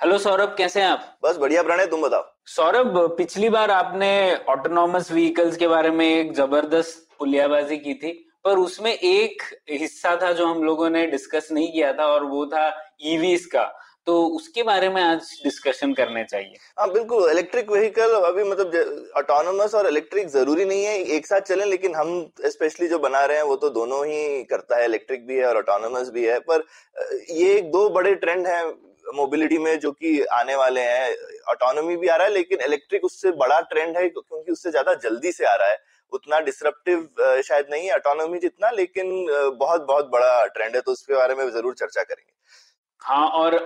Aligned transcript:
Hello 0.00 0.16
Saurabh 0.18 0.54
कैसे 0.58 0.80
हैं 0.80 0.86
आप? 0.88 1.00
बस 1.24 1.36
बढ़िया 1.36 1.62
प्रणय 1.62 1.86
तुम 1.86 2.02
बताओ। 2.02 2.22
सौरभ 2.48 2.94
पिछली 3.16 3.48
बार 3.48 3.70
आपने 3.70 4.08
ऑटोनॉमस 4.48 5.10
व्हीकल्स 5.12 5.56
के 5.56 5.68
बारे 5.68 5.90
में 5.90 6.04
एक 6.06 6.32
ज़बरदस्त 6.34 7.06
पुलियाबाजी 7.18 7.76
की 7.78 7.94
थी 7.94 8.12
पर 8.44 8.58
उसमें 8.58 8.92
एक 8.92 9.42
हिस्सा 9.72 10.14
था 10.22 10.32
जो 10.32 10.46
हम 10.46 10.62
लोगों 10.64 10.88
ने 10.90 11.06
डिस्कस 11.06 11.48
नहीं 11.52 11.70
किया 11.72 11.92
था 11.92 12.06
और 12.06 12.24
वो 12.24 12.46
था 12.46 12.66
ईवीज 13.06 13.44
का। 13.46 13.64
तो 14.06 14.22
उसके 14.36 14.62
बारे 14.62 14.88
में 14.88 15.02
आज 15.02 15.40
डिस्कशन 15.44 15.92
करने 15.94 16.24
चाहिए। 16.24 16.56
हाँ 16.78 16.90
बिल्कुल 16.92 17.30
इलेक्ट्रिक 17.30 17.70
व्हीकल 17.70 18.14
अभी 18.22 18.44
मतलब 18.44 19.12
ऑटोनोमस 19.18 19.74
और 19.74 19.88
इलेक्ट्रिक 19.88 20.28
ज़रूरी 20.30 20.64
नहीं 20.64 20.84
है 20.84 20.98
एक 21.16 21.26
साथ 21.26 21.40
चले 21.48 21.64
लेकिन 21.66 21.94
हम 21.94 22.30
स्पेशली 22.46 22.88
जो 22.88 22.98
बना 23.00 23.24
रहे 23.24 23.36
हैं 23.36 23.44
वो 23.44 23.56
तो 23.56 23.70
दोनों 23.70 24.04
ही 24.06 24.42
करता 24.44 24.78
है 24.78 24.84
इलेक्ट्रिक 24.84 25.26
भी 25.26 25.36
है 25.36 25.46
और 25.46 25.58
ऑटोनोमस 25.58 26.10
भी 26.10 26.26
है 26.26 26.38
पर 26.50 26.64
ये 27.32 27.56
एक 27.56 27.70
दो 27.72 27.88
बड़े 27.90 28.14
ट्रेंड 28.16 28.46
हैं 28.46 28.62
मोबिलिटी 29.10 29.58
में 29.58 29.78
जो 29.80 29.90
कि 29.92 30.20
आने 30.32 30.54
वाले 30.56 30.80
हैं 30.82 31.10
ऑटोनोमी 31.50 31.96
भी 31.96 32.08
आ 32.08 32.16
रहा 32.16 32.26
है 32.26 32.32
लेकिन 32.32 32.60
इलेक्ट्रिक 32.66 33.04
उससे 33.04 33.30
बड़ा 33.36 33.60
ट्रेंड 33.70 33.96
है 33.98 34.08
क्योंकि 34.08 34.52
उससे 34.52 34.70
ज़्यादा 34.70 34.94
जल्दी 35.04 35.32
से 35.32 35.44
आ 35.46 35.54
रहा 35.54 35.68
है। 35.68 35.78
उतना 36.12 36.38
डिसरप्टिव 36.40 37.08
शायद 37.42 37.66
नहीं 37.70 37.86
है 37.86 37.94
ऑटोनोमी 37.94 38.38
जितना 38.38 38.70
लेकिन 38.72 39.10
बहुत 39.58 39.82
बहुत 39.82 40.08
बड़ा 40.12 40.44
ट्रेंड 40.48 40.74
है 40.76 40.80
तो 40.80 40.92
उसके 40.92 41.14
बारे 41.14 41.34
में 41.34 41.48
ज़रूर 41.50 41.74
चर्चा 41.74 42.02
करेंगे। 42.02 42.32
हाँ 43.02 43.28
और 43.30 43.58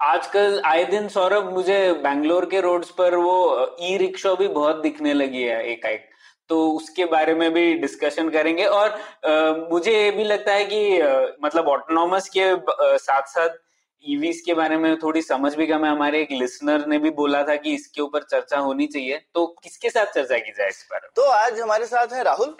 आजकल 0.00 0.60
आए 0.66 0.84
दिन 0.84 1.08
सौरभ 1.08 1.52
मुझे 1.52 1.78
बैंगलोर 2.02 2.44
के 2.46 2.60
रोड्स 2.60 2.90
पर 2.90 3.14
वो 3.16 3.76
ई 3.82 3.96
रिक्शा 3.98 4.34
भी 4.34 4.48
बहुत 4.50 4.76
दिखने 4.82 5.12
लगी 5.14 5.42
है 5.42 5.62
एक 5.72 5.84
एक 5.86 6.08
तो 6.50 6.56
उसके 6.70 7.04
बारे 7.06 7.34
में 7.34 7.50
भी 7.52 7.72
डिस्कशन 7.74 8.28
करेंगे 8.30 8.64
और 8.66 8.88
अ, 8.88 9.68
मुझे 9.70 9.92
ये 9.92 10.10
भी 10.10 10.24
लगता 10.24 10.52
है 10.52 10.64
कि 10.64 10.98
अ, 11.00 11.36
मतलब 11.44 11.68
ऑटोनॉमस 11.68 12.28
के 12.28 12.42
अ, 12.42 12.96
साथ 12.98 13.28
साथ 13.28 13.56
ईवीज 14.04 14.40
के 14.40 14.54
बारे 14.54 14.76
में 14.76 14.96
थोड़ी 14.98 15.22
समझ 15.22 15.54
भी 15.54 15.66
कम 15.66 15.84
है 15.84 15.90
हमारे 15.90 16.20
एक 16.22 16.32
लिसनर 16.32 16.86
ने 16.86 16.98
भी 16.98 17.10
बोला 17.12 17.42
था 17.42 17.56
कि 17.56 17.74
इसके 17.74 18.02
ऊपर 18.02 18.22
चर्चा 18.22 18.58
होनी 18.58 18.86
चाहिए। 18.86 19.20
तो 19.34 19.46
किसके 19.62 19.90
साथ 19.90 20.12
चर्चा 20.14 20.38
की 20.38 20.52
जाए 20.52 20.68
इस 20.68 20.86
में 20.92 21.00
तो 21.16 21.22
आज 21.30 21.60
हमारे 21.60 21.86
साथ 21.86 22.12
है 22.12 22.22
राहुल। 22.24 22.56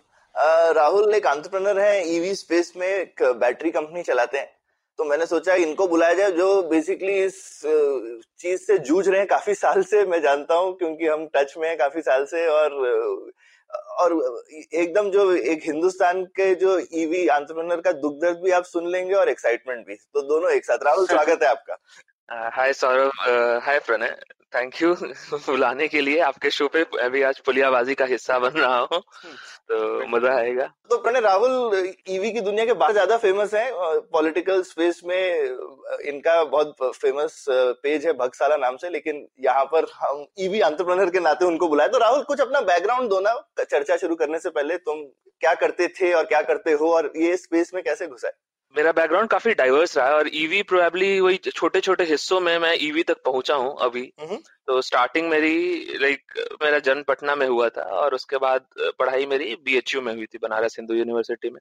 राहुल 0.77 1.15
एक 1.15 1.27
एंटरप्रेन्योर 1.27 1.81
है 1.81 2.15
ईवी 2.15 2.35
स्पेस 2.35 2.73
में 2.77 2.87
एक 2.89 3.23
बैटरी 3.41 3.71
कंपनी 3.71 4.03
चलाते 4.03 4.39
हैं। 4.39 4.51
तो 4.99 5.05
मैंने 5.05 5.27
सोचा 5.27 5.55
इनको 5.57 5.87
बुलाया 5.89 6.15
जाए, 6.15 6.31
जो 6.31 6.63
बेसिकली 6.63 7.13
इस 7.15 7.37
चीज़ 8.41 8.61
से 8.63 8.79
जूझ 8.81 9.09
रहे 9.09 9.19
हैं। 9.19 9.27
काफ़ी 9.29 9.55
साल 9.55 9.83
से 9.83 10.05
मैं 10.07 10.21
जानता 10.23 10.55
हूँ, 10.55 10.77
क्योंकि 10.79 11.07
हम 11.07 11.27
टच 11.35 11.55
में 11.59 11.69
हैं 11.69 11.77
काफ़ी 11.79 12.03
साल 12.03 12.25
से 12.25 12.47
और 12.49 13.33
और 13.75 14.45
एकदम 14.75 15.11
जो 15.11 15.33
एक 15.33 15.63
हिंदुस्तान 15.65 16.25
के 16.25 16.55
जो 16.55 16.79
ईवी 16.79 17.23
एंटरप्रेन्योर 17.23 17.81
का 17.81 17.93
दुख 17.93 18.15
दर्द 18.15 18.39
भी 18.39 18.51
आप 18.51 18.65
सुन 18.65 18.89
लेंगे 18.89 19.15
और 19.15 19.29
एक्साइटमेंट 19.29 19.87
भी। 19.87 19.95
तो 19.95 20.23
दोनों 20.23 20.51
एक 20.51 20.65
साथ। 20.65 20.79
राहुल 20.83 21.07
स्वागत 21.11 21.43
है 21.43 21.49
आपका। 21.49 21.77
Hi 22.29 22.73
Saurabh 22.73 23.61
hi 23.65 23.79
Pranay 23.87 24.17
thank 24.55 24.81
you 24.83 24.95
बुलाने 25.47 25.87
के 25.89 26.01
लिए 26.01 26.19
आपके 26.21 26.51
शो 26.51 26.67
पे। 26.69 26.83
अभी 27.03 27.23
आज 27.23 27.39
पुलियाबाजी 27.47 27.95
का 27.95 28.05
हिस्सा 28.05 28.39
बन 28.39 28.51
रहा 28.51 28.79
हूँ 28.79 29.01
तो 29.71 30.07
मज़ा 30.09 30.35
आएगा। 30.35 30.67
तो 30.91 30.97
प्रणय 31.03 31.21
राहुल 31.21 31.77
ईवी 32.09 32.31
की 32.33 32.41
दुनिया 32.41 32.65
के 32.65 32.73
बाहर 32.75 32.93
ज़्यादा 32.93 33.17
फ़ेमस 33.17 33.55
है 33.55 33.71
पॉलिटिकल 34.13 34.63
स्पेस 34.63 35.01
में 35.05 35.43
इनका 36.05 36.43
बहुत 36.45 36.77
फ़ेमस 36.95 37.45
पेज 37.51 38.07
है 38.07 38.13
भगसाला 38.15 38.57
नाम 38.57 38.77
से 38.77 38.91
लेकिन 38.91 39.27
यहाँ 39.41 39.65
पर 39.73 39.87
हम 39.95 40.25
ईवी 40.39 40.61
एंटरप्रेन्योर 40.61 41.11
के 41.11 41.21
नाते 41.21 41.45
उनको 41.45 41.69
बुलाए। 41.69 41.89
तो 41.89 41.99
राहुल 41.99 42.23
कुछ 42.23 42.41
अपना 42.41 42.61
बैकग्राउंड 42.63 43.11
दो 43.11 43.21
ना 43.21 43.35
चर्चा 43.61 43.97
शुरू 43.97 44.15
करने 44.15 44.39
से 44.39 44.51
पहले 44.51 44.77
तुम 44.79 45.05
क्या 45.43 45.55
करते 45.57 45.89
थे 46.01 46.13
और 46.13 46.25
क्या 46.25 46.43
करते 46.43 46.73
हो 46.73 46.93
और 46.95 47.13
ये 47.17 47.37
स्पेस 47.37 47.75
में 47.75 47.83
कैसे 47.85 48.07
घुसा 48.07 48.27
है? 48.29 48.35
मेरा 48.75 48.93
बैकग्राउंड 48.93 49.29
काफ़ी 49.29 49.53
डाइवर्स 49.55 49.97
रहा 49.97 50.07
है 50.07 50.15
और 50.15 50.29
ईवी 50.35 50.63
प्रोबेबली 50.65 51.19
वही 51.21 51.37
छोटे 51.47 51.81
छोटे 51.81 52.05
हिस्सों 52.05 52.41
में 52.41 52.59
मैं 52.59 52.75
ईवी 52.83 53.03
तक 53.03 53.23
पहुँचा 53.25 53.55
हूँ 53.55 53.77
अभी 53.83 54.03
हम्म। 54.21 54.37
तो 54.69 54.81
स्टार्टिंग 54.83 55.29
मेरी 55.29 55.99
लाइक 56.01 56.33
मेरा 56.63 56.79
जन्म 56.79 57.03
पटना 57.03 57.35
में 57.35 57.47
हुआ 57.47 57.69
था 57.69 57.83
और 57.95 58.15
उसके 58.15 58.37
बाद 58.39 58.67
पढ़ाई 58.99 59.27
मेरी 59.27 59.55
बीएचयू 59.65 60.01
में 60.01 60.13
हुई 60.15 60.27
थी 60.27 60.39
बनारस 60.39 60.77
हिंदू 60.79 60.95
यूनिवर्सिटी 60.95 61.51
में 61.51 61.61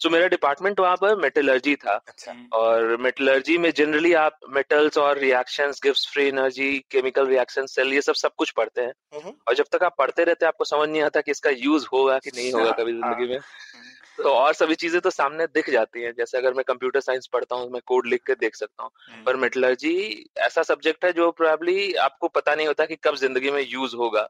सो 0.00 0.10
मेरा 0.10 0.26
डिपार्टमेंट 0.28 0.80
वहाँ 0.80 0.96
पर 0.96 1.16
मेटलर्जी 1.18 1.74
था 1.76 1.94
अच्छा 2.08 2.34
और 2.54 2.96
मेटलर्जी 3.00 3.58
में 3.58 3.70
जनरली 3.72 4.12
आप 4.18 4.38
मेटल्स 4.50 4.98
और 4.98 5.18
reactions 5.18 5.80
gives 5.82 6.06
free 6.12 6.26
energy 6.26 6.70
chemical 6.90 7.26
reaction 7.26 7.66
cell 7.68 7.92
ये 7.94 8.02
सब 8.02 8.14
सब 8.16 8.34
कुछ 8.38 8.50
पढ़ते 8.52 8.80
हैं 8.80 8.92
हम्म। 9.14 9.32
और 9.48 9.54
जब 9.54 9.66
तक 9.72 9.84
आप 9.84 9.96
पढ़ते 9.98 10.24
रहते 10.24 10.44
हैं 10.44 10.48
आपको 10.48 10.64
समझ 10.66 10.88
नहीं 10.88 11.02
आता 11.02 11.20
कि 11.20 11.30
इसका 11.30 11.50
यूज़ 11.58 11.86
होगा 11.92 12.18
कि 12.18 12.30
नहीं 12.30 12.52
होगा 12.52 12.64
हाँ, 12.64 12.74
कभी 12.74 12.92
हाँ। 12.92 13.12
ज़िंदगी 13.12 13.34
में 13.34 13.83
तो 14.18 14.30
और 14.30 14.54
सभी 14.54 14.74
चीज़ें 14.74 15.00
तो 15.00 15.10
सामने 15.10 15.46
दिख 15.46 15.70
जाती 15.70 16.02
हैं। 16.02 16.12
जैसे 16.12 16.38
अगर 16.38 16.54
मैं 16.54 16.64
कंप्यूटर 16.68 17.00
साइंस 17.00 17.26
पढ़ता 17.26 17.56
हूँ 17.56 17.70
मैं 17.70 17.80
कोड 17.86 18.06
लिख 18.06 18.22
के 18.22 18.34
देख 18.34 18.56
सकता 18.56 18.82
हूँ। 18.82 18.90
पर 19.24 19.36
मेटलर्जी 19.36 20.24
ऐसा 20.38 20.62
सब्जेक्ट 20.62 21.04
है 21.04 21.12
जो 21.12 21.30
प्रोबेबली 21.30 21.92
आपको 21.94 22.28
पता 22.28 22.54
नहीं 22.54 22.66
होता 22.66 22.84
कि 22.84 22.96
कब 22.96 23.16
ज़िंदगी 23.16 23.50
में 23.50 23.66
यूज़ 23.68 23.96
होगा। 23.96 24.28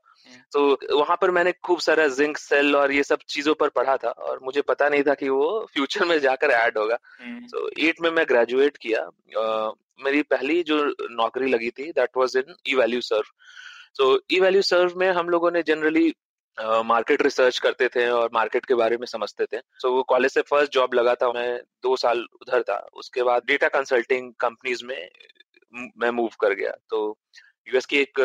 तो 0.52 0.78
वहाँ 0.98 1.16
पर 1.20 1.30
मैंने 1.30 1.52
खूब 1.52 1.80
सारा 1.80 2.08
जिंक 2.08 2.38
सेल 2.38 2.76
और 2.76 2.92
ये 2.92 3.02
सब 3.02 3.18
चीज़ों 3.28 3.54
पर 3.54 3.68
पढ़ा 3.68 3.96
था 3.96 4.08
और 4.08 4.40
मुझे 4.42 4.62
पता 4.62 4.88
नहीं 4.88 5.02
था 5.02 5.14
कि 5.14 5.28
वो 5.28 5.66
फ्यूचर 5.74 6.04
में 6.04 6.18
जाकर 6.18 6.50
ऐड 6.50 6.78
होगा। 6.78 6.98
हम्म, 7.20 7.46
तो 7.46 7.70
एट 7.78 8.00
में 8.00 8.10
मैं 8.10 8.24
ग्रेजुएट 8.28 8.76
किया। 8.76 9.00
अ, 9.40 9.72
मेरी 10.04 10.22
पहली 10.22 10.62
जो 10.62 10.84
नौकरी 11.10 11.46
लगी 11.46 11.70
थी 11.70 11.90
that 11.92 12.10
was 12.16 12.36
in 12.36 12.54
e 12.68 12.74
value 12.74 13.00
serve 13.00 13.32
so 13.94 14.20
e 14.32 14.40
value 14.40 14.62
serve 14.62 14.94
में 14.96 15.08
हम 15.08 15.28
लोगों 15.28 15.50
ने 15.50 15.62
जनरली 15.62 16.14
मार्केट 16.59 17.19
uh, 17.19 17.25
रिसर्च 17.25 17.59
करते 17.59 17.88
थे 17.88 18.09
और 18.09 18.31
मार्केट 18.34 18.66
के 18.66 18.75
बारे 18.75 18.97
में 18.97 19.06
समझते 19.06 19.44
थे। 19.44 19.60
सो 19.78 19.92
वो 19.92 20.03
कॉलेज 20.03 20.31
से 20.31 20.42
फ़र्स्ट 20.42 20.72
जॉब 20.72 20.94
लगा 20.94 21.15
था 21.15 21.32
मैं 21.32 21.60
दो 21.82 21.97
साल 21.97 22.19
उधर 22.42 22.62
था। 22.62 22.76
उसके 22.94 23.22
बाद 23.22 23.42
डेटा 23.47 23.69
कंसल्टिंग 23.69 24.32
कंपनीज़ 24.41 24.84
में 24.84 25.10
मैं 25.98 26.10
मूव 26.10 26.31
कर 26.41 26.54
गया। 26.54 26.72
तो 26.91 27.19
यूएस 27.69 27.87
की 27.87 27.98
एक 27.98 28.20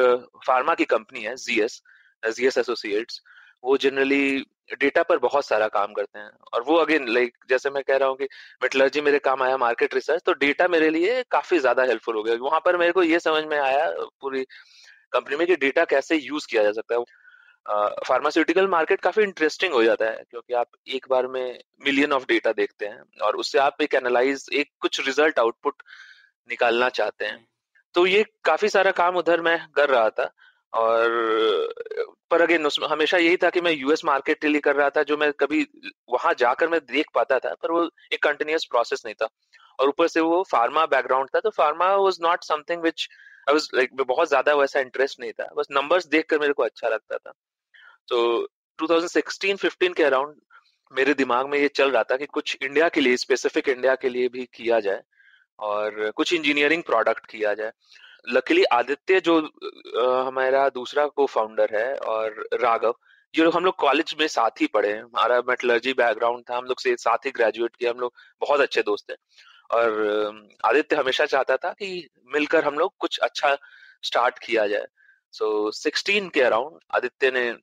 फार्मा 0.47 0.75
की 0.75 0.85
कंपनी 0.85 1.21
है 1.21 1.35
जीएस 1.35 1.81
जीएस 2.23 2.57
एसोसिएट्स 2.57 3.21
वो 3.63 3.77
जनरली 3.77 4.45
डेटा 4.79 5.03
पर 5.03 5.17
बहुत 5.17 5.45
सारा 5.45 5.67
काम 5.67 5.93
करते 5.93 6.19
हैं। 6.19 6.29
और 6.53 6.63
वो 6.63 6.75
अगेन 6.75 7.07
लाइक 7.07 7.29
like, 7.29 7.49
जैसे 7.49 7.69
मैं 7.69 7.83
कह 7.83 7.97
रहा 7.97 8.09
हूँ 8.09 8.17
कि 8.17 8.23
मेटलर्जी 8.63 9.01
मेरे 9.01 9.19
काम 9.19 9.43
आया 9.43 9.57
मार्केट 9.57 9.93
रिसर्च 9.93 10.21
तो 10.25 10.33
डेटा 10.33 10.67
मेरे 10.67 10.89
लिए 10.89 11.23
काफ़ी 11.31 11.59
ज़्यादा 11.59 11.83
हेल्पफुल 11.83 12.15
हो 12.15 12.23
गया। 12.23 12.35
वहाँ 12.35 12.59
पर 12.65 12.77
मेरे 12.77 12.91
को 12.91 13.03
ये 13.03 13.19
समझ 13.19 13.43
में 13.43 13.57
आया 13.59 13.89
पूरी 14.21 14.43
कंपनी 15.11 15.35
में 15.35 15.47
कि 15.47 15.55
डेटा 15.55 15.85
कैसे 15.85 16.15
यूज़ 16.15 16.47
किया 16.49 16.63
जा 16.63 16.71
सकता 16.71 16.95
है। 16.95 17.03
फार्मास्यूटिकल 17.65 18.67
मार्केट 18.67 19.01
काफ़ी 19.01 19.23
इंटरेस्टिंग 19.23 19.73
हो 19.73 19.83
जाता 19.83 20.05
है 20.05 20.23
क्योंकि 20.29 20.53
आप 20.53 20.67
एक 20.87 21.05
बार 21.09 21.27
में 21.27 21.59
मिलियन 21.85 22.13
ऑफ़ 22.13 22.25
डेटा 22.27 22.51
देखते 22.53 22.85
हैं 22.85 23.03
और 23.21 23.35
उससे 23.35 23.59
आप 23.59 23.81
एक 23.81 23.93
एनालाइज 23.95 24.45
एक 24.53 24.69
कुछ 24.81 24.99
रिज़ल्ट 25.07 25.39
आउटपुट 25.39 25.83
निकालना 26.49 26.89
चाहते 26.91 27.25
हैं। 27.25 27.45
तो 27.95 28.05
ये 28.07 28.23
काफ़ी 28.45 28.69
सारा 28.69 28.91
काम 28.93 29.15
उधर 29.17 29.41
मैं 29.41 29.57
कर 29.75 29.89
रहा 29.89 30.09
था 30.09 30.29
और 30.73 31.09
पर 32.31 32.41
अगेन 32.41 32.65
उसमें 32.65 32.87
हमेशा 32.87 33.17
यही 33.17 33.37
था 33.37 33.49
कि 33.49 33.61
मैं 33.61 33.71
यूएस 33.71 34.03
मार्केट 34.05 34.41
के 34.41 34.47
लिए 34.47 34.61
कर 34.61 34.75
रहा 34.75 34.89
था 34.89 35.03
जो 35.03 35.17
मैं 35.17 35.31
कभी 35.33 35.61
वहाँ 36.09 36.33
जाकर 36.39 36.69
मैं 36.69 36.79
देख 36.85 37.05
पाता 37.15 37.39
था 37.39 37.53
पर 37.63 37.71
वो 37.71 37.89
एक 38.13 38.23
कंटिन्यूस 38.23 38.65
प्रोसेस 38.65 39.01
नहीं 39.05 39.15
था। 39.15 39.27
और 39.79 39.87
ऊपर 39.89 40.07
से 40.07 40.19
वो 40.21 40.43
फार्मा 40.51 40.85
बैकग्राउंड 40.87 41.29
था 41.35 41.39
तो 41.39 41.49
pharma 41.51 41.93
was 41.95 42.17
not 42.21 42.43
something 42.43 42.81
which 42.83 43.07
I 43.47 43.53
was 43.53 43.69
like 43.75 43.95
बहुत 43.97 44.27
ज़्यादा 44.29 44.53
वैसा 44.55 44.79
इंटरेस्ट 44.79 45.19
नहीं 45.19 45.31
था 45.31 45.49
बस 45.57 45.67
नंबर्स 45.71 46.07
देखकर 46.07 46.39
मेरे 46.39 46.53
को 46.53 46.63
अच्छा 46.63 46.89
लगता 46.89 47.17
था। 47.17 47.33
तो 48.09 48.47
2016-15 48.79 49.93
के 49.93 50.03
अराउंड 50.03 50.35
मेरे 50.93 51.13
दिमाग 51.13 51.47
में 51.47 51.59
ये 51.59 51.67
चल 51.67 51.91
रहा 51.91 52.03
था 52.03 52.17
कि 52.17 52.25
कुछ 52.25 52.57
इंडिया 52.61 52.89
के 52.89 53.01
लिए 53.01 53.17
स्पेसिफिक 53.17 53.69
इंडिया 53.69 53.95
के 53.95 54.09
लिए 54.09 54.27
भी 54.27 54.49
किया 54.53 54.79
जाए 54.79 55.01
और 55.59 56.11
कुछ 56.11 56.33
इंजीनियरिंग 56.33 56.83
प्रोडक्ट 56.83 57.25
किया 57.25 57.53
जाए। 57.53 57.71
लकीली 58.29 58.63
आदित्य 58.63 59.19
जो 59.21 59.39
हमारा 60.23 60.69
दूसरा 60.69 61.07
को 61.07 61.25
फाउंडर 61.25 61.77
है 61.77 61.95
और 61.95 62.47
राघव 62.53 62.95
जो 63.33 63.49
हम 63.51 63.65
लोग 63.65 63.75
कॉलेज 63.75 64.15
में 64.19 64.27
साथ 64.27 64.61
ही 64.61 64.67
पढ़े 64.67 64.93
हमारा 64.93 65.39
मेटलर्जी 65.39 65.93
बैकग्राउंड 65.93 66.43
था 66.49 66.57
हम 66.57 66.65
लोग 66.65 66.79
से 66.79 66.95
साथ 66.95 67.25
ही 67.25 67.31
ग्रेजुएट 67.31 67.75
किया 67.75 67.91
हम 67.91 67.99
लोग 67.99 68.13
बहुत 68.41 68.59
अच्छे 68.59 68.81
दोस्त 68.81 69.11
हैं। 69.11 69.17
और 69.71 70.49
आदित्य 70.65 70.95
हमेशा 70.95 71.25
चाहता 71.25 71.57
था 71.57 71.69
कि 71.69 72.09
मिलकर 72.33 72.65
हम 72.65 72.75
लोग 72.75 72.93
कुछ 72.99 73.17
अच्छा 73.17 73.57
स्टार्ट 74.03 74.39
किया 74.39 74.67
जाए। 74.67 74.85
सो 75.31 75.71
so, 75.71 75.93
16 75.93 76.29
के 76.29 76.41
अराउंड 76.41 76.79
आदित्य 76.95 77.31
ने 77.31 77.55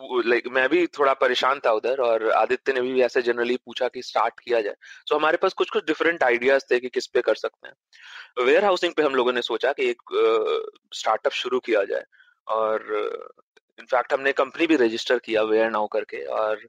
लाइक 0.00 0.48
मैं 0.48 0.68
भी 0.68 0.86
थोड़ा 0.86 1.12
परेशान 1.12 1.60
था 1.66 1.72
उधर 1.72 2.00
और 2.00 2.30
आदित्य 2.30 2.72
ने 2.72 2.80
भी 2.80 3.02
ऐसे 3.02 3.22
जनरली 3.22 3.56
पूछा 3.56 3.88
कि 3.88 4.02
स्टार्ट 4.02 4.40
किया 4.40 4.60
जाए। 4.60 4.74
सो 5.06 5.14
so, 5.14 5.20
हमारे 5.20 5.36
पास 5.36 5.52
कुछ 5.52 5.70
कुछ 5.70 5.84
डिफरेंट 5.84 6.22
आइडियाज़ 6.22 6.62
थे 6.70 6.80
कि 6.80 6.88
किस 6.88 7.06
पे 7.06 7.20
कर 7.20 7.34
सकते 7.34 7.68
हैं। 7.68 7.74
वेयर 8.44 8.64
हाउसिंग 8.64 8.94
पे 8.94 9.02
हम 9.02 9.14
लोगों 9.14 9.32
ने 9.32 9.42
सोचा 9.42 9.72
कि 9.72 9.90
एक 9.90 10.02
स्टार्टअप 10.94 11.32
uh, 11.32 11.38
शुरू 11.38 11.60
किया 11.60 11.84
जाए 11.84 12.04
और 12.48 12.80
इनफैक्ट 13.78 14.12
हमने 14.12 14.32
कंपनी 14.32 14.66
भी 14.66 14.76
रजिस्टर 14.76 15.18
किया 15.18 15.42
वेयर 15.42 15.70
नाउ 15.70 15.86
करके 15.86 16.24
और 16.24 16.60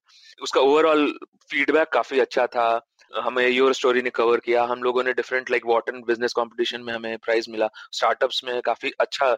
उसका 0.41 0.61
ओवरऑल 0.61 1.19
फीडबैक 1.51 1.87
काफ़ी 1.87 2.19
अच्छा 2.19 2.47
था। 2.47 2.87
हमें 3.15 3.47
योर 3.47 3.73
स्टोरी 3.73 4.01
ने 4.01 4.09
कवर 4.09 4.39
किया। 4.39 4.63
हम 4.63 4.83
लोगों 4.83 5.03
ने 5.03 5.13
डिफरेंट 5.13 5.51
लाइक 5.51 5.65
वॉटन 5.65 6.01
बिज़नेस 6.01 6.33
कंपटीशन 6.33 6.81
में 6.81 6.93
हमें 6.93 7.17
प्राइज 7.17 7.45
मिला। 7.49 7.69
स्टार्टअप्स 7.91 8.43
में 8.43 8.61
काफ़ी 8.61 8.91
अच्छा 8.99 9.37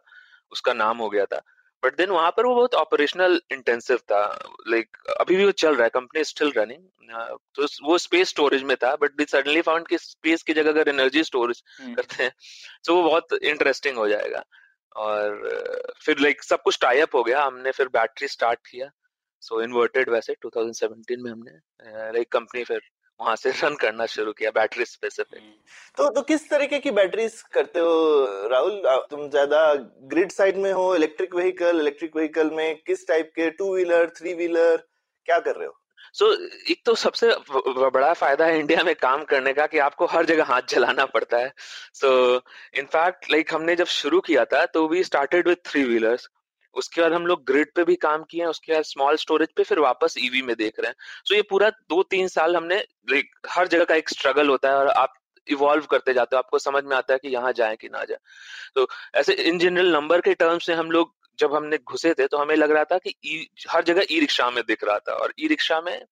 उसका 0.51 0.73
नाम 0.73 0.97
हो 0.97 1.09
गया 1.09 1.25
था। 1.25 1.41
बट 1.83 1.95
देन 1.97 2.09
वहाँ 2.09 2.31
पर 2.31 2.45
वो 2.45 2.55
बहुत 2.55 2.75
ऑपरेशनल 2.75 3.39
इंटेंसिव 3.51 3.97
था। 3.97 4.23
लाइक 4.67 4.87
like, 4.97 5.15
अभी 5.15 5.35
भी 5.35 5.45
वो 5.45 5.51
चल 5.51 5.75
रहा 5.75 5.83
है 5.83 5.89
कंपनी 5.89 6.23
स्टिल 6.23 6.51
रनिंग 6.57 6.83
तो 7.55 7.67
वो 7.83 7.97
स्पेस 7.97 8.29
स्टोरेज 8.29 8.63
में 8.63 8.75
था 8.77 8.95
बट 8.95 9.21
सडनली 9.29 9.61
फाउंड 9.61 9.87
कि 9.87 9.97
स्पेस 9.97 10.43
की 10.43 10.53
जगह 10.53 10.69
अगर 10.69 10.89
एनर्जी 10.89 11.23
स्टोरेज 11.23 11.61
करते 11.81 12.23
हैं 12.23 12.31
तो 12.85 12.95
वो 12.95 13.03
बहुत 13.03 13.33
इंटरेस्टिंग 13.33 13.97
हो 13.97 14.07
जाएगा। 14.07 14.43
और 14.95 15.93
फिर 16.01 16.19
लाइक 16.19 16.35
like, 16.35 16.49
सब 16.49 16.61
कुछ 16.61 16.79
टाई 16.81 16.99
अप 16.99 17.15
हो 17.15 17.23
गया। 17.23 17.43
हमने 17.43 17.71
फिर 17.71 17.87
बैटरी 17.87 18.27
स्टार्ट 18.27 18.59
किया। 18.69 18.89
सो 19.41 19.55
so, 19.55 19.63
इन्वर्टेड 19.63 20.09
वैसे 20.09 20.33
2017 20.45 21.17
में 21.17 21.31
हमने 21.31 22.11
लाइक 22.13 22.31
कंपनी 22.31 22.63
फिर 22.63 22.81
वहाँ 23.21 23.35
से 23.35 23.51
रन 23.51 23.75
करना 23.81 24.05
शुरू 24.11 24.31
किया 24.33 24.51
बैटरी 24.51 24.85
स्पेसिफिक 24.85 25.41
तो 25.97 26.09
तो 26.09 26.21
किस 26.23 26.49
तरीके 26.49 26.79
की 26.79 26.91
बैटरीज 26.91 27.41
करते 27.53 27.79
हो 27.79 28.47
राहुल? 28.51 28.81
तुम 29.09 29.29
ज़्यादा 29.29 29.73
ग्रिड 30.13 30.31
साइड 30.31 30.57
में 30.57 30.71
हो 30.73 30.95
इलेक्ट्रिक 30.95 31.35
व्हीकल 31.35 31.79
इलेक्ट्रिक 31.79 32.15
व्हीकल 32.15 32.49
में 32.51 32.81
किस 32.87 33.07
टाइप 33.07 33.31
के? 33.35 33.49
टू 33.51 33.73
व्हीलर 33.73 34.09
थ्री 34.17 34.33
व्हीलर 34.33 34.83
क्या 35.27 35.39
कर 35.39 35.55
रहे 35.55 35.67
हो? 35.67 35.77
सो 36.13 36.25
so, 36.25 36.71
एक 36.71 36.81
तो 36.85 36.95
सबसे 36.95 37.29
बड़ा 37.89 38.11
फ़ायदा 38.13 38.45
है 38.45 38.59
इंडिया 38.59 38.83
में 38.83 38.93
काम 38.95 39.23
करने 39.25 39.53
का 39.53 39.65
कि 39.67 39.77
आपको 39.79 40.05
हर 40.13 40.25
जगह 40.25 40.43
हाथ 40.43 40.61
चलाना 40.69 41.05
पड़ता 41.13 41.37
है। 41.37 41.53
सो 41.93 42.09
इनफैक्ट 42.79 43.31
लाइक 43.31 43.53
हमने 43.53 43.75
जब 43.75 43.85
शुरू 43.93 44.19
किया 44.21 44.45
था 44.53 44.65
तो 44.73 44.87
we 44.87 45.03
started 45.03 45.47
with 45.47 45.65
three 45.65 45.83
wheelers 45.83 46.29
उसके 46.75 47.01
बाद 47.01 47.13
हम 47.13 47.25
लोग 47.25 47.43
ग्रिड 47.45 47.73
पे 47.75 47.83
भी 47.83 47.95
काम 47.95 48.23
किए 48.23 48.41
हैं 48.41 48.47
उसके 48.47 48.73
बाद 48.73 48.83
स्मॉल 48.83 49.15
स्टोरेज 49.15 49.49
पे 49.55 49.63
फिर 49.63 49.79
वापस 49.79 50.15
ईवी 50.19 50.41
में 50.41 50.55
देख 50.55 50.79
रहे 50.79 50.87
हैं। 50.87 50.95
सो 51.25 51.29
so, 51.29 51.35
ये 51.35 51.41
पूरा 51.41 51.69
दो 51.69 52.03
तीन 52.03 52.27
साल 52.27 52.55
हमने 52.55 52.75
हर 53.49 53.67
जगह 53.67 53.83
का 53.83 53.95
एक 53.95 54.09
स्ट्रगल 54.09 54.49
होता 54.49 54.69
है 54.69 54.75
और 54.75 54.87
आप 54.87 55.13
इवॉल्व 55.47 55.85
करते 55.85 56.13
जाते 56.13 56.35
हो 56.35 56.37
आपको 56.37 56.59
समझ 56.59 56.83
में 56.83 56.95
आता 56.97 57.13
है 57.13 57.19
कि 57.19 57.27
यहाँ 57.27 57.51
जाए 57.53 57.75
कि 57.75 57.87
ना 57.87 58.03
जाए। 58.03 58.17
तो 58.75 58.87
ऐसे 59.15 59.33
इन 59.33 59.59
जनरल 59.59 59.91
नंबर 59.93 60.21
के 60.21 60.33
टर्म्स 60.33 60.65
से 60.65 60.73
हम 60.73 60.91
लोग 60.91 61.13
जब 61.39 61.53
हमने 61.55 61.77
घुसे 61.77 62.13
थे 62.13 62.27
तो 62.27 62.37
हमें 62.37 62.55
लग 62.55 62.71
रहा 62.71 62.83
था 62.83 62.97
कि 62.97 63.47
हर 63.69 63.83
जगह 63.83 64.05
ई 64.11 64.19
रिक्शा 64.19 64.49
में 64.51 64.63
दिख 64.67 64.83
रहा 64.83 64.99
था 64.99 65.13
और 65.13 65.33
ई 65.39 65.47
रिक्शा 65.47 65.81
में 65.81 66.05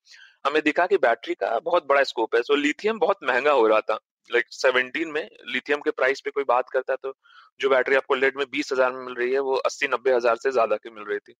हमें 0.48 0.62
दिखा 0.64 0.86
कि 0.88 0.98
बैटरी 0.98 1.34
का 1.34 1.58
बहुत 1.60 1.88
बड़ा 1.88 2.04
स्कोप 2.04 2.36
है। 2.36 2.42
सो 2.42 2.56
लिथियम 2.56 3.00
बहुत 3.00 3.18
महँगा 3.24 3.52
हो 3.52 3.68
रहा 3.68 3.82
था। 3.82 4.00
लाइक 4.30 4.46
like 4.46 4.56
17 4.56 5.12
में 5.14 5.30
लिथियम 5.48 5.80
के 5.80 5.92
प्राइस 5.92 6.22
पे 6.22 6.32
कोई 6.32 6.44
बात 6.48 6.70
करता 6.70 6.94
है 6.94 6.98
तो 7.04 7.14
जो 7.60 7.70
बैटरी 7.70 7.96
आपको 7.96 8.16
लेड 8.16 8.38
में 8.38 8.46
बीस 8.52 8.72
हज़ार 8.74 8.92
में 8.92 9.06
मिल 9.06 9.16
रही 9.16 9.32
है 9.34 9.40
वो 9.42 9.56
अस्सी 9.66 9.88
नब्बे 9.88 10.14
हज़ार 10.14 10.36
से 10.36 10.52
ज़्यादा 10.52 10.76
की 10.76 10.90
मिल 10.90 11.04
रही 11.04 11.20
थी। 11.20 11.34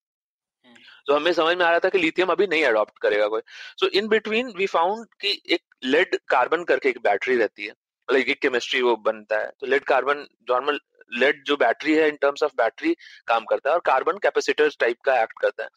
तो 1.08 1.16
हमें 1.16 1.32
समझ 1.34 1.56
में 1.58 1.66
आ 1.66 1.70
रहा 1.70 1.80
था 1.80 1.90
कि 1.90 1.98
लिथियम 1.98 2.30
अभी 2.30 2.48
नहीं 2.48 2.64
अडॉप्ट 2.66 3.00
करेगा 3.02 3.28
कोई। 3.28 3.42
So 3.78 3.88
in 3.90 4.08
between 4.08 4.54
we 4.58 4.66
found 4.68 5.06
कि 5.22 5.42
एक 5.50 5.62
लेड 5.84 6.18
कार्बन 6.30 6.64
करके 6.64 6.90
एक 6.90 6.98
बैटरी 7.04 7.36
रहती 7.36 7.66
है 7.66 7.74
लाइक 8.10 8.30
एक 8.30 8.42
केमिस्ट्री 8.42 8.82
वो 8.82 8.96
बनता 9.06 9.38
है। 9.38 9.52
तो 9.60 9.68
लेड 9.68 9.84
कार्बन 9.84 10.26
नॉर्मल 10.50 10.80
लेड 11.12 11.44
जो 11.44 11.56
बैटरी 11.58 11.94
है 11.96 12.08
इन 12.08 12.16
टर्म्स 12.22 12.44
ऑफ़ 12.44 12.52
बैटरी 12.58 12.96
काम 13.28 13.46
करता 13.46 13.70
है 13.70 13.76
और 13.76 13.82
कार्बन 13.86 14.18
कैपेसिटर 14.18 14.70
टाइप 14.80 14.98
का 15.06 15.22
एक्ट 15.22 15.40
करता 15.42 15.64
है। 15.64 15.70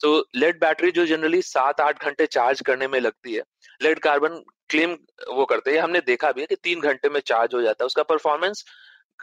तो 0.00 0.28
लेड 0.34 0.58
बैटरी 0.60 0.90
जो 0.90 1.06
जनरली 1.06 1.40
सात 1.42 1.80
आठ 1.80 2.04
घंटे 2.04 2.26
चार्ज 2.26 2.60
करने 2.60 2.88
में 2.88 2.98
लगती 3.00 3.34
है 3.34 3.42
लेड 3.80 3.98
कार्बन 3.98 4.42
क्लेम 4.70 4.96
वो 5.32 5.44
करते 5.44 5.74
हैं। 5.74 5.80
हमने 5.80 6.00
देखा 6.00 6.30
भी 6.32 6.40
है 6.40 6.46
कि 6.46 6.56
तीन 6.56 6.80
घंटे 6.80 7.08
में 7.08 7.20
चार्ज 7.20 7.54
हो 7.54 7.62
जाता 7.62 7.84
है। 7.84 7.86
उसका 7.86 8.02
परफॉर्मेंस 8.02 8.64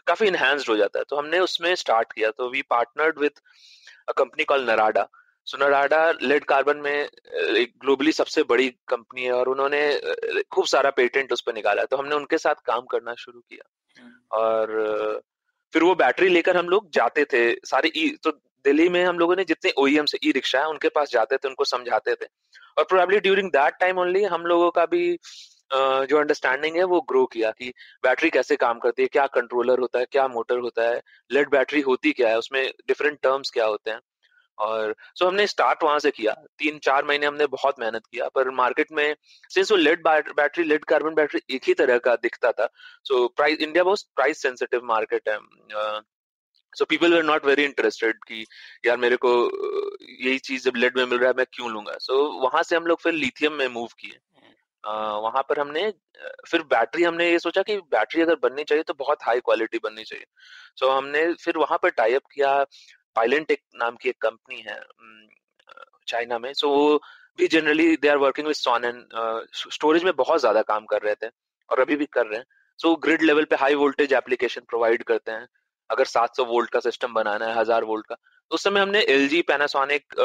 काफ़ी 0.08 0.28
इनहेंस्ड 0.28 0.70
हो 0.70 0.76
जाता 0.78 1.00
है। 1.00 1.06
तो 1.10 1.16
हमने 1.16 1.40
उसमें 1.40 1.74
स्टार्ट 1.76 2.14
किया। 2.14 2.32
तो 2.32 2.50
we 2.50 2.62
partnered 2.62 3.20
with 3.20 3.42
a 4.10 4.14
company 4.18 4.44
call 4.44 4.70
Narada 4.70 5.08
so 5.48 5.58
Narada 5.58 6.00
lead 6.22 6.44
carbon 6.46 6.78
में 6.78 6.94
एक 6.94 7.74
ग्लोबली 7.82 8.12
सबसे 8.12 8.44
बड़ी 8.44 8.70
कंपनी 8.88 9.24
है 9.24 9.32
और 9.32 9.48
उन्होंने 9.50 9.82
खूब 10.52 10.66
सारा 10.66 10.90
पेटेंट 10.90 11.34
उस 11.34 11.42
पर 11.42 11.54
निकाला। 11.54 11.86
तो 11.86 11.98
हमने 11.98 12.16
उनके 12.16 12.38
साथ 12.38 12.56
काम 12.66 12.82
करना 12.82 13.14
शुरू 13.14 13.40
किया। 13.40 13.70
हम्म। 14.02 14.14
और 14.32 15.22
फिर 15.74 15.84
वो 15.84 15.96
बैटरी 15.96 16.28
लेकर 16.30 16.58
हम 16.58 16.70
लोग 16.70 16.90
जाते 16.92 17.26
थे। 17.26 17.54
सारे 17.66 17.92
ई 17.96 18.10
तो 18.24 18.32
दिल्ली 18.66 18.90
में 18.90 19.04
हम 19.06 19.20
लोगों 19.20 19.36
ने 19.36 19.44
जितने 19.44 19.72
ओईएम 19.78 20.06
से 20.06 20.18
ई 20.24 20.32
रिक्शा 20.32 20.60
है 20.60 20.68
उनके 20.68 20.90
पास 20.90 21.12
जाते 21.12 21.38
थे 21.38 21.48
उनको 21.48 21.66
समझाते 21.66 22.16
थे। 22.16 22.26
और 22.78 22.84
probably 22.84 23.20
during 23.20 23.50
that 23.52 23.74
time 23.80 24.00
only 24.00 24.24
हम 24.26 24.46
लोगों 24.46 24.70
का 24.72 24.86
भी 24.86 25.18
जो 25.72 26.18
अंडरस्टैंडिंग 26.20 26.78
है 26.78 26.84
वो 26.84 27.00
ग्रो 27.10 27.26
किया 27.34 27.52
कि 27.52 27.70
बैटरी 28.04 28.30
कैसे 28.30 28.56
काम 28.58 28.80
करती 28.80 29.02
है, 29.02 29.08
क्या 29.08 29.26
कंट्रोलर 29.30 29.80
होता 29.80 30.00
है, 30.00 30.06
क्या 30.12 30.28
मोटर 30.28 30.58
होता 30.60 30.90
है 30.90 31.02
लेड 31.32 31.50
बैटरी 31.50 31.82
होती 31.82 32.12
क्या 32.12 32.30
है, 32.30 32.38
उसमें 32.38 32.64
डिफरेंट 32.88 33.20
टर्म्स 33.24 33.50
क्या 33.50 33.66
होते 33.66 33.92
हैं। 33.92 34.00
और 34.58 34.94
सो 35.16 35.24
so 35.24 35.32
हमने 35.32 35.46
स्टार्ट 35.48 35.84
वहाँ 35.84 36.00
से 36.00 36.12
किया, 36.12 36.34
तीन 36.60 36.78
चार 36.80 37.06
महीने 37.06 37.26
हमने 37.26 37.46
बहुत 37.48 37.80
मेहनत 37.80 38.06
किया, 38.06 38.28
पर 38.36 38.50
मार्केट 38.52 38.92
में 38.92 39.16
सिंस 39.52 39.72
वो 39.72 39.78
lead 39.78 40.04
battery 40.08 40.64
lead 40.64 40.86
carbon 40.86 41.14
battery 41.16 41.42
एक 41.56 41.62
ही 41.68 41.74
तरह 41.74 41.98
का 42.00 42.16
दिखता 42.18 42.52
था 42.52 42.68
सो 43.06 43.28
प्राइस 43.28 43.60
इंडिया 43.60 43.84
बहुत 43.84 44.00
प्राइस 44.16 44.42
सेंसिटिव 44.42 44.82
मार्केट 44.86 45.30
है 45.30 45.38
so 46.74 46.86
people 46.86 47.14
were 47.14 47.24
not 47.24 47.46
very 47.46 47.64
interested 47.64 48.24
कि 48.28 48.46
यार 48.86 48.98
मेरे 48.98 49.16
को 49.26 49.32
यही 50.20 50.38
चीज़ 50.40 50.64
जब 50.66 50.76
लेड 50.76 50.98
में 50.98 51.06
मिल 51.06 51.20
रहा 51.20 51.30
है 51.30 51.36
मैं 51.38 51.46
क्यों 51.54 51.72
लूँगा? 51.72 51.98
सो 52.00 52.14
so, 52.14 52.44
वहाँ 52.44 52.64
से 52.64 52.76
हम 52.76 52.86
लोग 52.86 53.00
फिर 53.00 53.14
लिथियम 53.14 53.54
में 53.54 53.68
मूव 53.70 53.88
किए। 54.00 54.20
वहाँ 54.84 55.42
पर 55.50 55.60
हमने 55.60 55.90
फिर 56.50 56.62
बैटरी 56.70 57.04
हमने 57.04 57.30
ये 57.32 57.40
सोचा 57.40 57.62
कि 57.62 57.78
बैटरी 57.92 58.22
अगर 58.22 58.36
बननी 58.44 58.64
चाहिए 58.64 58.84
तो 58.84 58.94
बहुत 58.94 59.24
हाई 59.24 59.40
क्वालिटी 59.40 59.80
बननी 59.84 60.04
चाहिए। 60.04 60.26
सो 60.78 60.86
so, 60.86 60.92
हमने 60.92 61.34
फिर 61.36 61.58
वहाँ 61.58 61.78
पर 61.84 61.90
टाइप 61.92 62.22
किया। 62.34 62.64
पाइलेंटेक 63.16 63.62
नाम 63.76 63.96
की 63.96 64.10
एक 64.10 64.22
कंपनी 64.22 64.64
है 64.68 64.80
चाइना 66.08 66.40
में। 66.40 66.52
सो 66.54 66.68
so, 66.68 66.74
वो 66.74 66.98
भी 67.40 67.48
generally 67.48 67.96
they 67.98 68.08
are 68.08 68.18
working 68.18 68.48
with 68.48 68.56
sun 68.56 68.86
and 68.86 69.04
storage 69.72 70.04
में 70.04 70.14
बहुत 70.16 70.40
ज़्यादा 70.40 70.62
काम 70.64 70.86
कर 70.86 71.02
रहे 71.02 71.16
थे 71.16 71.30
और 71.70 71.80
अभी 71.80 71.96
भी 71.96 72.06
कर 72.14 72.26
रहे 72.28 72.40
हैं। 72.40 72.46
सो 72.80 72.96
ग्रिड 72.96 73.22
लेवल 73.22 73.46
पे 73.46 73.56
हाई 73.56 73.76
वोल्टेज 73.76 74.14
एप्लीकेशन 74.14 74.62
प्रोवाइड 74.70 75.04
करते 75.04 75.32
हैं। 75.32 75.48
अगर 75.92 76.06
700 76.08 76.46
वोल्ट 76.48 76.70
का 76.70 76.80
सिस्टम 76.82 77.14
बनाना 77.14 77.46
है, 77.46 77.56
हज़ार 77.56 77.84
वोल्ट 77.84 78.06
का 78.08 78.16
तो 78.16 78.56
उस 78.56 78.64
समय 78.64 78.82
हमने 78.82 79.00
एल 79.10 79.28
जी 79.30 79.42
पैनासोनिक 79.44 80.16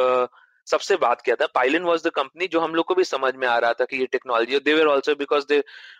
सबसे 0.66 0.96
बात 0.98 1.20
किया 1.20 1.34
था। 1.36 1.46
पाइलन 1.54 1.82
वॉज़ 1.84 2.02
द 2.04 2.10
कंपनी 2.12 2.46
जो 2.48 2.60
हम 2.60 2.74
लोग 2.74 2.86
को 2.86 2.94
भी 2.94 3.04
समझ 3.06 3.34
में 3.34 3.46
आ 3.48 3.56
रहा 3.58 3.72
था 3.72 3.84
कि 3.84 3.96
ये 3.96 4.06
technology 4.12 4.58
they 4.60 4.74
were 4.74 4.86
also 4.86 5.14
because 5.16 5.44
they 5.48 5.58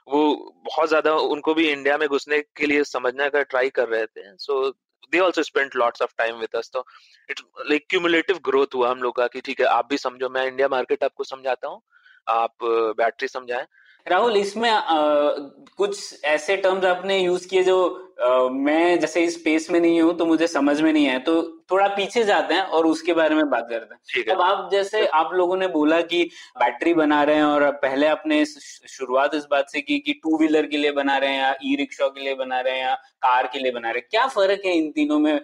वो 0.09 0.23
बहुत 0.67 0.89
ज़्यादा 0.89 1.15
उनको 1.29 1.55
भी 1.55 1.69
इंडिया 1.71 1.99
में 1.99 2.09
घुसने 2.09 2.41
के 2.57 2.67
लिए 2.67 2.85
समझने 2.87 3.29
का 3.31 3.43
ट्राई 3.45 3.71
कर 3.71 3.89
रहे 3.89 4.07
थे। 4.07 4.37
So 4.39 4.69
they 5.13 5.19
also 5.21 5.43
spend 5.43 5.71
lots 5.77 6.03
of 6.03 6.15
time 6.19 6.37
with 6.37 6.57
us 6.57 6.71
तो 6.73 6.85
इट 7.29 7.41
लाइक 7.61 7.87
क्यूमुलेटिव 7.91 8.39
ग्रोथ 8.45 8.75
हुआ 8.75 8.91
हम 8.91 9.03
लोग 9.03 9.17
का 9.17 9.27
कि 9.27 9.41
ठीक 9.41 9.61
है, 9.61 9.67
आप 9.67 9.89
भी 9.91 9.99
समझो। 9.99 10.29
मैं 10.31 10.47
इंडिया 10.47 10.69
मार्केट 10.69 11.05
आपको 11.05 11.25
समझाता 11.25 11.69
हूँ। 11.69 11.81
आप 12.27 12.65
बैटरी 12.99 13.29
समझाएँ। 13.29 13.67
राहुल 14.07 14.37
इसमें 14.37 14.71
आ, 14.71 15.31
कुछ 15.77 16.25
ऐसे 16.25 16.57
टर्म्स 16.57 16.85
आपने 16.85 17.19
यूज़ 17.19 17.47
किए 17.49 17.63
जो 17.65 17.77
आ, 18.23 18.49
मैं 18.49 18.99
जैसे 19.01 19.23
इस 19.25 19.35
स्पेस 19.35 19.71
में 19.71 19.79
नहीं 19.81 20.01
हूँ 20.01 20.17
तो 20.19 20.27
मुझे 20.27 20.47
समझ 20.47 20.81
में 20.81 20.93
नहीं 20.93 21.09
आया 21.09 21.19
तो 21.19 21.43
थोड़ा 21.71 21.87
पीछे 21.89 22.23
जाते 22.25 22.55
हैं 22.55 22.63
और 22.63 22.87
उसके 22.87 23.13
बारे 23.15 23.35
में 23.35 23.49
बात 23.51 23.67
करते 23.71 24.19
हैं। 24.19 24.25
अब 24.35 24.41
आप 24.43 24.69
जैसे 24.73 25.07
आप 25.21 25.31
लोगों 25.35 25.57
ने 25.57 25.69
बोला 25.69 26.01
कि 26.03 26.23
बैटरी 26.59 26.95
बना 26.95 27.23
रहे 27.23 27.37
हैं 27.37 27.45
और 27.45 27.71
पहले 27.83 28.07
आपने 28.07 28.45
शुरुआत 28.45 29.35
इस 29.35 29.47
बात 29.51 29.71
से 29.71 29.81
की 29.81 29.99
कि 29.99 30.13
टू 30.23 30.37
व्हीलर 30.39 30.67
के 30.67 30.77
लिए 30.77 30.93
बना 30.93 31.17
रहे 31.19 31.31
हैं 31.31 31.41
या 31.41 31.55
ई 31.65 31.75
रिक्शा 31.77 32.09
के 32.09 32.21
लिए 32.21 32.35
बना 32.35 32.61
रहे 32.61 32.75
हैं 32.75 32.83
या 32.83 32.95
कार 33.23 33.47
के 33.47 33.59
लिए 33.59 33.73
बना 33.73 33.91
रहे 33.91 33.99
हैं। 33.99 34.09
क्या 34.11 34.27
फ़र्क 34.29 34.63
है 34.67 34.77
इन 34.77 34.91
तीनों 34.91 35.19
में? 35.19 35.41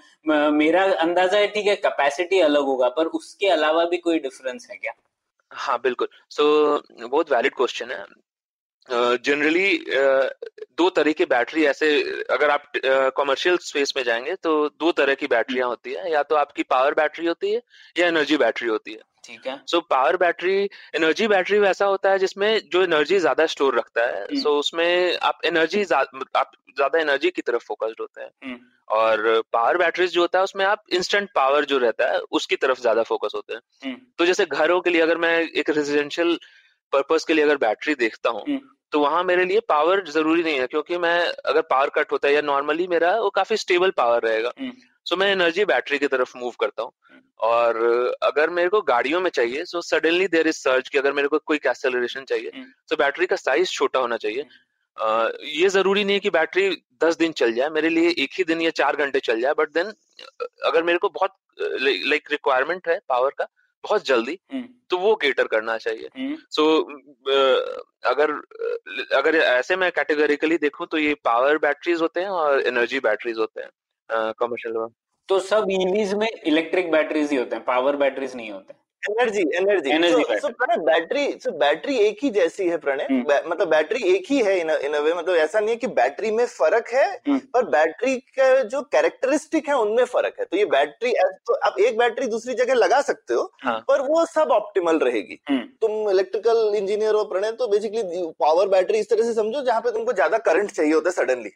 मेरा 0.53 0.85
अंदाज़ा 1.01 1.39
है 1.39 1.47
ठीक 1.49 1.67
है 1.67 1.77
कैपेसिटी 1.77 2.41
अलग 2.41 2.65
होगा 2.65 2.89
पर 2.89 3.07
उसके 3.21 3.49
अलावा 3.49 3.85
भी 3.85 3.97
कोई 3.99 4.19
डिफरेंस 4.19 4.69
है 4.71 4.77
क्या? 4.77 4.93
हाँ 5.51 5.79
बिल्कुल। 5.83 6.09
सो 6.31 6.43
so, 6.77 7.09
बहुत 7.09 7.33
वैलिड 7.33 7.55
क्वेश्चन 7.55 7.91
है। 7.91 8.05
जनरली 8.91 9.79
uh, 9.79 10.25
uh, 10.25 10.31
दो 10.79 10.89
तरह 10.91 11.13
की 11.13 11.25
बैटरी 11.25 11.65
ऐसे 11.65 11.89
अगर 12.31 12.51
आप 12.51 12.73
कमर्शियल 13.17 13.57
uh, 13.57 13.63
स्पेस 13.63 13.93
में 13.97 14.03
जाएँगे 14.05 14.35
तो 14.35 14.69
दो 14.81 14.93
तरह 14.93 15.15
की 15.15 15.27
बैटरियाँ 15.27 15.69
होती 15.69 15.93
है 15.93 16.13
या 16.13 16.23
तो 16.23 16.37
आपकी 16.37 16.63
पावर 16.65 16.95
बैटरी 16.95 17.27
होती 17.27 17.53
है 17.53 17.63
या 17.99 18.07
एनर्जी 18.07 18.37
बैटरी 18.37 18.69
होती 18.69 18.93
है 18.93 19.01
ठीक 19.25 19.47
है 19.47 19.61
so 19.67 19.81
power 19.81 20.17
battery 20.17 20.59
energy 20.95 21.27
battery 21.29 21.59
वैसा 21.59 21.87
होता 21.87 22.11
है 22.11 22.19
जिसमें 22.19 22.61
जो 22.73 22.83
एनर्जी 22.83 23.19
ज़्यादा 23.19 23.47
स्टोर 23.47 23.79
रखता 23.79 24.07
है 24.07 24.25
सो 24.25 24.31
हम्म। 24.31 24.41
so, 24.41 24.49
उसमें 24.49 25.19
आप 25.19 25.39
एनर्जी 25.45 25.83
आप 25.93 26.53
ज़्यादा 26.77 26.99
एनर्जी 26.99 27.31
की 27.31 27.43
तरफ़ 27.43 27.65
फोकस्ड 27.65 28.01
होते 28.01 28.21
हैं 28.21 28.31
हम्म। 28.45 28.59
और 28.89 29.43
पावर 29.53 29.77
बैटरीज 29.79 30.13
जो 30.13 30.21
होता 30.21 30.39
है 30.39 30.45
उसमें 30.45 30.65
आप 30.65 30.83
इंस्टेंट 30.93 31.29
पावर 31.35 31.65
जो 31.65 31.79
रहता 31.79 32.11
है 32.13 32.19
उसकी 32.33 32.57
तरफ़ 32.57 32.81
ज़्यादा 32.81 33.03
फोकस 33.03 33.33
होते 33.35 33.55
हैं 33.55 33.61
हम्म। 33.85 34.01
तो 34.19 34.27
जैसे 34.27 34.47
घरों 34.47 34.81
के 34.81 34.91
लिए 34.91 35.01
अगर 35.01 35.19
मैं 35.19 35.39
एक 35.41 35.71
रेजिडेंशियल 35.71 36.39
पर्पज 36.93 37.25
के 37.25 37.35
लिए 37.35 37.45
अगर 37.45 37.57
बैटरी 37.57 37.95
देखता 37.95 38.31
हूँ 38.31 38.45
हम्म। 38.49 38.61
तो 38.93 39.01
वहाँ 39.01 39.23
मेरे 39.25 39.45
लिए 39.45 39.61
पावर 39.61 40.05
ज़रूरी 40.05 40.43
नहीं 40.43 40.59
है 40.59 40.67
क्योंकि 40.67 40.99
मैं 40.99 41.19
अगर 41.47 41.61
पावर 41.61 41.89
कट 41.89 42.13
होता 42.13 42.29
है 42.29 42.35
या 42.35 42.41
नॉर्मली 42.41 42.87
मेरा 42.87 43.15
वो 43.21 43.31
काफ़ी 43.31 43.57
स्टेबल 43.57 43.91
पावर 43.91 44.23
रहेगा। 44.23 44.53
सो 45.07 45.17
मैं 45.17 45.31
एनर्जी 45.33 45.65
बैटरी 45.65 45.99
की 45.99 46.07
तरफ़ 46.07 46.37
मूव 46.39 46.53
करता 46.61 46.83
हूँ। 46.83 46.93
और 47.41 47.77
अगर 48.23 48.51
मेरे 48.51 48.69
को 48.69 48.81
गाड़ियों 48.83 49.21
में 49.21 49.31
चाहिए 49.31 49.65
so 49.65 49.81
suddenly 49.81 50.27
there 50.27 50.49
is 50.49 50.57
search 50.57 50.89
कि 50.89 50.99
अगर 50.99 51.13
मेरे 51.13 51.29
को 51.29 51.39
कोई 51.39 51.57
एक्सेलरेशन 51.57 52.25
चाहिए 52.25 52.65
तो 52.89 52.97
बैटरी 52.97 53.27
का 53.27 53.37
साइज़ 53.37 53.71
छोटा 53.71 53.99
होना 53.99 54.17
चाहिए। 54.17 54.47
Uh, 54.97 55.29
ये 55.45 55.69
ज़रूरी 55.69 56.05
नहीं 56.05 56.15
है 56.15 56.21
कि 56.21 56.31
बैटरी 56.31 56.71
दस 57.05 57.17
दिन 57.17 57.33
चल 57.33 57.53
जाए 57.53 57.69
मेरे 57.69 57.89
लिए 57.89 58.09
एक 58.19 58.31
ही 58.39 58.45
दिन 58.45 58.61
या 58.61 58.71
चार 58.71 58.97
घंटे 58.97 59.21
चल 59.21 59.41
जाए 59.41 59.53
बट 59.59 59.71
देन 59.71 59.93
अगर 60.65 60.83
मेरे 60.83 60.99
को 60.99 61.09
बहुत 61.09 61.35
लाइक 61.61 62.29
रिक्वायरमेंट 62.31 62.89
है 62.89 62.99
पावर 63.09 63.31
का 63.31 63.47
बहुत 63.85 64.07
जल्दी 64.07 64.39
तो 64.91 64.99
वो 64.99 65.15
केटर 65.17 65.47
करना 65.47 65.77
चाहिए। 65.79 66.09
सो 66.51 66.63
so, 66.63 66.87
अगर 68.05 68.31
अगर 69.15 69.37
ऐसे 69.37 69.77
मैं 69.77 69.91
कैटेगरिकली 69.93 70.59
देखूँ 70.59 70.87
तो 70.87 70.99
ये 70.99 71.15
पावर 71.25 71.59
बैटरीज 71.59 72.01
होते 72.01 72.21
हैं 72.21 72.29
और 72.29 72.61
एनर्जी 72.67 73.01
बैटरीज 73.01 73.39
होते 73.39 73.61
हैं 73.61 74.33
कमर्शियल 74.39 74.87
तो 75.29 75.39
सब 75.41 75.67
ईवीज 75.71 76.15
में 76.15 76.29
इलेक्ट्रिक 76.29 76.91
बैटरीज 76.91 77.31
ही 77.31 77.37
होते 77.37 77.57
हैं 77.57 77.65
पावर 77.65 77.97
बैटरीज 77.97 78.37
नहीं 78.37 78.51
होते। 78.51 78.75
Energy 79.03 79.41
energy 79.57 79.91
energy 79.91 80.39
so 80.41 80.49
Pranay 80.51 80.77
battery 80.85 81.27
so 81.41 81.51
battery 81.59 81.97
एक 81.99 82.19
ही 82.23 82.31
जैसी 82.31 82.67
है 82.69 82.77
प्रणय 82.79 83.07
हम्म। 83.11 83.51
मतलब 83.51 83.69
बैटरी 83.69 84.03
एक 84.09 84.31
ही 84.31 84.39
है 84.41 84.59
इन 84.61 84.97
वे 84.97 85.15
मतलब 85.15 85.35
ऐसा 85.37 85.61
नहीं 85.61 85.71
है 85.71 85.77
कि 85.77 85.87
बैटरी 85.93 86.31
में 86.31 86.45
फ़र्क 86.49 86.93
है 86.93 87.07
हम्म। 87.07 87.39
पर 87.55 87.65
बैटरी 87.71 88.17
का 88.39 88.63
जो 88.65 88.83
कैरेक्टरिस्टिक 88.93 89.69
है 89.69 89.77
उनमें 89.77 90.05
फ़र्क 90.07 90.37
है 90.39 90.45
तो 90.45 90.57
ये 90.57 90.65
बैटरी 90.69 91.13
तो 91.47 91.55
आप 91.67 91.79
एक 91.81 91.99
बैटरी 91.99 92.27
दूसरी 92.29 92.55
जगह 92.55 92.75
लगा 92.75 93.01
सकते 93.03 93.35
हो 93.35 93.51
हाँ. 93.65 93.79
पर 93.89 94.01
वो 94.03 94.25
सब 94.27 94.53
ऑप्टिमल 94.53 94.99
रहेगी 95.01 95.39
हम्म। 95.51 95.63
तुम 95.81 96.11
इलेक्ट्रिकल 96.11 96.75
इंजीनियर 96.77 97.15
हो 97.15 97.25
प्रणय 97.25 97.53
तो 97.55 97.69
बेसिकली 97.69 98.23
पावर 98.41 98.69
बैटरी 98.69 98.99
इस 98.99 99.11
तरह 99.11 99.25
से 99.25 99.35
समझो 99.35 99.63
जहाँ 99.63 99.81
पे 99.81 99.93
तुमको 99.93 100.13
ज़्यादा 100.13 100.39
करंट 100.41 100.71
चाहिए 100.71 100.93
होता 100.93 101.09
है 101.09 101.15
सडनली। 101.17 101.51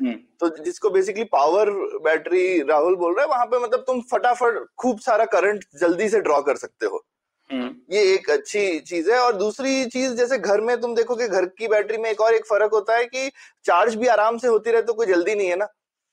तो 0.00 0.48
जिसको 0.64 0.90
बेसिकली 0.90 1.24
पावर 1.24 1.70
बैटरी 2.04 2.62
राहुल 2.62 2.96
बोल 2.96 3.14
रहे 3.14 3.24
हैं 3.24 3.30
वहाँ 3.30 3.46
पे 3.46 3.58
मतलब 3.58 3.80
तुम 3.80 4.00
फटाफट 4.00 4.64
खूब 4.78 4.98
सारा 5.00 5.24
करंट 5.24 5.64
जल्दी 5.80 6.08
से 6.08 6.20
ड्रॉ 6.20 6.40
कर 6.40 6.56
सकते 6.56 6.86
हो। 6.86 7.04
हम्म। 7.50 7.94
ये 7.94 8.02
एक 8.14 8.30
अच्छी 8.30 8.78
चीज़ 8.78 9.10
है 9.10 9.18
और 9.18 9.36
दूसरी 9.36 9.84
चीज़ 9.86 10.14
जैसे 10.14 10.38
घर 10.38 10.60
में 10.60 10.80
तुम 10.80 10.94
देखो 10.94 11.16
कि 11.16 11.28
घर 11.28 11.46
की 11.46 11.68
बैटरी 11.68 11.98
में 11.98 12.10
एक 12.10 12.20
और 12.20 12.34
एक 12.34 12.46
फ़र्क 12.46 12.72
होता 12.72 12.96
है 12.96 13.04
कि 13.04 13.28
चार्ज 13.64 13.94
भी 13.94 14.06
आराम 14.06 14.38
से 14.38 14.48
होती 14.48 14.70
रहे 14.70 14.82
तो 14.82 14.94
कोई 14.94 15.06
जल्दी 15.06 15.34
नहीं 15.34 15.48
है 15.48 15.56
ना। 15.56 15.68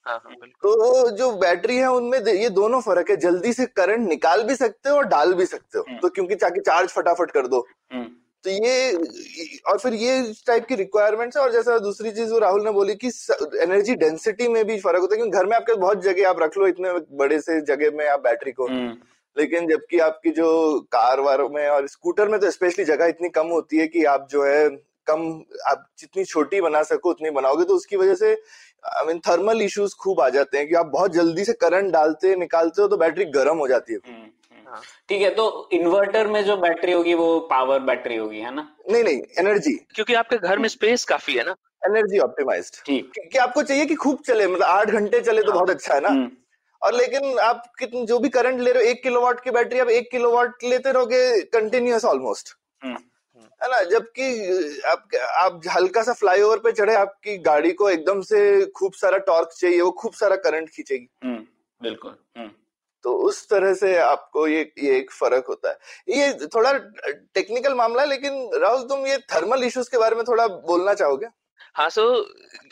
हाँ, 0.05 0.21
हाँ, 0.25 0.35
तो 0.47 1.09
जो 1.11 1.31
बैटरी 1.31 1.77
है 1.77 1.91
उनमें 1.91 2.19
ये 2.19 2.49
दोनों 2.49 2.81
फ़र्क 2.81 3.09
है 3.09 3.15
जल्दी 3.17 3.53
से 3.53 3.65
करंट 3.65 4.07
निकाल 4.09 4.43
भी 4.43 4.55
सकते 4.55 4.89
हो 4.89 4.97
और 4.97 5.05
डाल 5.05 5.33
भी 5.33 5.45
सकते 5.45 5.77
हो। 5.77 5.85
हम्म। 5.87 5.99
तो 5.99 6.09
क्योंकि 6.09 6.35
ताकि 6.35 6.59
चार्ज 6.59 6.89
फटाफट 6.89 7.31
कर 7.31 7.47
दो। 7.47 7.67
तो 8.45 8.51
ये 8.51 9.61
और 9.65 9.77
फिर 9.79 9.93
ये 9.95 10.21
टाइप 10.47 10.65
की 10.65 10.75
रिक्वायरमेंट्स 10.75 11.37
है 11.37 11.43
और 11.43 11.51
जैसा 11.51 11.77
दूसरी 11.79 12.11
चीज़ 12.11 12.31
वो 12.31 12.39
राहुल 12.39 12.63
ने 12.63 12.71
बोली 12.71 12.95
कि 12.95 13.07
एनर्जी 13.61 13.95
डेंसिटी 13.97 14.47
में 14.47 14.63
भी 14.65 14.77
फ़र्क 14.79 15.01
होता 15.01 15.15
है 15.15 15.17
क्योंकि 15.17 15.37
घर 15.37 15.45
में 15.45 15.55
आपके 15.57 15.75
बहुत 15.77 16.03
जगह 16.03 16.29
आप 16.29 16.41
रख 16.41 16.57
लो 16.57 16.67
इतने 16.67 16.91
बड़े 17.17 17.39
से 17.41 17.59
जगह 17.65 17.97
में 17.97 18.07
आप 18.07 18.19
बैटरी 18.21 18.51
को 18.51 18.67
हम्म। 18.67 18.93
लेकिन 19.37 19.67
जबकि 19.67 19.99
आपकी 20.01 20.31
जो 20.31 20.49
कार 20.91 21.19
वार 21.19 21.43
में 21.51 21.67
और 21.69 21.87
स्कूटर 21.87 22.27
में 22.27 22.39
तो 22.39 22.51
स्पेशली 22.51 22.85
जगह 22.85 23.05
इतनी 23.07 23.29
कम 23.31 23.47
होती 23.49 23.77
है 23.77 23.87
कि 23.87 24.03
आप 24.07 24.27
जो 24.31 24.43
है 24.43 24.69
कम 25.07 25.25
आप 25.69 25.89
जितनी 25.99 26.23
छोटी 26.25 26.61
बना 26.61 26.83
सको 26.83 27.09
उतनी 27.09 27.29
बनाओगे 27.31 27.65
तो 27.65 27.75
उसकी 27.75 27.97
वजह 27.97 28.15
से 28.15 28.31
आई 28.83 29.05
मीन 29.05 29.19
थर्मल 29.27 29.61
इश्यूज़ 29.61 29.95
खूब 29.99 30.21
आ 30.21 30.29
जाते 30.29 30.57
हैं 30.57 30.67
कि 30.67 30.75
आप 30.75 30.85
बहुत 30.91 31.13
जल्दी 31.13 31.45
से 31.45 31.53
करंट 31.59 31.91
डालते 31.93 32.35
निकालते 32.37 32.81
हो 32.81 32.87
तो 32.87 32.97
बैटरी 32.97 33.25
गर्म 33.33 33.57
हो 33.57 33.67
जाती 33.67 33.93
है 33.93 33.99
हम्म। 33.99 34.21
हाँ। 34.21 34.44
ठीक 35.09 35.21
है 35.21 35.29
तो 35.35 35.69
इन्वर्टर 35.73 36.27
में 36.27 36.43
जो 36.45 36.57
बैटरी 36.57 36.91
होगी 36.91 37.13
वो 37.13 37.39
पावर 37.49 37.79
बैटरी 37.81 38.15
होगी 38.15 38.39
है 38.39 38.53
ना? 38.55 38.67
नहीं 38.91 39.03
नहीं 39.03 39.21
एनर्जी 39.39 39.73
क्योंकि 39.95 40.13
आपके 40.13 40.37
घर 40.37 40.59
में 40.59 40.67
स्पेस 40.69 41.05
काफ़ी 41.05 41.33
है 41.33 41.43
ना। 41.45 41.55
एनर्जी 41.85 42.19
ऑप्टिमाइज 42.19 42.71
ठीक। 42.85 43.11
कि 43.31 43.37
आपको 43.37 43.63
चाहिए 43.63 43.85
कि 43.85 43.95
खूब 43.95 44.21
चले 44.27 44.47
मतलब 44.47 44.63
आठ 44.63 44.89
घंटे 44.89 45.21
चले 45.21 45.41
तो 45.41 45.51
हाँ। 45.51 45.57
बहुत 45.57 45.69
अच्छा 45.69 45.93
है 45.93 45.99
ना। 46.01 46.09
हम्म। 46.09 46.31
और 46.81 46.93
लेकिन 46.93 47.39
आप 47.39 47.63
कितने 47.79 48.05
जो 48.05 48.19
भी 48.19 48.29
करंट 48.29 48.59
ले 48.59 48.71
रहे 48.71 48.83
हो 48.83 48.89
एक 48.89 49.01
किलोवाट 49.03 49.43
की 49.43 49.51
बैटरी 49.51 49.79
आप 49.79 49.89
एक 49.89 50.09
किलोवाट 50.11 50.63
लेते 50.63 50.91
रहोगे 50.91 51.41
कंटिन्यूस 51.53 52.05
ऑलमोस्ट 52.05 52.55
हम्म। 52.81 52.97
है 53.61 53.69
ना? 53.71 53.81
जबकि 53.83 54.81
आप 54.87 55.07
आप 55.37 55.61
हल्का 55.75 56.01
सा 56.03 56.13
फ्लाईओवर 56.13 56.57
पे 56.57 56.71
चढ़े 56.71 56.95
आपकी 56.95 57.37
गाड़ी 57.37 57.71
को 57.73 57.89
एकदम 57.89 58.21
से 58.21 58.65
खूब 58.75 58.93
सारा 58.93 59.17
टॉर्क 59.29 59.49
चाहिए 59.57 59.81
वो 59.81 59.91
खूब 59.91 60.13
सारा 60.13 60.35
करंट 60.35 60.69
खींचेगी। 60.69 61.07
हम्म, 61.23 61.43
बिल्कुल 61.81 62.17
तो 63.05 63.13
उस 63.13 63.49
तरह 63.49 63.73
से 63.73 63.97
आपको 63.97 64.47
ये 64.47 64.61
ये 64.83 64.97
एक 64.97 65.11
फ़र्क 65.11 65.45
होता 65.49 65.69
है। 65.69 65.77
ये 66.17 66.33
थोड़ा 66.55 66.71
टेक्निकल 67.35 67.73
मामला 67.73 68.01
है, 68.01 68.07
लेकिन 68.09 68.49
राहुल 68.61 68.83
तुम 68.83 69.05
ये 69.07 69.17
थर्मल 69.33 69.63
इश्यूज़ 69.63 69.89
के 69.89 69.97
बारे 69.97 70.15
में 70.15 70.23
थोड़ा 70.27 70.47
बोलना 70.47 70.93
चाहोगे? 70.93 71.27
हाँ 71.75 71.89
सो 71.89 72.03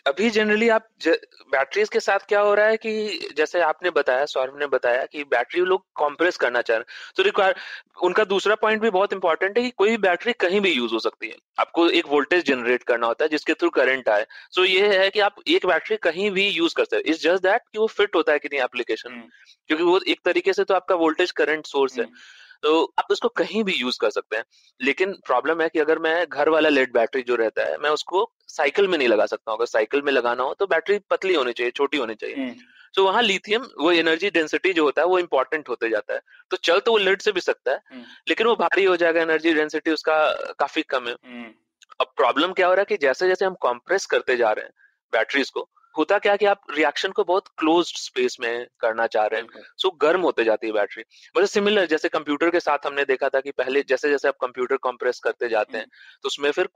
अभी 0.08 0.30
जनरली 0.30 0.68
आप 0.70 0.88
बैटरीज 1.08 1.90
के 1.90 2.00
साथ 2.00 2.20
क्या 2.20 2.40
हो 2.40 2.54
रहा 2.54 2.66
है 2.66 2.78
कि 2.78 3.30
जैसे 3.38 3.62
आपने 3.62 3.90
बताया 3.90 4.26
सौरभ 4.26 4.60
ने 4.60 4.68
बताया 4.68 5.06
कि 5.06 5.24
बैटरी 5.24 5.62
लोग 5.62 5.86
कॉम्प्रेस 5.96 6.38
करना 6.38 6.62
चाह 6.62 6.78
रहे 6.78 6.82
हैं। 6.82 7.14
तो 7.18 7.24
रिक्वायर 7.24 7.56
उनका 8.04 8.24
दूसरा 8.24 8.56
पॉइंट 8.56 8.82
भी 8.82 8.90
बहुत 8.90 9.14
इंपॉर्टेंट 9.14 9.58
है 9.58 9.64
कि 9.64 9.70
कोई 9.70 9.90
भी 9.90 9.98
बैटरी 9.98 10.34
कहीं 10.34 10.62
भी 10.62 10.72
यूज़ 10.72 10.94
हो 10.94 11.00
सकती 11.00 11.28
है। 11.28 11.36
आपको 11.60 11.88
एक 11.90 12.08
वोल्टेज 12.08 12.46
जनरेट 12.46 12.84
करना 12.84 13.08
होता 13.08 13.26
है 13.26 13.30
जिसके 13.30 13.54
थ्रू 13.54 13.70
करंट 13.70 14.10
आए। 14.10 14.26
सो 14.52 14.62
so 14.62 14.68
ये 14.68 14.98
है 14.98 15.10
कि 15.10 15.20
आप 15.20 15.36
एक 15.48 15.66
बैटरी 15.66 15.98
कहीं 16.04 16.30
भी 16.32 16.48
यूज़ 16.50 16.76
कर 16.76 16.86
सकते 16.86 17.10
इट्स 17.10 17.22
जस्ट 17.24 17.44
दैट 17.44 17.62
कि 17.74 17.80
वो 17.80 17.88
फिट 17.88 18.16
होता 18.16 18.32
है 18.32 18.40
कि 18.40 18.50
नहीं 18.54 18.62
एप्लीकेशन 18.62 19.12
हम्म। 19.12 19.28
क्योंकि 19.68 19.84
वो 19.84 20.00
एक 20.08 20.20
तरीके 20.26 20.54
से 20.54 20.64
तो 20.64 20.74
आपका 20.74 20.96
वोल्टेज 20.96 21.32
करंट 21.32 21.66
सोर्स 21.66 22.00
है। 22.00 22.06
हम्म। 22.06 22.16
तो 22.64 22.84
आप 23.00 23.08
उसको 23.12 23.28
कहीं 23.38 23.64
भी 23.64 23.74
यूज़ 23.74 23.98
कर 24.02 24.10
सकते 24.10 24.38
हैं 24.38 24.44
लेकिन 24.80 25.14
प्रॉब्लम 25.26 25.62
है 25.62 25.68
कि 25.70 25.80
अगर 25.80 26.00
मैं 26.00 26.16
घर 26.28 26.50
वाला 26.50 26.70
लेड 26.70 26.94
बैटरी 26.94 27.22
जो 27.22 27.36
रहता 27.36 27.64
है 27.64 27.78
मैं 27.78 27.90
उसको 27.92 28.30
साइकिल 28.50 28.88
में 28.88 28.98
नहीं 28.98 29.08
लगा 29.08 29.26
सकता 29.26 29.52
हूँ 29.52 29.58
अगर 29.58 29.66
साइकिल 29.68 30.02
में 30.02 30.12
लगाना 30.12 30.44
हो 30.44 30.54
तो 30.54 30.68
बैटरी 30.68 31.00
पतली 31.10 31.34
होनी 31.34 31.52
चाहिए 31.52 31.72
छोटी 31.72 31.98
होनी 31.98 32.16
चाहिए 32.16 32.36
हम्म। 32.36 32.56
तो 32.96 33.06
वहाँ 33.06 33.22
लिथियम 33.22 33.68
वो 33.80 33.92
एनर्जी 33.94 34.30
डेंसिटी 34.30 34.74
जो 34.74 34.84
होता 34.84 35.02
है 35.02 35.08
वो 35.08 35.20
इंपॉर्टेंट 35.20 35.70
होते 35.70 35.90
जाता 35.90 36.14
है 36.14 36.20
तो 36.52 36.58
चल 36.60 36.80
तो 36.80 36.92
वो 36.92 36.98
लेड 37.00 37.22
से 37.22 37.32
भी 37.32 37.42
सकता 37.42 37.72
है 37.72 37.82
हम्म। 37.92 38.04
लेकिन 38.28 38.48
वो 38.48 38.56
भारी 38.56 38.84
हो 38.86 38.96
जाएगा 38.96 39.22
एनर्जी 39.22 39.54
डेंसिटी 39.54 39.92
उसका 39.92 40.18
काफ़ी 40.60 40.82
कम 40.90 41.08
है 41.08 41.14
हम्म। 41.14 41.52
अब 42.00 42.14
प्रॉब्लम 42.18 42.54
क्या 42.54 42.68
हो 42.68 42.74
रहा 42.74 42.82
है 42.82 42.86
कि 42.88 42.98
जैसे 42.98 43.28
जैसे 43.28 43.46
हम 43.46 43.56
कॉम्प्रेस 43.62 44.06
करते 44.06 44.38
जा 44.38 44.52
रहे 44.52 44.66
हैं 44.66 44.72
बैटरीज 45.14 45.50
को 45.50 45.70
होता 45.98 46.18
क्या 46.18 46.36
कि 46.36 46.46
आप 46.46 46.62
रिएक्शन 46.72 47.12
को 47.12 47.24
बहुत 47.24 47.48
क्लोज 47.58 47.88
स्पेस 47.88 48.38
में 48.40 48.68
करना 48.80 49.08
चाह 49.08 49.26
रहे 49.26 49.42
हैं। 49.42 49.48
सो 49.78 49.90
so, 49.90 49.96
गर्म 50.02 50.22
होते 50.22 50.44
जाती 50.44 50.68
है 50.68 50.74
बैटरी 50.74 51.04
मतलब 51.38 51.48
सिमिलर 51.48 51.86
जैसे 51.86 52.10
कंप्यूटर 52.10 52.50
के 52.50 52.60
साथ 52.60 52.86
हमने 52.86 53.06
देखा 53.06 53.30
था 53.30 53.40
कि 53.40 53.52
पहले 53.52 53.84
जैसे 53.90 54.10
जैसे 54.10 54.28
आप 54.28 54.38
कंप्यूटर 54.42 54.76
कंप्रेस 54.76 55.20
करते 55.20 55.50
जाते 55.50 55.78
हैं 55.78 55.84
हम्म। 55.84 56.20
तो 56.24 56.28
उसमें 56.28 56.52
फिर 56.52 56.70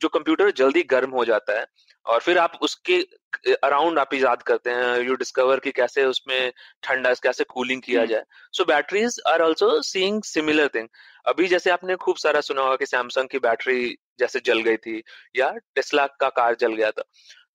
जो 0.00 0.08
कंप्यूटर 0.08 0.50
जल्दी 0.50 0.82
गर्म 0.82 1.10
हो 1.10 1.24
जाता 1.24 1.58
है 1.58 1.66
और 2.06 2.20
फिर 2.20 2.38
आप 2.38 2.58
उसके 2.62 3.06
अराउंड 3.54 3.98
आप 3.98 4.14
इजाद 4.14 4.42
करते 4.42 4.70
हैं 4.70 4.98
यू 5.00 5.14
डिस्कवर 5.14 5.58
कि 5.58 5.72
कैसे 5.72 6.04
उसमें 6.04 6.52
ठंडा 6.82 7.14
कैसे 7.14 7.44
कूलिंग 7.44 7.82
किया 7.82 8.00
हम्म। 8.00 8.10
जाए। 8.10 8.24
So 8.52 8.64
batteries 8.64 9.20
are 9.26 9.42
also 9.42 9.82
seeing 9.82 10.22
similar 10.22 10.68
thing 10.68 10.88
अभी 11.26 11.46
जैसे 11.46 11.70
आपने 11.70 11.96
खूब 11.96 12.16
सारा 12.16 12.40
सुना 12.40 12.62
होगा 12.62 12.76
कि 12.76 12.86
सैमसंग 12.86 13.28
की 13.28 13.38
बैटरी 13.38 13.98
जैसे 14.18 14.40
जल 14.44 14.60
गई 14.60 14.76
थी 14.76 15.02
या 15.36 15.50
टेस्ला 15.74 16.06
का 16.06 16.28
कार 16.28 16.54
जल 16.54 16.74
गया 16.74 16.90
था। 16.90 17.02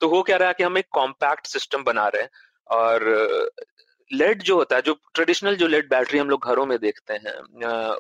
तो 0.01 0.09
वो 0.09 0.21
क्या 0.23 0.37
रहा 0.37 0.47
है 0.47 0.53
कि 0.53 0.63
हम 0.63 0.77
एक 0.77 0.87
कॉम्पैक्ट 0.91 1.47
सिस्टम 1.47 1.83
बना 1.83 2.07
रहे 2.07 2.21
हैं 2.21 2.29
और 2.69 3.49
लेड 4.11 4.41
जो 4.43 4.55
होता 4.55 4.75
है, 4.75 4.81
जो 4.81 4.93
ट्रेडिशनल 5.13 5.55
जो 5.55 5.67
लेड 5.67 5.89
बैटरी 5.89 6.19
हम 6.19 6.29
लोग 6.29 6.45
घरों 6.45 6.65
में 6.65 6.77
देखते 6.79 7.13
हैं 7.15 7.33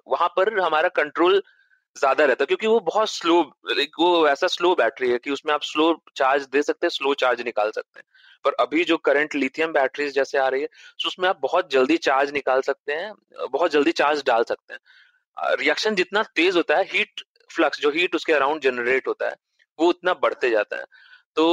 वहाँ 0.07 0.27
पर 0.37 0.59
हमारा 0.59 0.89
कंट्रोल 0.93 1.41
ज़्यादा 1.95 2.25
रहता 2.25 2.43
है 2.43 2.45
क्योंकि 2.47 2.67
वो 2.67 2.79
बहुत 2.81 3.09
स्लो 3.09 3.41
वो 3.99 4.27
ऐसा 4.27 4.47
स्लो 4.47 4.73
बैटरी 4.75 5.09
है 5.11 5.17
कि 5.17 5.31
उसमें 5.31 5.53
आप 5.53 5.61
स्लो 5.63 5.85
चार्ज 6.17 6.47
दे 6.51 6.61
सकते 6.61 6.85
हैं 6.85 6.89
स्लो 6.89 7.13
चार्ज 7.13 7.41
निकाल 7.41 7.71
सकते 7.71 7.99
हैं। 7.99 8.05
पर 8.45 8.53
अभी 8.59 8.83
जो 8.83 8.97
करंट 8.99 9.35
लिथियम 9.35 9.71
बैटरीज 9.73 10.13
जैसे 10.13 10.37
आ 10.37 10.47
रही 10.47 10.61
है 10.61 10.67
तो 10.99 11.07
उसमें 11.07 11.27
आप 11.29 11.39
बहुत 11.41 11.69
जल्दी 11.71 11.97
चार्ज 11.99 12.31
निकाल 12.31 12.61
सकते 12.61 12.93
हैं, 12.93 13.13
बहुत 13.51 13.71
जल्दी 13.71 13.91
चार्ज 13.93 14.23
डाल 14.27 14.43
सकते 14.43 14.73
हैं। 14.73 15.55
रिएक्शन 15.57 15.95
जितना 15.95 16.23
तेज 16.35 16.55
होता 16.57 16.77
है 16.77 16.83
हीट 16.91 17.21
फ्लक्स 17.49 17.79
जो 17.81 17.89
हीट 17.91 18.15
उसके 18.15 18.33
अराउंड 18.33 18.61
जनरेट 18.61 19.07
होता 19.07 19.27
है, 19.27 19.35
वो 19.79 19.87
उतना 19.89 20.13
बढ़ते 20.15 20.49
जाता 20.49 20.77
है। 20.77 20.85
तो 21.37 21.45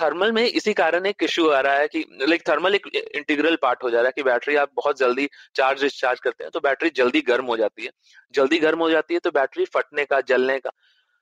थर्मल 0.00 0.32
में 0.32 0.42
इसी 0.42 0.72
कारण 0.74 1.06
एक 1.06 1.22
इश्यू 1.22 1.48
आ 1.48 1.60
रहा 1.60 1.74
है 1.74 1.86
कि 1.88 2.04
लाइक 2.22 2.42
थर्मल 2.48 2.74
एक 2.74 2.86
इंटीग्रल 2.94 3.56
पार्ट 3.62 3.82
हो 3.82 3.90
जा 3.90 3.98
रहा 3.98 4.06
है 4.06 4.12
कि 4.16 4.22
बैटरी 4.22 4.56
आप 4.56 4.70
बहुत 4.76 4.98
जल्दी 4.98 5.28
चार्ज 5.56 5.82
डिस्चार्ज 5.82 6.20
करते 6.20 6.44
हैं 6.44 6.50
तो 6.50 6.60
बैटरी 6.60 6.90
जल्दी 6.96 7.20
गर्म 7.22 7.46
हो 7.46 7.56
जाती 7.56 7.84
है। 7.84 7.90
जल्दी 8.34 8.58
गर्म 8.58 8.78
हो 8.78 8.90
जाती 8.90 9.14
है 9.14 9.20
तो 9.20 9.30
बैटरी 9.30 9.64
फटने 9.74 10.04
का 10.04 10.20
जलने 10.28 10.58
का 10.58 10.70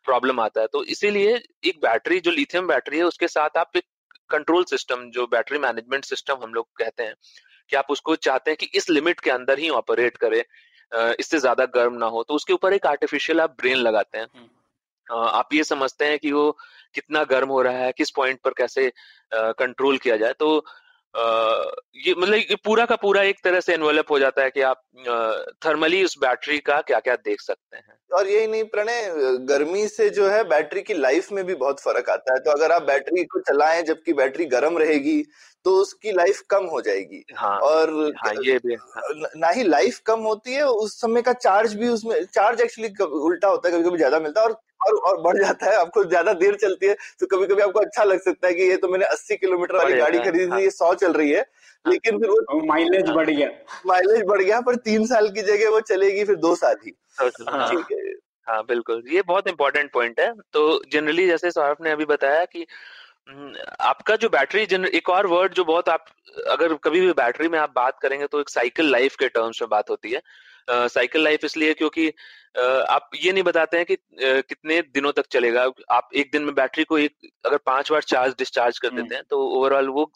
प्रॉब्लम 0.06 0.40
आता 0.40 0.60
है। 0.60 0.66
तो 0.66 0.84
इसीलिए 0.86 1.34
एक 1.64 1.78
बैटरी 1.82 2.20
जो 2.20 2.30
लिथियम 2.30 2.66
बैटरी 2.68 2.98
है 2.98 3.04
उसके 3.04 3.28
साथ 3.28 3.56
आप 3.58 3.76
एक 3.76 3.84
कंट्रोल 4.30 4.64
सिस्टम 4.64 5.08
जो 5.10 5.26
बैटरी 5.28 5.58
मैनेजमेंट 5.58 6.04
सिस्टम 6.04 6.42
हम 6.42 6.54
लोग 6.54 6.68
कहते 6.78 7.02
हैं 7.02 7.14
कि 7.70 7.76
आप 7.76 7.86
उसको 7.90 8.14
चाहते 8.18 8.50
हैं 8.50 8.56
कि 8.56 8.70
इस 8.74 8.90
लिमिट 8.90 9.20
के 9.20 9.30
अंदर 9.30 9.58
ही 9.58 9.68
ऑपरेट 9.76 10.16
करे 10.16 10.44
इससे 10.92 11.38
ज़्यादा 11.38 11.64
गर्म 11.74 11.94
ना 11.94 12.06
हो। 12.06 12.22
तो 12.22 12.34
उसके 12.34 12.52
ऊपर 12.52 12.72
एक 12.72 12.86
आर्टिफिशियल 12.86 13.40
आप 13.40 13.56
ब्रेन 13.58 13.76
लगाते 13.78 14.18
हैं। 14.18 14.26
हम्म। 14.26 14.48
आप 15.28 15.54
ये 15.54 15.64
समझते 15.64 16.04
हैं 16.04 16.18
कि 16.18 16.32
वो 16.32 16.56
कितना 16.94 17.24
गर्म 17.24 17.48
हो 17.48 17.62
रहा 17.62 17.78
है 17.78 17.92
किस 17.92 18.10
पॉइंट 18.10 18.40
पर 18.44 18.50
कैसे 18.50 18.90
कंट्रोल 19.32 19.98
किया 19.98 20.16
जाए 20.16 20.32
तो 20.38 20.56
आ, 21.14 21.22
ये 21.96 22.14
मतलब 22.18 22.34
ये 22.34 22.56
पूरा 22.64 22.84
का 22.86 22.96
पूरा 22.96 23.22
एक 23.22 23.38
तरह 23.44 23.60
से 23.60 23.74
इन्वॉल्व 23.74 24.02
हो 24.10 24.18
जाता 24.18 24.42
है 24.42 24.50
कि 24.50 24.60
आप 24.60 24.82
थर्मली 25.64 26.04
उस 26.04 26.16
बैटरी 26.18 26.58
का 26.58 26.80
क्या 26.80 27.00
क्या 27.00 27.16
देख 27.16 27.40
सकते 27.40 27.76
हैं 27.76 27.98
और 28.12 28.28
यही 28.28 28.46
नहीं 28.46 28.64
प्रणय 28.64 29.10
गर्मी 29.48 29.86
से 29.88 30.08
जो 30.10 30.28
है 30.28 30.42
बैटरी 30.44 30.82
की 30.82 30.94
लाइफ 30.94 31.32
में 31.32 31.44
भी 31.46 31.54
बहुत 31.54 31.80
फ़र्क 31.80 32.10
आता 32.10 32.32
है 32.32 32.38
तो 32.38 32.50
अगर 32.50 32.72
आप 32.72 32.82
बैटरी 32.82 33.24
को 33.24 33.40
चलाएँ 33.40 33.82
जबकि 33.82 34.12
बैटरी 34.12 34.44
गर्म 34.44 34.78
रहेगी 34.78 35.22
तो 35.64 35.74
उसकी 35.76 36.12
लाइफ 36.12 36.40
कम 36.50 36.64
हो 36.64 36.80
जाएगी 36.80 37.24
हाँ, 37.34 37.58
और 37.58 37.90
हाँ, 38.16 38.32
ये 38.44 38.58
भी 38.58 38.74
हाँ. 38.74 39.02
ना 39.36 39.48
ही 39.48 39.64
लाइफ 39.64 39.98
कम 40.06 40.20
होती 40.20 40.54
है 40.54 40.66
उस 40.66 41.00
समय 41.00 41.22
का 41.22 41.32
चार्ज 41.32 41.74
भी 41.74 41.88
उसमें 41.88 42.24
चार्ज 42.24 42.60
एक्चुअली 42.60 42.92
उल्टा 43.04 43.48
होता 43.48 43.68
है 43.68 43.74
कभी 43.74 43.88
कभी 43.88 43.98
ज़्यादा 43.98 44.20
मिलता 44.20 44.40
है 44.40 44.46
और 44.46 44.60
और 44.80 44.96
और 45.00 45.20
बढ़ 45.22 45.38
जाता 45.38 45.66
है 45.66 45.76
आपको 45.76 46.04
ज़्यादा 46.04 46.32
देर 46.34 46.54
चलती 46.56 46.86
है 46.86 46.94
तो 47.20 47.26
कभी 47.26 47.46
कभी 47.46 47.62
आपको 47.62 47.80
अच्छा 47.80 48.04
लग 48.04 48.20
सकता 48.20 48.48
है 48.48 48.54
कि 48.54 48.68
ये 48.70 48.76
तो 48.76 48.88
मैंने 48.88 49.06
80 49.06 49.36
किलोमीटर 49.36 49.76
वाली 49.76 49.96
गाड़ी 49.96 50.18
खरीदी 50.18 50.46
थी 50.46 50.50
हाँ। 50.50 50.60
ये 50.60 50.70
सौ 50.70 50.94
चल 50.94 51.12
रही 51.12 51.30
है 51.30 51.40
हाँ। 51.40 51.92
लेकिन 51.92 52.18
फिर 52.18 52.30
वो 52.30 52.60
माइलेज 52.66 53.06
हाँ। 53.06 53.14
बढ़ 53.16 53.30
गया 53.30 53.48
माइलेज 53.86 54.24
बढ़ 54.26 54.42
गया 54.42 54.60
पर 54.60 54.76
तीन 54.84 55.06
साल 55.06 55.28
की 55.30 55.42
जगह 55.42 55.70
वो 55.70 55.80
चलेगी 55.88 56.24
फिर 56.24 56.36
दो 56.38 56.54
साल 56.56 56.76
ही 56.84 56.90
ठीक 56.90 57.86
है 57.92 58.12
हाँ 58.46 58.62
बिल्कुल 58.64 59.02
ये 59.08 59.22
बहुत 59.24 59.48
इंपॉर्टेंट 59.48 59.90
पॉइंट 59.92 60.20
है 60.20 60.32
तो 60.52 60.62
जनरली 60.92 61.26
जैसे 61.26 61.50
सौरभ 61.50 61.84
ने 61.84 61.90
अभी 61.90 62.04
बताया 62.06 62.44
कि 62.46 62.66
हम्म, 63.28 63.52
आपका 63.80 64.14
जो 64.16 64.28
बैटरी 64.28 64.64
जन 64.66 64.84
एक 64.86 65.08
और 65.08 65.26
वर्ड 65.26 65.52
जो 65.54 65.64
बहुत 65.64 65.88
आप 65.88 66.04
अगर 66.48 66.74
कभी 66.84 67.00
भी 67.00 67.12
बैटरी 67.12 67.48
में 67.48 67.58
आप 67.58 67.72
बात 67.76 67.98
करेंगे 67.98 68.26
तो 68.26 68.40
एक 68.40 68.48
साइकिल 68.48 68.90
लाइफ 68.90 69.16
के 69.16 69.28
टर्म्स 69.28 69.60
में 69.62 69.68
बात 69.70 69.90
होती 69.90 70.10
है 70.10 70.20
साइकिल 70.70 71.24
लाइफ 71.24 71.44
इसलिए 71.44 71.74
क्योंकि 71.74 72.08
आप 72.58 73.10
ये 73.16 73.32
नहीं 73.32 73.42
बताते 73.44 73.76
हैं 73.76 73.86
कि 73.86 73.96
कितने 74.18 74.80
दिनों 74.94 75.12
तक 75.12 75.26
चलेगा। 75.32 75.64
आप 75.90 76.08
एक 76.16 76.30
दिन 76.32 76.42
में 76.42 76.54
बैटरी 76.54 76.84
को 76.84 76.98
एक 76.98 77.30
अगर 77.46 77.56
पाँच 77.66 77.92
बार 77.92 78.02
चार्ज 78.04 78.34
डिस्चार्ज 78.38 78.78
कर 78.78 78.90
देते 78.92 79.14
हैं 79.14 79.24
तो 79.30 79.42
ओवरऑल 79.58 79.88
वो 79.88 80.10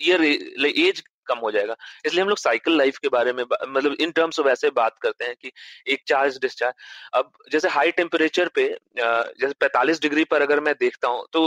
ईयर 0.00 0.24
एज 0.24 1.02
कम 1.26 1.38
हो 1.38 1.50
जाएगा। 1.50 1.76
इसलिए 2.06 2.22
हम 2.22 2.28
लोग 2.28 2.38
साइकिल 2.38 2.76
लाइफ 2.78 2.98
के 2.98 3.08
बारे 3.08 3.32
में 3.32 3.42
मतलब 3.44 3.96
इन 4.00 4.10
टर्म्स 4.10 4.40
ऑफ़ 4.40 4.48
ऐसे 4.48 4.70
बात 4.76 4.98
करते 5.02 5.24
हैं 5.24 5.34
कि 5.42 5.52
एक 5.92 6.02
चार्ज 6.08 6.38
डिस्चार्ज 6.42 6.74
अब 7.14 7.32
जैसे 7.52 7.68
हाई 7.68 7.90
टेम्परेचर 7.92 8.48
पे 8.54 8.66
जैसे 8.98 9.52
45 9.64 10.00
डिग्री 10.02 10.24
पर 10.24 10.42
अगर 10.42 10.60
मैं 10.60 10.74
देखता 10.80 11.08
हूँ 11.08 11.26
तो 11.32 11.42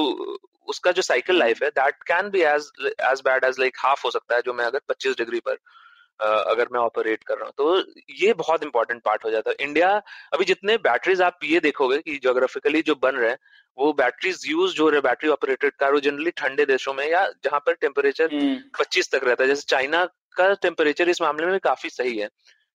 उसका 0.68 0.92
जो 0.92 1.02
साइकिल 1.02 1.38
लाइफ 1.40 1.64
है 1.64 1.70
that 1.72 2.04
can 2.08 2.30
be 2.30 2.42
as 2.44 2.72
as 2.86 3.22
bad 3.26 3.44
as 3.44 3.60
like 3.60 3.78
half 3.80 4.02
हो 4.06 4.12
सकता 4.12 4.36
है 4.36 4.42
जो 4.46 4.54
मैं 4.54 4.66
अगर 4.66 4.82
25 4.92 5.18
डिग्री 5.18 5.40
पर 5.40 5.58
अगर 6.20 6.68
मैं 6.72 6.80
ऑपरेट 6.80 7.24
कर 7.24 7.36
रहा 7.36 7.46
हूँ 7.46 7.54
तो 7.58 7.94
ये 8.20 8.34
बहुत 8.34 8.64
इंपॉर्टेंट 8.64 9.02
पार्ट 9.04 9.26
हो 9.26 9.30
जाता 9.30 9.50
है। 9.50 9.56
इंडिया 9.60 9.90
अभी 10.34 10.46
जितने 10.46 10.78
बैटरीज 10.78 11.22
आप 11.22 11.40
ये 11.44 11.60
देखोगे 11.60 11.98
कि 11.98 12.20
जोग्राफिकली 12.24 12.82
जो 12.82 12.96
बन 12.96 13.16
रहे 13.16 13.30
हैं 13.30 13.38
वो 13.78 13.92
बैटरीज 13.94 14.42
यूज़ 14.48 14.74
जो 14.74 14.90
रहे 14.90 15.02
बैटरी 15.02 15.30
ऑपरेटेड 15.30 15.74
कार 15.74 15.94
वो 15.94 16.00
जनरली 16.00 16.32
ठंडे 16.32 16.66
देशों 16.66 16.94
में 16.94 17.06
या 17.10 17.28
जहाँ 17.44 17.60
पर 17.60 17.74
टेम्परेचर 17.74 18.34
हम्म। 18.34 18.56
पच्चीस 18.80 19.12
तक 19.12 19.24
रहता 19.24 19.44
है। 19.44 19.48
जैसे 19.48 19.66
चाइना 19.68 20.06
का 20.38 20.54
टेम्परेचर 20.54 21.10
इस 21.10 21.22
मामले 21.22 21.46
में 21.46 21.60
काफ़ी 21.60 21.90
सही 21.90 22.18
है। 22.18 22.30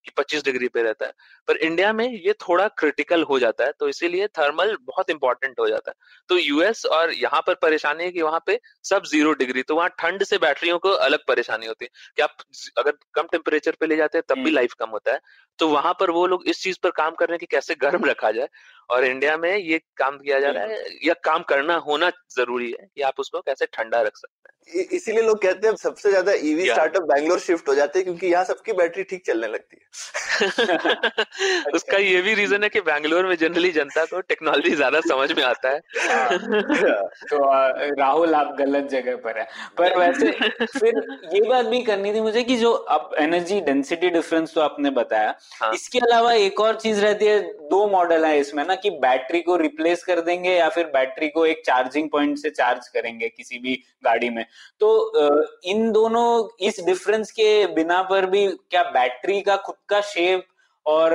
कि 0.05 0.11
25 0.17 0.45
डिग्री 0.45 0.69
पे 0.69 0.83
रहता 0.83 1.07
है। 1.07 1.13
पर 1.49 1.57
इंडिया 1.57 1.93
में 1.93 2.07
ये 2.09 2.33
थोड़ा 2.33 2.69
क्रिटिकल 2.69 3.23
हो 3.23 3.39
जाता 3.39 3.65
है 3.65 3.73
तो 3.81 3.89
इसीलिए 3.89 4.27
थर्मल 4.27 4.77
बहुत 4.83 5.11
इंपॉर्टेंट 5.11 5.61
हो 5.61 5.69
जाता 5.69 5.91
है। 5.91 5.95
तो 6.29 6.39
यूएस 6.39 6.87
और 6.87 7.13
यहाँ 7.13 7.41
पर 7.47 7.55
परेशानी 7.55 8.05
है 8.05 8.11
कि 8.11 8.23
वहाँ 8.23 8.43
पे 8.47 8.61
सब 8.85 9.05
ज़ीरो 9.05 9.33
डिग्री 9.33 9.63
तो 9.63 9.77
वहाँ 9.77 9.89
ठंड 9.89 10.25
से 10.25 10.39
बैटरियों 10.39 10.79
को 10.79 10.89
अलग 10.89 11.19
परेशानी 11.29 11.67
होती 11.67 11.85
है 11.85 11.89
कि 12.17 12.23
आप 12.23 12.37
अगर 12.79 12.93
कम 13.15 13.23
टेम्परेचर 13.23 13.77
पे 13.81 13.87
ले 13.87 13.97
जाते 13.97 14.19
हैं 14.19 14.25
तब 14.29 14.45
भी 14.45 14.51
लाइफ 14.51 14.71
हम्म। 14.73 14.87
कम 14.87 14.93
होता 14.93 15.13
है। 15.13 15.21
तो 15.59 15.69
वहाँ 15.69 15.93
पर 16.01 16.11
वो 16.11 16.27
लोग 16.27 16.45
इस 16.49 16.63
चीज़ 16.63 16.79
पर 16.83 16.91
काम 16.91 17.15
कर 17.15 17.27
रहे 17.29 17.35
हैं 17.35 17.39
कि 17.39 17.47
कैसे 17.47 17.75
गर्म 17.75 18.05
रखा 18.05 18.31
जाए 18.31 18.49
और 18.91 19.05
इंडिया 19.05 19.37
में 19.37 19.57
ये 19.57 19.79
काम 19.97 20.19
किया 20.19 20.41
जा 20.41 20.51
रहा 20.51 20.65
है 20.65 20.85
या 21.05 21.15
काम 21.25 21.43
करना 21.43 21.75
होना 21.77 22.11
ज़रूरी 22.37 22.71
है 22.81 22.87
कि 22.95 23.03
आप 23.03 23.21
उसको 23.21 23.41
कैसे 23.41 23.67
ठंडा 23.67 24.01
रख 24.01 24.17
सकते 24.17 24.49
हैं। 24.49 24.58
इसीलिए 24.69 25.23
लोग 25.23 25.41
कहते 25.43 25.69
हैं 25.69 25.75
सबसे 25.77 26.11
ज़्यादा 26.11 26.33
ईवी 26.45 26.65
स्टार्टअप 26.67 27.03
बैंगलोर 27.05 27.39
शिफ्ट 27.41 27.69
हो 27.69 27.75
जाते 27.75 27.99
हैं 27.99 28.05
क्योंकि 28.05 28.27
यहाँ 28.27 28.45
सबकी 28.45 28.73
बैटरी 28.73 29.03
ठीक 29.05 29.25
चलने 29.27 29.47
लगती 29.47 29.77
है। 29.77 29.87
उसका 31.75 31.99
ये 31.99 32.21
भी 32.23 32.35
रीजन 32.35 32.63
है 32.63 32.69
कि 32.69 32.81
बैंगलोर 32.81 33.27
में 33.27 33.35
जनरली 33.37 33.71
जनता 33.73 34.05
को 34.05 34.21
टेक्नोलॉजी 34.23 34.75
ज़्यादा 34.75 35.01
समझ 35.01 35.31
में 35.33 35.43
आता 35.45 35.69
है। 35.69 35.81
हाँ। 36.09 36.39
तो 37.23 37.39
राहुल 37.95 38.35
आप 38.35 38.55
गलत 38.59 38.89
जगह 38.91 39.17
पर 39.17 39.39
है। 39.39 39.47
पर 39.79 39.99
वैसे 39.99 40.31
फिर 40.63 41.03
ये 41.35 41.41
बात 41.49 41.67
भी 41.67 41.83
करनी 41.83 42.13
थी 42.15 42.21
मुझे 42.21 42.43
कि 42.43 42.57
जो 42.57 42.73
अब 42.73 43.15
एनर्जी 43.19 43.61
डेंसिटी 43.61 44.11
डिफरेंस 44.11 44.55
तो 44.55 44.61
आपने 44.61 44.91
बताया 44.93 45.35
हाँ. 45.63 45.73
इसके 45.75 45.99
अलावा 46.01 46.33
एक 46.35 46.61
और 46.61 46.77
चीज़ 46.77 47.01
रहती 47.01 47.27
है 47.27 47.41
दो 47.71 47.87
मॉडल 47.89 48.25
है 48.25 48.39
इसमें 48.39 48.65
ना 48.67 48.75
कि 48.77 48.91
बैटरी 49.01 49.41
को 49.43 49.57
रिप्लेस 49.57 50.05
कर 50.05 50.21
देंगे 50.21 50.51
या 50.51 50.69
फिर 50.69 50.87
बैटरी 50.95 51.29
को 51.29 51.47
एक 51.47 51.63
चार्जिंग 51.67 52.09
पॉइंट 52.11 52.39
से 52.39 52.51
चार्ज 52.51 52.89
करेंगे 52.89 53.29
किसी 53.29 53.59
भी 53.59 53.75
गाड़ी 54.05 54.31
में। 54.31 54.45
तो 54.81 54.89
इन 55.65 55.91
दोनों 55.93 56.27
इस 56.61 56.81
डिफरेंस 56.81 57.31
के 57.31 57.67
बिना 57.67 58.03
पर 58.03 58.27
भी 58.27 58.47
क्या 58.71 58.83
बैटरी 58.91 59.41
का 59.41 59.57
खुद 59.57 59.77
का 59.89 60.01
शेप 60.01 60.47
और 60.87 61.15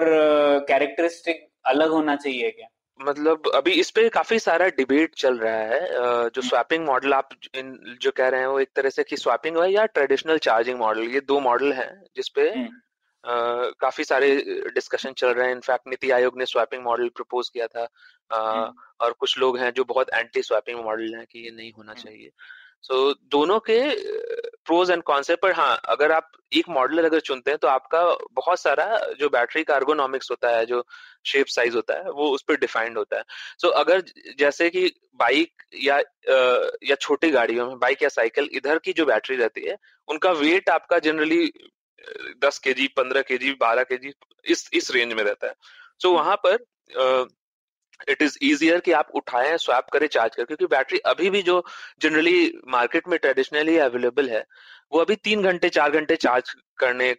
कैरेक्टरिस्टिक 0.68 1.48
अलग 1.66 1.90
होना 1.90 2.16
चाहिए 2.16 2.52
क्या? 2.52 2.68
मतलब 3.00 3.50
अभी 3.56 3.72
इस 3.72 3.90
पे 3.92 4.10
काफ़ी 4.10 4.40
सारा 4.40 4.68
डिबेट 4.68 5.16
चल 5.16 5.38
रहा 5.38 5.56
है 5.56 6.30
जो 6.30 6.42
स्वैपिंग 6.42 6.82
हम्म। 6.82 6.92
मॉडल 6.92 7.14
आप 7.14 7.30
इन 7.56 7.98
जो 8.02 8.12
कह 8.12 8.28
रहे 8.28 8.40
हैं 8.40 8.48
वो 8.48 8.60
एक 8.60 8.70
तरह 8.76 8.90
से 8.90 9.04
कि 9.04 9.18
स्वैपिंग 9.18 9.58
है 9.58 9.72
या 9.72 9.86
ट्रेडिशनल 9.86 10.38
चार्जिंग 10.38 10.80
मॉडल 10.80 11.02
ये 11.02 11.20
दो 11.20 11.40
मॉडल 11.40 11.74
हैं 11.74 11.92
जिसपे 12.16 12.50
हम्म। 12.50 12.70
काफ़ी 13.82 14.04
सारे 14.04 14.36
डिस्कशन 14.76 15.14
चल 15.14 15.28
रहे 15.28 15.48
हैं। 15.48 15.56
इनफैक्ट 15.56 15.88
नीति 15.88 16.12
आयोग 16.12 16.38
ने 16.38 16.46
स्वैपिंग 16.46 16.84
मॉडल 16.84 17.10
प्रपोज 17.10 17.50
किया 17.50 17.68
था 17.68 17.88
uh, 18.32 18.74
और 19.02 19.14
कुछ 19.14 19.38
लोग 19.38 19.58
हैं 19.58 19.72
जो 19.74 19.84
बहुत 19.84 20.10
एंटी 20.14 20.42
स्वैपिंग 20.42 20.80
मॉडल 20.80 21.16
हैं 21.16 21.26
कि 21.26 21.40
ये 21.40 21.52
नहीं 21.52 21.72
होना 21.78 21.94
चाहिए। 21.94 22.30
सो 22.84 23.12
so, 23.12 23.18
दोनों 23.24 23.60
के 23.60 23.80
प्रोज 24.66 24.92
एंड 24.92 25.04
कॉन्सेप्ट 25.04 25.42
पर 25.42 25.52
हाँ 25.52 25.82
अगर 25.86 26.12
आप 26.12 26.32
एक 26.54 26.70
मॉडल 26.70 27.06
अगर 27.06 27.20
चुनते 27.20 27.52
हैं 27.52 27.58
तो 27.58 27.68
आपका 27.68 28.04
बहुत 28.34 28.60
सारा 28.60 29.14
जो 29.20 29.30
बैटरी 29.30 29.64
का 29.64 29.76
अर्गोनॉमिक्स 29.76 30.32
होता 30.32 30.50
है 30.50 30.66
जो 30.66 30.86
शेप 31.26 31.46
साइज़ 31.46 31.76
होता 31.76 31.94
है 31.94 32.12
वो 32.12 32.30
उस 32.30 32.42
पर 32.42 32.56
डिफाइंड 32.56 32.98
होता 32.98 33.18
है। 33.18 33.24
सो 33.58 33.68
so, 33.68 33.74
अगर 33.74 34.04
जैसे 34.40 34.70
कि 34.70 34.92
बाइक 35.16 35.64
या 35.84 35.98
या 36.84 36.96
छोटी 36.96 37.30
गाड़ियों 37.30 37.68
में 37.68 37.80
बाइक 37.80 38.04
या 38.04 38.10
साइकिल 38.10 38.50
इधर 38.54 38.78
की 38.78 38.94
जो 38.94 39.06
बैटरी 39.06 39.36
रहती 39.36 39.62
है 39.62 39.78
उनका 40.08 40.32
वेट 40.32 40.70
आपका 40.70 41.00
जनरली 41.00 41.54
दस 42.46 42.60
के 42.60 42.74
जी 42.74 42.88
पंद्रह 42.88 43.22
के 43.22 43.38
जी 43.38 43.52
बारह 43.52 43.84
के 43.84 43.98
जी 43.98 44.14
इस 44.46 44.70
इस 44.74 44.92
रेंज 44.92 45.14
में 45.14 45.24
रहता 45.24 45.48
है। 45.48 45.54
सो 46.00 46.10
so, 46.10 46.16
वहाँ 46.16 46.36
पर 46.46 46.56
इट 48.10 48.22
इज़ 48.22 48.38
इजियर 48.42 48.80
कि 48.80 48.92
आप 48.92 49.12
उठाएँ 49.16 49.58
स्वैप 49.58 49.86
करें 49.94 50.08
चार्ज 50.08 50.36
करें 50.36 50.46
क्योंकि 50.46 50.66
बैटरी 50.66 51.00
अभी 51.00 51.30
भी 51.30 51.42
जो 51.42 51.66
जनरली 52.02 52.54
मार्केट 52.68 53.08
में 53.08 53.20
ट्रेडिशनली 53.20 53.78
अवेलेबल 53.78 54.30
है 54.30 54.46
वो 54.92 55.00
अभी 55.00 55.16
तीन 55.16 55.44
घंटे 55.44 55.70
चार 55.70 55.92
घंटे 55.92 56.16
चार्ज 56.16 56.56
करने 56.78 57.16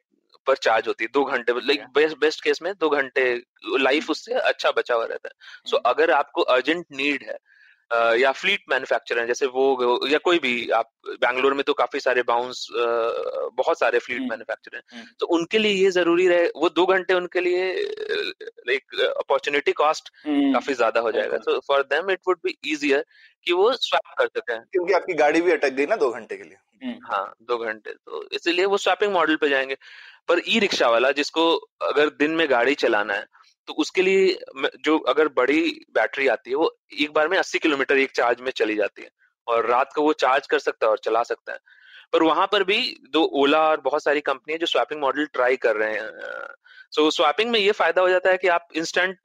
पर 0.47 0.57
चार्ज 0.57 0.89
होती 0.89 1.05
है 1.05 1.11
दो 1.15 1.25
घंटे 1.25 1.53
लाइक 1.53 1.85
बेस्ट 1.95 2.17
बेस्ट 2.19 2.45
केस 2.45 2.63
में 2.63 2.73
दो 2.81 2.89
घंटे 2.89 3.43
लाइफ 3.79 4.11
उससे 4.11 4.33
अच्छा 4.33 4.71
बचा 4.71 4.95
हुआ 4.95 5.05
रहता 5.05 5.29
है। 5.29 5.71
सो 5.71 5.77
so, 5.77 5.83
अगर 5.87 6.11
आपको 6.11 6.43
अर्जेंट 6.43 6.87
नीड 6.93 7.23
है 7.23 7.39
या 8.19 8.31
फ्लीट 8.33 8.63
मैन्युफैक्चर 8.71 9.19
है 9.19 9.27
जैसे 9.27 9.47
वो 9.47 10.07
या 10.09 10.19
कोई 10.19 10.39
भी 10.39 10.69
आप 10.71 10.91
बैंगलोर 11.21 11.55
में 11.55 11.63
तो 11.65 11.73
काफ़ी 11.73 12.01
सारे 12.01 12.23
बाउंस 12.23 12.67
बहुत 12.73 13.79
सारे 13.79 13.99
फ्लीट 13.99 14.23
मैन्युफैक्चर 14.23 14.77
हैं। 14.77 15.05
तो 15.21 15.27
उनके 15.27 15.59
लिए 15.59 15.73
ये 15.75 15.91
ज़रूरी 15.91 16.29
रहे 16.29 16.47
वो 16.57 16.69
दो 16.71 16.87
घंटे 16.87 17.15
उनके 17.15 17.41
लिए 17.41 17.73
लाइक 18.69 19.01
अपॉर्चुनिटी 19.19 19.73
कॉस्ट 19.73 20.09
काफ़ी 20.27 20.75
ज़्यादा 20.75 21.01
हो 21.01 21.13
जाएगा। 21.13 21.39
तो 21.39 21.59
for 21.69 21.83
them 21.85 22.11
it 22.11 22.21
would 22.29 22.39
be 22.45 22.57
easier 22.65 23.05
कि 23.47 23.53
वो 23.53 23.73
स्वैप 23.73 24.15
कर 24.19 24.27
सके। 24.29 24.59
क्योंकि 24.59 24.93
आपकी 24.93 25.15
गाड़ी 25.15 25.41
भी 25.41 25.53
अटक 25.53 25.73
गई 25.73 25.87
ना 25.87 25.97
दो 25.97 26.11
घंटे 26.11 26.37
के 26.37 26.43
लिए। 26.43 26.59
हाँ 27.05 27.25
दो 27.43 27.57
घंटे। 27.59 27.91
तो 27.91 28.25
इसीलिए 28.33 28.65
वो 28.65 28.77
स्वैपिंग 28.79 29.13
मॉडल 29.13 29.37
पे 29.37 29.49
जाएँगे। 29.49 29.77
पर 30.29 30.41
ई 30.49 30.59
रिक्शा 30.59 30.89
वाला 30.89 31.11
जिसको 31.13 31.55
अगर 31.83 32.09
दिन 32.19 32.31
में 32.31 32.47
गाड़ी 32.51 32.75
चलाना 32.75 33.15
है 33.15 33.27
तो 33.67 33.73
उसके 33.73 34.03
लिए 34.03 34.39
जो 34.85 34.99
अगर 34.99 35.29
बड़ी 35.29 35.61
बैटरी 35.95 36.27
आती 36.29 36.51
है 36.51 36.57
वो 36.57 36.77
एक 37.01 37.13
बार 37.13 37.29
में 37.29 37.39
80 37.39 37.59
किलोमीटर 37.59 37.99
एक 37.99 38.11
चार्ज 38.11 38.41
में 38.41 38.51
चली 38.51 38.75
जाती 38.77 39.03
है 39.03 39.11
और 39.47 39.67
रात 39.67 39.93
को 39.95 40.03
वो 40.03 40.13
चार्ज 40.13 40.47
कर 40.47 40.59
सकता 40.59 40.87
है 40.87 40.91
और 40.91 40.99
चला 40.99 41.23
सकता 41.23 41.53
है। 41.53 41.59
पर 42.13 42.23
वहाँ 42.23 42.47
पर 42.53 42.65
भी 42.65 42.99
दो 43.11 43.25
ओला 43.25 43.61
और 43.71 43.81
बहुत 43.81 44.05
सारी 44.05 44.21
कंपनियाँ 44.21 44.59
जो 44.59 44.67
स्वैपिंग 44.67 45.01
मॉडल 45.01 45.27
ट्राई 45.27 45.57
कर 45.57 45.77
रहे 45.77 45.93
हैं। 45.93 46.11
सो 46.91 47.03
so, 47.03 47.15
स्वैपिंग 47.17 47.51
में 47.51 47.59
ये 47.61 47.73
फ़ायदा 47.73 48.03
हो 48.03 48.09
जाता 48.09 48.31
है 48.31 48.37
कि 48.37 48.49
आप 48.49 48.69
इंस्टेंट 48.77 49.19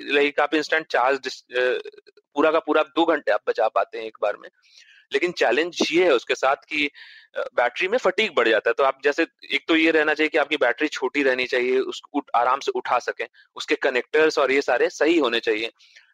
लाइक 0.00 0.40
आप 0.40 0.54
इंस्टेंट 0.54 0.86
चार्ज 0.86 1.42
पूरा 1.52 2.50
का 2.50 2.58
पूरा 2.58 2.82
दो 2.82 3.04
घंटे 3.04 3.32
आप 3.32 3.40
बचा 3.48 3.68
पाते 3.68 3.98
हैं 3.98 4.06
एक 4.06 4.18
बार 4.22 4.36
में। 4.36 4.48
लेकिन 5.12 5.32
चैलेंज 5.32 5.78
ये 5.92 6.04
है 6.04 6.12
उसके 6.12 6.34
साथ 6.34 6.56
कि 6.56 6.90
बैटरी 7.36 7.88
में 7.88 7.96
फटीक 7.98 8.34
बढ़ 8.34 8.48
जाता 8.48 8.70
है। 8.70 8.74
तो 8.74 8.84
आप 8.84 8.98
जैसे 9.04 9.26
एक 9.52 9.64
तो 9.68 9.76
ये 9.76 9.90
रहना 9.90 10.14
चाहिए 10.14 10.28
कि 10.28 10.38
आपकी 10.38 10.56
बैटरी 10.56 10.88
छोटी 10.88 11.22
रहनी 11.22 11.46
चाहिए 11.46 11.78
उसको 11.80 12.24
आराम 12.34 12.60
से 12.60 12.72
उठा 12.74 12.98
सके। 12.98 13.24
उसके 13.56 13.74
कनेक्टर्स 13.74 14.38
और 14.38 14.52
ये 14.52 14.60
सारे 14.62 14.88
सही 14.90 15.18
होने 15.18 15.40
चाहिए। 15.40 15.70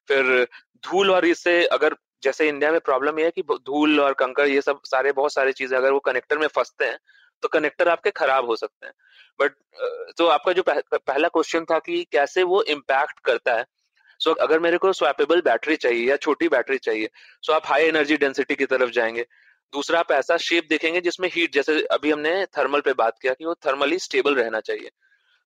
फिर 0.09 0.47
धूल 0.85 1.11
और 1.11 1.25
इससे 1.27 1.65
अगर 1.69 1.97
जैसे 2.23 2.49
इंडिया 2.49 2.71
में 2.71 2.81
प्रॉब्लम 2.81 3.19
ये 3.19 3.25
है 3.25 3.31
कि 3.31 3.43
धूल 3.43 4.01
और 4.01 4.13
कंकर 4.13 4.49
ये 4.49 4.61
सब 4.61 4.81
सारे 4.85 5.13
बहुत 5.13 5.33
सारे 5.33 5.53
चीज़ें 5.53 5.77
अगर 5.79 5.93
वो 5.93 5.99
कनेक्टर 6.01 6.39
में 6.39 6.47
फंसते 6.47 6.85
हैं 6.85 6.99
तो 7.43 7.49
कनेक्टर 7.49 7.89
आपके 7.89 8.11
खराब 8.11 8.47
हो 8.47 8.57
सकते 8.57 8.87
हैं। 8.87 8.93
बट 9.41 9.53
तो 10.19 10.27
आपका 10.27 10.53
जो 10.53 10.63
पहला 10.69 11.29
क्वेश्चन 11.29 11.65
था 11.65 11.79
कि 11.79 12.03
कैसे 12.13 12.43
वो 12.43 12.63
इम्पैक्ट 12.63 13.21
करता 13.21 13.55
है। 13.55 13.65
सो 14.21 14.31
so, 14.31 14.37
अगर 14.37 14.61
मेरे 14.61 14.79
को 14.79 14.93
स्वैपेबल 14.93 15.41
बैटरी 15.41 15.77
चाहिए 15.77 16.09
या 16.09 16.17
छोटी 16.17 16.49
बैटरी 16.49 16.79
चाहिए 16.79 17.09
सो 17.43 17.53
so 17.53 17.57
आप 17.57 17.67
हाई 17.67 17.85
एनर्जी 17.85 18.17
डेंसिटी 18.17 18.55
की 18.55 18.67
तरफ़ 18.67 18.91
जाएँगे। 18.91 19.27
दूसरा 19.73 20.01
आप 20.01 20.13
ऐसा 20.13 20.37
शेप 20.39 20.67
देखेंगे 20.71 21.01
जिसमें 21.01 21.29
हीट 21.35 21.55
जैसे 21.55 21.81
अभी 21.93 22.11
हमने 22.11 22.45
थर्मल 22.59 22.81
पे 22.81 22.93
बात 22.95 23.19
किया 23.19 23.33
कि 23.35 23.45
वो 23.45 23.55
थर्मली 23.67 23.99
स्टेबल 24.01 24.35
रहना 24.35 24.61
चाहिए। 24.63 24.91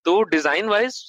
तो 0.06 0.22
डिज़ाइन 0.24 0.68
वाइज 0.68 1.00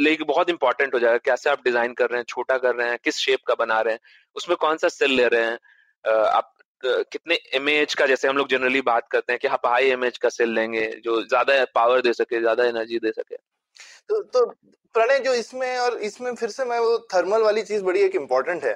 लेकिन 0.00 0.26
बहुत 0.26 0.50
इंपॉर्टेंट 0.50 0.94
हो 0.94 0.98
जाएगा, 1.00 1.18
कैसे 1.24 1.50
आप 1.50 1.62
डिज़ाइन 1.64 1.92
कर 1.94 2.10
रहे 2.10 2.18
हैं, 2.18 2.24
छोटा 2.28 2.56
कर 2.58 2.74
रहे 2.74 2.88
हैं, 2.88 2.98
किस 3.04 3.16
शेप 3.18 3.44
का 3.46 3.54
बना 3.56 3.80
रहे 3.80 3.94
हैं, 3.94 4.00
उसमें 4.36 4.56
कौन 4.56 4.76
सा 4.76 4.88
सेल 4.90 5.12
ले 5.12 5.28
रहे 5.28 5.44
हैं 5.44 5.58
आप 6.04 6.50
कितने 6.84 7.38
इमेज 7.54 7.94
का, 7.94 8.06
जैसे 8.06 8.28
हम 8.28 8.36
लोग 8.36 8.48
जनरली 8.48 8.80
बात 8.82 9.08
करते 9.10 9.32
हैं 9.32 9.40
कि 9.40 9.48
आप 9.48 9.66
हाई 9.66 9.90
इमेज 9.90 10.18
का 10.18 10.28
सेल 10.30 10.50
लेंगे, 10.50 10.86
जो 11.04 11.20
ज़्यादा 11.24 11.64
पावर 11.74 12.00
दे 12.00 12.12
सके, 12.12 12.40
ज़्यादा 12.40 12.64
एनर्जी 12.64 12.98
दे 12.98 13.12
सके। 13.12 13.36
तो 14.08 14.22
तो 14.24 14.44
प्रणय, 14.94 15.18
जो 15.18 15.32
इसमें 15.34 15.78
और 15.78 15.98
इसमें 16.02 16.34
फिर 16.34 16.48
से 16.48 16.64
मैं 16.64 16.78
वो 16.78 16.98
थर्मल 17.14 17.42
वाली 17.42 17.62
चीज़ 17.62 17.82
बड़ी 17.82 18.00
एक 18.00 18.14
इम्पोर्टेंट 18.16 18.64
है। 18.64 18.74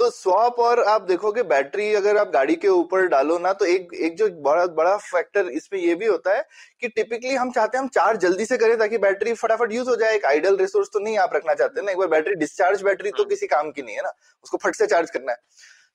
तो 0.00 0.08
स्वॉप 0.10 0.58
और 0.58 0.80
आप 0.82 1.02
देखोगे 1.02 1.42
बैटरी 1.42 1.92
अगर 1.94 2.16
आप 2.16 2.30
गाड़ी 2.32 2.54
के 2.56 2.68
ऊपर 2.68 3.06
डालो 3.06 3.38
ना 3.38 3.52
तो 3.52 3.64
एक 3.66 3.88
एक 3.96 4.16
जो 4.16 4.28
बड़ा 4.42 4.64
बड़ा 4.76 4.96
फैक्टर 4.98 5.48
इसमें 5.50 5.78
ये 5.80 5.94
भी 5.94 6.06
होता 6.06 6.36
है 6.36 6.44
कि 6.82 6.88
टिपिकली 6.88 7.34
हम 7.34 7.50
चाहते 7.50 7.76
हैं 7.76 7.82
हम 7.82 7.88
चार्ज 7.88 8.20
जल्दी 8.20 8.44
से 8.44 8.56
करें 8.58 8.76
ताकि 8.78 8.98
बैटरी 8.98 9.32
फटाफट 9.34 9.72
यूज़ 9.72 9.88
हो 9.88 9.96
जाए। 9.96 10.14
एक 10.14 10.24
आइडल 10.26 10.56
रिसोर्स 10.56 10.88
तो 10.92 10.98
नहीं 10.98 11.18
आप 11.18 11.34
रखना 11.34 11.54
चाहते 11.54 11.82
ना। 11.82 11.92
एक 11.92 11.98
बार 11.98 12.08
बैटरी 12.08 12.34
डिस्चार्ज 12.36 12.82
बैटरी 12.82 13.10
तो 13.10 13.22
हाँ। 13.22 13.28
किसी 13.28 13.46
काम 13.46 13.70
की 13.70 13.82
नहीं 13.82 13.96
है 13.96 14.02
ना। 14.02 14.12
उसको 14.44 14.58
फट 14.64 14.74
से 14.74 14.86
चार्ज 14.86 15.10
करना 15.10 15.32
है। 15.32 15.38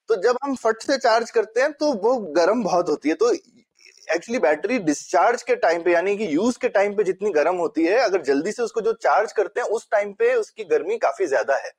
तो 0.09 0.15
जब 0.23 0.37
हम 0.43 0.55
फट 0.55 0.81
से 0.81 0.97
चार्ज 0.97 1.31
करते 1.31 1.61
हैं 1.61 1.71
तो 1.73 1.91
वो 2.03 2.15
गर्म 2.33 2.63
बहुत 2.63 2.89
होती 2.89 3.09
है। 3.09 3.15
तो 3.15 3.31
एक्चुअली 3.31 4.39
बैटरी 4.39 4.77
डिस्चार्ज 4.81 5.43
के 5.43 5.55
टाइम 5.57 5.83
पे 5.83 5.91
यानी 5.91 6.15
कि 6.17 6.27
यूज़ 6.35 6.59
के 6.61 6.69
टाइम 6.69 6.93
पे 6.95 7.03
जितनी 7.03 7.31
गर्म 7.31 7.55
होती 7.55 7.85
है 7.85 7.97
अगर 7.99 8.21
जल्दी 8.23 8.51
से 8.51 8.63
उसको 8.63 8.81
जो 8.81 8.93
चार्ज 9.01 9.31
करते 9.33 9.61
हैं 9.61 9.67
उस 9.69 9.87
टाइम 9.91 10.13
पे 10.13 10.33
उसकी 10.35 10.63
गर्मी 10.65 10.97
काफ़ी 10.99 11.25
ज़्यादा 11.27 11.55
है। 11.55 11.71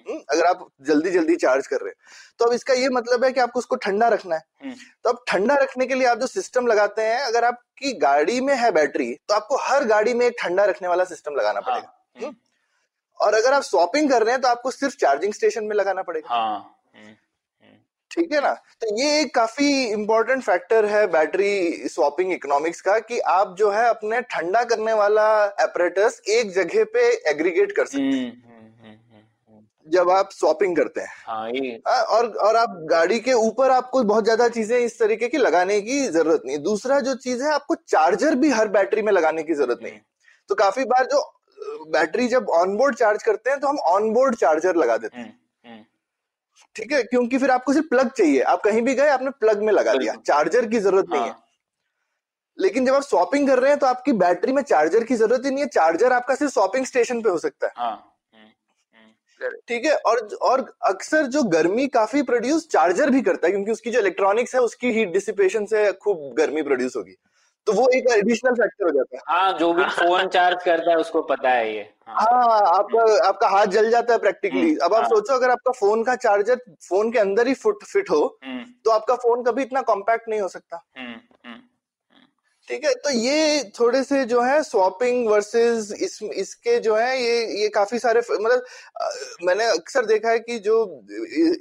अगर 0.00 0.44
आप 0.44 0.66
जल्दी 0.82 1.10
जल्दी 1.10 1.36
चार्ज 1.36 1.66
कर 1.66 1.76
रहे 1.76 1.88
हैं। 1.88 1.96
तो 2.38 2.44
अब 2.44 2.52
इसका 2.52 2.74
ये 2.74 2.88
मतलब 2.90 3.24
है 3.24 3.32
कि 3.32 3.40
आपको 3.40 3.58
उसको 3.58 3.76
ठंडा 3.76 4.08
रखना 4.08 4.36
है। 4.36 4.42
हम्म। 4.62 4.74
तो 5.04 5.10
अब 5.10 5.24
ठंडा 5.28 5.54
रखने 5.54 5.86
के 5.86 5.94
लिए 5.94 6.06
आप 6.06 6.18
जो 6.18 6.26
सिस्टम 6.28 6.66
लगाते 6.66 7.02
हैं 7.02 7.20
अगर 7.20 7.44
आपकी 7.44 7.92
गाड़ी 7.98 8.40
में 8.40 8.54
है 8.56 8.70
बैटरी 8.72 9.12
तो 9.28 9.34
आपको 9.34 9.56
हर 9.62 9.84
गाड़ी 9.84 10.14
में 10.14 10.26
एक 10.26 10.36
ठंडा 10.40 10.64
रखने 10.64 10.88
वाला 10.88 11.04
सिस्टम 11.04 11.34
लगाना 11.34 11.60
हाँ, 11.60 11.70
पड़ेगा। 11.70 12.26
हम्म। 12.26 12.34
और 13.20 13.34
अगर 13.34 13.52
आप 13.52 13.62
स्वॉपिंग 13.62 14.10
कर 14.10 14.22
रहे 14.22 14.32
हैं 14.32 14.40
तो 14.42 14.48
आपको 14.48 14.70
सिर्फ़ 14.70 14.96
चार्जिंग 14.96 15.32
स्टेशन 15.32 15.64
में 15.64 15.76
लगाना 15.76 16.02
पड़ेगा। 16.02 16.34
हाँ, 16.34 16.68
ठीक 18.10 18.32
है 18.32 18.40
ना? 18.40 18.52
तो 18.80 18.96
ये 18.96 19.20
एक 19.20 19.34
काफ़ी 19.34 19.68
इंपॉर्टेंट 19.84 20.42
फैक्टर 20.42 20.86
है 20.86 21.06
बैटरी 21.06 21.88
स्वॉपिंग 21.88 22.32
इकोनॉमिक्स 22.32 22.80
का 22.80 22.98
कि 22.98 23.18
आप 23.18 23.54
जो 23.58 23.70
है 23.70 23.88
अपने 23.88 24.20
ठंडा 24.22 24.62
करने 24.64 24.92
वाला 24.92 25.24
एपरेटस 25.60 26.20
एक 26.28 26.50
जगह 26.52 26.84
पे 26.84 27.04
एग्रीगेट 27.30 27.72
कर 27.76 27.86
सकते 27.86 28.02
हैं। 28.02 28.51
जब 29.92 30.10
आप 30.10 30.30
शॉपिंग 30.32 30.76
करते 30.76 31.00
हैं। 31.00 31.08
हाँ, 31.26 31.50
ये। 31.50 31.70
हाँ, 31.88 32.02
और 32.04 32.26
और 32.38 32.56
आप 32.56 32.76
गाड़ी 32.90 33.18
के 33.20 33.32
ऊपर 33.32 33.70
आपको 33.70 34.02
बहुत 34.04 34.24
ज़्यादा 34.24 34.48
चीज़ें 34.48 34.78
इस 34.78 34.98
तरीके 34.98 35.28
की 35.28 35.38
लगाने 35.38 35.80
की 35.80 36.00
ज़रूरत 36.08 36.42
नहीं। 36.46 36.58
दूसरा 36.58 37.00
जो 37.00 37.14
चीज़ 37.16 37.42
है 37.42 37.52
आपको 37.52 37.74
चार्जर 37.88 38.34
भी 38.34 38.50
हर 38.50 38.68
बैटरी 38.68 39.02
में 39.02 39.12
लगाने 39.12 39.42
की 39.42 39.54
ज़रूरत 39.54 39.78
नहीं। 39.82 39.98
तो 40.50 40.54
काफ़ी 40.54 40.84
बार 40.84 41.06
जो 41.06 41.22
बैटरी 41.90 42.28
जब 42.28 42.48
ऑनबोर्ड 42.50 42.96
चार्ज 42.96 43.22
करते 43.22 43.50
हैं 43.50 43.58
तो 43.60 43.68
हम 43.68 43.78
ऑनबोर्ड 43.88 44.34
चार्जर 44.36 44.76
लगा 44.76 44.96
देते 44.96 45.16
हैं। 45.16 45.24
हम्म, 45.24 45.70
हम्म। 45.70 45.84
ठीक 46.76 46.92
है? 46.92 47.02
क्योंकि 47.02 47.38
फिर 47.38 47.50
आपको 47.50 47.72
सिर्फ़ 47.72 47.88
प्लग 47.88 48.10
चाहिए। 48.10 48.40
आप 48.42 48.62
कहीं 48.62 48.82
भी 48.82 48.94
गए 48.94 49.08
आपने 49.08 49.30
प्लग 49.30 49.62
में 49.62 49.72
लगा 49.72 49.94
दिया। 49.94 50.14
चार्जर 50.26 50.66
की 50.66 50.78
ज़रूरत 50.78 51.06
नहीं 51.10 51.22
है। 51.22 51.28
हाँ। 51.28 51.42
लेकिन 52.58 52.86
जब 52.86 52.94
आप 52.94 53.02
शॉपिंग 53.02 53.48
कर 53.48 53.58
रहे 53.58 53.70
हैं 53.70 53.78
तो 53.78 53.86
आपकी 53.86 54.12
बैटरी 54.12 54.52
में 54.52 54.62
चार्जर 54.62 55.04
की 55.04 55.14
ज़रूरत 55.14 55.44
ही 55.44 55.50
नहीं 55.50 55.60
है। 55.60 55.68
चार्जर 55.68 56.12
आपका 56.12 56.34
सिर्फ़ 56.34 56.52
शॉपिंग 56.52 56.86
स्टेशन 56.86 57.22
पे 57.22 57.30
हो 57.30 57.38
सकता 57.38 57.66
है। 57.66 57.72
हाँ। 57.76 58.11
ठीक 59.68 59.84
है 59.84 59.96
और 59.96 60.28
और 60.42 60.74
अक्सर 60.82 61.26
जो 61.26 61.42
गर्मी 61.42 61.86
काफ़ी 61.88 62.22
प्रोड्यूस 62.22 62.68
चार्जर 62.68 63.10
भी 63.10 63.22
करता 63.22 63.46
है 63.46 63.52
क्योंकि 63.52 63.72
उसकी 63.72 63.90
जो 63.90 64.00
इलेक्ट्रॉनिक्स 64.00 64.54
है 64.54 64.60
उसकी 64.60 64.92
हीट 64.92 65.12
डिसिपेशन 65.12 65.66
से 65.66 65.92
खूब 65.92 66.34
गर्मी 66.34 66.62
प्रोड्यूस 66.62 66.96
होगी। 66.96 67.16
तो 67.66 67.72
वो 67.72 67.88
एक 67.94 68.04
एडिशनल 68.10 68.54
फैक्टर 68.54 68.84
हो 68.84 68.90
जाता 68.90 69.16
है। 69.16 69.22
हाँ 69.28 69.58
जो 69.58 69.72
भी 69.72 69.84
फ़ोन 69.84 70.28
चार्ज 70.28 70.62
करता 70.64 70.90
है 70.90 70.96
उसको 70.96 71.22
पता 71.22 71.48
है 71.48 71.74
ये। 71.74 71.88
हाँ, 72.08 72.14
हाँ 72.14 72.60
आपका 72.78 73.28
आपका 73.28 73.48
हाथ 73.48 73.66
जल 73.66 73.90
जाता 73.90 74.12
है 74.12 74.18
प्रैक्टिकली 74.18 74.60
हम्म, 74.60 74.84
अब 74.84 74.94
आप 74.94 75.00
हाँ. 75.00 75.08
सोचो 75.08 75.34
अगर 75.34 75.50
आपका 75.50 75.72
फ़ोन 75.72 76.02
का 76.04 76.14
चार्जर 76.16 76.60
फ़ोन 76.88 77.12
के 77.12 77.18
अंदर 77.18 77.48
ही 77.48 77.54
फुट 77.54 77.84
फिट 77.84 78.10
हो 78.10 78.38
हम्म। 78.44 78.64
तो 78.84 78.90
आपका 78.90 79.14
फ़ोन 79.14 79.42
कभी 79.42 79.62
इतना 79.62 79.80
कॉम्पैक्ट 79.82 80.28
नहीं 80.28 80.40
हो 80.40 80.48
सकता। 80.48 80.84
हम्म, 80.98 81.14
ठीक 82.68 82.84
है 82.84 82.94
तो 82.94 83.10
ये 83.10 83.62
थोड़े 83.80 84.02
से 84.04 84.24
जो 84.24 84.42
है 84.42 84.62
स्वॉपिंग 84.62 85.28
वर्सेस 85.28 85.92
इस, 85.92 86.22
इसके 86.22 86.78
जो 86.78 86.96
है 86.96 87.22
ये 87.22 87.62
ये 87.62 87.68
काफ़ी 87.68 87.98
सारे 87.98 88.20
मतलब 88.20 88.64
मैंने 89.42 89.64
अक्सर 89.64 90.06
देखा 90.06 90.30
है 90.30 90.38
कि 90.38 90.58
जो 90.58 90.76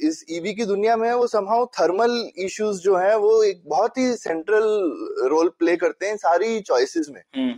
इस 0.01 0.25
ईवी 0.29 0.53
की 0.53 0.65
दुनिया 0.65 0.97
में 0.97 1.07
है, 1.07 1.15
वो 1.15 1.27
समहाउ 1.27 1.65
थर्मल 1.65 2.31
इश्यूज़ 2.37 2.81
जो 2.81 2.95
है, 2.97 3.17
वो 3.17 3.43
एक 3.43 3.61
बहुत 3.65 3.97
ही 3.97 4.13
सेंट्रल 4.13 4.63
रोल 5.29 5.49
प्ले 5.59 5.75
करते 5.75 6.05
हैं 6.05 6.17
सारी 6.17 6.59
चॉइसेस 6.61 7.07
में 7.09 7.21
हम्म। 7.35 7.53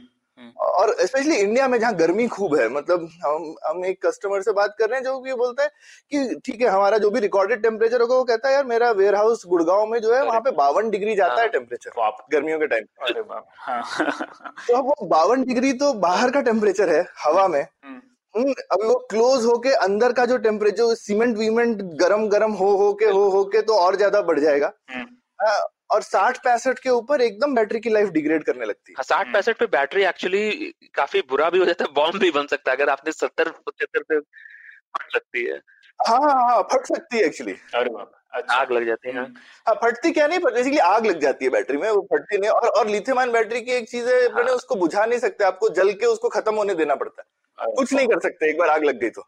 और 0.74 0.94
स्पेशली 1.00 1.36
इंडिया 1.36 1.68
में 1.68 1.80
जहाँ 1.80 1.94
गर्मी 1.96 2.28
खूब 2.28 2.56
है 2.56 2.68
मतलब 2.70 3.10
हम 3.26 3.56
हम 3.66 3.86
एक 3.86 4.06
कस्टमर 4.06 4.42
से 4.42 4.52
बात 4.52 4.76
कर 4.80 4.90
रहे 4.90 5.00
हैं 5.00 5.04
जो 5.04 5.26
ये 5.28 5.34
बोलता 5.36 5.64
है 5.64 5.70
कि 6.12 6.40
ठीक 6.46 6.62
है 6.62 6.68
हमारा 6.68 6.98
जो 6.98 7.12
भी 7.12 7.20
रिकॉर्डेड 7.20 7.62
टेम्परेचर 7.64 8.02
होगा 8.02 8.16
वो 8.16 8.24
कहता 8.24 8.48
है 8.48 8.54
यार 8.54 8.66
मेरा 8.66 8.92
वेयर 8.92 9.16
हाउस 9.16 9.46
गुड़गांव 9.48 9.86
में 9.88 10.00
जो 10.00 10.14
है 10.16 10.24
वहाँ 10.26 10.40
पे 10.42 10.52
बावन 10.54 10.90
डिग्री 10.90 11.16
जाता 11.16 11.42
है 11.42 11.48
टेम्परेचर 11.50 12.02
हाँ। 12.02 12.12
गर्मियों 12.32 12.60
के 12.60 12.68
टाइम 12.68 13.24
हाँ। 13.58 13.82
तो 14.68 14.82
वो 14.82 15.06
बावन 15.08 15.44
डिग्री 15.44 15.74
तो 15.74 15.94
बाहर 16.02 16.32
का 16.32 16.42
टेम्परेचर 16.42 16.90
है 16.90 17.06
हवा 17.26 17.48
में 17.48 17.62
हम्म। 17.62 18.02
हम्म, 18.36 18.54
अब 18.72 18.84
वो 18.84 18.94
क्लोज 19.10 19.46
होके 19.46 19.72
अंदर 19.80 20.14
का 20.14 20.26
जो 20.26 20.38
टेम्परेचर 20.40 20.94
सीमेंट 20.96 21.38
वीमेंट 21.38 21.82
गरम 22.00 22.28
गरम 22.30 22.52
हो 22.54 22.76
हो 22.78 22.94
के 22.94 23.06
हो 23.08 23.30
हो 23.30 23.44
के 23.46 23.62
तो 23.62 23.76
और 23.78 23.96
ज़्यादा 23.96 24.22
बढ़ 24.22 24.40
जाएगा 24.40 24.72
हम्म। 24.92 25.06
हाँ, 25.40 25.60
और 25.94 26.02
साठ 26.02 26.38
पैंसठ 26.44 26.80
के 26.80 26.90
ऊपर 26.90 27.22
एकदम 27.22 27.54
बैटरी 27.56 27.80
की 27.80 27.90
लाइफ 27.90 28.10
डिग्रेड 28.10 28.44
करने 28.44 28.66
लगती 28.66 28.92
है 28.92 28.96
हाँ, 28.98 29.04
साठ। 29.04 29.34
पैंसठ 29.34 29.58
पे 29.60 29.66
बैटरी 29.68 30.04
एक्चुअली 30.06 30.74
काफ़ी 30.96 31.22
बुरा 31.30 31.50
भी 31.50 31.60
हो 31.60 31.66
जाता 31.66 31.86
है 31.86 31.94
बॉम्ब 31.94 32.20
भी 32.22 32.32
बन 32.32 32.48
सकता 32.48 32.72
है 32.72 32.78
अगर 32.78 32.90
आपने 32.90 33.12
सत्तर 33.12 33.50
पचहत्तर 33.68 34.04
पे 34.04 34.20
फट 34.20 35.12
सकती 35.14 35.46
है 35.46 35.60
हाँ 36.00 36.18
हाँ 36.22 36.34
हाँ 36.44 36.62
फट 36.74 36.86
सकती 36.88 37.18
है 37.18 37.24
एक्चुअली 37.26 37.54
अरे 37.76 37.90
अच्छा। 38.34 38.56
आग 38.56 38.72
लग 38.72 38.86
जाती 38.86 39.10
है 39.10 39.16
हाँ, 39.16 39.26
हाँ 39.68 39.76
फटती 39.76 40.12
क्या 40.12 40.28
नहीं 40.28 40.40
बेसिकली 40.40 40.78
आग 40.86 41.06
लग 41.06 41.20
जाती 41.20 41.46
है 41.46 41.52
बैटरी 41.52 41.78
में 41.78 41.90
वो 41.90 42.02
फटती 42.14 42.38
नहीं 42.38 42.50
और 42.50 42.68
और 42.70 42.88
लिथियम 42.88 43.20
आयन 43.20 43.32
बैटरी 43.32 43.62
की 43.62 43.72
एक 43.72 43.90
चीज़ 43.90 44.08
है 44.10 44.22
हाँ। 44.30 44.44
उसको 44.46 44.76
बुझा 44.76 45.06
नहीं 45.06 45.20
सकते 45.20 45.44
आपको 45.44 45.70
जल 45.76 45.92
के 45.94 46.06
उसको 46.06 46.30
खत्म 46.30 46.56
होने 46.56 46.76
देना 46.76 46.96
पड़ता 46.96 47.22
है 47.22 47.72
कुछ। 47.76 47.94
नहीं 47.94 48.08
कर 48.08 48.20
सकते 48.20 48.50
एक 48.50 48.58
बार 48.58 48.70
आग 48.70 48.84
लग 48.84 49.00
गई 49.00 49.10
तो 49.10 49.26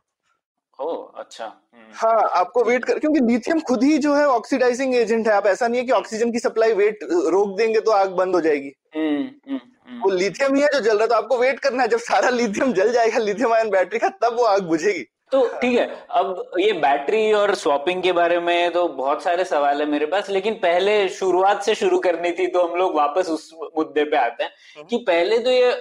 अच्छा। 0.80 1.46
हम्म। 1.46 1.94
हाँ 1.94 2.30
आपको 2.36 2.64
वेट 2.64 2.86
कर 2.86 3.00
क्योंकि 3.00 3.20
लिथियम 3.22 3.60
खुद 3.60 3.84
ही 3.84 3.98
जो 3.98 4.14
है 4.16 4.26
ऑक्सीडाइजिंग 4.28 4.96
एजेंट 4.96 5.28
है। 5.28 5.34
आप 5.34 5.48
ऐसा 5.48 5.68
नहीं 5.68 5.82
है 5.82 5.86
कि 5.86 5.92
ऑक्सीजन 5.92 6.32
की 6.32 6.40
सप्लाई 6.40 6.74
वेट 6.74 7.00
रोक 7.04 7.56
देंगे 7.58 7.80
तो 7.80 7.92
आग 7.92 8.12
बंद 8.12 8.36
हो 8.36 8.42
जाएगी। 8.42 8.72
हम्म, 8.96 9.24
हम्म, 9.50 10.02
वो 10.02 10.12
लिथियम 10.12 10.56
ही 10.56 10.62
है 10.62 10.68
जो 10.74 10.80
जल 10.80 10.94
रहा 10.94 11.02
है 11.02 11.08
तो 11.08 11.16
आपको 11.16 11.38
वेट 11.38 11.60
करना 11.60 11.84
है। 11.84 11.90
जब 11.90 12.00
सारा 12.02 12.30
लिथियम 12.30 12.74
जल 12.74 12.92
जाएगा 12.92 13.20
लिथियम 13.20 13.54
आयन 13.54 13.70
बैटरी 13.70 14.00
का 14.00 14.10
तब 14.24 14.36
वो 14.38 14.44
आग 14.44 14.62
बुझेगी। 14.62 15.06
तो 15.32 15.46
ठीक 15.62 15.78
है 15.80 15.86
अब 16.10 16.52
ये 16.60 16.72
बैटरी 16.74 17.32
और 17.34 17.54
स्वॉपिंग 17.56 18.02
के 18.04 18.12
बारे 18.12 18.40
में 18.40 18.72
तो 18.72 18.88
बहुत 18.88 19.24
सारे 19.24 19.44
सवाल 19.46 19.82
है 19.82 19.86
मेरे 19.90 20.06
पास 20.06 20.30
लेकिन 20.30 20.54
पहले 20.54 21.08
शुरुआत 21.10 21.64
से 21.64 21.76
शुरू 21.76 22.00
करनी 22.00 22.32
थी 22.32 22.48
तो 22.48 22.68
हम 22.68 22.76
लोग 22.78 22.96
वापस 22.96 23.30
उस 23.30 23.50
मुद्दे 23.78 24.04
पे 24.04 24.18
आते 24.18 24.44
हैं 24.44 24.86
कि 24.86 24.98
पहले 24.98 25.40
तो 25.40 25.52
ये 25.52 25.72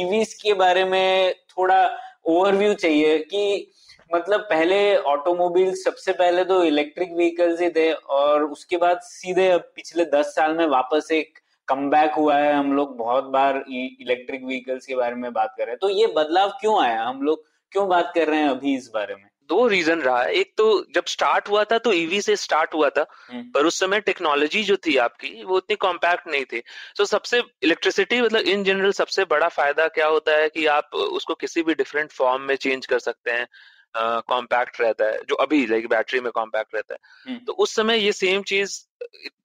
ईवीज 0.00 0.32
के 0.34 0.54
बारे 0.54 0.84
में 0.84 1.34
थोड़ा 1.50 1.84
ओवरव्यू 2.26 2.74
चाहिए 2.74 3.18
कि 3.18 3.70
मतलब 4.10 4.40
पहले 4.40 4.96
ऑटोमोबाइल 4.96 5.74
सबसे 5.74 6.12
पहले 6.12 6.44
तो 6.44 6.62
इलेक्ट्रिक 6.64 7.12
व्हीकल्स 7.12 7.60
ही 7.60 7.70
थे 7.70 7.92
और 7.92 8.44
उसके 8.44 8.76
बाद 8.76 9.00
सीधे 9.02 9.56
पिछले 9.74 10.04
दस 10.04 10.34
साल 10.34 10.56
में 10.56 10.66
वापस 10.66 11.08
एक 11.12 11.38
कम 11.68 11.90
हुआ 12.16 12.36
है। 12.36 12.52
हम 12.52 12.72
लोग 12.72 12.96
बहुत 12.96 13.24
बार 13.24 13.64
इलेक्ट्रिक 13.68 14.44
व्हीकल्स 14.44 14.86
के 14.86 14.94
बारे 14.94 15.14
में 15.14 15.32
बात 15.32 15.54
कर 15.58 15.64
रहे 15.64 15.70
हैं। 15.70 15.78
तो 15.80 15.88
ये 15.90 16.06
बदलाव 16.16 16.50
क्यों 16.60 16.82
आया? 16.82 17.02
हम 17.02 17.22
लोग 17.22 17.44
क्यों 17.72 17.88
बात 17.88 18.12
कर 18.14 18.28
रहे 18.28 18.40
हैं 18.40 18.48
अभी 18.48 18.76
इस 18.76 18.90
बारे 18.94 19.14
में? 19.14 19.28
दो 19.48 19.66
रीजन 19.66 20.00
रहा 20.00 20.22
एक 20.24 20.52
तो 20.56 20.64
जब 20.94 21.04
स्टार्ट 21.06 21.48
हुआ 21.48 21.62
था 21.64 21.78
तो 21.78 21.92
ईवी 21.92 22.20
से 22.20 22.36
स्टार्ट 22.36 22.74
हुआ 22.74 22.88
था 22.88 23.04
हम्म। 23.28 23.42
पर 23.54 23.66
उस 23.66 23.78
समय 23.80 24.00
टेक्नोलॉजी 24.00 24.62
जो 24.64 24.76
थी 24.76 24.96
आपकी 24.96 25.42
वो 25.44 25.56
उतनी 25.56 25.76
कॉम्पैक्ट 25.76 26.28
नहीं 26.28 26.44
थी। 26.44 26.62
तो 26.96 27.04
सबसे 27.04 27.42
इलेक्ट्रिसिटी 27.62 28.20
मतलब 28.20 28.40
इन 28.40 28.64
जनरल 28.64 28.92
सबसे 28.92 29.24
बड़ा 29.24 29.48
फ़ायदा 29.48 29.88
क्या 29.88 30.06
होता 30.06 30.36
है 30.36 30.48
कि 30.48 30.66
आप 30.66 30.94
उसको 30.94 31.34
किसी 31.34 31.62
भी 31.62 31.74
डिफरेंट 31.74 32.10
फॉर्म 32.10 32.42
में 32.42 32.54
चेंज 32.56 32.86
कर 32.86 32.98
सकते 32.98 33.30
हैं। 33.30 33.46
कॉम्पैक्ट 33.96 34.80
रहता 34.80 35.04
है 35.04 35.18
जो 35.28 35.34
अभी 35.36 35.66
लाइक 35.66 35.88
बैटरी 35.88 36.20
में 36.20 36.30
कॉम्पैक्ट 36.32 36.74
रहता 36.74 36.94
है 36.94 36.98
हम्म। 37.26 37.44
तो 37.44 37.52
उस 37.54 37.74
समय 37.74 37.98
ये 37.98 38.12
सेम 38.12 38.42
चीज़ 38.42 38.78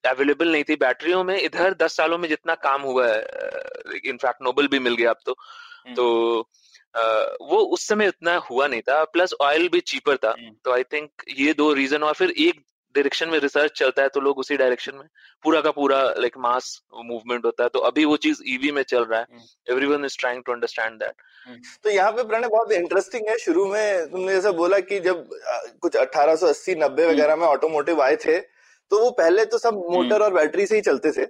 अवेलेबल 0.07 0.51
नहीं 0.51 0.63
थी 0.63 0.75
बैटरियों 0.75 1.23
में 1.23 1.37
इधर 1.37 1.73
दस 1.73 1.95
सालों 1.97 2.17
में 2.17 2.27
जितना 2.29 2.55
काम 2.63 2.81
हुआ 2.81 3.07
है 3.07 3.19
इनफैक्ट 4.05 4.41
नोबल 4.41 4.67
भी 4.67 4.79
मिल 4.79 4.95
गया 4.95 5.09
अब 5.09 5.17
तो 5.25 5.35
हम्म। 5.85 5.95
तो 5.95 6.49
वो 7.45 7.57
उस 7.67 7.87
समय 7.87 8.07
उतना 8.07 8.35
हुआ 8.49 8.67
नहीं 8.67 8.81
था 8.81 9.03
प्लस 9.05 9.33
ऑयल 9.41 9.67
भी 9.69 9.79
चीपर 9.81 10.15
था 10.17 10.31
हम्म। 10.31 10.53
तो 10.65 10.73
आई 10.73 10.83
थिंक 10.83 11.23
ये 11.37 11.53
दो 11.53 11.71
रीजन 11.73 12.03
और 12.03 12.13
फिर 12.13 12.33
एक 12.39 12.63
डायरेक्शन 12.95 13.29
में 13.29 13.37
रिसर्च 13.39 13.71
चलता 13.79 14.01
है 14.01 14.09
तो 14.09 14.19
लोग 14.19 14.37
उसी 14.39 14.57
डायरेक्शन 14.57 14.95
में 14.95 15.07
पूरा 15.45 15.61
का 15.61 15.71
पूरा 15.71 16.01
लाइक 16.17 16.37
मास 16.37 16.69
मूवमेंट 17.05 17.45
होता 17.45 17.63
है 17.63 17.69
तो 17.69 17.79
अभी 17.89 18.05
वो 18.05 18.17
चीज़ 18.17 18.41
ईवी 18.47 18.71
में 18.71 18.81
चल 18.83 19.03
रहा 19.05 19.19
है। 19.19 19.25
Everyone 19.67 20.05
is 20.05 20.17
trying 20.19 20.43
to 20.43 20.51
understand 20.51 20.99
that 20.99 21.57
तो 21.83 21.89
यहाँ 21.89 22.11
पे 22.11 22.23
प्रणय 22.23 22.47
बहुत 22.47 22.71
इंटरेस्टिंग 22.71 23.29
है 23.29 23.37
शुरू 23.37 23.65
में 23.65 24.11
तुमने 24.11 24.33
जैसा 24.33 24.51
बोला 24.53 24.79
कि 24.81 24.99
जब 24.99 25.27
कुछ 25.81 25.95
1880 25.95 26.75
90 26.75 27.01
हम्म। 27.01 27.11
वगैरह 27.11 27.35
में 27.35 27.45
ऑटोमोटिव 27.47 28.01
आए 28.01 28.15
थे 28.25 28.39
तो 28.39 28.99
वो 28.99 29.09
पहले 29.17 29.45
तो 29.45 29.57
सब 29.57 29.83
मोटर 29.91 30.21
और 30.21 30.33
बैटरी 30.33 30.65
से 30.65 30.75
ही 30.75 30.81
चलते 30.81 31.11
थे। 31.11 31.25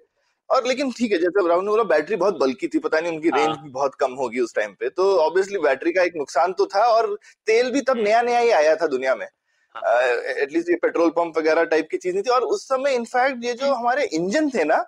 और 0.49 0.67
लेकिन 0.67 0.91
ठीक 0.91 1.11
है 1.11 1.17
जैसे 1.17 1.47
राहुल 1.47 1.63
ने 1.63 1.69
बोला 1.69 1.83
बैटरी 1.89 2.15
बहुत 2.15 2.37
बल्की 2.37 2.67
थी 2.67 2.79
पता 2.79 2.99
नहीं 2.99 3.11
उनकी 3.11 3.29
रेंज 3.29 3.47
हाँ। 3.47 3.63
भी 3.63 3.69
बहुत 3.69 3.95
कम 3.95 4.13
होगी 4.13 4.39
उस 4.39 4.55
टाइम 4.55 4.73
पे 4.73 4.89
तो 4.89 5.15
ऑब्वियसली 5.17 5.59
बैटरी 5.59 5.91
का 5.91 6.03
एक 6.03 6.13
नुकसान 6.15 6.53
तो 6.53 6.65
था 6.65 6.85
और 6.85 7.13
तेल 7.47 7.71
भी 7.71 7.81
तब 7.81 7.97
नया 7.97 8.21
नया 8.21 8.39
ही 8.39 8.49
आया 8.51 8.75
था 8.75 8.87
दुनिया 8.87 9.15
में। 9.15 9.27
एटलीस्ट 9.75 10.69
ये 10.69 10.75
पेट्रोल 10.75 11.09
पंप 11.09 11.37
वगैरह 11.37 11.63
टाइप 11.63 11.87
की 11.91 11.97
चीज़ 11.97 12.13
नहीं 12.13 12.23
थी। 12.23 12.29
और 12.29 12.43
उस 12.43 12.67
समय 12.67 12.93
इनफैक्ट 12.93 13.43
ये 13.45 13.53
जो 13.53 13.73
हमारे 13.73 14.05
इंजन 14.05 14.49
थे 14.49 14.63
ना 14.63 14.85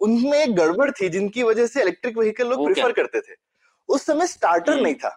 उनमें 0.00 0.38
एक 0.38 0.54
गड़बड़ 0.56 0.90
थी 0.90 1.08
जिनकी 1.08 1.42
वजह 1.42 1.66
से 1.66 1.80
इलेक्ट्रिक 1.82 2.18
व्हीकल 2.18 2.48
लोग 2.48 2.64
प्रेफर 2.66 2.92
करते 2.92 3.20
थे। 3.20 3.34
उस 3.88 4.06
समय 4.06 4.26
स्टार्टर 4.26 4.72
हम्म। 4.72 4.82
नहीं 4.82 4.94
था। 4.94 5.16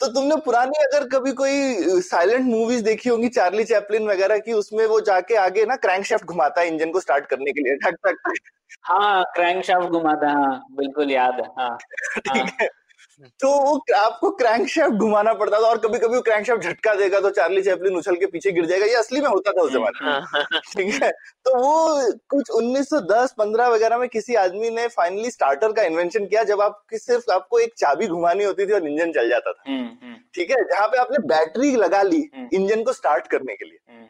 तो 0.00 0.06
तुमने 0.06 0.36
पुरानी 0.36 0.84
अगर 0.84 1.08
कभी 1.08 1.32
कोई 1.32 2.00
साइलेंट 2.02 2.44
मूवीज़ 2.44 2.84
देखी 2.84 3.08
होंगी 3.08 3.28
चार्ली 3.28 3.64
चैपलिन 3.64 4.08
वगैरह 4.08 4.38
की 4.38 4.52
उसमें 4.52 4.84
वो 4.86 5.00
जाके 5.00 5.34
आगे 5.36 5.64
ना 5.64 5.76
क्रैंकशाफ्ट 5.76 6.24
घुमाता 6.24 6.60
है 6.60 6.68
इंजन 6.68 6.90
को 6.90 7.00
स्टार्ट 7.00 7.26
करने 7.26 7.52
के 7.52 7.60
लिए। 7.60 7.76
ठक 7.76 7.96
ठक 8.06 8.38
हाँ 8.82 9.24
क्रैंक 9.34 9.64
शाफ्ट 9.64 9.88
घुमाता 9.88 10.28
है 10.28 10.34
हाँ 10.34 10.66
बिल्कुल 10.72 11.10
याद 11.10 11.40
है 11.40 11.46
हाँ 11.58 11.76
ठीक 12.18 12.52
है। 12.60 12.68
तो 13.40 13.48
वो 13.60 13.74
आपको 13.96 14.30
क्रैंकशाफ्ट 14.32 14.94
घुमाना 14.94 15.32
पड़ता 15.34 15.60
था 15.60 15.66
और 15.66 15.78
कभी 15.78 15.98
कभी 15.98 16.14
वो 16.16 16.20
क्रैंकशाफ्ट 16.22 16.62
झटका 16.62 16.94
देगा 16.94 17.20
तो 17.20 17.30
चार्ली 17.30 17.62
चैपलिन 17.62 17.96
उछल 17.96 18.16
के 18.16 18.26
पीछे 18.26 18.52
गिर 18.52 18.66
जाएगा। 18.66 18.86
ये 18.86 18.94
असली 18.94 19.20
में 19.20 19.28
होता 19.28 19.52
था 19.52 19.62
उस 19.62 19.72
जमाने 19.72 20.04
में। 20.06 20.12
हाँ, 20.12 20.44
ठीक 20.66 21.02
है? 21.02 21.10
तो 21.10 21.56
वो 21.56 22.12
कुछ 22.28 22.50
1910 22.52 23.34
15 23.38 23.68
वगैरह 23.68 23.98
में 23.98 24.08
किसी 24.08 24.34
आदमी 24.36 24.70
ने 24.70 24.86
फाइनली 24.88 25.30
स्टार्टर 25.30 25.72
का 25.72 25.82
इन्वेंशन 25.82 26.26
किया 26.26 26.42
जब 26.44 26.60
आपकी 26.60 26.98
सिर्फ़ 26.98 27.30
आपको 27.32 27.58
एक 27.58 27.74
चाबी 27.78 28.06
घुमानी 28.06 28.44
होती 28.44 28.66
थी 28.66 28.72
और 28.72 28.88
इंजन 28.88 29.12
चल 29.12 29.28
जाता 29.30 29.52
था। 29.52 29.62
हम्म, 29.66 29.86
हम्म, 30.02 30.16
ठीक 30.34 30.50
है? 30.50 30.62
जहाँ 30.64 30.86
पे 30.88 30.98
आपने 30.98 31.18
बैटरी 31.26 31.74
लगा 31.76 32.02
ली 32.02 32.28
हम्म। 32.34 32.48
इंजन 32.52 32.82
को 32.82 32.92
स्टार्ट 32.92 33.26
करने 33.26 33.54
के 33.54 33.64
लिए। 33.64 34.08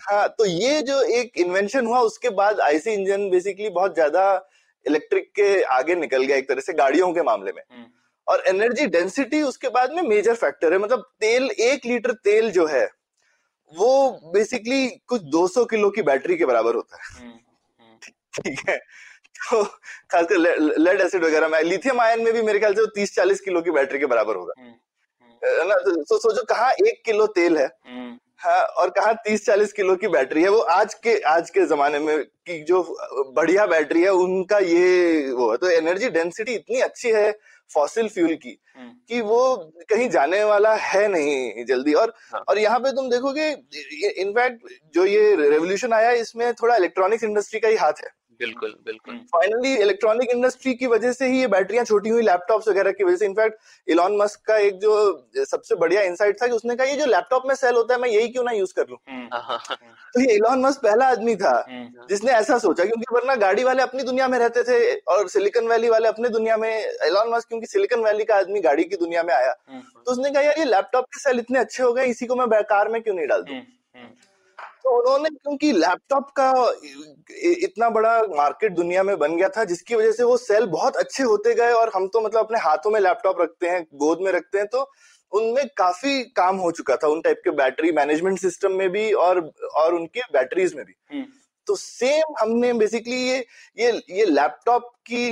हाँ 0.00 0.28
तो 0.28 0.44
ये 0.44 0.80
जो 0.82 1.00
एक 1.18 1.38
इन्वेंशन 1.38 1.86
हुआ 1.86 2.00
उसके 2.02 2.30
बाद 2.30 2.60
आईसी 2.60 2.92
इंजन 2.92 3.28
बेसिकली 3.30 3.68
बहुत 3.70 3.94
ज़्यादा 3.94 4.24
इलेक्ट्रिक 4.86 5.30
के 5.36 5.62
आगे 5.74 5.94
निकल 5.94 6.24
गया 6.24 6.36
एक 6.36 6.48
तरह 6.48 6.60
से 6.60 6.72
गाड़ियों 6.72 7.12
के 7.12 7.22
मामले 7.22 7.52
में। 7.52 7.62
और 8.28 8.42
एनर्जी 8.46 8.86
डेंसिटी 8.86 9.42
उसके 9.42 9.68
बाद 9.68 9.92
में 9.92 10.02
मेजर 10.02 10.34
फैक्टर 10.34 10.72
है। 10.72 10.78
मतलब 10.78 11.02
तेल 11.20 11.50
एक 11.50 11.86
लीटर 11.86 12.12
तेल 12.24 12.50
जो 12.50 12.66
है 12.66 12.86
वो 13.72 14.10
बेसिकली 14.32 14.86
कुछ 15.06 15.22
200 15.22 15.64
किलो 15.64 15.90
की 15.90 16.02
बैटरी 16.02 16.36
के 16.36 16.46
बराबर 16.46 16.74
होता 16.74 16.96
है। 16.96 17.20
हम्म, 17.20 17.32
हम्म, 17.80 17.96
ठीक 18.44 18.68
है? 18.68 18.76
तो 19.50 19.62
खासकर 20.10 20.36
लेड 20.78 21.00
एसिड 21.00 21.24
वगैरह 21.24 21.48
में 21.48 21.60
लिथियम 21.62 22.00
आयन 22.00 22.22
में 22.22 22.32
भी 22.32 22.42
मेरे 22.42 22.58
ख्याल 22.58 22.74
से 22.74 22.80
वो 22.80 22.86
तीस 22.86 23.14
चालीस 23.14 23.40
किलो 23.40 23.60
की 23.62 23.70
बैटरी 23.70 23.98
के 23.98 24.06
बराबर 24.06 24.36
होगा। 24.36 24.52
हम्म, 24.58 25.68
ना? 25.68 25.74
तो 25.74 26.02
सो, 26.04 26.18
सोचो 26.18 26.42
कहाँ 26.44 26.70
एक 26.72 27.02
किलो 27.04 27.26
तेल 27.26 27.58
है 27.58 27.66
हाँ 28.40 28.60
और 28.78 28.90
कहा 28.90 29.12
तीस 29.12 29.44
चालीस 29.46 29.72
किलो 29.72 29.94
की 29.96 30.08
बैटरी 30.08 30.42
है। 30.42 30.48
वो 30.48 30.58
आज 30.72 30.94
के 30.94 31.14
आज 31.26 31.50
के 31.50 31.64
जमाने 31.66 31.98
में 31.98 32.24
की 32.24 32.58
जो 32.64 32.82
बढ़िया 33.36 33.66
बैटरी 33.66 34.02
है 34.02 34.10
उनका 34.16 34.58
ये 34.58 35.32
वो 35.32 35.50
है। 35.50 35.56
तो 35.56 35.70
एनर्जी 35.70 36.08
डेंसिटी 36.10 36.54
इतनी 36.54 36.80
अच्छी 36.80 37.10
है 37.10 37.30
फॉसिल 37.70 38.08
फ्यूल 38.08 38.34
की 38.34 38.58
हम्म, 38.76 38.90
कि 39.08 39.20
वो 39.20 39.56
कहीं 39.90 40.08
जाने 40.10 40.42
वाला 40.44 40.74
है 40.76 41.06
नहीं 41.08 41.64
जल्दी। 41.64 41.92
और 41.94 42.14
हाँ। 42.32 42.40
और 42.40 42.58
यहाँ 42.58 42.78
पे 42.78 42.90
तुम 42.92 43.10
देखोगे 43.10 43.48
इनफैक्ट 44.22 44.68
जो 44.94 45.04
ये 45.06 45.34
रेवोल्यूशन 45.40 45.92
आया 45.92 46.10
इसमें 46.20 46.52
थोड़ा 46.54 46.76
इलेक्ट्रॉनिक्स 46.76 47.24
इंडस्ट्री 47.24 47.60
का 47.60 47.68
ही 47.68 47.76
हाथ 47.76 48.04
है। 48.04 48.10
बिल्कुल 48.40 48.74
बिल्कुल। 48.86 49.14
फाइनली 49.14 49.74
इलेक्ट्रॉनिक 49.74 50.30
इंडस्ट्री 50.30 50.74
की 50.74 50.86
वजह 50.86 51.12
से 51.12 51.26
ही 51.26 51.40
ये 51.40 51.46
बैटरियाँ 51.46 51.84
छोटी 51.84 52.08
हुई 52.08 52.22
लैपटॉप्स 52.22 52.68
वगैरह 52.68 52.92
की 52.92 53.04
वजह 53.04 53.16
से। 53.16 53.26
इनफैक्ट 53.26 53.56
इलॉन 53.88 54.16
मस्क 54.16 54.40
का 54.46 54.56
एक 54.56 54.78
जो 54.78 54.92
सबसे 55.44 55.74
बढ़िया 55.74 56.02
इंसाइट 56.02 56.42
था 56.42 56.46
कि 56.46 56.52
उसने 56.52 56.76
कहा 56.76 56.86
ये 56.86 56.96
जो 56.96 57.06
लैपटॉप 57.06 57.42
में 57.46 57.54
सेल 57.54 57.74
होता 57.74 57.94
है 57.94 58.00
मैं 58.00 58.08
यही 58.08 58.28
क्यों 58.28 58.44
ना 58.44 58.50
यूज़ 58.50 58.74
कर 58.74 58.88
लूँ? 58.88 58.98
हम्म, 59.08 59.28
हाँ, 59.32 59.58
तो 60.14 60.20
ये 60.20 60.34
इलॉन 60.34 60.60
मस्क 60.60 60.82
पहला 60.82 61.06
आदमी 61.06 61.36
था 61.36 61.64
हम्म, 61.70 62.06
जिसने 62.08 62.32
ऐसा 62.32 62.58
सोचा 62.58 62.84
क्योंकि 62.84 63.14
वरना 63.14 63.34
गाड़ी 63.34 63.64
वाले 63.64 63.82
अपनी 63.82 64.02
दुनिया 64.02 64.28
में 64.28 64.38
रहते 64.38 64.62
थे 64.62 64.94
और 64.94 65.28
सिलिकॉन 65.28 65.68
वैली 65.68 65.88
वाले 65.88 66.08
अपने 66.08 66.28
दुनिया 66.28 66.56
में 66.56 66.70
इलॉन 67.06 67.30
मस्क 67.30 67.48
क्योंकि 67.48 67.66
सिलिकॉन 67.66 68.04
वैली 68.04 68.24
का 68.24 68.36
आदमी 68.36 68.60
गाड़ी 68.60 68.84
की 68.84 68.96
दुनिया 68.96 69.22
में 69.22 69.34
आया। 69.34 69.54
हम्म, 69.68 69.80
तो 70.06 70.12
उसने 70.12 70.30
कहा 70.30 70.42
यार 70.42 70.58
ये 70.58 70.64
लैपटॉप 70.64 71.04
के 71.04 71.20
सेल 71.20 71.38
इतने 71.38 71.58
अच्छे 71.58 71.82
हो 71.82 71.92
गए 71.92 72.04
इसी 72.04 72.26
को 72.26 72.36
मैं 72.36 72.62
कार 72.62 72.88
में 72.88 73.02
क्यों 73.02 73.14
नहीं 73.14 73.26
डाल 73.26 73.42
दूँ? 73.42 73.60
तो 74.88 74.96
उन्होंने 74.98 75.28
क्योंकि 75.30 75.72
लैपटॉप 75.72 76.28
का 76.38 76.50
इतना 77.64 77.88
बड़ा 77.90 78.12
मार्केट 78.36 78.72
दुनिया 78.72 79.02
में 79.02 79.16
बन 79.18 79.36
गया 79.36 79.48
था 79.48 79.64
जिसकी 79.64 79.94
वजह 79.94 80.12
से 80.12 80.22
वो 80.22 80.36
सेल 80.36 80.66
बहुत 80.66 80.96
अच्छे 80.96 81.22
होते 81.22 81.54
गए 81.54 81.72
और 81.72 81.90
हम 81.94 82.06
तो 82.08 82.20
मतलब 82.20 82.44
अपने 82.44 82.58
हाथों 82.58 82.90
में 82.90 83.00
लैपटॉप 83.00 83.40
रखते 83.40 83.68
हैं 83.68 83.82
गोद 83.94 84.20
में 84.20 84.30
रखते 84.32 84.58
हैं 84.58 84.66
तो 84.66 84.90
उनमें 85.32 85.66
काफ़ी 85.76 86.22
काम 86.36 86.56
हो 86.56 86.70
चुका 86.70 86.96
था 86.96 87.08
उन 87.08 87.20
टाइप 87.20 87.40
के 87.44 87.50
बैटरी 87.56 87.90
मैनेजमेंट 87.92 88.38
सिस्टम 88.38 88.72
में 88.72 88.88
भी 88.90 89.12
और 89.24 89.40
और 89.76 89.94
उनकी 89.94 90.20
बैटरीज 90.32 90.74
में 90.74 90.84
भी। 90.84 90.94
हम्म, 91.12 91.24
तो 91.66 91.74
सेम 91.76 92.34
हमने 92.40 92.72
बेसिकली 92.74 93.20
ये 93.22 93.44
ये 93.78 93.90
ये 94.10 94.24
लैपटॉप 94.24 94.90
की 95.06 95.26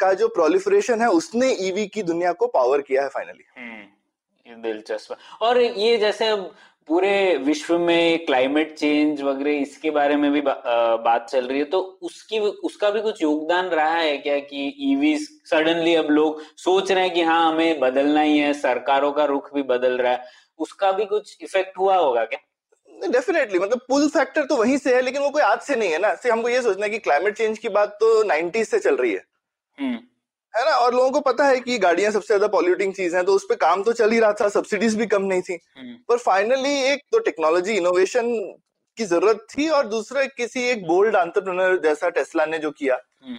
का 0.00 0.12
जो 0.14 0.28
प्रोलिफरेशन 0.28 1.02
है 1.02 1.08
उसने 1.12 1.50
ईवी 1.60 1.86
की 1.88 2.02
दुनिया 2.04 2.32
को 2.32 2.46
पावर 2.54 2.82
किया 2.82 3.02
है 3.02 3.08
फाइनली 3.08 3.44
हम्म, 3.58 4.62
दिलचस्प 4.62 5.16
और 5.42 5.60
ये 5.60 5.96
जैसे 5.98 6.28
अब 6.28 6.50
पूरे 6.88 7.36
विश्व 7.36 7.78
में 7.78 8.26
क्लाइमेट 8.26 8.74
चेंज 8.74 9.22
वगैरह 9.22 9.50
इसके 9.50 9.90
बारे 9.90 10.16
में 10.16 10.32
भी 10.32 10.40
बा, 10.40 10.52
अ, 10.52 10.96
बात 10.96 11.26
चल 11.30 11.46
रही 11.46 11.58
है 11.58 11.64
तो 11.64 11.80
उसकी 12.02 12.38
उसका 12.38 12.90
भी 12.90 13.00
कुछ 13.00 13.22
योगदान 13.22 13.66
रहा 13.66 13.94
है 13.94 14.18
क्या 14.18 14.38
कि 14.38 14.74
ईवी 14.80 15.16
सडनली 15.18 15.94
अब 15.94 16.10
लोग 16.10 16.42
सोच 16.56 16.92
रहे 16.92 17.04
हैं 17.04 17.14
कि 17.14 17.22
हाँ 17.22 17.52
हमें 17.52 17.80
बदलना 17.80 18.20
ही 18.20 18.38
है 18.38 18.52
सरकारों 18.52 19.12
का 19.12 19.24
रुख 19.24 19.54
भी 19.54 19.62
बदल 19.62 19.98
रहा 19.98 20.12
है 20.12 20.24
उसका 20.58 20.92
भी 20.92 21.04
कुछ 21.04 21.36
इफ़ेक्ट 21.40 21.78
हुआ 21.78 21.96
होगा 21.96 22.24
क्या? 22.24 22.38
डेफिनेटली 23.08 23.58
मतलब 23.58 23.80
पुल 23.88 24.08
फैक्टर 24.08 24.44
तो 24.44 24.56
वहीं 24.56 24.78
से 24.78 24.94
है 24.94 25.02
लेकिन 25.02 25.22
वो 25.22 25.30
कोई 25.30 25.42
आज 25.42 25.60
से 25.60 25.76
नहीं 25.76 25.90
है 25.90 25.98
ना 25.98 26.14
से 26.14 26.30
हमको 26.30 26.48
ये 26.48 26.62
सोचना 26.62 26.84
है 26.84 26.90
कि 26.90 26.98
क्लाइमेट 26.98 27.36
चेंज 27.36 27.58
की 27.58 27.68
बात 27.68 27.88
तो 27.88 28.24
90s 28.24 28.64
से 28.64 28.78
चल 28.78 28.96
रही 28.96 29.12
है। 29.12 29.24
हम्म। 29.78 29.98
है 30.54 30.64
ना? 30.64 30.76
और 30.76 30.94
लोगों 30.94 31.10
को 31.10 31.20
पता 31.22 31.44
है 31.46 31.58
कि 31.60 31.78
गाड़ियाँ 31.78 32.10
सबसे 32.12 32.26
ज़्यादा 32.26 32.46
पॉल्यूटिंग 32.48 32.92
चीज़ 32.94 33.16
है 33.16 33.22
तो 33.24 33.34
उस 33.34 33.44
पर 33.48 33.54
काम 33.56 33.82
तो 33.82 33.92
चल 33.92 34.10
ही 34.10 34.18
रहा 34.20 34.32
था 34.32 34.48
सब्सिडीज 34.50 34.94
भी 34.96 35.06
कम 35.08 35.22
नहीं 35.24 35.42
थी। 35.42 35.58
हम्म। 35.78 35.94
पर 36.08 36.18
फाइनली 36.18 36.74
एक 36.84 37.02
तो 37.12 37.18
टेक्नोलॉजी 37.20 37.72
इनोवेशन 37.74 38.32
की 38.98 39.04
ज़रूरत 39.04 39.46
थी 39.50 39.68
और 39.70 39.86
दूसरा 39.88 40.24
किसी 40.26 40.62
एक 40.68 40.86
बोल्ड 40.86 41.16
एंटरप्रेन्योर 41.16 41.78
जैसा 41.80 42.08
टेस्ला 42.10 42.46
ने 42.46 42.58
जो 42.58 42.70
किया 42.72 42.94
हम्म। 43.22 43.38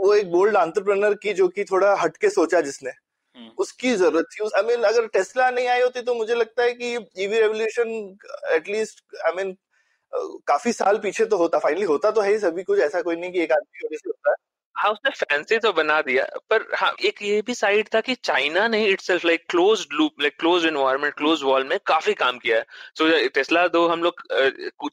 वो 0.00 0.14
एक 0.14 0.30
बोल्ड 0.32 0.56
एंटरप्रेन्योर 0.56 1.14
की 1.22 1.32
जो 1.34 1.48
कि 1.48 1.64
थोड़ा 1.64 1.94
हटके 2.00 2.28
सोचा 2.30 2.60
जिसने। 2.60 2.90
हम्म। 2.90 3.50
उसकी 3.58 3.92
ज़रूरत 3.94 4.26
थी। 4.32 4.44
आई 4.48 4.62
मीन 4.64 4.82
अगर 4.84 5.06
टेस्ला 5.08 5.50
नहीं 5.50 5.68
आई 5.68 5.80
होती 5.82 6.02
तो 6.02 6.14
मुझे 6.14 6.34
लगता 6.34 6.62
है 6.62 6.72
कि 6.74 6.92
EV 6.94 7.38
revolution 7.38 7.90
at least 8.52 9.04
I 9.26 9.32
mean 9.36 9.56
काफ़ी 10.46 10.72
साल 10.72 10.98
पीछे 10.98 11.24
तो 11.26 11.36
होता 11.36 11.58
फाइनली 11.58 11.84
होता 11.86 12.10
तो 12.10 12.20
है 12.20 12.32
ही 12.32 12.38
सभी 12.38 12.62
कुछ 12.62 12.78
ऐसा 12.80 13.02
कोई 13.02 13.16
नहीं 13.16 13.32
कि 13.32 13.40
एक 13.40 13.52
आदमी 13.52 13.78
की 13.78 13.86
वजह 13.86 13.96
से 13.96 14.08
होता 14.08 14.30
है। 14.30 14.36
हाँ 14.80 14.90
उसने 14.92 15.10
फैंसी 15.12 15.58
तो 15.58 15.72
बना 15.72 16.00
दिया, 16.02 16.24
पर 16.50 16.64
हाँ 16.76 16.92
एक 17.04 17.22
ये 17.22 17.40
भी 17.46 17.54
साइड 17.54 17.88
था 17.94 18.00
कि 18.00 18.14
चाइना 18.24 18.66
ने 18.68 18.84
itself 18.86 19.24
like 19.24 19.44
close 19.50 19.86
loop 19.92 20.20
like 20.20 20.36
close 20.40 20.64
environment 20.66 21.14
close 21.14 21.42
wall 21.42 21.64
में 21.68 21.78
काफ़ी 21.86 22.14
काम 22.14 22.38
किया 22.38 22.56
है। 22.56 22.64
सो 22.98 23.28
टेस्ला 23.34 23.66
दो 23.68 23.86
हम 23.88 24.02
लोग 24.02 24.22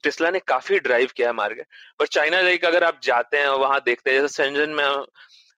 टेस्ला 0.04 0.30
ने 0.30 0.39
काफ़ी 0.47 0.80
ड्राइव 0.80 1.10
किया 1.15 1.28
है 1.28 1.34
मार्केट 1.36 1.67
पर 2.00 2.08
चाइना 2.08 2.41
लाइक 2.41 2.65
अगर 2.65 2.84
आप 2.84 3.00
जाते 3.04 3.38
हैं 3.38 3.47
वहाँ 3.58 3.82
देखते 3.86 4.12
हैं, 4.12 4.21
जैसे 4.21 4.43
सेंजन 4.43 4.69
में 4.71 4.84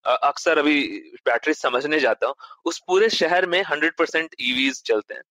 अक्सर 0.05 0.57
अभी 0.57 0.81
बैटरी 1.25 1.53
समझने 1.53 1.99
जाता 1.99 2.27
हूँ, 2.27 2.35
उस 2.65 2.79
पूरे 2.87 3.09
शहर 3.11 3.45
में 3.45 3.61
हंड्रेड 3.63 3.93
परसेंट 3.97 4.35
ईवीज 4.41 4.81
चलते 4.83 5.13
हैं। 5.13 5.21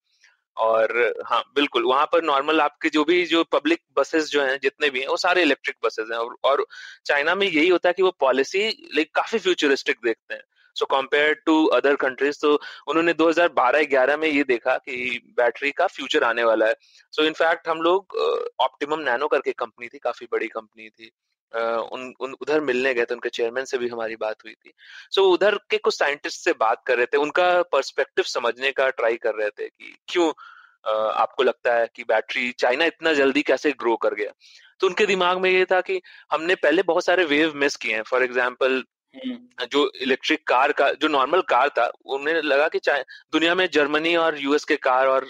और 0.59 0.91
हाँ 1.25 1.41
बिल्कुल 1.55 1.83
वहाँ 1.83 2.05
पर 2.05 2.23
नॉर्मल 2.23 2.61
आपके 2.61 2.89
जो 2.89 3.03
भी 3.03 3.25
जो 3.25 3.43
पब्लिक 3.43 3.79
बसेस 3.97 4.29
जो 4.29 4.41
हैं 4.43 4.57
जितने 4.63 4.89
भी 4.89 4.99
हैं 4.99 5.07
वो 5.07 5.17
सारे 5.17 5.41
इलेक्ट्रिक 5.41 5.75
बसेस 5.85 6.07
हैं 6.11 6.17
और, 6.17 6.35
और 6.43 6.65
चाइना 7.05 7.35
में 7.35 7.47
यही 7.47 7.67
होता 7.69 7.89
है 7.89 7.93
कि 7.93 8.03
वो 8.03 8.11
पॉलिसी 8.19 8.67
लाइक 8.95 9.15
काफ़ी 9.15 9.39
फ्यूचरिस्टिक 9.39 9.97
देखते 10.05 10.33
हैं। 10.33 10.41
So 10.75 10.85
compare 10.85 11.33
to 11.45 11.65
other 11.65 11.95
countries 11.95 12.37
तो 12.41 12.53
उन्होंने 12.87 13.13
2012-11 13.13 14.17
में 14.17 14.27
ये 14.27 14.43
देखा 14.43 14.77
कि 14.77 15.19
बैटरी 15.37 15.71
का 15.71 15.87
फ्यूचर 15.87 16.23
आने 16.23 16.43
वाला 16.43 16.65
है। 16.65 16.73
सो 17.13 17.21
so, 17.21 17.27
इनफैक्ट 17.27 17.67
हम 17.67 17.81
लोग 17.81 18.15
ऑप्टिमम 18.59 18.99
नैनो 18.99 19.27
करके 19.27 19.51
कंपनी 19.51 19.87
थी 19.87 19.97
काफ़ी 19.97 20.27
बड़ी 20.31 20.47
कंपनी 20.47 20.89
थी। 20.89 21.11
उन, 21.55 22.13
उन 22.19 22.35
उधर 22.41 22.61
मिलने 22.61 22.93
गए 22.93 23.05
थे 23.05 23.13
उनके 23.13 23.29
चेयरमैन 23.29 23.65
से 23.65 23.77
भी 23.77 23.87
हमारी 23.87 24.15
बात 24.15 24.35
हुई 24.45 24.53
थी। 24.53 24.73
सो 25.11 25.21
so, 25.21 25.33
उधर 25.33 25.55
के 25.69 25.77
कुछ 25.77 25.97
साइंटिस्ट 25.99 26.39
से 26.39 26.53
बात 26.53 26.83
कर 26.85 26.97
रहे 26.97 27.05
थे 27.05 27.17
उनका 27.17 27.61
पर्सपेक्टिव 27.61 28.25
समझने 28.25 28.71
का 28.71 28.89
ट्राई 28.89 29.15
कर 29.15 29.35
रहे 29.35 29.49
थे 29.49 29.67
कि 29.67 29.95
क्यों 30.07 30.31
आपको 31.11 31.43
लगता 31.43 31.73
है 31.73 31.87
कि 31.95 32.03
बैटरी 32.03 32.51
चाइना 32.51 32.85
इतना 32.85 33.13
जल्दी 33.13 33.41
कैसे 33.41 33.71
ग्रो 33.71 33.95
कर 33.95 34.13
गया? 34.13 34.31
तो 34.79 34.87
उनके 34.87 35.05
दिमाग 35.05 35.37
में 35.37 35.49
ये 35.49 35.65
था 35.65 35.81
कि 35.81 36.01
हमने 36.31 36.55
पहले 36.55 36.83
बहुत 36.83 37.05
सारे 37.05 37.25
वेव 37.25 37.53
मिस 37.55 37.75
किए 37.75 37.95
हैं। 37.95 38.03
फॉर 38.03 38.23
एग्ज़ाम्पल 38.23 38.83
जो 39.71 39.91
इलेक्ट्रिक 40.01 40.47
कार 40.47 40.71
का 40.71 40.89
जो 40.91 41.07
नॉर्मल 41.07 41.41
कार 41.41 41.69
था 41.69 41.85
उन्हें 42.05 42.41
लगा 42.41 42.67
कि 42.67 42.79
चाहे 42.79 43.01
दुनिया 43.33 43.55
में 43.55 43.67
जर्मनी 43.73 44.15
और 44.15 44.37
यूएस 44.39 44.63
के 44.63 44.75
कार 44.75 45.07
और 45.07 45.25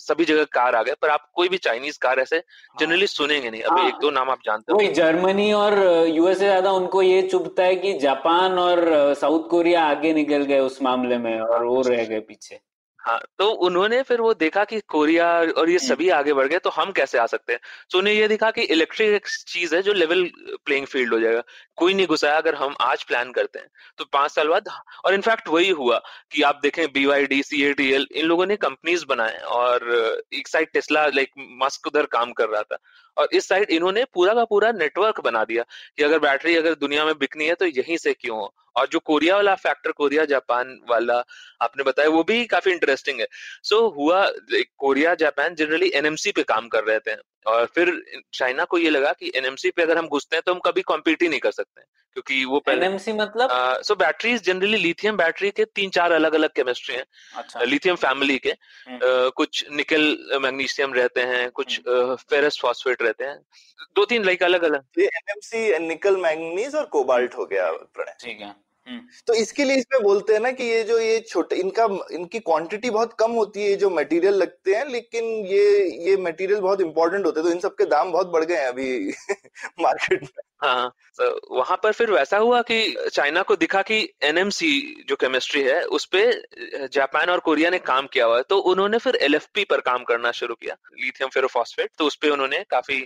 सभी 0.00 0.24
जगह 0.24 0.44
कार 0.52 0.74
आ 0.74 0.82
गए 0.82 0.94
पर 1.02 1.08
आप 1.08 1.30
कोई 1.34 1.48
भी 1.48 1.58
चाइनीज़ 1.58 1.98
कार 2.02 2.18
ऐसे 2.18 2.36
हाँ, 2.36 2.76
जनरली 2.80 3.06
सुनेंगे 3.06 3.50
नहीं। 3.50 3.62
अभी 3.62 3.80
हाँ। 3.80 3.88
एक 3.88 3.94
दो 3.94 4.10
नाम 4.10 4.30
आप 4.30 4.38
जानते 4.46 4.72
हो 4.72 4.92
जर्मनी 4.92 5.52
और 5.52 5.78
यूएस 6.08 6.38
से 6.38 6.44
ज़्यादा 6.44 6.72
उनको 6.72 7.02
ये 7.02 7.22
चुभता 7.22 7.62
है 7.62 7.76
कि 7.76 7.92
जापान 7.98 8.58
और 8.58 9.14
साउथ 9.14 9.48
कोरिया 9.50 9.84
आगे 9.84 10.12
निकल 10.12 10.42
गए 10.44 10.58
उस 10.60 10.82
मामले 10.82 11.18
में 11.18 11.40
और 11.40 11.64
वो 11.64 11.82
रह 11.82 12.04
गए 12.04 12.20
पीछे। 12.20 12.60
हाँ 13.06 13.18
तो 13.38 13.48
उन्होंने 13.66 14.00
फिर 14.02 14.20
वो 14.20 14.32
देखा 14.34 14.62
कि 14.64 14.80
कोरिया 14.88 15.26
और 15.58 15.70
ये 15.70 15.78
सभी 15.78 16.08
आगे 16.10 16.32
बढ़ 16.32 16.46
गए 16.48 16.58
तो 16.58 16.70
हम 16.70 16.90
कैसे 16.92 17.18
आ 17.18 17.26
सकते 17.26 17.52
हैं? 17.52 17.60
तो 17.90 17.98
उन्हें 17.98 18.14
ये 18.14 18.28
दिखा 18.28 18.50
कि 18.50 18.62
इलेक्ट्रिक 18.66 19.10
एक 19.10 19.26
चीज़ 19.48 19.74
है 19.76 19.82
जो 19.82 19.92
लेवल 19.92 20.24
प्लेइंग 20.64 20.86
फ़ील्ड 20.86 21.12
हो 21.14 21.20
जाएगा। 21.20 21.42
कोई 21.78 21.94
नहीं 21.94 22.06
घुसाया 22.06 22.36
अगर 22.36 22.54
हम 22.54 22.74
आज 22.80 23.02
प्लान 23.04 23.30
करते 23.32 23.58
हैं। 23.58 23.68
तो 23.98 24.04
पाँच 24.12 24.30
साल 24.30 24.48
बाद, 24.48 24.68
और 25.04 25.14
इनफैक्ट 25.14 25.48
वही 25.48 25.70
हुआ 25.72 26.00
कि 26.32 26.42
आप 26.42 26.60
देखें 26.62 26.86
B 26.92 27.04
Y 27.06 27.26
D 27.26 27.42
C 27.42 27.62
A 27.64 27.72
T 27.74 27.90
L 27.92 28.06
इन 28.12 28.26
लोगों 28.26 28.46
ने 28.46 28.56
कंपनीज़ 28.56 29.04
बनाए 29.08 29.38
और 29.52 29.88
एक 30.32 30.48
साइड 30.48 30.68
टेस्ला 30.72 31.06
लाइक 31.06 31.30
मस्क 31.62 31.86
उधर 31.86 32.06
काम 32.12 32.32
कर 32.32 32.48
रहा 32.48 32.62
था। 32.62 32.78
और 33.16 33.28
इस 33.32 33.48
साइड 33.48 33.70
इन्होंने 33.70 34.04
पूरा 34.14 34.34
का 34.34 34.44
पूरा 34.44 34.72
नेटवर्क 34.72 35.20
बना 35.20 35.44
दिया 35.44 35.64
कि 35.96 36.02
अगर 36.02 36.18
बैटरी 36.18 36.56
अगर 36.56 36.74
दुनिया 36.76 37.04
में 37.04 37.14
बिकनी 37.18 37.46
है 37.46 37.54
तो 37.54 37.66
यहीं 37.66 37.96
से 37.96 38.12
क्यों 38.14 38.38
हो? 38.38 38.52
और 38.76 38.88
जो 38.88 38.98
कोरिया 38.98 39.36
वाला 39.36 39.54
फैक्टर 39.54 39.92
कोरिया 39.92 40.24
जापान 40.24 40.78
वाला 40.90 41.22
आपने 41.62 41.82
बताया 41.82 42.08
वो 42.08 42.22
भी 42.24 42.44
काफ़ी 42.46 42.72
इंटरेस्टिंग 42.72 43.20
है। 43.20 43.26
सो 43.62 43.76
so, 43.76 43.96
हुआ 43.96 44.28
कोरिया 44.78 45.14
जापान 45.14 45.54
जनरली 45.54 45.90
एनएमसी 45.94 46.32
पे 46.32 46.42
काम 46.44 46.68
कर 46.68 46.84
रहे 46.84 46.98
थे 46.98 47.16
और 47.46 47.66
फिर 47.66 47.92
चाइना 48.32 48.64
को 48.64 48.78
ये 48.78 48.90
लगा 48.90 49.12
कि 49.12 49.32
एनएमसी 49.34 49.70
पे 49.70 49.82
अगर 49.82 49.98
हम 49.98 50.08
घुसते 50.08 50.36
हैं 50.36 50.42
तो 50.46 50.52
हम 50.54 50.60
कभी 50.60 50.82
कॉम्पीट 50.82 51.22
ही 51.22 51.28
नहीं 51.28 51.40
कर 51.40 51.50
सकते 51.50 51.82
क्योंकि 52.16 52.44
वो 52.44 52.58
पहले 52.60 52.86
एनएमसी 52.86 53.12
मतलब? 53.12 53.48
So 53.84 53.94
batteries 53.94 54.42
generally 54.42 54.76
lithium 54.76 55.16
battery 55.16 55.50
के 55.50 55.64
तीन 55.74 55.90
चार 55.90 56.12
अलग 56.12 56.34
अलग 56.34 56.50
केमिस्ट्री 56.50 56.94
हैं। 56.94 57.04
अच्छा। 57.36 57.62
लिथियम 57.62 57.96
फैमिली 57.96 58.38
के। 58.38 58.50
uh, 58.50 59.30
कुछ 59.32 59.64
निकल 59.70 60.06
मैग्नीशियम 60.42 60.94
रहते 60.94 61.20
हैं 61.22 61.50
कुछ 61.50 61.78
फेरस 61.80 62.54
हम्म। 62.54 62.62
फॉस्फेट 62.62 63.02
रहते 63.02 63.24
हैं। 63.24 63.38
दो 63.96 64.04
तीन 64.04 64.24
लाइक 64.24 64.42
अलग 64.42 64.62
अलग 64.62 65.00
एनएमसी 65.00 65.78
निकल 65.78 66.16
मैग्नीज 66.16 66.74
और 66.74 66.84
कोबाल्ट 66.86 67.34
हो 67.34 67.46
गया 67.46 67.70
ठीक 68.12 68.40
है। 68.40 68.44
हम्म। 68.44 68.54
तो 69.26 69.34
इसके 69.34 69.64
लिए 69.64 69.76
इसमें 69.76 70.02
बोलते 70.02 70.32
हैं 70.32 70.40
ना 70.40 70.50
कि 70.50 70.64
ये 70.64 70.82
जो 70.82 70.98
ये 70.98 71.20
छोटे 71.20 71.56
इनका 71.56 71.84
इनकी 72.12 72.38
क्वांटिटी 72.38 72.90
बहुत 72.90 73.12
कम 73.12 73.30
होती 73.30 73.62
है 73.62 73.76
जो 73.76 73.90
मटेरियल 73.90 74.34
लगते 74.34 74.74
हैं 74.74 74.86
लेकिन 74.86 75.24
ये 75.24 75.90
ये 76.10 76.16
मटेरियल 76.16 76.60
बहुत 76.60 76.80
इंपॉर्टेंट 76.80 77.26
होते 77.26 77.40
हैं 77.40 77.48
तो 77.48 77.54
इन 77.54 77.60
सबके 77.60 77.84
दाम 77.84 78.12
बहुत 78.12 78.26
बढ़ 78.26 78.44
गए 78.44 78.56
हैं 78.56 78.66
अभी 78.66 79.08
मार्केट 79.80 80.22
में। 80.22 80.42
हाँ 80.62 80.92
तो 81.18 81.56
वहाँ 81.56 81.80
पर 81.82 81.92
फिर 81.92 82.10
वैसा 82.10 82.38
हुआ 82.38 82.62
कि 82.62 82.96
चाइना 83.12 83.42
को 83.42 83.56
दिखा 83.56 83.82
कि 83.82 84.12
एनएमसी 84.22 85.04
जो 85.08 85.16
केमिस्ट्री 85.16 85.62
है 85.62 85.82
उस 85.84 86.04
पे 86.06 86.42
जापान 86.86 87.30
और 87.30 87.40
कोरिया 87.40 87.70
ने 87.70 87.78
काम 87.78 88.06
किया 88.06 88.26
हुआ 88.26 88.36
है 88.36 88.42
तो 88.42 88.58
उन्होंने 88.58 88.98
फिर 88.98 89.16
एलएफपी 89.16 89.64
पर 89.64 89.80
काम 89.80 90.04
करना 90.04 90.32
शुरू 90.32 90.54
किया 90.54 90.76
लिथियम 91.00 91.30
फेरोफॉस्फेट 91.30 91.90
तो 91.98 92.04
उस 92.04 92.16
पर 92.16 92.28
उन्होंने 92.28 92.64
काफ़ी 92.70 93.00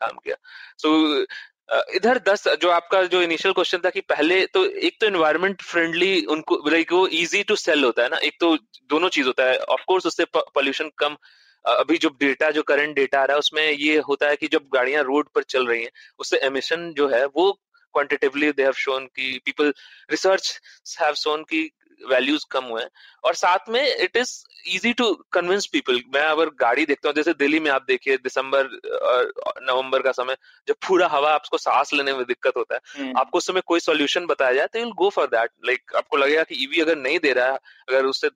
काम 0.00 0.16
किया। 0.24 0.36
सो 0.78 1.18
so, 1.18 1.26
इधर 1.68 2.18
दस, 2.18 2.46
जो 2.48 2.70
आपका 2.70 3.02
जो 3.02 3.20
इनिशियल 3.22 3.52
क्वेश्चन 3.54 3.78
था 3.84 3.90
कि 3.90 4.00
पहले 4.00 4.44
तो 4.46 4.64
एक 4.64 4.96
तो 5.00 5.06
एनवायरमेंट 5.06 5.62
फ्रेंडली 5.62 6.24
उनको 6.26 6.56
लाइक 6.70 6.92
वो 6.92 7.06
इजी 7.08 7.42
टू 7.42 7.56
सेल 7.56 7.84
होता 7.84 8.02
है 8.02 8.08
ना, 8.08 8.16
एक 8.16 8.36
तो 8.40 8.56
दोनों 8.90 9.08
चीज़ 9.08 9.26
होता 9.26 9.44
है। 9.44 9.56
ऑफ़ 9.58 9.84
कोर्स 9.86 10.06
उससे 10.06 10.24
पॉल्यूशन 10.34 10.90
कम। 10.98 11.16
अभी 11.64 11.98
जो 11.98 12.08
डेटा 12.20 12.50
जो 12.50 12.62
करंट 12.62 12.94
डेटा 12.96 13.20
आ 13.20 13.24
रहा 13.24 13.34
है, 13.34 13.38
उसमें 13.38 13.70
ये 13.70 13.98
होता 13.98 14.28
है 14.28 14.36
कि 14.36 14.48
जब 14.48 14.68
गाड़ियाँ 14.74 15.02
रोड 15.02 15.28
पर 15.34 15.42
चल 15.42 15.66
रही 15.66 15.82
हैं, 15.82 15.90
उससे 16.18 16.38
एमिशन 16.38 16.92
जो 16.92 17.08
है, 17.08 17.24
वो 17.26 17.52
क्वांटिटिवली 17.94 18.50
दे 18.52 18.62
हैव 18.62 18.72
शोन 18.72 19.06
कि 19.06 19.40
पीपल 19.44 19.72
रिसर्च 20.10 20.60
हैव 21.00 21.14
शोन 21.14 21.42
कि 21.42 21.70
वैल्यूज़ 22.02 22.44
कम 22.50 22.64
हुए 22.66 22.84
और 23.24 23.34
साथ 23.34 23.68
में 23.68 23.82
it 23.82 24.16
is 24.16 24.32
easy 24.68 24.92
to 24.92 25.12
convince 25.32 25.66
people 25.72 26.00
मैं 26.14 26.22
अगर 26.22 26.50
गाड़ी 26.58 26.86
देखता 26.86 27.08
हूँ 27.08 27.14
जैसे 27.14 27.32
दिल्ली 27.34 27.60
में 27.60 27.70
आप 27.70 27.84
देखिए 27.88 28.16
दिसंबर 28.18 28.66
और 29.02 29.32
नवंबर 29.62 30.02
का 30.02 30.12
समय 30.12 30.36
जब 30.68 30.76
पूरा 30.86 31.08
हवा 31.08 31.32
आपको 31.34 31.58
सांस 31.58 31.92
लेने 31.94 32.12
में 32.12 32.24
दिक्कत 32.26 32.56
होता 32.56 32.74
है 32.74 32.80
हम्म। 32.96 33.18
आपको 33.18 33.38
उस 33.38 33.46
समय 33.46 33.60
कोई 33.66 33.80
सोल्यूशन 33.80 34.26
बताया 34.26 34.52
जाए 34.52 34.66
तो 34.66 34.78
you'll 34.78 34.92
go 34.96 35.10
for 35.10 35.26
that 35.28 35.50
like 35.66 35.94
आपको 35.96 36.16
लगेगा 36.16 36.42
कि 36.42 36.62
ईवी 36.64 36.80
अगर 36.80 36.96
नहीं 36.98 37.18
दे 37.18 37.32
रहा 37.32 37.46
है 37.46 37.58
अगर 37.88 38.06
उससे 38.06 38.30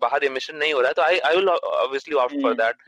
बाहर 0.00 0.24
एमिशन 0.24 0.56
नहीं 0.56 0.72
हो 0.72 0.80
रहा 0.80 0.88
है 0.88 0.94
तो 0.94 1.02
I 1.02 1.18
I 1.20 1.36
will 1.36 1.48
obviously 1.48 2.14
opt 2.16 2.42
for 2.42 2.54
that 2.56 2.82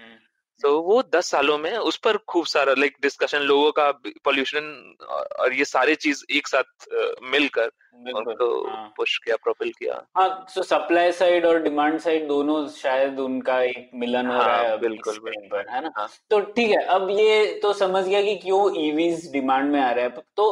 तो 0.60 0.80
वो 0.82 1.02
दस 1.14 1.30
सालों 1.30 1.56
में 1.58 1.76
उस 1.78 1.96
पर 1.96 2.16
खूब 2.28 2.46
सारा 2.46 2.74
लाइक 2.74 2.94
डिस्कशन 3.02 3.40
लोगों 3.42 3.72
का 3.72 3.90
पोल्यूशन 4.24 4.96
और 5.40 5.52
ये 5.52 5.64
सारे 5.66 5.94
चीज़ 5.96 6.24
एक 6.30 6.48
साथ 6.48 6.86
मिलकर 7.24 7.70
उनको 7.96 8.48
पुश 8.96 9.18
हाँ। 9.18 9.24
किया 9.24 9.36
प्रोपिल 9.36 9.72
किया 9.72 10.00
हाँ 10.16 10.46
तो 10.54 10.62
सप्लाई 10.62 11.12
साइड 11.12 11.46
और 11.46 11.62
डिमांड 11.62 11.98
साइड 12.00 12.26
दोनों 12.28 12.66
शायद 12.68 13.18
उनका 13.18 13.60
एक 13.62 13.90
मिलन 13.94 14.26
हो 14.26 14.32
रहा 14.34 14.56
है 14.56 14.68
हाँ, 14.68 14.78
बिल्कुल 14.78 15.18
पर 15.24 15.66
है 15.70 15.82
ना 15.82 15.92
हाँ. 15.96 16.08
तो 16.30 16.40
ठीक 16.40 16.70
है 16.70 16.82
अब 16.96 17.10
ये 17.10 17.60
तो 17.62 17.72
समझ 17.74 18.04
गया 18.04 18.22
कि 18.22 18.34
क्यों 18.36 18.64
ईवीज 18.78 19.30
डिमांड 19.32 19.72
में 19.72 19.80
आ 19.80 19.90
रहे 19.90 20.04
हैं 20.04 20.22
तो 20.36 20.50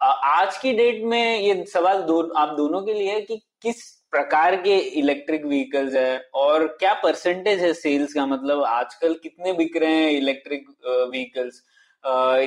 आज 0.00 0.56
की 0.58 0.72
डेट 0.72 1.02
में 1.04 1.38
ये 1.38 1.64
सवाल 1.64 2.02
दो 2.02 2.20
आप 2.36 2.56
दोनों 2.56 2.82
के 2.82 2.94
लिए 2.94 3.12
है 3.12 3.20
कि 3.20 3.40
किस 3.62 3.84
प्रकार 4.10 4.56
के 4.56 4.76
इलेक्ट्रिक 5.00 5.44
व्हीकल्स 5.46 5.94
है 5.94 6.18
और 6.34 6.66
क्या 6.80 6.92
परसेंटेज 7.02 7.60
है 7.60 7.72
सेल्स 7.74 8.12
का? 8.14 8.26
मतलब 8.26 8.62
आजकल 8.64 9.14
कितने 9.22 9.52
बिक 9.52 9.76
रहे 9.76 9.94
हैं 9.94 10.10
इलेक्ट्रिक 10.10 10.68
व्हीकल्स 11.10 11.62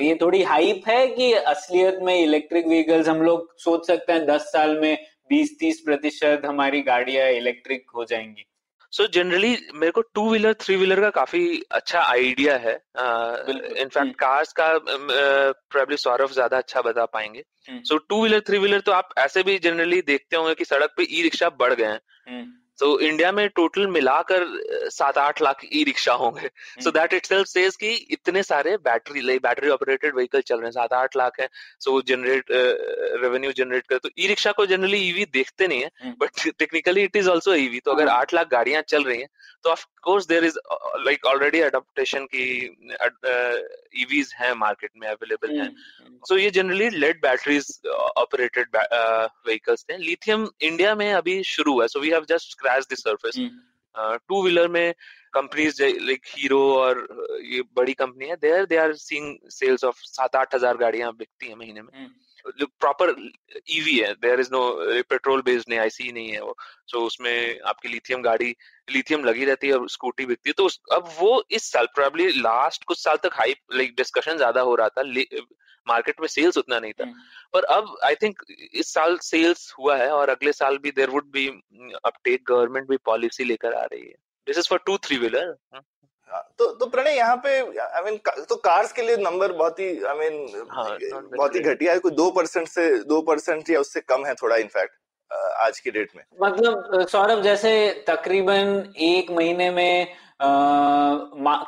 ये 0.02 0.14
थोड़ी 0.20 0.42
हाइप 0.42 0.82
है 0.88 1.06
कि 1.08 1.32
असलियत 1.32 1.98
में 2.02 2.14
इलेक्ट्रिक 2.14 2.66
व्हीकल्स 2.66 3.08
हम 3.08 3.22
लोग 3.22 3.48
सोच 3.58 3.86
सकते 3.86 4.12
हैं 4.12 4.26
दस 4.26 4.50
साल 4.52 4.78
में 4.80 4.96
बीस 5.30 5.56
तीस 5.60 5.80
प्रतिशत 5.80 6.42
हमारी 6.46 6.80
गाड़ियाँ 6.82 7.28
इलेक्ट्रिक 7.30 7.90
हो 7.94 8.04
जाएँगी। 8.04 8.44
सो 8.92 9.06
जनरली 9.06 9.50
मेरे 9.74 9.90
को 9.90 10.00
टू 10.14 10.28
व्हीलर 10.30 10.52
थ्री 10.52 10.76
व्हीलर 10.76 11.00
का 11.00 11.10
काफ़ी 11.10 11.62
अच्छा 11.70 12.00
आइडिया 12.00 12.56
है। 12.56 12.72
इनफैक्ट 12.72 14.12
uh, 14.12 14.18
कार्स 14.18 14.52
का 14.52 14.66
प्रॉब्ली 15.70 15.96
सौरभ 15.96 16.30
ज़्यादा 16.30 16.58
अच्छा 16.58 16.82
बता 16.82 17.04
पाएँगे। 17.06 17.44
So 17.70 17.96
two 17.98 18.20
wheeler 18.20 18.40
three 18.40 18.58
wheeler 18.58 18.80
तो 18.80 18.92
आप 18.92 19.08
ऐसे 19.18 19.42
भी 19.42 19.58
जनरली 19.58 20.00
देखते 20.02 20.36
होंगे 20.36 20.54
कि 20.54 20.64
सड़क 20.64 20.94
पे 20.96 21.06
ई 21.10 21.22
रिक्शा 21.22 21.48
बढ़ 21.50 21.74
गए 21.74 21.86
हैं। 21.86 22.00
हम्म। 22.82 22.92
तो 22.92 23.00
इंडिया 23.00 23.32
में 23.32 23.48
टोटल 23.48 23.86
मिलाकर 23.86 24.44
सात 24.90 25.18
आठ 25.18 25.42
लाख 25.42 25.64
ई 25.64 25.82
रिक्शा 25.84 26.12
होंगे 26.14 26.50
सो 26.84 26.90
दैट 26.90 27.12
इट 27.12 27.26
सेज 27.46 27.76
कि 27.76 27.92
इतने 28.10 28.42
सारे 28.42 28.76
battery 28.76 29.20
like 29.20 29.42
battery 29.42 29.68
operated 29.70 30.14
vehicle 30.14 30.40
चल 30.40 30.56
रहे 30.56 30.66
हैं 30.66 30.72
सात 30.72 30.92
आठ 30.92 31.16
लाख 31.16 31.40
है 31.40 31.48
सो 31.80 32.00
जनरेट 32.02 32.52
रेवेन्यू 33.22 33.52
जनरेट 33.52 33.86
कर 33.86 33.98
तो 33.98 34.08
ई 34.18 34.26
रिक्शा 34.26 34.52
को 34.52 34.66
जनरली 34.66 34.98
ईवी 35.08 35.24
देखते 35.32 35.68
नहीं 35.68 35.82
है 35.82 36.14
but 36.20 36.48
technically 36.58 37.02
it 37.02 37.16
is 37.16 37.28
also 37.28 37.54
EV 37.56 37.80
तो 37.80 37.92
अगर 37.92 38.08
हाँ। 38.08 38.18
आठ 38.18 38.34
लाख 38.34 38.48
गाड़ियाँ 38.50 38.82
चल 38.88 39.04
रही 39.04 39.20
हैं 39.20 39.28
तो 39.64 39.70
of 39.70 39.84
course 40.02 40.26
there 40.26 40.44
is 40.44 40.58
like 41.04 41.24
already 41.26 41.60
adoption 41.60 42.26
की 42.34 42.44
ईवीज 44.02 44.32
हैं 44.36 44.52
मार्केट 44.56 44.90
में 44.96 45.08
अवेलेबल 45.08 45.58
हैं। 45.60 45.70
सो 46.28 46.36
ये 46.36 46.50
generally 46.50 46.88
lead 46.90 47.20
batteries 47.22 47.80
operated 48.16 48.76
vehicles 49.46 49.84
थे। 49.90 49.96
लिथियम 49.98 50.48
इंडिया 50.62 50.94
में 50.94 51.12
अभी 51.12 51.42
शुरू 51.46 51.72
हुआ 51.72 51.86
so 51.86 52.00
we 52.00 52.10
have 52.10 52.26
just 52.28 52.58
crash 52.60 52.86
the 52.92 52.96
surface 52.98 53.38
two 53.94 54.42
wheeler 54.42 54.68
में 54.68 54.94
कंपनीज़ 55.34 55.82
लाइक 55.82 56.22
हीरो 56.28 56.62
और 56.74 57.06
ये 57.44 57.62
बड़ी 57.76 57.92
कंपनी 57.94 58.26
है। 58.26 58.36
There 58.38 58.64
they 58.66 58.76
are 58.76 58.92
seeing 58.96 59.36
sales 59.50 59.84
of 59.84 59.96
सात 60.06 60.36
आठ 60.36 60.54
हज़ार 60.54 60.76
गाड़ियाँ 60.76 61.12
बिकती 61.14 61.46
हैं 61.46 61.56
महीने 61.56 61.82
में। 61.82 61.88
hmm. 61.90 62.10
प्रॉपर 62.46 63.14
ईवी 63.70 63.96
है 63.98 64.12
there 64.14 64.40
is 64.40 64.48
no 64.52 64.62
petrol 65.10 65.42
based 65.42 65.68
नहीं 65.68 65.78
आईसी 65.78 66.10
नहीं 66.12 66.28
है 66.28 66.40
वो। 66.40 66.56
सो 66.86 66.98
so, 66.98 67.06
उसमें 67.06 67.60
आपकी 67.60 67.88
लिथियम 67.88 68.22
गाड़ी 68.22 68.54
लिथियम 68.90 69.24
लगी 69.24 69.44
रहती 69.44 69.66
है 69.66 69.78
और 69.78 69.88
स्कूटी 69.90 70.26
बिकती 70.26 70.50
है। 70.50 70.54
तो 70.58 70.68
अब 70.96 71.10
वो 71.18 71.42
इस 71.50 71.70
साल 71.72 71.86
प्रॉब्ली 71.94 72.28
लास्ट 72.32 72.84
कुछ 72.84 73.02
साल 73.02 73.16
तक 73.16 73.30
हाई 73.34 73.54
लाइक 73.74 73.94
डिस्कशन 73.96 74.36
ज़्यादा 74.36 74.60
हो 74.60 74.74
रहा 74.74 74.88
था। 74.88 75.02
मार्केट 75.86 76.20
में 76.20 76.26
सेल्स 76.28 76.56
उतना 76.58 76.78
नहीं 76.78 76.92
था। 76.92 77.04
पर 77.52 77.64
अब 77.74 77.96
आई 78.04 78.14
थिंक 78.14 78.42
इस 78.72 78.92
साल 78.94 79.16
सेल्स 79.22 79.72
हुआ 79.78 79.96
है 79.96 80.10
और 80.10 80.28
अगले 80.28 80.52
साल 80.52 80.78
भी 80.78 80.90
there 80.90 81.10
would 81.10 81.30
be 81.32 81.46
uptake 82.04 82.44
government 82.48 82.88
भी 82.88 82.96
पॉलिसी 83.04 83.44
लेकर 83.44 83.74
आ 83.74 83.84
रही 83.84 84.00
है। 84.00 84.14
This 84.46 84.58
is 84.58 84.68
for 84.68 84.78
two 84.86 84.96
three 84.98 85.16
wheeler 85.16 85.54
तो 86.58 86.66
तो 86.72 86.86
प्रणय 86.86 87.16
यहाँ 87.16 87.36
पे 87.44 87.58
आई 87.80 88.02
मीन 88.04 88.16
तो 88.48 88.56
कार्स 88.64 88.92
के 88.92 89.02
लिए 89.02 89.16
नंबर 89.18 89.52
बहुत 89.52 89.80
ही 89.80 89.88
आई 90.04 90.18
मीन 90.18 90.66
हाँ, 90.70 90.98
बहुत 91.36 91.54
ही 91.54 91.60
घटिया 91.60 91.92
है। 91.92 91.98
कोई 91.98 92.12
दो 92.12 92.30
परसेंट 92.30 92.68
से 92.68 92.88
दो 93.04 93.20
परसेंट 93.22 93.70
या 93.70 93.80
उससे 93.80 94.00
कम 94.02 94.26
है 94.26 94.34
थोड़ा 94.34 94.56
इनफैक्ट 94.56 94.94
आज 95.60 95.80
की 95.80 95.90
डेट 95.90 96.10
में। 96.16 96.22
मतलब 96.42 97.06
सौरभ 97.08 97.42
जैसे 97.42 97.72
तकरीबन 98.08 98.92
एक 98.98 99.30
महीने 99.30 99.70
में 99.70 100.16
आ, 100.42 100.46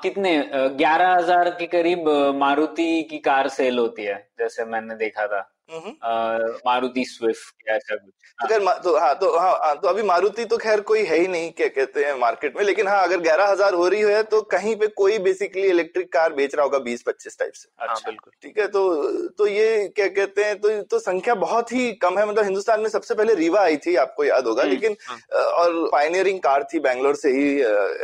कितने 0.02 0.36
ग्यारह 0.52 1.14
हज़ार 1.14 1.50
के 1.50 1.66
करीब 1.68 2.08
मारुति 2.36 3.02
की 3.10 3.18
कार 3.20 3.48
सेल 3.48 3.78
होती 3.78 4.04
है 4.04 4.16
जैसे 4.38 4.64
मैंने 4.64 4.94
देखा 4.96 5.26
था। 5.26 5.40
मारुति 5.70 7.04
स्विफ्ट 7.04 7.68
या 7.68 7.74
ऐसा 7.74 7.94
कुछ। 7.96 8.12
हाँ। 8.38 8.48
अगर 8.48 8.80
तो 8.82 8.96
हाँ 8.98 9.14
तो 9.14 9.38
हाँ, 9.38 9.52
हाँ 9.54 9.74
तो 9.76 9.88
अभी 9.88 10.02
मारुति 10.02 10.44
तो 10.44 10.56
खैर 10.56 10.80
कोई 10.82 11.04
है 11.04 11.18
ही 11.18 11.26
नहीं 11.28 11.50
क्या 11.52 11.68
कहते 11.68 12.04
हैं 12.04 12.14
मार्केट 12.18 12.56
में 12.56 12.62
लेकिन 12.64 12.88
हाँ 12.88 13.02
अगर 13.02 13.20
ग्यारह 13.20 13.46
हज़ार 13.46 13.74
हो 13.74 13.86
रही 13.88 14.00
है 14.02 14.22
तो 14.24 14.40
कहीं 14.52 14.74
पे 14.76 14.86
कोई 14.96 15.18
बेसिकली 15.20 15.62
इलेक्ट्रिक 15.62 16.12
कार 16.12 16.32
बेच 16.32 16.54
रहा 16.54 16.64
होगा 16.64 16.78
बीस 16.80 17.02
पच्चीस 17.02 17.38
टाइप 17.38 17.52
से 17.52 17.68
हाँ, 17.78 17.88
अच्छा 17.88 18.10
बिल्कुल। 18.10 18.32
ठीक 18.42 18.58
है 18.58 18.66
तो 18.68 19.28
तो 19.28 19.46
ये 19.46 19.88
क्या 19.96 20.06
कहते 20.10 20.44
हैं 20.44 20.58
तो 20.60 20.80
तो 20.84 20.98
संख्या 20.98 21.34
बहुत 21.36 21.72
ही 21.72 21.90
कम 22.02 22.18
है 22.18 22.26
मतलब 22.26 22.44
हिंदुस्तान 22.44 22.80
में 22.80 22.88
सबसे 22.88 23.14
पहले 23.14 23.34
रीवा 23.34 23.60
आई 23.62 23.76
थी 23.76 23.94
आपको 23.96 24.24
याद 24.24 24.46
होगा 24.46 24.62
हम्म, 24.62 24.72
लेकिन 24.72 24.96
हाँ। 25.08 25.18
और 25.54 25.88
पाइनियरिंग 25.92 26.40
कार 26.40 26.64
थी 26.74 26.78
बैंगलोर 26.80 27.14
से 27.16 27.30
ही 27.30 27.48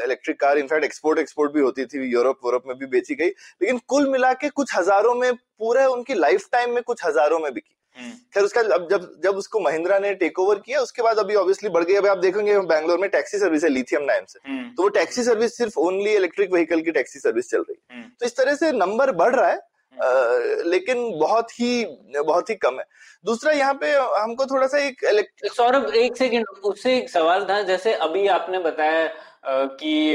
electric 0.04 0.40
car 0.40 0.58
in fact 0.58 0.84
export 0.84 1.18
export 1.18 1.52
भी 1.52 1.60
होती 1.60 1.84
थी 1.86 2.10
यूरोप 2.12 2.40
वोरोप 2.44 2.62
में 2.66 2.76
भी 2.78 2.86
बेची 2.88 3.14
गई 3.14 3.28
लेकिन 3.28 3.80
कुल 3.88 4.08
मिला 4.10 4.32
के 4.34 4.48
कुछ 4.50 4.76
हज़ारों 4.76 5.14
में 5.14 5.32
पूरे 5.60 5.84
उनकी 5.86 6.14
लाइफ 6.14 6.48
टाइम 6.52 6.74
में 6.74 6.82
कुछ 6.82 7.04
हज़ारों 7.04 7.38
में 7.38 7.52
बिकी। 7.54 7.74
हम्म। 7.96 8.10
खैर 8.34 8.44
उसका 8.44 8.60
अब 8.74 8.88
जब 8.90 9.10
जब 9.24 9.36
उसको 9.36 9.60
महिंद्रा 9.60 9.98
ने 9.98 10.12
टेक 10.14 10.38
ओवर 10.38 10.58
किया 10.58 10.80
उसके 10.80 11.02
बाद 11.02 11.18
अभी 11.18 11.34
ऑब्वियसली 11.34 11.68
बढ़ 11.68 11.84
गई। 11.84 11.94
अभी 11.94 12.08
आप 12.08 12.18
देखेंगे 12.18 12.58
बैंगलोर 12.66 12.98
में 12.98 13.08
टैक्सी 13.10 13.38
सर्विस 13.38 13.64
है 13.64 13.70
लिथियम 13.70 14.02
नाम 14.02 14.24
से। 14.28 14.38
हम्म, 14.48 14.68
तो 14.68 14.82
वो 14.82 14.88
टैक्सी 14.98 15.22
सर्विस 15.22 15.56
सिर्फ़ 15.56 15.78
ओनली 15.80 16.14
इलेक्ट्रिक 16.16 16.52
व्हीकल 16.52 16.80
की 16.80 16.90
टैक्सी 16.90 17.18
सर्विस 17.18 17.50
चल 17.50 17.58
रही 17.60 17.74
है। 17.74 17.96
हम्म, 17.96 18.10
तो 18.20 18.26
इस 18.26 18.36
तरह 18.36 18.54
से 18.54 18.72
नंबर 18.74 19.12
बढ़ 19.14 19.34
रहा 19.36 19.48
है 19.48 19.66
अ, 19.96 20.08
लेकिन 20.66 20.98
बहुत 21.18 21.50
ही 21.50 21.84
बहुत 22.16 22.50
ही 22.50 22.54
कम 22.54 22.78
है। 22.78 22.84
दूसरा 23.24 23.52
यहाँ 23.52 23.74
पे 23.74 23.92
हमको 23.92 24.44
थोड़ा 24.46 24.66
सा 24.66 24.78
एक 24.78 25.00
सौरभ 25.46 25.94
एक 25.96 26.16
सेकंड 26.16 26.46
उससे 26.64 26.96
एक 26.96 27.08
सवाल 27.10 27.44
था। 27.44 27.60
जैसे 27.62 27.92
अभी 28.06 28.26
आपने 28.28 28.58
बताया 28.58 29.06
कि 29.46 30.14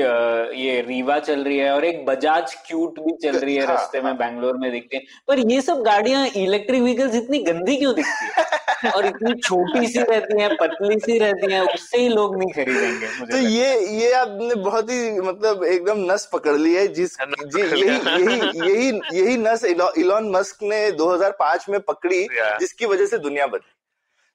ये 0.62 0.82
रीवा 0.82 1.20
चल 1.20 1.40
रही 1.40 1.58
है 1.58 1.72
और 1.72 1.86
एक 1.86 2.06
बजाज 2.06 2.54
क्यूट 2.68 3.00
भी 3.00 3.12
चल 3.24 3.38
रही 3.40 3.56
है 3.56 3.66
हाँ, 3.66 3.76
रास्ते 3.76 4.02
में। 4.02 4.18
बैंगलोर 4.18 4.58
में 4.58 4.72
दिखते 4.72 4.98
हैं। 4.98 5.06
पर 5.28 5.40
ये 5.52 5.62
सब 5.62 5.82
गाड़ियाँ 5.82 6.28
इलेक्ट्रिक 6.28 6.82
व्हीकल्स 6.82 7.16
इतनी 7.16 7.40
गंदी 7.40 7.76
क्यों 7.76 7.96
दिखती 7.96 8.26
है? 8.26 8.44
और 8.96 9.06
इतनी 9.06 9.34
छोटी 9.40 9.88
सी 9.88 10.00
रहती 10.00 10.42
हैं 10.42 10.56
पतली 10.56 11.00
सी 11.00 11.18
रहती 11.20 11.54
हैं 11.54 11.62
उससे 11.62 11.98
ही 11.98 12.08
लोग 12.08 12.38
नहीं 12.38 12.52
खरीदेंगे 12.52 13.08
मुझे 13.20 13.32
तो 13.32 13.38
ये 13.38 14.00
ये 14.00 14.12
आपने 14.12 14.56
बहुत 14.56 14.92
ही 14.92 15.22
मतलब 15.22 15.64
एकदम 15.64 16.00
नस 16.12 16.30
पकड़ 16.34 16.56
ली 16.58 16.74
है 16.74 16.88
जिस 16.88 17.16
जी 17.22 17.62
यही 17.62 17.82
यही 17.82 18.40
यही 18.40 18.88
यही 19.14 19.38
नस 19.38 19.66
इलॉन 19.66 20.30
मस्क 20.30 20.64
ने 20.64 20.92
2005 20.92 21.70
में 21.70 21.80
पकड़ी 21.80 22.28
जिसकी 22.34 22.86
वजह 22.86 23.06
से 23.06 23.18
दुनिया 23.18 23.48
बदली। 23.48 23.72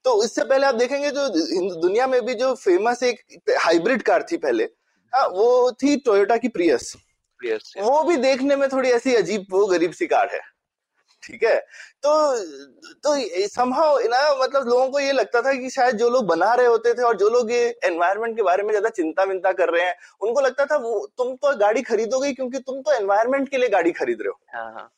तो 0.04 0.24
इससे 0.24 0.44
पहले 0.44 0.66
आप 0.66 0.74
देखेंगे 0.74 1.10
जो 1.10 1.28
दुनिया 1.80 2.06
में 2.06 2.26
भी 2.26 2.34
जो 2.34 2.54
फ़ेमस 2.54 3.02
एक 3.02 3.20
हाइब्रिड 3.58 4.02
कार 4.02 4.26
थी 4.32 4.36
पहले 4.36 4.68
हाँ 5.12 5.26
वो 5.28 5.72
थी 5.72 5.96
टोयोटा 5.96 6.36
की 6.36 6.48
प्रियस 6.48 6.94
yes. 7.40 7.62
वो 7.78 8.02
भी 8.04 8.16
देखने 8.16 8.56
में 8.56 8.68
थोड़ी 8.68 8.90
ऐसी 8.90 9.14
अजीब 9.14 9.46
वो 9.50 9.66
गरीब 9.66 9.92
सी 9.92 10.06
कार 10.06 10.28
है। 10.34 10.40
ठीक 11.22 11.42
है? 11.42 11.56
तो 12.02 12.10
तो 13.04 13.14
समहाउ 13.48 13.98
ना 14.08 14.18
मतलब 14.42 14.68
लोगों 14.68 14.88
को 14.88 15.00
ये 15.00 15.12
लगता 15.12 15.40
था 15.42 15.52
कि 15.52 15.70
शायद 15.70 15.96
जो 15.96 16.08
लोग 16.10 16.26
बना 16.26 16.52
रहे 16.54 16.66
होते 16.66 16.94
थे 16.94 17.02
और 17.02 17.16
जो 17.16 17.28
लोग 17.28 17.50
ये 17.52 17.64
एनवायरमेंट 17.84 18.36
के 18.36 18.42
बारे 18.42 18.62
में 18.62 18.70
ज़्यादा 18.70 18.88
चिंता 18.88 19.24
विंता 19.24 19.52
कर 19.52 19.70
रहे 19.70 19.84
हैं 19.84 19.94
उनको 20.20 20.40
लगता 20.40 20.66
था 20.66 20.76
वो 20.76 21.06
तुम 21.18 21.34
तो 21.36 21.56
गाड़ी 21.56 21.82
खरीदोगे 21.82 22.32
क्योंकि 22.32 22.58
तुम 22.58 22.80
तो 22.82 22.92
एनवायरमेंट 22.92 23.48
के 23.48 23.56
लिए 23.56 23.68
गाड़ी 23.68 23.92
खरीद 23.92 24.22
रहे 24.22 24.28
हो 24.28 24.40
हाँ, 24.54 24.90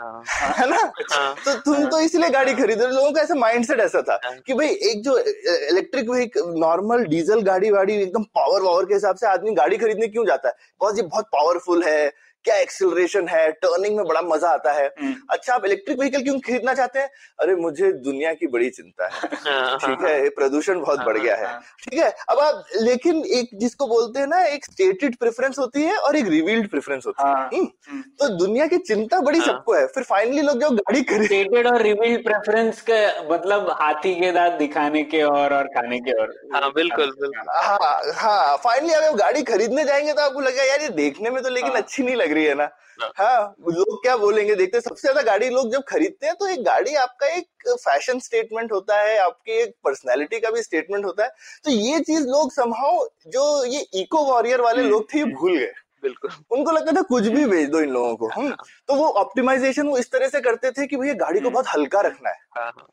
हाँ, 0.00 0.22
हाँ, 0.26 0.66
ना? 0.66 0.92
हाँ, 1.12 1.34
तो 1.44 1.54
तुम 1.60 1.84
तो 1.88 2.00
इसलिए 2.00 2.28
गाड़ी 2.30 2.54
खरीद 2.54 2.82
रहे 2.82 2.92
लोगों 2.92 3.12
का 3.12 3.20
ऐसा 3.20 3.34
माइंडसेट 3.34 3.80
ऐसा 3.80 4.02
था 4.02 4.18
हाँ। 4.24 4.34
कि 4.46 4.54
भाई 4.54 4.68
एक 4.90 5.02
जो 5.02 5.16
इलेक्ट्रिक 5.18 6.10
व्हीकल 6.10 6.52
नॉर्मल 6.58 7.04
डीजल 7.04 7.40
गाड़ी 7.42 7.70
वाड़ी 7.70 7.94
एकदम 8.02 8.22
पावर 8.22 8.62
वावर 8.62 8.84
के 8.84 8.94
हिसाब 8.94 9.16
से 9.16 9.26
आदमी 9.26 9.54
गाड़ी 9.54 9.76
खरीदने 9.76 10.08
क्यों 10.08 10.26
जाता 10.26 10.48
है? 10.48 10.54
बिकॉज़ 10.54 10.96
ये 10.96 11.02
बहुत 11.02 11.24
पावरफुल 11.24 11.82
है 11.82 12.12
क्या 12.48 12.56
एक्सिलरेशन 12.56 13.28
है? 13.28 13.50
टर्निंग 13.62 13.96
में 13.96 14.04
बड़ा 14.06 14.20
मज़ा 14.24 14.48
आता 14.48 14.72
है। 14.72 14.86
हम्म, 15.00 15.14
अच्छा 15.30 15.54
आप 15.54 15.64
इलेक्ट्रिक 15.64 15.98
व्हीकल 15.98 16.22
क्यों 16.22 16.38
खरीदना 16.38 16.74
चाहते 16.74 16.98
हैं? 16.98 17.08
अरे 17.40 17.54
मुझे 17.56 17.92
दुनिया 18.04 18.32
की 18.32 18.46
बड़ी 18.46 18.68
चिंता 18.70 19.06
है। 19.06 19.10
हाँ, 19.48 19.78
ठीक 19.78 20.04
है। 20.04 20.28
प्रदूषण 20.28 20.80
बहुत 20.80 21.00
बढ़ 21.00 21.18
गया 21.18 21.34
है। 21.36 21.46
हाँ, 21.46 21.60
ठीक 21.84 21.98
है 22.00 22.10
अब 22.30 22.38
आप 22.38 22.64
लेकिन 22.80 23.22
एक 23.38 23.50
जिसको 23.54 23.86
बोलते 23.86 24.20
हैं 24.20 24.26
ना 24.26 24.40
एक 24.44 24.64
स्टेटेड 24.64 25.16
प्रेफरेंस 25.16 25.58
होती 25.58 25.82
है 25.82 25.96
और 25.98 26.16
एक 26.16 26.28
रिवील्ड 26.28 26.68
प्रेफरेंस 26.70 27.06
होती 27.06 27.22
है। 27.22 27.34
हाँ, 27.34 27.48
हम्म, 27.54 27.66
हम्म। 27.90 28.02
तो 28.20 28.28
दुनिया 28.38 28.66
की 28.66 28.78
चिंता 28.78 29.20
बड़ी 29.20 29.38
हाँ। 29.38 29.46
सबको 29.46 29.74
है। 29.74 29.86
फिर 29.86 30.04
फाइनली 30.04 30.42
लोग 30.42 30.60
जब 30.60 30.74
गाड़ी 30.74 31.02
खरीद 31.02 31.66
और 31.66 31.80
रिवील्ड 31.82 32.24
प्रेफरेंस 32.24 32.80
का 32.90 32.98
मतलब 33.32 33.70
हाथी 33.80 34.14
के 34.14 34.32
दांत 34.32 34.52
दिखाने 34.52 35.02
के 35.04 35.22
और 35.22 35.54
और 35.54 35.66
खाने 35.66 35.98
के 36.00 36.12
और। 36.22 36.34
हाँ 36.54 36.70
बिल्कुल 36.70 37.10
बिल्कुल। 37.20 37.52
हाँ 37.56 37.78
हाँ 38.16 38.56
फाइनली 38.56 38.92
अगर 38.94 39.16
गाड़ी 39.16 39.42
खरीदने 39.42 39.84
जाएँगे 39.84 40.12
तो 40.12 40.22
आपको 40.22 40.40
लगेगा 40.40 40.64
यार 40.64 40.82
ये 40.82 40.88
देखने 40.98 41.30
में 41.30 41.42
तो 41.42 41.48
लेकिन 41.48 41.70
हाँ। 41.70 41.80
अच्छी 41.80 42.02
नहीं 42.02 42.16
लग 42.16 42.32
रही 42.32 42.37
है 42.44 42.54
ना। 42.54 42.68
हाँ। 42.98 43.10
हाँ 43.18 43.54
लोग 43.68 44.02
क्या 44.02 44.16
बोलेंगे? 44.16 44.54
देखते 44.54 44.80
सबसे 44.80 45.00
ज़्यादा 45.02 45.22
गाड़ी 45.22 45.48
लोग 45.48 45.72
जब 45.72 45.82
खरीदते 45.88 46.26
हैं 46.26 46.34
तो 46.36 46.46
एक 46.48 46.62
गाड़ी 46.64 46.94
आपका 46.96 47.26
एक 47.28 47.68
फ़ैशन 47.74 48.18
स्टेटमेंट 48.20 48.72
होता 48.72 49.00
है 49.00 49.18
आपकी 49.18 49.52
एक 49.52 49.74
पर्सनैलिटी 49.84 50.40
का 50.40 50.50
भी 50.50 50.62
स्टेटमेंट 50.62 51.04
होता 51.04 51.24
है। 51.24 51.30
तो 51.64 51.70
ये 51.70 52.00
चीज़ 52.00 52.26
लोग 52.26 52.52
समहाउ 52.52 53.06
जो 53.28 53.64
ये 53.64 53.86
इको 53.94 54.24
वॉरियर 54.24 54.60
वाले 54.60 54.80
हम्म। 54.80 54.90
लोग 54.90 55.12
थे 55.14 55.18
ये 55.18 55.24
भूल 55.26 55.58
गए। 55.58 55.72
बिल्कुल। 56.02 56.30
उनको 56.50 56.72
लगता 56.72 56.92
था 56.92 57.02
कुछ 57.04 57.26
भी 57.26 57.44
भेज 57.46 57.68
दो 57.68 57.80
इन 57.80 57.90
लोगों 57.90 58.14
को 58.16 58.28
हम्म, 58.30 58.54
तो 58.88 58.94
वो 58.94 59.08
ऑप्टिमाइजेशन 59.16 59.86
वो 59.88 59.96
इस 59.98 60.10
तरह 60.12 60.28
से 60.28 60.40
करते 60.40 60.70
थे 60.70 60.86
कि 60.86 60.96
भैया 60.96 61.14
गाड़ी 61.16 61.40
को 61.40 61.44
हम्म। 61.44 61.54
बहुत 61.54 61.66
हल्का 61.68 62.00
रखना 62.00 62.30
है। 62.30 62.36
हाँ, 62.50 62.70
हाँ, 62.70 62.86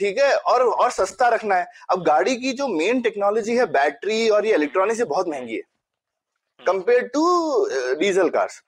ठीक 0.00 0.18
है 0.18 0.32
और 0.34 0.62
और 0.62 0.90
सस्ता 0.90 1.28
रखना 1.28 1.54
है। 1.54 1.66
अब 1.90 2.02
गाड़ी 2.04 2.36
की 2.36 2.52
जो 2.52 2.68
मेन 2.68 3.00
टेक्नोलॉजी 3.02 3.56
है 3.56 3.66
बैटरी 3.72 4.28
और 4.28 4.46
ये 4.46 4.54
इलेक्ट्रॉनिक्स 4.54 4.98
ये 4.98 5.04
बहुत 5.06 5.28
महँगी 5.28 5.54
है। 5.54 5.62
कंपेयर 6.60 7.06
टू 7.14 7.66
डीजल 7.98 8.28
कार्स 8.30 8.62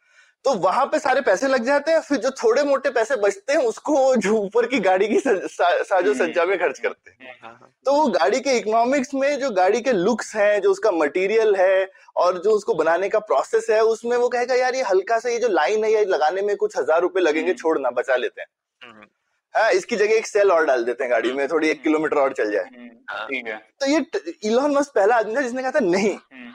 तो 0.45 0.53
वहाँ 0.57 0.84
पे 0.86 0.99
सारे 0.99 1.20
पैसे 1.20 1.49
लग 1.49 1.64
जाते 1.64 1.93
हैं 1.93 2.01
फिर 2.01 2.18
जो 2.18 2.30
थोड़े 2.32 2.62
मोटे 2.64 2.91
पैसे 2.91 3.16
बचते 3.16 3.53
हैं 3.53 3.64
उसको 3.64 4.14
जो 4.16 4.34
ऊपर 4.34 4.66
की 4.66 4.78
गाड़ी 4.80 5.09
की 5.09 5.18
सा, 5.20 5.34
सा, 5.36 5.82
साजो 5.82 6.14
सज्जा 6.14 6.45
में 6.45 6.57
खर्च 6.59 6.78
करते 6.78 7.11
हैं। 7.11 7.34
हाँ, 7.43 7.51
हाँ, 7.51 7.72
तो 7.86 7.93
वो 7.93 8.07
गाड़ी 8.09 8.41
के 8.41 8.57
इकोनॉमिक्स 8.59 9.14
में 9.14 9.38
जो 9.41 9.51
गाड़ी 9.51 9.80
के 9.80 9.93
लुक्स 9.93 10.34
हैं 10.36 10.61
जो 10.61 10.70
उसका 10.70 10.91
मटेरियल 10.93 11.55
है 11.57 11.91
और 12.16 12.38
जो 12.43 12.51
उसको 12.51 12.74
बनाने 12.74 13.09
का 13.09 13.18
प्रोसेस 13.20 13.66
है 13.70 13.80
उसमें 13.86 14.16
वो 14.16 14.28
कहेगा 14.28 14.55
यार 14.55 14.74
ये 14.74 14.82
हल्का 14.82 15.18
सा 15.18 15.28
ये 15.28 15.38
जो 15.38 15.49
लाइन 15.51 15.84
है 15.84 15.93
ये 15.93 16.05
लगाने 16.07 16.43
में 16.43 16.57
कुछ 16.57 16.78
हज़ार 16.78 17.01
रुपए 17.03 17.20
लगेंगे 17.20 17.55
छोड़ना 17.55 17.91
बचा 17.91 18.16
लेते 18.16 18.41
हैं। 18.41 18.49
हम्म, 18.82 19.07
हाँ 19.55 19.70
इसकी 19.72 19.97
जगह 19.97 20.14
एक 20.14 20.26
सेल 20.26 20.51
और 20.53 20.66
डाल 20.66 20.84
देते 20.84 21.05
हैं 21.05 21.11
गाड़ी 21.11 21.32
में 21.32 21.47
थोड़ी 21.49 21.68
एक 21.68 21.82
किलोमीटर 21.82 22.16
और 22.18 22.32
चल 22.32 22.53
जाए। 22.53 22.64
हम्म, 22.66 22.91
हाँ। 23.11 23.26
ठीक 23.26 23.47
है। 23.47 23.57
तो 23.80 23.86
ये 23.86 24.05
इलॉन 24.45 24.76
मस्क 24.76 24.93
पहला 24.95 25.16
आदमी 25.16 25.36
था 25.36 25.41
जिसने 25.43 25.62
कहा 25.62 25.70
था 25.70 25.80
नहीं 25.80 26.14
हम्म, 26.14 26.53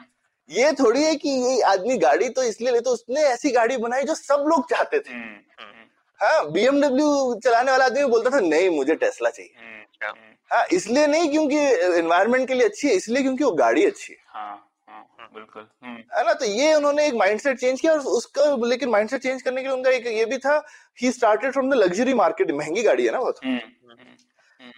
ये 0.50 0.72
थोड़ी 0.72 1.02
है 1.02 1.14
कि 1.16 1.28
ये 1.28 1.60
आदमी 1.68 1.96
गाड़ी 1.98 2.28
तो 2.28 2.42
इसलिए 2.42 2.72
ले 2.72 2.80
तो 2.80 2.90
उसने 2.90 3.20
ऐसी 3.20 3.50
गाड़ी 3.50 3.76
बनाई 3.76 4.02
जो 4.02 4.14
सब 4.14 4.44
लोग 4.48 4.68
चाहते 4.70 4.98
थे। 4.98 5.12
हम्म, 5.12 5.34
हम्म, 5.60 5.84
हाँ 6.20 6.50
बीएमडब्ल्यू 6.52 7.34
चलाने 7.44 7.70
वाला 7.70 7.84
आदमी 7.84 8.04
बोलता 8.04 8.30
था 8.30 8.40
नहीं 8.40 8.68
मुझे 8.70 8.94
टेस्ला 8.94 9.30
चाहिए। 9.30 9.52
हम्म, 9.58 9.82
हाँ। 10.02 10.10
हम्म, 10.10 10.34
हाँ 10.50 10.64
इसलिए 10.72 11.06
नहीं 11.06 11.30
क्योंकि 11.30 11.56
एनवायरनमेंट 11.98 12.46
के 12.48 12.54
लिए 12.54 12.68
अच्छी 12.68 12.88
है 12.88 12.94
इसलिए 12.94 13.22
क्योंकि 13.22 13.44
वो 13.44 13.50
गाड़ी 13.54 13.84
अच्छी 13.84 14.12
है। 14.12 14.18
हाँ 14.28 14.62
हाँ 14.88 15.28
बिल्कुल 15.34 15.66
हम्म, 15.84 15.96
है 16.16 16.24
ना 16.26 16.32
तो 16.32 16.44
ये 16.44 16.74
उन्होंने 16.74 17.06
एक 17.06 17.14
माइंडसेट 17.14 17.58
चेंज 17.58 17.80
किया 17.80 17.92
और 17.92 17.98
उसका 18.18 18.44
लेकिन 18.66 18.88
माइंडसेट 18.88 19.22
चेंज 19.22 19.42
करने 19.42 19.62
के 19.62 19.68
लिए 19.68 19.76
उनका 19.76 19.90
एक 19.90 20.06
ये 20.06 20.24
भी 20.24 20.38
था 20.38 20.62
he 20.98 21.10
started 21.12 21.52
from 21.52 21.70
the 21.70 21.74
luxury 21.74 22.14
market 22.14 22.50
महँगी 22.52 22.82
गाड़ी 22.82 23.06
है 23.06 23.12
ना 23.12 23.18
बहुत। 23.20 23.40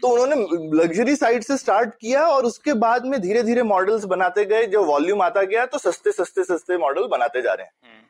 तो 0.03 0.09
उन्होंने 0.09 0.37
लग्जरी 0.77 1.15
साइड 1.17 1.43
से 1.43 1.57
स्टार्ट 1.57 1.95
किया 1.95 2.27
और 2.27 2.45
उसके 2.45 2.73
बाद 2.77 3.07
में 3.07 3.21
धीरे 3.21 3.43
धीरे 3.43 3.63
मॉडल्स 3.65 4.05
बनाते 4.05 4.45
गए 4.45 4.67
जो 4.67 4.85
वॉल्यूम 4.85 5.23
आता 5.23 5.43
गया 5.43 5.67
तो 5.67 5.79
सस्ते 5.79 6.13
सस्ते 6.13 6.45
सस्ते 6.45 6.77
मॉडल 6.79 7.07
बनाते 7.07 7.43
जा 7.43 7.53
रहे 7.53 7.67
हैं। 7.67 7.73
हम्म, 7.85 8.05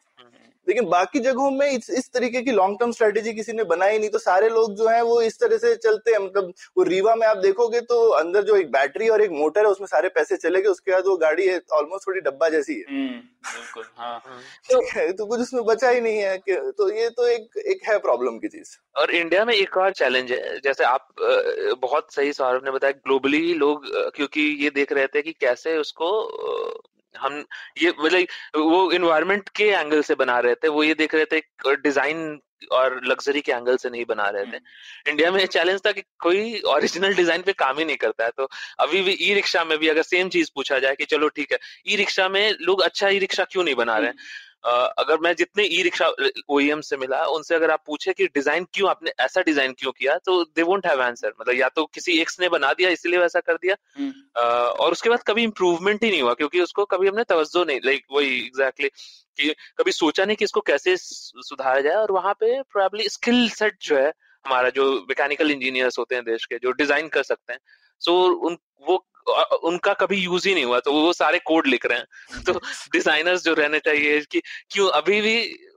लेकिन 0.68 0.88
बाकी 0.88 1.20
जगहों 1.20 1.50
में 1.50 1.70
इस, 1.70 1.90
इस 1.90 2.10
तरीके 2.12 2.42
की 2.42 2.52
लॉन्ग 2.52 2.78
टर्म 2.80 2.92
स्ट्रेटेजी 2.92 3.32
किसी 3.32 3.52
ने 3.52 3.64
बनाई 3.66 3.98
नहीं 3.98 4.10
तो 4.10 4.18
सारे 4.18 4.48
लोग 4.48 4.74
जो 4.76 4.88
है 4.88 5.02
वो 5.04 5.20
इस 5.22 5.38
तरह 5.40 5.58
से 5.58 5.74
चलते 5.76 6.10
हैं। 6.10 6.18
मतलब 6.18 6.52
वो 6.78 6.82
रीवा 6.84 7.14
में 7.14 7.26
आप 7.26 7.36
देखोगे 7.38 7.80
तो 7.82 8.00
अंदर 8.14 8.42
जो 8.44 8.56
एक 8.56 8.70
बैटरी 8.72 9.08
और 9.08 9.22
एक 9.22 9.30
मोटर 9.32 9.64
है 9.64 9.70
उसमें 9.70 9.86
सारे 9.86 10.08
पैसे 10.08 10.36
चले 10.36 10.60
गए 10.62 10.68
उसके 10.68 10.92
बाद 10.92 11.06
वो 11.06 11.16
गाड़ी 11.16 11.46
है 11.46 11.60
ऑलमोस्ट 11.72 12.06
थोड़ी 12.06 12.20
डब्बा 12.20 12.48
जैसी 12.48 12.74
है। 12.74 12.84
हम्म, 12.90 13.18
बिल्कुल 13.48 13.84
हाँ। 13.96 14.18
हाँ। 14.26 14.40
ठीक 14.70 15.16
तो 15.18 15.26
कुछ 15.26 15.40
उसमें 15.40 15.64
बचा 15.64 15.88
ही 15.88 16.00
नहीं 16.00 16.18
है 16.18 16.36
कि 16.38 16.54
तो 16.78 16.90
ये 16.92 17.08
तो 17.10 17.26
एक 17.26 17.58
एक 17.66 17.88
है 17.88 17.98
प्रॉब्लम 17.98 18.38
की 18.38 18.48
चीज़। 18.48 18.76
और 18.96 19.14
इंडिया 19.14 19.44
में 19.44 19.54
एक 19.54 19.76
और 19.76 19.92
चैलेंज 19.92 20.32
है 20.32 20.58
जैसे 20.58 20.84
आप 20.84 21.08
बहुत 21.80 22.12
सही 22.14 22.32
सौरभ 22.32 22.64
ने 22.64 22.70
बताया 22.70 22.92
ग्लोबली 23.06 23.54
लोग 23.54 23.86
क्योंकि 24.16 24.40
ये 24.64 24.70
देख 24.70 24.92
रहे 24.92 25.06
थे 25.06 25.22
कि 25.22 25.32
कैसे 25.40 25.76
उसको 25.76 26.10
हम 27.20 27.44
ये 27.82 27.92
मतलब 28.00 28.62
वो 28.66 28.90
इन्वायरमेंट 28.92 29.48
के 29.56 29.64
एंगल 29.64 30.02
से 30.02 30.14
बना 30.14 30.38
रहे 30.38 30.54
थे 30.54 30.68
वो 30.68 30.82
ये 30.82 30.94
देख 30.94 31.14
रहे 31.14 31.24
थे 31.32 31.74
डिज़ाइन 31.76 32.40
और 32.72 33.00
लग्जरी 33.04 33.40
के 33.40 33.52
एंगल 33.52 33.76
से 33.76 33.90
नहीं 33.90 34.04
बना 34.04 34.28
रहे 34.28 34.44
थे। 34.44 34.56
इंडिया 35.08 35.30
में 35.32 35.44
चैलेंज 35.46 35.80
था 35.86 35.92
कि 35.92 36.02
कोई 36.18 36.60
ओरिजिनल 36.66 37.14
डिज़ाइन 37.14 37.42
पे 37.42 37.52
काम 37.52 37.78
ही 37.78 37.84
नहीं 37.84 37.96
करता 37.96 38.24
है 38.24 38.30
तो 38.36 38.48
अभी 38.80 39.02
भी 39.02 39.12
ई 39.20 39.34
रिक्शा 39.34 39.64
में 39.64 39.78
भी 39.78 39.88
अगर 39.88 40.02
सेम 40.02 40.28
चीज़ 40.28 40.50
पूछा 40.54 40.78
जाए 40.78 40.94
कि 40.94 41.04
चलो 41.04 41.28
ठीक 41.28 41.52
है 41.52 41.58
ई 41.88 41.96
रिक्शा 41.96 42.28
में 42.28 42.56
लोग 42.60 42.82
अच्छा 42.82 43.08
ई 43.08 43.18
रिक्शा 43.18 43.44
क्यों 43.44 43.64
नहीं 43.64 43.74
बना 43.74 43.96
रहे 43.98 44.08
हैं? 44.08 44.14
अ, 44.14 44.47
अगर 44.64 45.18
मैं 45.18 45.34
जितने 45.36 45.64
ई 45.64 45.82
रिक्शा 45.82 46.06
ओईएम 46.48 46.80
से 46.80 46.96
मिला 46.96 47.24
उनसे 47.26 47.54
अगर 47.54 47.70
आप 47.70 47.82
पूछे 47.86 48.12
कि 48.12 48.26
डिज़ाइन 48.26 48.66
क्यों 48.74 48.88
आपने 48.90 49.12
ऐसा 49.20 49.42
डिज़ाइन 49.42 49.72
क्यों 49.78 49.92
किया 49.92 50.16
तो 50.18 50.42
दे 50.46 50.62
वोंट 50.62 50.86
हैव 50.86 51.02
आंसर 51.02 51.32
मतलब 51.40 51.54
या 51.54 51.68
तो 51.68 51.84
किसी 51.94 52.18
एक्स 52.20 52.40
ने 52.40 52.48
बना 52.48 52.72
दिया 52.72 52.90
इसलिए 52.90 53.18
वैसा 53.18 53.40
कर 53.40 53.54
दिया। 53.54 53.76
हम्म, 53.98 54.12
और 54.82 54.92
उसके 54.92 55.10
बाद 55.10 55.22
कभी 55.26 55.42
इम्प्रूवमेंट 55.42 56.04
ही 56.04 56.10
नहीं 56.10 56.22
हुआ 56.22 56.34
क्योंकि 56.34 56.60
उसको 56.60 56.84
कभी 56.86 57.08
हमने 57.08 57.24
तवज्जो 57.24 57.64
नहीं 57.64 57.80
लाइक 57.84 58.04
वही 58.12 58.36
एग्जैक्टली 58.38 58.88
कि 59.38 59.54
कभी 59.78 59.92
सोचा 59.92 60.24
नहीं 60.24 60.36
कि 60.36 60.44
इसको 60.44 60.60
कैसे 60.66 60.96
सुधारा 60.96 61.80
जाए 61.80 61.94
और 61.94 62.12
वहाँ 62.12 62.32
पे 62.34 62.60
प्रोबेबली 62.62 63.08
स्किल 63.08 63.48
सेट 63.50 63.76
जो 63.82 63.96
है 63.96 64.12
हमारा 64.44 64.70
जो 64.70 64.92
मैकेनिकल 65.00 65.50
इंजीनियर्स 65.50 65.98
होते 65.98 66.14
हैं 66.14 66.24
देश 66.24 66.44
के 66.44 66.58
जो 66.58 66.70
डिज़ाइन 66.72 67.08
कर 67.08 67.22
सकते 67.22 67.52
हैं। 67.52 67.60
सो 68.02 68.12
so, 68.12 68.34
उन 68.46 68.56
वो 68.88 68.96
उनका 69.64 69.92
कभी 69.94 70.16
यूज़ 70.16 70.48
ही 70.48 70.54
नहीं 70.54 70.64
हुआ 70.64 70.80
तो 70.80 70.92
वो 70.92 71.12
सारे 71.12 71.38
कोड 71.46 71.66
लिख 71.66 71.86
रहे 71.86 71.98
हैं। 71.98 72.42
तो 72.44 72.52
डिजाइनर्स 72.92 73.44
जो 73.44 73.54
रहने 73.54 73.78
चाहिए 73.78 74.20
कि 74.20 74.42
क्यों 74.70 74.88
अभी 74.90 75.20
भी 75.20 75.36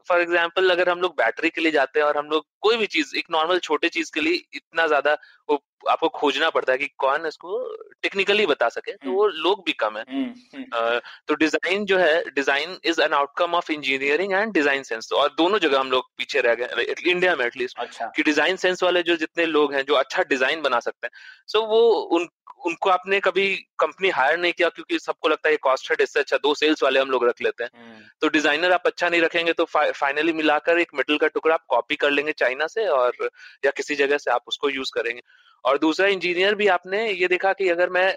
फॉर 0.10 0.22
एग्ज़ाम्पल 0.22 0.70
अगर 0.70 0.90
हम 0.90 1.00
लोग 1.00 1.12
बैटरी 1.18 1.50
के 1.50 1.62
लिए 1.62 1.72
जाते 1.72 2.00
हैं 2.00 2.06
और 2.08 2.18
हम 2.18 2.26
लोग 2.26 2.46
कोई 2.62 2.78
भी 2.78 2.86
चीज़ 2.88 3.16
एक 3.18 3.26
नॉर्मल 3.32 3.60
छोटे 3.60 3.90
चीज़ 3.90 4.12
के 4.14 4.22
लिए 4.22 4.42
इतना 4.54 4.88
ज़्यादा 4.88 5.18
वो 5.50 5.64
आपको 5.90 6.08
खोजना 6.10 6.50
पड़ता 6.50 6.72
है 6.72 6.78
कि 6.78 6.88
कौन 6.98 7.26
इसको 7.26 7.60
टेक्निकली 8.02 8.46
बता 8.46 8.70
सके 8.70 8.92
तो 8.94 9.12
वो 9.12 9.28
लोग 9.28 9.64
भी 9.66 9.74
कम 9.80 9.98
है। 9.98 10.04
uh, 10.04 11.00
तो 11.28 11.36
डिज़ाइन 11.36 11.86
जो 11.86 11.98
है 11.98 12.24
design 12.30 12.78
is 12.86 13.02
an 13.02 13.14
outcome 13.14 13.56
of 13.56 13.72
engineering 13.72 14.34
and 14.34 14.54
design 14.54 14.84
sense 14.84 15.12
और 15.14 15.30
दोनों 15.38 15.60
जगह 15.60 15.80
हम 15.80 15.92
लोग 15.92 16.10
पीछे 16.18 16.42
रह 16.42 16.56
गए 16.56 16.86
इंडिया 17.06 17.36
में 17.36 17.46
एटलीस्ट 17.46 17.80
अच्छा। 17.80 18.12
कि 18.16 18.24
डिज़ाइन 18.24 18.56
सेंस 18.58 18.84
वाले 18.84 19.04
जो 19.04 19.16
जितने 19.16 19.46
लोग 19.48 19.74
हैं 19.74 19.86
जो 19.86 19.96
अच्छा 19.96 20.24
डिज़ाइन 20.30 20.62
बना 20.62 20.80
सकते 20.80 21.08
हैं 21.08 21.12
सो 21.48 21.60
so 21.60 21.66
वो 21.68 21.82
उन 22.18 22.28
उनको 22.66 22.90
आपने 22.90 23.20
कभी 23.20 23.48
कंपनी 23.80 24.10
हायर 24.10 24.38
नहीं 24.40 24.54
किया 24.54 24.68
क्योंकि 24.70 24.98
सबको 25.00 25.30
लगता 25.30 25.50
है 25.50 25.58
कॉस्ट 25.58 25.90
है 25.92 25.96
इससे 26.00 26.20
अच्छा 26.20 26.38
दो 26.38 26.54
सेल्स 26.54 26.84
वाले 26.84 27.00
हम 27.00 27.12
लोग 27.12 27.24
रख 27.28 27.42
लेते 27.42 27.64
हैं। 27.64 28.12
तो 28.22 28.28
डिज़ाइनर 28.28 28.72
आप 28.72 28.84
अच्छा 28.86 29.10
नहीं 29.10 29.22
रखेंगे 29.22 29.54
तो 29.54 29.66
फा, 29.66 29.86
फाइनली 29.92 30.34
मिलाकर 30.34 30.80
एक 30.80 30.94
मेटल 30.96 31.18
का 31.18 31.28
टुकड़ा 31.28 31.54
आप 31.54 31.66
कॉपी 31.70 31.96
कर 31.96 32.12
लेंगे 32.12 32.32
चाइना 32.34 32.68
से 32.68 32.86
और 32.90 33.30
या 33.66 33.72
किसी 33.72 33.96
जगह 33.96 34.18
से 34.18 34.32
आप 34.32 34.44
उसको 34.48 34.70
यूज़ 34.70 34.92
करेंगे। 34.96 35.22
और 35.66 35.78
दूसरा 35.78 36.08
इंजीनियर 36.08 36.56
भी 36.56 36.68
आपने 36.68 37.12
ये 37.12 37.28
देखा 37.28 37.54
कि 37.54 37.70
अगर 37.70 37.90
मैं 37.90 38.08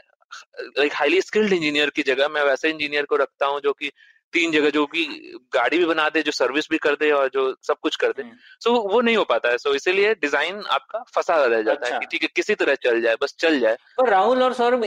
एक 0.85 0.95
हाईली 0.95 1.21
स्किल्ड 1.21 1.53
इंजीनियर 1.53 1.91
की 1.91 2.03
जगह 2.03 2.29
मैं 2.29 2.43
वैसे 2.43 2.71
इंजीनियर 2.71 3.05
को 3.05 3.17
रखता 3.17 3.47
हूँ 3.47 3.61
जो 3.61 3.73
कि 3.73 3.91
तीन 4.35 4.53
जगह 4.53 4.71
जो 4.71 4.85
कि 4.87 5.05
गाड़ी 5.55 5.79
भी 5.79 5.85
बना 5.87 6.09
दे 6.09 6.23
जो 6.23 6.33
सर्विस 6.33 6.69
भी 6.71 6.79
कर 6.79 6.95
दे 6.95 7.11
और 7.13 7.29
जो 7.35 7.43
सब 7.63 7.77
कुछ 7.83 7.97
कर 7.97 8.09
दे। 8.09 8.23
सो 8.23 8.71
हम्म। 8.71 8.81
so, 8.81 8.93
वो 8.93 9.01
नहीं 9.01 9.17
हो 9.17 9.25
पाता 9.25 9.49
है। 9.49 9.59
सो 9.59 9.69
so, 9.69 9.77
इसीलिए 9.77 10.15
डिज़ाइन 10.15 10.63
आपका 10.71 11.03
फंसा 11.15 11.35
रह 11.45 11.63
जाता 11.63 11.81
अच्छा। 11.81 11.95
है 11.95 12.01
कि 12.01 12.07
ठीक 12.07 12.23
है 12.23 12.29
किसी 12.37 12.55
तरह 12.55 12.75
चल 12.85 13.01
जाए 13.03 13.17
बस 13.23 13.35
चल 13.39 13.59
जाए। 13.61 13.77
पर 13.99 14.09
राहुल 14.11 14.43
और 14.43 14.53
सौरभ 14.53 14.85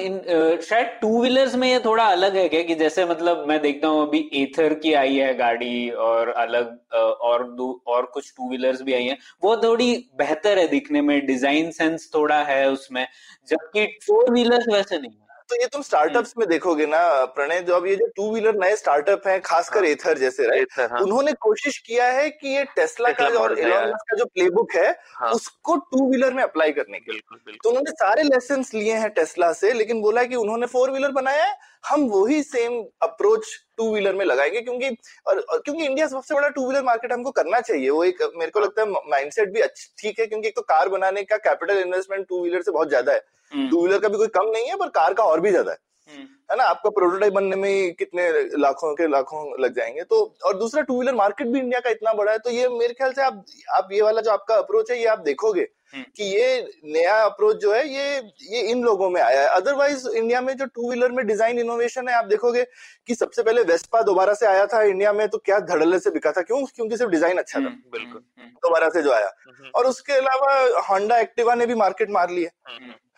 शायद 0.63 0.87
टू 1.01 1.21
व्हीलर्स 1.21 1.55
में 1.55 1.67
ये 1.67 1.79
थोड़ा 1.79 2.03
अलग 2.05 2.35
है 2.35 2.47
क्या? 2.49 2.61
कि 2.63 2.75
जैसे 2.75 3.05
मतलब 3.05 3.45
मैं 3.47 3.61
देखता 3.61 3.87
हूँ 3.87 4.07
अभी 4.07 4.19
एथर 4.33 4.73
की 4.75 4.93
आई 4.93 5.15
है 5.15 5.33
गाड़ी 5.37 5.89
और 6.07 6.29
अलग 6.37 6.77
और 6.93 7.45
और 7.87 8.05
कुछ 8.13 8.31
टू 8.37 8.49
व्हीलर्स 8.49 8.81
भी 8.81 8.93
आई 8.93 9.05
है। 9.05 9.17
वो 9.43 9.55
थोड़ी 9.57 9.93
बेहतर 10.17 10.59
है 10.59 10.67
दिखने 10.67 11.01
में 11.01 11.25
डिज़ाइन 11.25 11.71
सेंस 11.71 12.09
थोड़ा 12.15 12.41
है 12.43 12.69
उसमें 12.69 13.05
जबकि 13.47 13.85
फोर 14.07 14.31
व्हीलर्स 14.31 14.65
वैसे 14.73 14.97
नहीं 14.97 15.11
है। 15.11 15.26
तो 15.49 15.55
ये 15.55 15.67
तुम 15.67 15.81
स्टार्टअप्स 15.81 16.29
हम्म। 16.29 16.41
में 16.41 16.49
देखोगे 16.49 16.85
ना 16.85 16.99
प्रणय 17.35 17.59
जो 17.61 17.73
अब 17.73 17.85
ये 17.87 17.95
जो 17.95 18.05
टू 18.15 18.31
व्हीलर 18.31 18.55
नए 18.55 18.75
स्टार्टअप 18.75 19.27
हैं 19.27 19.39
खासकर 19.41 19.77
हाँ, 19.77 19.87
एथर 19.87 20.17
जैसे 20.17 20.47
राइट 20.47 20.79
हाँ. 20.81 20.99
उन्होंने 20.99 21.33
कोशिश 21.39 21.77
किया 21.79 22.07
है 22.09 22.29
कि 22.31 22.47
ये 22.49 22.63
टेस्ला 22.75 23.11
का 23.11 23.27
और 23.39 23.57
एलॉन 23.59 23.91
का 24.01 24.17
जो 24.17 24.25
प्लेबुक 24.25 24.75
है 24.75 24.89
हाँ. 25.13 25.31
उसको 25.31 25.75
टू 25.91 26.07
व्हीलर 26.07 26.33
में 26.33 26.43
अप्लाई 26.43 26.71
करने 26.71 26.99
के 26.99 27.11
लिए 27.11 27.57
तो 27.63 27.69
उन्होंने 27.69 27.91
सारे 27.93 28.23
लेसन 28.23 28.63
लिए 28.73 28.93
हैं 28.95 29.09
टेस्ला 29.11 29.51
से 29.53 29.73
लेकिन 29.73 30.01
बोला 30.01 30.21
है 30.21 30.27
कि 30.27 30.35
उन्होंने 30.35 30.67
फोर 30.67 30.91
व्हीलर 30.91 31.11
बनाया 31.11 31.45
है 31.45 31.55
हम 31.87 32.01
वही 32.09 32.41
सेम 32.43 32.79
अप्रोच 33.01 33.47
टू 33.77 33.91
व्हीलर 33.91 34.15
में 34.15 34.23
लगाएँगे 34.25 34.61
क्योंकि 34.61 34.89
और, 35.27 35.39
और 35.39 35.59
क्योंकि 35.59 35.85
इंडिया 35.85 36.07
सबसे 36.07 36.35
बड़ा 36.35 36.49
टू 36.49 36.65
व्हीलर 36.65 36.83
मार्केट 36.83 37.13
हमको 37.13 37.31
करना 37.31 37.59
चाहिए 37.61 37.89
वो 37.89 38.03
एक 38.03 38.21
मेरे 38.35 38.51
को 38.51 38.59
लगता 38.59 38.81
है 38.81 39.09
माइंडसेट 39.09 39.53
भी 39.53 39.61
अच्छी 39.61 39.89
ठीक 39.99 40.19
है 40.19 40.27
क्योंकि 40.27 40.47
एक 40.47 40.55
तो 40.55 40.61
कार 40.63 40.89
बनाने 40.89 41.23
का 41.23 41.37
कैपिटल 41.39 41.79
इन्वेस्टमेंट 41.79 42.27
टू 42.29 42.41
व्हीलर 42.41 42.61
से 42.61 42.71
बहुत 42.71 42.89
ज़्यादा 42.89 43.13
है 43.13 43.19
टू 43.19 43.57
हम्म। 43.57 43.77
व्हीलर 43.77 43.99
का 43.99 44.07
भी 44.07 44.17
कोई 44.17 44.27
कम 44.35 44.49
नहीं 44.49 44.69
है 44.69 44.75
पर 44.75 44.89
कार 44.95 45.13
का 45.13 45.23
और 45.23 45.39
भी 45.39 45.49
ज़्यादा 45.49 45.71
है 45.71 45.77
हम्म। 46.09 46.27
है 46.51 46.57
ना 46.57 46.63
आपका 46.63 46.89
प्रोटोटाइप 46.89 47.33
बनने 47.33 47.55
में 47.55 47.93
कितने 47.95 48.29
लाखों 48.57 48.93
के 48.95 49.07
लाखों 49.07 49.43
लग 49.61 49.75
जाएँगे 49.75 50.03
तो 50.03 50.21
और 50.45 50.57
दूसरा 50.57 50.81
टू 50.81 50.97
व्हीलर 50.97 51.15
मार्केट 51.15 51.47
भी 51.47 51.59
इंडिया 51.59 51.79
का 51.79 51.89
इतना 51.89 52.13
बड़ा 52.13 52.31
है 52.31 52.39
तो 52.39 52.49
ये 52.49 52.67
मेरे 52.69 52.93
ख्याल 52.93 53.13
से 53.13 53.21
आप 53.21 53.43
आप 53.75 53.89
ये 53.91 54.01
वाला 54.01 54.21
जो 54.21 54.31
आपका 54.31 54.55
अप्रोच 54.55 54.91
है 54.91 54.99
ये 54.99 55.05
आप 55.07 55.19
देखोगे। 55.21 55.67
कि 55.93 56.23
ये 56.25 56.61
नया 56.85 57.15
अप्रोच 57.23 57.57
जो 57.57 57.73
है 57.73 57.87
ये 57.87 58.17
ये 58.51 58.61
इन 58.71 58.83
लोगों 58.83 59.09
में 59.09 59.21
आया 59.21 59.41
है। 59.41 59.47
अदरवाइज़ 59.51 60.07
इंडिया 60.09 60.41
में 60.41 60.55
जो 60.57 60.65
टू 60.65 60.89
व्हीलर 60.89 61.11
में 61.11 61.25
डिज़ाइन 61.27 61.59
इनोवेशन 61.59 62.09
है 62.09 62.15
आप 62.15 62.25
देखोगे 62.25 62.63
कि 63.07 63.15
सबसे 63.15 63.43
पहले 63.43 63.63
वेस्पा 63.63 64.01
दोबारा 64.03 64.33
से 64.33 64.45
आया 64.45 64.65
था 64.65 64.81
इंडिया 64.83 65.13
में 65.13 65.27
तो 65.27 65.37
क्या 65.39 65.59
धड़ल्ले 65.61 65.99
से 65.99 66.11
बिका 66.11 66.31
था? 66.31 66.41
क्यों? 66.41 66.65
क्योंकि 66.67 66.97
सिर्फ़ 66.97 67.11
डिज़ाइन 67.11 67.37
अच्छा 67.37 67.59
था। 67.59 67.69
बिल्कुल। 67.91 68.21
दोबारा 68.57 68.89
से 68.89 69.01
जो 69.01 69.11
आया। 69.13 69.31
और 69.75 69.85
उसके 69.85 70.13
अलावा 70.13 70.53
होंडा 70.89 71.17
एक्टिवा 71.19 71.55
ने 71.55 71.65
भी 71.65 71.75
मार्केट 71.77 72.09
मार 72.11 72.29
ली 72.29 72.43
है। 72.43 72.51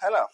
है 0.03 0.09
ना? 0.11 0.27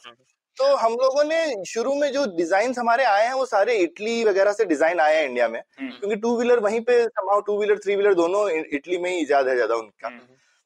तो 0.58 0.66
हम 0.76 0.94
लोगों 0.94 1.24
ने 1.24 1.64
शुरू 1.66 1.94
में 1.96 2.12
जो 2.12 2.26
डिज़ाइन 2.36 2.74
हमारे 2.78 3.04
आए 3.04 3.26
हैं 3.26 3.34
वो 3.34 3.46
सारे 3.46 3.76
इटली 3.78 4.24
वगैरह 4.24 4.54
से 4.54 4.66
डिज़ाइन 4.66 5.00
आए 5.00 5.16
हैं 5.16 5.26
इंडिया 5.26 5.48
में। 5.48 5.60
हम्म। 5.80 5.90
क्योंकि 5.92 6.16
टू 6.16 6.36
व्हीलर 6.38 6.60
वहीं 6.60 6.80
पे 6.82 7.04
टू 7.08 7.58
व्हीलर 7.58 7.78
थ्री 7.78 7.96
व्हीलर 7.96 8.14
दोनों 8.14 8.50
इटली 8.50 8.98
में 8.98 9.10
ही 9.10 9.18
इजाद 9.18 9.48
है 9.48 9.56
ज़्यादा 9.56 9.76
उनका। 9.76 10.08
हम्म। 10.08 10.20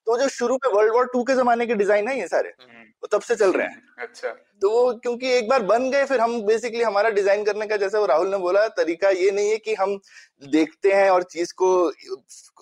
तो 0.07 0.17
जो 0.17 0.27
शुरू 0.29 0.55
में 0.55 0.71
वर्ल्ड 0.73 0.93
वॉर 0.93 1.09
टू 1.13 1.23
के 1.23 1.33
जमाने 1.35 1.65
के 1.67 1.75
डिज़ाइन 1.75 2.07
है 2.07 2.17
ये 2.19 2.27
सारे 2.27 2.49
हम्म। 2.51 2.83
वो 3.03 3.07
तब 3.11 3.21
से 3.21 3.35
चल 3.35 3.51
रहे 3.51 3.67
हैं। 3.67 3.81
अच्छा। 3.99 4.29
तो 4.61 4.69
वो 4.71 4.93
क्योंकि 4.93 5.31
एक 5.33 5.49
बार 5.49 5.61
बन 5.63 5.89
गए 5.91 6.05
फिर 6.05 6.19
हम 6.19 6.41
बेसिकली 6.43 6.81
हमारा 6.83 7.09
डिज़ाइन 7.11 7.43
करने 7.45 7.67
का 7.67 7.77
जैसे 7.77 7.97
वो 7.97 8.05
राहुल 8.05 8.31
ने 8.31 8.37
बोला 8.37 8.67
तरीका 8.77 9.09
ये 9.09 9.29
नहीं 9.31 9.49
है 9.49 9.57
कि 9.57 9.75
हम 9.75 9.99
देखते 10.47 10.93
हैं 10.93 11.09
और 11.09 11.23
चीज़ 11.25 11.53
को 11.53 11.69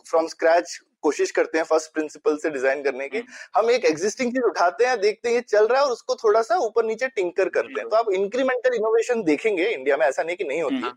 फ्रॉम 0.05 0.27
स्क्रैच 0.27 0.77
कोशिश 1.01 1.31
करते 1.31 1.57
हैं 1.57 1.65
फ़र्स्ट 1.65 1.93
प्रिंसिपल 1.93 2.38
से 2.38 2.49
डिज़ाइन 2.49 2.83
करने 2.83 3.07
की। 3.09 3.17
हम्म। 3.17 3.59
हम 3.59 3.69
एक 3.71 3.85
एग्जिस्टिंग 3.85 4.31
चीज़ 4.33 4.43
उठाते 4.43 4.85
हैं 4.85 4.99
देखते 5.01 5.29
हैं 5.29 5.35
ये 5.35 5.41
चल 5.41 5.67
रहा 5.67 5.79
है 5.79 5.85
और 5.85 5.91
उसको 5.91 6.15
थोड़ा 6.15 6.41
सा 6.41 6.57
ऊपर 6.59 6.85
नीचे 6.85 7.07
टिंकर 7.07 7.49
करते 7.49 7.79
हैं। 7.79 7.89
तो 7.89 7.95
आप 7.95 8.09
इंक्रीमेंटल 8.13 8.75
इनोवेशन 8.75 9.23
देखेंगे 9.23 9.67
इंडिया 9.67 9.97
में 9.97 10.05
ऐसा 10.05 10.23
नहीं 10.23 10.35
कि 10.35 10.43
नहीं 10.43 10.61
होती। 10.61 10.75
है 10.77 10.91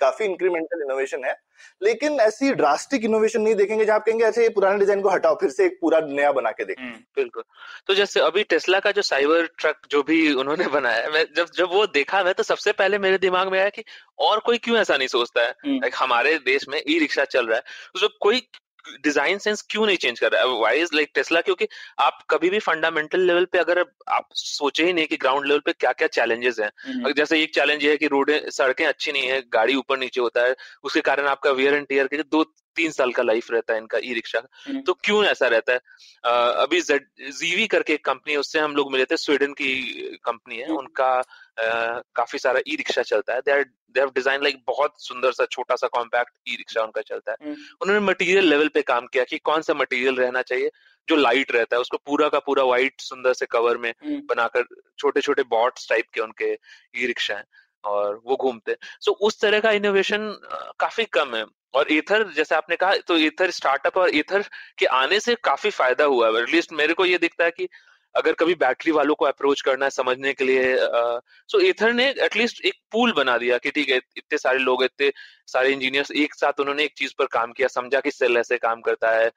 काफ़ी 0.00 0.24
इंक्रीमेंटल 0.24 0.82
इनोवेशन 0.82 1.24
है। 1.24 1.34
लेकिन 1.82 2.20
ऐसी 2.20 2.52
ड्रास्टिक 2.54 3.04
इनोवेशन 3.04 3.40
नहीं 3.40 3.54
देखेंगे 3.54 3.84
जहाँ 3.84 3.98
आप 3.98 4.04
कहेंगे 4.04 4.24
अच्छा 4.24 4.40
ये 4.42 4.48
पुराने 4.48 4.78
डिज़ाइन 4.78 5.00
को 5.00 5.08
हटाओ 5.08 5.34
फिर 5.34 5.50
से 5.50 5.64
एक 5.66 5.78
पूरा 5.80 6.00
नया 6.00 6.32
बना 6.32 6.50
के 6.50 6.64
देखें। 6.64 6.82
हम्म, 6.82 6.96
बिल्कुल। 7.16 7.42
तो 7.86 7.94
जैसे 7.94 8.20
अभी 8.20 8.42
टेस्ला 8.44 8.80
का 8.80 8.90
जो 8.90 9.02
साइबर 9.02 9.46
ट्रक 9.58 9.80
जो 9.90 10.02
भी 10.02 10.32
उन्होंने 10.32 10.66
बनाया 10.68 11.02
है 11.02 11.12
मैं 11.12 11.24
जब 11.36 11.50
जब 11.54 11.68
वो 11.68 11.86
देखा 11.86 12.22
मैं 12.24 12.34
तो 12.34 12.42
सबसे 12.42 12.72
पहले 12.72 12.98
मेरे 12.98 13.18
दिमाग 13.18 13.52
में 13.52 13.58
आया 13.58 13.68
कि 13.68 13.84
और 14.18 14.40
कोई 14.40 14.58
क्यों 14.58 14.78
ऐसा 14.78 14.96
नहीं 14.96 15.08
सोचता 15.08 15.42
है? 15.42 15.54
हम्म। 15.66 15.90
हमारे 15.94 16.38
देश 16.38 16.68
में 16.68 16.82
ई 16.88 16.98
रिक्शा 16.98 17.24
चल 17.24 17.46
रहा 17.46 17.56
है। 17.56 17.62
तो 18.00 18.08
कोई 18.20 18.48
डिज़ाइन 19.02 19.38
सेंस 19.38 19.62
क्यों 19.70 19.86
नहीं 19.86 19.96
चेंज 19.96 20.20
कर 20.20 20.32
रहा 20.32 20.42
है? 20.42 20.58
वाई 20.60 20.80
इज़ 20.80 20.94
लाइक 20.94 21.10
टेस्ला 21.14 21.40
क्योंकि 21.40 21.68
आप 22.00 22.18
कभी 22.30 22.50
भी 22.50 22.58
फंडामेंटल 22.58 23.20
लेवल 23.20 23.44
पे 23.44 23.58
अगर 23.58 23.84
आप 24.08 24.28
सोचे 24.34 24.84
ही 24.84 24.92
नहीं 24.92 25.06
कि 25.06 25.16
ग्राउंड 25.16 25.46
लेवल 25.46 25.60
पे 25.60 25.72
क्या 25.72 25.92
क्या 25.92 26.08
चैलेंजेस 26.08 26.58
हैं 26.60 26.70
अगर 27.02 27.12
जैसे 27.12 27.40
एक 27.42 27.54
चैलेंज 27.54 27.84
ये 27.84 27.90
है 27.90 27.96
कि 27.96 28.06
रोड 28.06 28.30
सड़कें 28.50 28.84
अच्छी 28.86 29.12
नहीं 29.12 29.28
है 29.28 29.40
गाड़ी 29.52 29.74
ऊपर 29.74 29.98
नीचे 29.98 30.20
होता 30.20 30.44
है 30.44 30.54
उसके 30.84 31.00
कारण 31.00 31.26
आपका 31.26 31.50
वियर 31.50 31.74
एंड 31.74 31.86
टीयर 31.86 32.06
के 32.06 32.22
दो 32.22 32.42
तीन 32.76 32.90
साल 32.90 33.12
का 33.12 33.22
लाइफ 33.22 33.50
रहता 33.50 33.72
है 33.72 33.80
इनका 33.80 33.98
ई 34.04 34.12
रिक्शा 34.14 34.42
हम्म। 34.66 34.80
तो 34.80 34.92
क्यों 35.04 35.24
ऐसा 35.24 35.46
रहता 35.46 35.72
है? 35.72 35.80
आ, 36.24 36.30
अभी 36.62 36.80
जीवी 36.80 37.66
करके 37.66 37.92
एक 37.94 38.04
कंपनी 38.04 38.32
है 38.32 38.38
उससे 38.38 38.58
हम 38.58 38.76
लोग 38.76 38.92
मिले 38.92 39.04
थे 39.04 39.16
स्वीडन 39.16 39.52
की 39.52 39.72
कंपनी 40.24 40.56
है। 40.56 40.66
हम्म। 40.66 40.78
उनका 40.78 41.08
आ, 41.08 42.00
काफ़ी 42.16 42.38
सारा 42.38 42.60
ई 42.68 42.76
रिक्शा 42.76 43.02
चलता 43.02 43.34
है। 43.34 43.40
They 43.40 43.62
they 43.64 44.00
have 44.00 44.10
design 44.14 44.42
like 44.42 44.56
बहुत 44.66 44.94
सुंदर 45.02 45.32
सा 45.32 45.44
छोटा 45.52 45.76
सा 45.76 45.86
कॉम्पैक्ट 45.86 46.32
ई 46.48 46.56
रिक्शा 46.56 46.82
उनका 46.82 47.00
चलता 47.00 47.32
है। 47.32 47.36
हम्म। 47.42 47.56
उन्होंने 47.82 48.06
मटेरियल 48.06 48.48
लेवल 48.48 48.68
पे 48.68 48.82
काम 48.82 49.06
किया 49.06 49.24
कि 49.24 49.38
कौन 49.38 49.62
सा 49.62 49.74
मटेरियल 49.74 50.16
रहना 50.16 50.42
चाहिए 50.42 50.70
जो 51.08 51.16
लाइट 51.16 51.52
रहता 51.52 51.76
है 51.76 51.80
उसको 51.80 51.96
पूरा 51.96 52.28
का 52.28 52.38
पूरा 52.38 52.62
व्हाइट 52.64 53.00
सुंदर 53.00 53.32
से 53.32 53.46
कवर 53.46 53.76
में 53.76 53.92
बनाकर 54.02 54.64
छोटे 54.98 55.20
छोटे 55.20 55.42
बॉट्स 55.50 55.88
टाइप 55.88 56.04
के 56.14 56.20
उनके 56.20 56.52
ई 56.96 57.06
रिक्शा 57.06 57.34
है। 57.34 57.44
और 57.86 58.20
वो 58.26 58.36
घूमते 58.36 58.76
सो 59.00 59.10
so, 59.12 59.16
उस 59.18 59.40
तरह 59.40 59.60
का 59.60 59.70
इनोवेशन 59.72 60.28
काफ़ी 60.80 61.04
कम 61.12 61.34
है। 61.36 61.44
और 61.74 61.88
इथर 61.92 62.22
जैसे 62.32 62.54
आपने 62.54 62.76
कहा 62.76 62.96
तो 63.08 63.16
इथर 63.18 63.50
स्टार्टअप 63.50 63.96
और 63.96 64.10
इथर 64.10 64.44
के 64.78 64.86
आने 64.86 65.18
से 65.20 65.34
काफ़ी 65.44 65.70
फ़ायदा 65.70 66.04
हुआ 66.04 66.28
है। 66.28 66.42
एटलीस्ट 66.42 66.72
मेरे 66.72 66.94
को 66.94 67.04
ये 67.04 67.18
दिखता 67.18 67.44
है 67.44 67.50
कि 67.50 67.68
अगर 68.16 68.32
कभी 68.32 68.54
बैटरी 68.54 68.92
वालों 68.92 69.14
को 69.14 69.24
अप्रोच 69.24 69.60
करना 69.60 69.84
है 69.86 69.90
समझने 69.90 70.32
के 70.32 70.44
लिए 70.44 70.76
सो 71.48 71.60
एथर 71.60 71.92
ने 71.92 72.08
एटलीस्ट 72.20 72.64
एक 72.64 72.74
पूल 72.92 73.12
बना 73.12 73.36
दिया 73.38 73.58
कि 73.58 73.70
ठीक 73.70 73.88
है 73.88 73.96
इतने 73.96 74.38
सारे 74.38 74.58
लोग 74.58 74.84
इतने 74.84 75.10
सारे 75.46 75.72
इंजीनियर्स 75.72 76.10
एक 76.10 76.34
साथ 76.34 76.60
उन्होंने 76.60 76.84
एक 76.84 76.94
चीज़ 76.96 77.12
पर 77.18 77.26
काम 77.26 77.52
किया 77.52 77.68
समझा 77.68 78.00
कि 78.00 78.10
सेल 78.10 78.36
ऐसे 78.36 78.58
काम 78.58 78.80
करता 78.80 79.10
है 79.10 79.30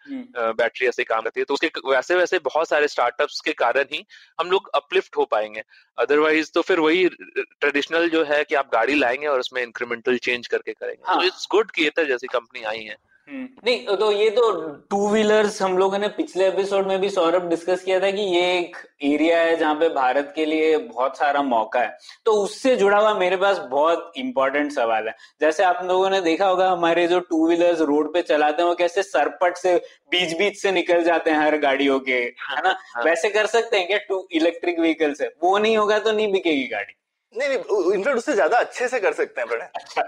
बैटरी 0.53 0.87
ऐसे 0.87 1.03
काम 1.03 1.21
करती 1.21 1.39
है। 1.39 1.45
तो 1.45 1.53
उसके 1.53 1.71
वैसे 1.89 2.15
वैसे 2.15 2.39
बहुत 2.39 2.69
सारे 2.69 2.87
स्टार्टअप्स 2.87 3.39
के 3.41 3.53
कारण 3.53 3.85
ही 3.93 4.05
हम 4.39 4.51
लोग 4.51 4.69
अपलिफ्ट 4.75 5.17
हो 5.17 5.25
पाएँगे। 5.25 5.63
अदरवाइज़ 5.97 6.51
तो 6.53 6.61
फिर 6.61 6.79
वही 6.79 7.07
ट्रेडिशनल 7.09 8.09
जो 8.09 8.23
है 8.23 8.43
कि 8.43 8.55
आप 8.55 8.69
गाड़ी 8.73 8.95
लाएँगे 8.95 9.27
और 9.27 9.39
उसमें 9.39 9.61
इंक्रीमेंटल 9.63 10.17
चेंज 10.17 10.47
करके 10.47 10.73
करेंगे। 10.73 11.27
इट्स 11.27 11.47
गुड 11.51 11.71
कि 11.71 11.85
एथर 11.87 12.07
जैसी 12.07 12.27
कंपनी 12.27 12.63
आई 12.63 12.79
है। 12.79 12.89
हम्म। 12.89 13.08
नहीं 13.29 13.95
तो 13.97 14.11
ये 14.11 14.29
तो 14.29 14.51
टू 14.89 15.07
व्हीलर्स 15.09 15.61
हम 15.61 15.77
लोगों 15.77 15.97
ने 15.99 16.07
पिछले 16.07 16.47
एपिसोड 16.47 16.87
में 16.87 16.99
भी 17.01 17.09
सौरभ 17.09 17.47
डिस्कस 17.49 17.83
किया 17.83 17.99
था 17.99 18.09
कि 18.11 18.21
ये 18.21 18.41
एक 18.57 18.77
एरिया 19.03 19.39
है 19.39 19.55
जहाँ 19.55 19.75
पे 19.75 19.89
भारत 19.89 20.31
के 20.35 20.45
लिए 20.45 20.77
बहुत 20.77 21.17
सारा 21.17 21.41
मौका 21.41 21.79
है। 21.79 21.97
तो 22.25 22.31
उससे 22.33 22.75
जुड़ा 22.75 22.97
हुआ 22.97 23.13
मेरे 23.13 23.37
पास 23.37 23.59
बहुत 23.71 24.11
इंपॉर्टेंट 24.17 24.71
सवाल 24.71 25.07
है। 25.07 25.15
जैसे 25.41 25.63
आप 25.63 25.79
लोगों 25.83 26.09
ने 26.09 26.21
देखा 26.21 26.47
होगा 26.47 26.69
हमारे 26.71 27.07
जो 27.07 27.19
टू 27.19 27.47
व्हीलर्स 27.47 27.81
रोड 27.81 28.13
पे 28.13 28.21
चलाते 28.21 28.61
हैं 28.61 28.69
वो 28.69 28.75
कैसे 28.75 29.03
सरपट 29.03 29.57
से 29.57 29.75
बीच 30.11 30.37
बीच 30.37 30.61
से 30.61 30.71
निकल 30.71 31.03
जाते 31.03 31.31
हैं 31.31 31.39
हर 31.39 31.57
गाड़ियों 31.57 31.99
के 31.99 32.13
है 32.13 32.61
ना? 32.63 32.77
हाँ। 32.95 33.03
वैसे 33.03 33.29
कर 33.29 33.45
सकते 33.47 33.77
हैं 33.77 33.87
क्या? 33.87 33.97
टू 33.99 34.27
इलेक्ट्रिक 34.31 34.79
व्हीकल 34.79 35.13
से 35.13 35.33
वो 35.43 35.57
नहीं 35.57 35.77
होगा 35.77 35.99
तो 35.99 36.11
नहीं 36.11 36.31
बिकेगी 36.31 36.67
गाड़ी। 36.67 36.93
नहीं 37.35 37.49
नहीं 37.49 37.93
इनफैक्ट 37.93 38.17
उससे 38.17 38.33
ज़्यादा 38.33 38.57
अच्छे 38.57 38.87
से 38.87 38.99
कर 38.99 39.13
सकते 39.13 39.41
हैं 39.41 39.49
बड़े। 39.49 39.61
अच्छा 39.61 40.01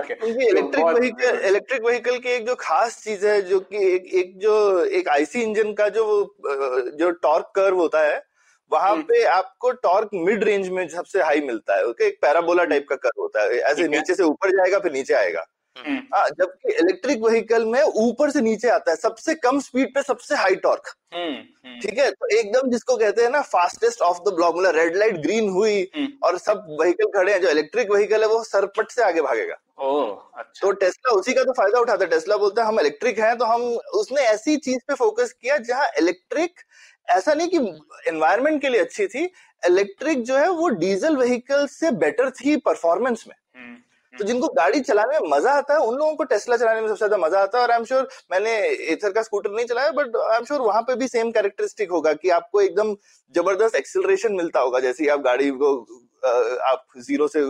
क्योंकि 0.00 0.46
इलेक्ट्रिक 0.46 0.84
व्हीकल 0.86 1.38
इलेक्ट्रिक 1.48 1.82
व्हीकल 1.82 2.18
की 2.18 2.28
एक 2.28 2.46
जो 2.46 2.54
खास 2.54 3.02
चीज़ 3.04 3.26
है 3.26 3.40
जो 3.42 3.60
कि 3.60 3.76
एक 3.94 4.06
एक 4.14 4.38
जो 4.38 4.84
एक 4.84 5.08
आईसी 5.08 5.42
इंजन 5.42 5.72
का 5.72 5.88
जो 5.88 6.04
जो 6.98 7.10
टॉर्क 7.22 7.52
कर्व 7.54 7.76
होता 7.76 8.00
है 8.00 8.22
वहाँ 8.70 8.90
हम्म। 8.90 9.02
पे 9.02 9.22
आपको 9.24 9.70
टॉर्क 9.72 10.08
मिड 10.14 10.44
रेंज 10.44 10.68
में 10.68 10.88
सबसे 10.88 11.22
हाई 11.22 11.40
मिलता 11.40 11.76
है 11.76 11.84
ओके? 11.84 12.06
एक 12.06 12.18
पैराबोला 12.22 12.64
टाइप 12.64 12.86
का 12.88 12.96
कर्व 12.96 13.22
होता 13.22 13.42
है 13.42 13.58
ऐसे 13.60 13.88
नीचे 13.88 14.14
से 14.14 14.22
ऊपर 14.22 14.50
जाएगा 14.50 14.78
फिर 14.78 14.92
नीचे 14.92 15.14
आएगा। 15.14 15.40
हम्म। 15.40 15.46
हाँ, 15.46 15.57
जबकि 15.78 16.72
इलेक्ट्रिक 16.74 17.20
व्हीकल 17.22 17.64
में 17.64 17.80
ऊपर 17.82 18.30
से 18.30 18.40
नीचे 18.40 18.68
आता 18.68 18.90
है 18.90 18.96
सबसे 18.96 19.34
कम 19.36 19.60
स्पीड 19.60 19.94
पे 19.94 20.02
सबसे 20.02 20.34
हाई 20.34 20.54
टॉर्क 20.56 20.88
हम्म, 21.14 21.80
ठीक 21.80 21.98
है? 21.98 22.10
तो 22.10 22.26
एकदम 22.38 22.70
जिसको 22.70 22.96
कहते 22.96 23.22
हैं 23.22 23.30
ना 23.30 23.40
फास्टेस्ट 23.42 24.00
ऑफ़ 24.02 24.18
द 24.20 24.34
ब्लॉक 24.34 24.56
मतलब 24.56 24.76
रेड 24.76 24.96
लाइट 24.96 25.16
ग्रीन 25.22 25.48
हुई 25.50 25.82
और 26.24 26.38
सब 26.38 26.66
व्हीकल 26.80 27.10
खड़े 27.16 27.32
हैं 27.32 27.40
जो 27.40 27.48
इलेक्ट्रिक 27.50 27.90
व्हीकल 27.90 28.22
है 28.22 28.28
वो 28.28 28.42
सरपट 28.44 28.90
से 28.90 29.02
आगे 29.02 29.22
भागेगा। 29.22 29.56
ओ, 29.78 30.04
अच्छा। 30.12 30.60
तो 30.60 30.72
टेस्ला 30.74 31.12
उसी 31.12 31.32
का 31.32 31.42
तो 31.44 31.52
फ़ायदा 31.52 31.80
उठाता 31.80 32.04
है। 32.04 32.10
टेस्ला 32.10 32.36
बोलता 32.36 32.62
है 32.62 32.68
हम 32.68 32.80
इलेक्ट्रिक 32.80 33.18
हैं 33.18 33.36
तो 33.38 33.44
हम 33.44 33.62
उसने 33.94 34.22
ऐसी 34.22 34.56
चीज़ 34.58 34.78
पे 34.88 34.94
फोकस 34.94 35.32
किया 35.32 35.56
जहाँ 35.68 35.86
इलेक्ट्रिक 35.98 36.60
ऐसा 37.08 37.34
नहीं 37.34 37.48
कि 37.48 37.58
एनवायरमेंट 38.08 38.60
के 38.62 38.68
लिए 38.68 38.80
अच्छी 38.80 39.06
थी 39.06 39.24
इलेक्ट्रिक 39.62 40.22
जो 40.22 40.36
है 40.36 40.48
वो 40.50 40.68
डीजल 40.78 41.16
व्हीकल 41.16 41.66
से 41.66 41.90
बेटर 42.00 42.30
थी 42.30 42.56
परफॉर्मेंस 42.56 43.24
में। 43.28 43.34
हम्म, 43.56 43.76
तो। 44.18 44.24
जिनको 44.24 44.48
गाड़ी 44.54 44.80
चलाने 44.82 45.18
में 45.18 45.28
मज़ा 45.30 45.52
आता 45.52 45.74
है, 45.74 45.80
उन 45.80 45.96
लोगों 45.96 46.14
को 46.14 46.24
टेस्ला 46.26 46.56
चलाने 46.56 46.80
में 46.80 46.88
सबसे 46.88 46.98
ज़्यादा 46.98 47.16
मज़ा 47.18 47.40
आता 47.40 47.58
है 47.58 47.64
और 47.64 47.70
आई 47.70 47.78
एम 47.78 47.84
श्योर 47.84 48.08
मैंने 48.32 48.56
एथर 48.92 49.12
का 49.12 49.22
स्कूटर 49.22 49.50
नहीं 49.50 49.66
चलाया 49.66 49.90
बट 49.92 50.16
आई 50.22 50.36
एम 50.36 50.44
श्योर 50.44 50.60
वहाँ 50.62 50.82
पे 50.82 50.96
भी 50.96 51.08
सेम 51.08 51.30
कैरेक्टरिस्टिक 51.32 51.90
होगा 51.90 52.12
कि 52.14 52.30
आपको 52.32 52.60
एकदम 52.60 52.94
ज़बरदस्त 53.34 53.74
एक्सिलरेशन 53.76 54.32
मिलता 54.34 54.60
होगा, 54.60 54.80
जैसे 54.80 55.08
आप 55.08 55.20
गाड़ी 55.22 55.50
को 55.52 55.74
आप 56.24 56.84
ज़ीरो 56.98 57.26
से 57.28 57.40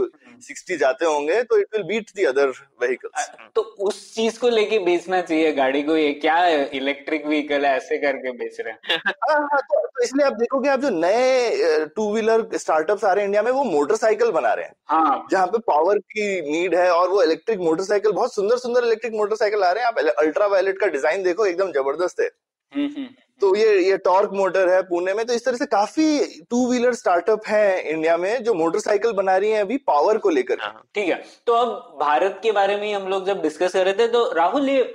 सिक्सटी 0.40 0.72
हम्म। 0.72 0.80
जाते 0.80 1.04
होंगे 1.04 1.42
तो 1.42 1.58
it 1.58 1.66
will 1.74 1.82
beat 1.84 2.10
the 2.16 2.24
other 2.24 2.48
vehicles 2.82 3.30
तो 3.54 3.62
उस 3.62 4.14
चीज़ 4.14 4.38
को 4.40 4.48
लेके 4.48 4.78
बेचना 4.78 5.20
चाहिए 5.20 5.52
गाड़ी 5.52 5.82
को 5.82 5.96
ये 5.96 6.12
क्या 6.14 6.44
इलेक्ट्रिक 6.74 7.26
व्हीकल 7.26 7.64
है 7.66 7.74
ऐसे 7.76 7.98
करके 7.98 8.32
बेच 8.32 8.60
रहे 8.60 8.72
हैं? 8.72 8.98
हाँ 9.30 9.38
हाँ 9.42 9.60
तो, 9.60 9.80
तो 9.80 10.02
इसलिए 10.04 10.26
आप 10.26 10.32
देखोगे 10.32 10.68
आप 10.68 10.80
जो 10.80 10.90
नए 10.90 11.86
टू 11.96 12.12
व्हीलर 12.12 12.46
स्टार्टअप्स 12.56 13.04
आ 13.04 13.12
रहे 13.12 13.22
हैं 13.22 13.28
इंडिया 13.28 13.42
में 13.42 13.50
वो 13.50 13.64
मोटरसाइकिल 13.64 14.30
बना 14.30 14.52
रहे 14.52 14.64
हैं। 14.64 14.74
हाँ। 14.88 15.26
जहाँ 15.30 15.46
पे 15.46 15.58
पावर 15.66 15.98
की 15.98 16.40
नीड 16.50 16.74
है 16.74 16.90
और 16.90 17.08
वो 17.08 17.22
इलेक्ट्रिक 17.22 17.58
मोटरसाइकिल 17.60 18.12
बहुत 18.12 18.34
सुंदर 18.34 18.56
सुंदर 18.58 18.84
इलेक्ट्रिक 18.84 19.14
मोटरसाइकिल 19.14 19.62
आ 19.62 19.70
रहे 19.70 19.84
हैं। 19.84 19.90
आप 19.90 19.98
अल्ट्रा 20.18 20.46
वायलेट 20.46 20.78
का 20.80 20.86
डिज़ाइन 20.88 21.22
देखो 21.22 21.46
एकदम 21.46 21.72
ज़बरदस्त 21.72 22.20
है। 22.20 22.30
हम्म, 22.72 22.86
हम्म। 22.86 23.08
तो 23.40 23.54
ये 23.56 23.78
ये 23.80 23.96
टॉर्क 23.98 24.30
मोटर 24.34 24.68
है 24.68 24.80
पुणे 24.82 25.12
में 25.14 25.24
तो 25.26 25.32
इस 25.32 25.44
तरह 25.44 25.56
से 25.56 25.66
काफ़ी 25.66 26.44
टू 26.50 26.66
व्हीलर 26.68 26.94
स्टार्टअप 26.94 27.46
है 27.48 27.90
इंडिया 27.90 28.16
में 28.16 28.42
जो 28.44 28.54
मोटरसाइकिल 28.54 29.12
बना 29.12 29.36
रही 29.36 29.50
है 29.50 29.60
अभी 29.60 29.76
पावर 29.86 30.18
को 30.18 30.30
लेकर। 30.30 30.58
हाँ, 30.60 30.82
ठीक 30.94 31.08
है। 31.08 31.22
तो 31.46 31.52
अब 31.54 31.98
भारत 32.00 32.40
के 32.42 32.52
बारे 32.52 32.76
में 32.76 32.92
हम 32.94 33.08
लोग 33.08 33.26
जब 33.26 33.42
डिस्कस 33.42 33.72
कर 33.72 33.84
रहे 33.84 33.94
थे 33.94 34.08
तो 34.08 34.30
राहुल 34.32 34.68
ये 34.70 34.92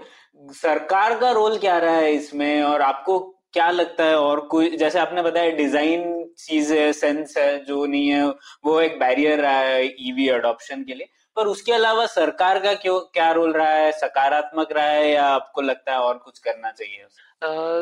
सरकार 0.54 1.18
का 1.20 1.32
रोल 1.32 1.58
क्या 1.58 1.78
रहा 1.78 1.96
है 1.96 2.14
इसमें? 2.14 2.64
और 2.64 2.82
आपको 2.82 3.20
क्या 3.54 3.70
लगता 3.72 4.04
है? 4.04 4.16
और 4.16 4.40
कोई 4.52 4.76
जैसे 4.78 5.00
आपने 5.00 5.22
बताया 5.22 5.50
डिज़ाइन 5.56 6.24
चीज़ 6.40 6.74
है 6.74 6.92
सेंस 6.94 7.38
है 7.38 7.64
जो 7.66 7.86
नहीं 7.86 8.08
है 8.08 8.28
वो 8.66 8.80
एक 8.82 9.00
बैरियर 9.00 9.40
रहा 9.40 9.60
है 9.60 9.86
ईवी 9.86 10.28
e 10.28 10.32
अडॉप्शन 10.34 10.84
के 10.84 10.94
लिए। 10.94 11.08
पर 11.38 11.48
उसके 11.48 11.72
अलावा 11.74 12.06
सरकार 12.06 12.60
का 12.60 12.74
क्यों 12.76 13.00
क्या 13.14 13.32
रोल 13.32 13.52
रहा 13.54 13.70
है? 13.70 13.92
सकारात्मक 13.94 14.72
रहा 14.72 14.86
है 14.86 15.10
या 15.12 15.26
आपको 15.26 15.62
लगता 15.62 15.92
है 15.92 16.00
और 16.00 16.18
कुछ 16.18 16.40
करना 16.40 16.72
चाहिए? 16.72 17.06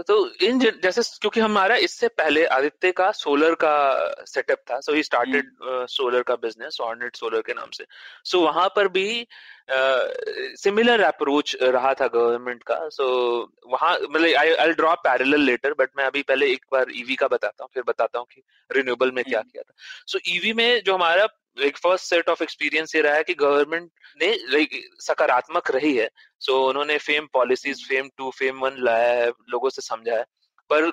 तो 0.07 0.33
इन 0.45 0.59
जैसे 0.59 1.01
क्योंकि 1.01 1.39
हमारा 1.39 1.75
इससे 1.75 2.07
पहले 2.07 2.45
आदित्य 2.45 2.91
का 2.91 3.11
सोलर 3.11 3.53
का 3.53 4.13
सेटअप 4.27 4.57
था 4.57 4.79
सो 4.79 4.93
ही 4.93 5.03
स्टार्टेड 5.03 5.51
सोलर 5.63 6.21
का 6.21 6.35
बिज़नेस 6.35 6.77
ऑर्नेट 6.81 7.15
सोलर 7.15 7.41
के 7.41 7.53
नाम 7.53 7.69
से। 7.69 7.85
सो 8.25 8.37
so, 8.37 8.43
वहाँ 8.43 8.73
पर 8.75 8.87
भी 8.87 9.27
सिमिलर 9.71 10.99
uh, 10.99 11.07
अप्रोच 11.07 11.55
रहा 11.61 11.93
था 11.93 12.07
गवर्नमेंट 12.07 12.63
का 12.63 12.89
सो 12.89 13.03
so, 13.03 13.71
वहाँ 13.71 13.93
मतलब 14.01 14.35
I 14.37 14.53
I 14.53 14.71
draw 14.71 14.93
parallel 14.95 15.41
later 15.41 15.73
but 15.73 15.89
मैं 15.97 16.05
अभी 16.05 16.21
पहले 16.21 16.47
एक 16.47 16.65
बार 16.71 16.85
ईवी 16.95 17.15
का 17.15 17.27
बताता 17.27 17.63
हूँ 17.63 17.69
फिर 17.73 17.83
बताता 17.87 18.19
हूँ 18.19 18.27
कि 18.31 18.41
रिन्यूएबल 18.71 19.11
में 19.11 19.23
क्या 19.23 19.39
हम्म। 19.39 19.49
किया 19.49 19.63
था। 19.63 19.73
सो 20.07 20.17
so, 20.17 20.23
ईवी 20.27 20.53
में 20.53 20.83
जो 20.85 20.93
हमारा 20.93 21.27
एक 21.61 21.77
फ़र्स्ट 21.77 22.05
सेट 22.05 22.29
ऑफ़ 22.29 22.43
एक्सपीरियंस 22.43 22.95
ये 22.95 23.01
रहा 23.01 23.15
है 23.15 23.23
कि 23.23 23.33
गवर्नमेंट 23.33 23.89
ने 24.21 24.33
लाइक 24.49 24.69
सकारात्मक 24.99 25.71
रही 25.71 25.95
है। 25.95 26.09
सो 26.39 26.51
so, 26.51 26.69
उन्होंने 26.69 26.97
FAME 26.97 27.27
policies 27.33 27.85
FAME 27.85 28.09
two 28.17 28.31
FAME 28.31 28.59
one 28.59 28.75
लाया 28.79 29.13
है 29.13 29.29
लोगों 29.49 29.69
से 29.69 29.81
समझा 29.81 30.15
है। 30.15 30.25
पर 30.69 30.91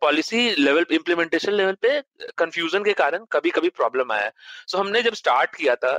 पॉलिसी 0.00 0.50
लेवल 0.58 0.86
इम्प्लीमेंटेशन 0.90 1.52
लेवल 1.52 1.76
पे 1.82 2.00
कंफ्यूजन 2.38 2.84
के 2.84 2.92
कारण 2.92 3.24
कभी 3.32 3.50
कभी 3.50 3.68
प्रॉब्लम 3.68 4.12
आया 4.12 4.30
सो 4.66 4.78
so, 4.78 4.84
हमने 4.84 5.02
जब 5.02 5.14
स्टार्ट 5.14 5.56
किया 5.56 5.74
था 5.74 5.92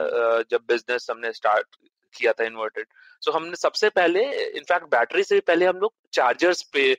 जब 0.51 0.61
बिज़नेस 0.67 1.07
हमने 1.11 1.31
स्टार्ट 1.33 1.75
किया 2.17 2.33
था 2.33 2.43
इन्वर्टेड 2.43 2.87
सो 3.21 3.31
so, 3.31 3.35
हमने 3.35 3.55
सबसे 3.55 3.89
पहले 3.89 4.23
इनफैक्ट 4.57 4.85
बैटरी 4.85 5.23
से 5.23 5.39
पहले 5.39 5.65
हम 5.65 5.77
लोग 5.77 5.93
चार्जर्स 6.13 6.61
पे 6.73 6.93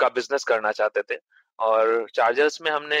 का 0.00 0.08
बिज़नेस 0.08 0.44
करना 0.44 0.72
चाहते 0.72 1.02
थे। 1.10 1.18
और 1.58 2.06
चार्जर्स 2.14 2.60
में 2.62 2.70
हमने 2.70 3.00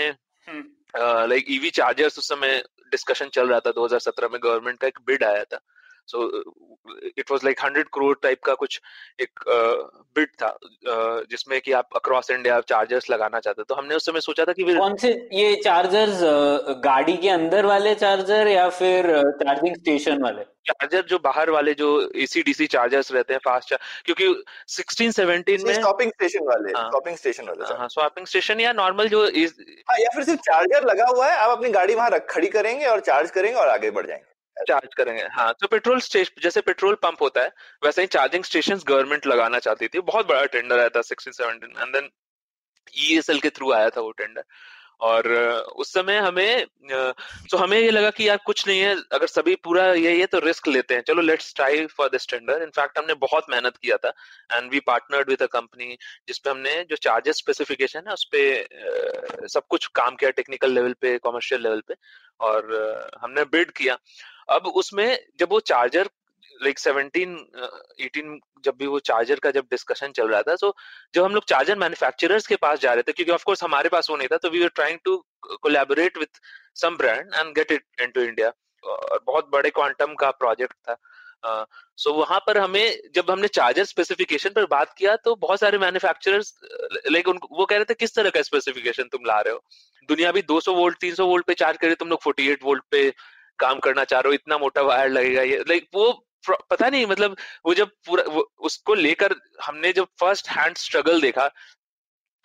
लाइक 1.28 1.46
ईवी 1.50 1.70
चार्जर्स 1.70 2.18
उस 2.18 2.28
समय 2.28 2.62
डिस्कशन 2.90 3.28
चल 3.28 3.48
रहा 3.48 3.60
था 3.60 3.72
2017 3.72 4.30
में 4.32 4.40
गवर्नमेंट 4.42 4.78
का 4.80 4.86
एक 4.86 4.98
बिड 5.06 5.24
आया 5.24 5.44
था। 5.44 5.60
So 6.08 6.44
it 7.18 7.30
was 7.30 7.40
like 7.44 7.60
hundred 7.64 7.86
crore 7.86 8.16
type 8.22 8.42
का 8.42 8.54
कुछ 8.54 8.80
एक 9.20 9.30
बिड 10.16 10.28
uh, 10.28 10.42
था 10.42 10.58
uh, 10.58 11.30
जिसमें 11.30 11.60
कि 11.60 11.72
आप 11.72 11.88
अक्रॉस 11.96 12.30
इंडिया 12.30 12.60
चार्जर्स 12.60 13.10
लगाना 13.10 13.40
चाहते 13.40 13.62
तो 13.62 13.74
हमने 13.74 13.94
उस 13.94 14.06
समय 14.06 14.20
सोचा 14.20 14.44
था 14.44 14.52
कि 14.52 14.74
कौन 14.74 14.96
से 14.96 15.28
ये 15.32 15.54
चार्जर्स 15.64 16.14
uh, 16.14 16.84
गाड़ी 16.84 17.16
के 17.16 17.28
अंदर 17.28 17.66
वाले 17.66 17.94
चार्जर 17.94 18.46
या 18.46 18.68
फिर 18.68 19.22
चार्जिंग 19.30 19.76
स्टेशन 19.76 20.22
वाले? 20.22 20.44
चार्जर 20.66 21.02
जो 21.02 21.18
बाहर 21.18 21.50
वाले 21.50 21.74
जो 21.74 22.12
एसी 22.16 22.42
डीसी 22.42 22.66
चार्जर्स 22.66 23.12
रहते 23.12 23.34
हैं 23.34 23.40
फास्ट 23.44 23.68
चार्ज 23.68 23.82
क्योंकि 24.04 24.44
16 24.68 25.12
17 25.12 25.64
में 25.64 25.74
शॉपिंग 25.74 26.10
स्टेशन 26.10 26.44
वाले 26.44 26.72
शॉपिंग 26.72 27.16
स्टेशन 27.16 27.44
वाले 27.44 27.74
हाँ 27.74 27.88
शॉपिंग 27.88 28.26
स्टेशन 28.26 28.60
या 28.60 28.72
नॉर्मल 28.72 29.08
जो 29.08 29.26
इस 29.26 29.56
हाँ 29.90 29.98
या 29.98 30.08
फिर 30.14 30.24
सिर्फ़ 30.24 30.40
चार्जर 30.40 30.84
लगा 30.84 31.06
हुआ 31.06 31.26
है 31.26 31.36
आप 31.36 31.50
अपनी 31.50 31.70
गाड़ी 31.70 31.94
वहाँ 31.94 32.10
रख 32.10 32.30
खड़ी 32.30 32.46
करेंगे 32.46 32.86
और 32.86 33.00
चार्ज 33.00 33.30
करेंगे 33.30 33.60
और 33.60 33.68
आगे 33.68 33.90
बढ़ 33.90 34.06
जाएँगे। 34.06 34.37
चार्ज 34.64 34.94
करेंगे। 34.94 35.22
हाँ 35.32 35.52
तो 35.60 35.66
पेट्रोल 35.68 36.00
स्टेशन 36.00 36.40
जैसे 36.42 36.60
पेट्रोल 36.62 36.94
पंप 37.02 37.22
होता 37.22 37.42
है, 37.42 37.52
वैसे 37.84 38.02
ही 38.02 38.06
चार्जिंग 38.08 38.44
स्टेशन 38.44 38.80
गवर्नमेंट 38.86 39.26
लगाना 39.26 39.58
चाहती 39.60 39.88
थी। 39.88 40.00
बहुत 40.02 40.28
बड़ा 40.28 40.44
टेंडर 40.46 40.78
आया 40.78 40.88
था 40.88 41.02
sixteen 41.04 41.32
seventeen 41.34 41.82
and 41.82 41.92
then 41.92 42.10
ESL 42.94 43.40
के 43.40 43.50
थ्रू 43.50 43.72
आया 43.72 43.88
था 43.90 44.00
वो 44.00 44.10
टेंडर 44.12 44.44
और 45.00 45.26
उस 45.76 45.92
समय 45.94 46.16
हमें 46.18 46.66
तो 47.50 47.56
हमें 47.56 47.78
ये 47.78 47.90
लगा 47.90 48.10
कि 48.10 48.28
यार 48.28 48.36
कुछ 48.46 48.66
नहीं 48.66 48.80
है, 48.80 48.94
अगर 49.12 49.26
सभी 49.26 49.54
पूरा 49.64 49.84
ये 49.94 50.18
है 50.18 50.26
तो 50.26 50.38
रिस्क 50.38 50.68
लेते 50.68 50.94
हैं। 50.94 51.02
चलो 51.02 51.22
let's 51.22 51.54
try 51.54 51.86
for 51.88 52.08
this 52.08 52.26
tender 52.28 52.62
in fact 52.62 52.98
हमने 52.98 53.14
बहुत 53.20 53.50
मेहनत 53.50 53.76
किया 53.76 53.96
था। 53.96 54.12
And 54.52 54.70
we 54.70 54.80
partnered 54.86 55.28
with 55.28 55.42
a 55.42 55.46
company 55.52 55.96
जिसपे 56.28 56.50
हमने 56.50 56.72
जो 56.90 56.96
चार्जेस 56.98 57.36
स्पेसिफिकेशन 57.36 58.02
है, 58.06 58.12
उस 58.12 58.24
पर 58.34 59.46
सब 59.48 59.66
कुछ 59.68 59.86
काम 59.94 60.16
किया 60.16 60.30
टेक्निकल 60.30 60.72
लेवल 60.72 60.92
पे 61.00 61.16
कॉमर्शियल 61.18 61.62
लेवल 61.62 61.82
पे। 61.88 61.94
और 62.40 63.18
हमने 63.22 63.44
बिड 63.52 63.70
किया। 63.72 63.96
अब 64.50 64.66
उसमें 64.66 65.18
जब 65.40 65.48
वो 65.50 65.60
चार्जर 65.60 66.10
लाइक 66.62 66.78
सेवनटीन 66.78 67.46
एटीन 68.00 68.40
जब 68.64 68.76
भी 68.78 68.86
वो 68.86 68.98
चार्जर 68.98 69.38
का 69.38 69.50
जब 69.50 69.64
डिस्कशन 69.70 70.12
चल 70.12 70.28
रहा 70.28 70.42
था 70.42 70.54
तो 70.54 70.76
जब 71.14 71.24
हम 71.24 71.34
लोग 71.34 71.44
चार्जर 71.44 71.78
मैन्युफैक्चरर्स 71.78 72.46
के 72.46 72.56
पास 72.56 72.78
जा 72.78 72.92
रहे 72.92 73.02
थे 73.02 73.12
क्योंकि 73.12 73.32
ऑफकोर्स 73.32 73.62
हमारे 73.64 73.88
पास 73.88 74.10
वो 74.10 74.16
नहीं 74.16 74.28
था 74.28 74.36
तो 74.36 74.50
we 74.50 74.62
are 74.62 74.68
trying 74.68 74.98
to 75.04 75.16
collaborate 75.62 76.18
with 76.18 76.40
some 76.74 76.96
brand 76.96 77.34
and 77.34 77.54
get 77.54 77.72
it 77.72 77.84
into 78.00 78.20
India 78.20 78.52
और 78.84 79.22
बहुत 79.26 79.50
बड़े 79.52 79.70
क्वांटम 79.70 80.14
का 80.14 80.30
प्रोजेक्ट 80.30 80.72
था। 80.72 80.96
सो 81.44 82.10
uh, 82.10 82.16
so 82.16 82.20
वहाँ 82.20 82.38
पर 82.38 82.58
हमें 82.58 82.98
जब 83.14 83.30
हमने 83.30 83.48
चार्जर 83.48 83.84
स्पेसिफिकेशन 83.84 84.50
पर 84.50 84.66
बात 84.66 84.94
किया 84.98 85.16
तो 85.16 85.34
बहुत 85.36 85.60
सारे 85.60 85.78
मैन्युफैक्चरर्स 85.78 86.54
लाइक 87.10 87.28
उनको 87.28 87.48
वो 87.52 87.66
कह 87.66 87.76
रहे 87.76 87.84
थे 87.84 87.94
किस 87.94 88.14
तरह 88.14 88.30
का 88.30 88.42
स्पेसिफिकेशन 88.42 89.02
तुम 89.02 89.20
ला 89.26 89.40
रहे 89.40 89.54
हो? 89.54 89.62
दुनिया 90.08 90.32
भी 90.32 90.42
200 90.42 90.68
वोल्ट 90.68 91.04
300 91.04 91.20
वोल्ट 91.20 91.46
पे 91.46 91.54
चार्ज 91.54 91.78
करे 91.78 91.94
तुम 91.94 92.08
लोग 92.08 92.22
48 92.22 92.62
वोल्ट 92.62 92.82
पे 92.90 93.14
काम 93.60 93.78
करना 93.78 94.04
चाह 94.04 94.20
रहे 94.20 94.30
हो, 94.30 94.34
इतना 94.34 94.58
मोटा 94.58 94.82
वायर 94.82 95.10
लगेगा 95.10 95.42
ये 95.42 95.64
लाइक 95.68 95.88
वो 95.94 96.12
पता 96.70 96.88
नहीं 96.88 97.06
मतलब 97.06 97.36
वो 97.66 97.74
जब 97.74 97.90
पूरा 98.06 98.22
उसको 98.60 98.94
लेकर 98.94 99.34
हमने 99.64 99.92
जब 99.92 100.06
फ़र्स्ट 100.20 100.48
हैंड 100.48 100.76
स्ट्रगल 100.76 101.20
देखा 101.20 101.50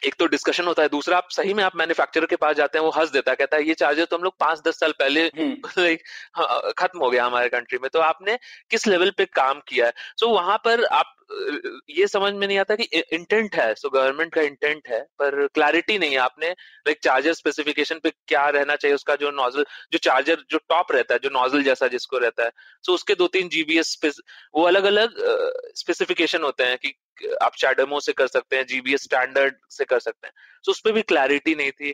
एक 0.05 0.15
तो 0.15 0.25
डिस्कशन 0.25 0.63
होता 0.63 0.83
है 0.83 0.89
दूसरा 0.89 1.17
आप 1.17 1.27
सही 1.31 1.53
में 1.53 1.63
आप 1.63 1.75
मैन्युफैक्चरर 1.75 2.25
के 2.25 2.35
पास 2.35 2.55
जाते 2.55 2.77
हैं 2.77 2.85
वो 2.85 2.91
हंस 2.91 3.09
देता 3.09 3.31
है 3.31 3.35
कहता 3.35 3.57
है 3.57 3.67
ये 3.67 3.73
चार्जर 3.73 4.05
तो 4.05 4.17
हम 4.17 4.23
लोग 4.23 4.37
पाँच 4.39 4.61
दस 4.67 4.79
साल 4.79 4.91
पहले 4.91 5.25
लाइक 5.77 6.03
हाँ, 6.35 6.71
खत्म 6.77 6.99
हो 6.99 7.09
गया 7.09 7.25
हमारे 7.25 7.49
कंट्री 7.49 7.77
में। 7.77 7.89
तो 7.93 7.99
आपने 7.99 8.39
किस 8.69 8.87
लेवल 8.87 9.11
पे 9.11 9.25
काम 9.25 9.61
किया 9.67 9.85
है? 9.85 9.93
सो 10.19 10.25
so, 10.25 10.33
वहाँ 10.33 10.57
पर 10.57 10.83
आप 10.83 11.15
ये 11.89 12.07
समझ 12.07 12.33
में 12.33 12.47
नहीं 12.47 12.57
आता 12.57 12.75
कि 12.75 12.83
इंटेंट 13.13 13.55
है 13.55 13.73
सो 13.75 13.87
so, 13.87 13.93
गवर्नमेंट 13.93 14.33
का 14.33 14.41
इंटेंट 14.41 14.87
है 14.87 15.01
पर 15.01 15.47
क्लैरिटी 15.47 15.97
नहीं 15.97 16.11
है 16.11 16.17
आपने 16.17 16.49
लाइक 16.49 16.99
चार्जर 17.03 17.33
स्पेसिफिकेशन 17.33 17.99
पे 18.03 18.09
क्या 18.27 18.49
रहना 18.49 18.75
चाहिए 18.75 18.95
उसका 18.95 19.15
जो 19.15 19.31
नोजल 19.31 19.65
जो 19.91 19.97
चार्जर 19.97 20.37
जो 20.49 20.57
टॉप 20.57 20.91
रहता 20.91 21.13
है 21.13 21.19
जो 21.23 21.29
नोजल 21.29 21.63
जैसा 21.63 21.87
जिसको 21.87 22.17
रहता 22.17 22.43
है। 22.43 22.49
सो 22.49 22.91
so 22.91 22.95
उसके 22.95 23.15
दो 23.15 23.27
तीन 23.27 23.49
जीबीएस 23.49 23.99
वो 24.55 24.63
अलग 24.63 24.83
अलग 24.83 25.13
स्पेसिफिकेशन 25.75 26.41
होते 26.41 26.63
हैं 26.63 26.77
कि 26.77 26.93
आप 27.41 27.55
चैडमो 27.55 27.99
से 27.99 28.13
कर 28.13 28.27
सकते 28.27 28.55
हैं 28.55 28.65
जीबीएस 28.65 29.03
स्टैंडर्ड 29.03 29.55
से 29.69 29.85
कर 29.85 29.99
सकते 29.99 30.27
हैं। 30.27 30.33
सो 30.63 30.71
so 30.71 30.75
उस 30.75 30.81
पर 30.81 30.91
भी 30.91 31.01
क्लैरिटी 31.01 31.55
नहीं 31.55 31.71
थी। 31.71 31.89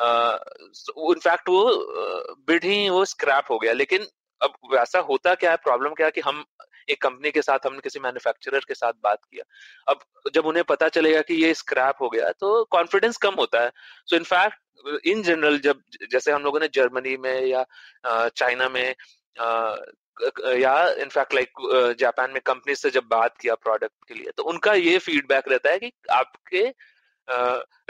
इनफैक्ट 0.00 1.48
uh, 1.48 1.54
वो 1.54 2.34
बिड 2.46 2.64
ही 2.64 2.88
वो 2.88 3.04
स्क्रैप 3.04 3.44
हो 3.50 3.58
गया। 3.58 3.72
लेकिन 3.72 4.06
अब 4.42 4.54
वैसा 4.72 4.98
होता 4.98 5.34
क्या 5.34 5.50
है? 5.50 5.56
प्रॉब्लम 5.56 5.94
क्या 5.94 6.06
है 6.06 6.10
कि 6.10 6.20
हम 6.20 6.44
एक 6.90 7.02
कंपनी 7.02 7.30
के 7.30 7.42
साथ 7.42 7.58
हमने 7.66 7.80
किसी 7.80 7.98
मैन्युफैक्चरर 7.98 8.64
के 8.68 8.74
साथ 8.74 8.92
बात 9.04 9.18
किया। 9.24 9.44
अब 9.88 9.98
जब 10.34 10.46
उन्हें 10.46 10.64
पता 10.64 10.88
चलेगा 10.88 11.20
कि 11.20 11.34
ये 11.34 11.54
स्क्रैप 11.54 11.94
हो 12.00 12.08
गया 12.08 12.30
तो 12.30 12.64
कॉन्फिडेंस 12.64 13.16
कम 13.16 13.34
होता 13.34 13.62
है। 13.62 13.70
सो 14.06 14.16
इनफैक्ट 14.16 15.06
इन 15.06 15.22
जनरल 15.22 15.58
जब 15.58 15.80
जैसे 16.10 16.32
हम 16.32 16.42
लोगों 16.42 16.60
ने 16.60 16.68
जर्मनी 16.68 17.16
में 17.16 17.46
या 17.46 17.64
चाइना 18.28 18.68
में 18.68 18.94
या 20.48 20.88
इनफैक्ट 20.92 21.34
लाइक 21.34 21.50
जापान 22.00 22.30
में 22.30 22.40
कंपनी 22.46 22.74
से 22.74 22.90
जब 22.90 23.04
बात 23.04 23.38
किया 23.38 23.54
प्रोडक्ट 23.54 24.08
के 24.08 24.14
लिए 24.14 24.32
तो 24.36 24.42
उनका 24.42 24.72
ये 24.72 24.98
फीडबैक 24.98 25.48
रहता 25.48 25.70
है 25.70 25.78
कि 25.78 25.92
आपके 26.10 26.74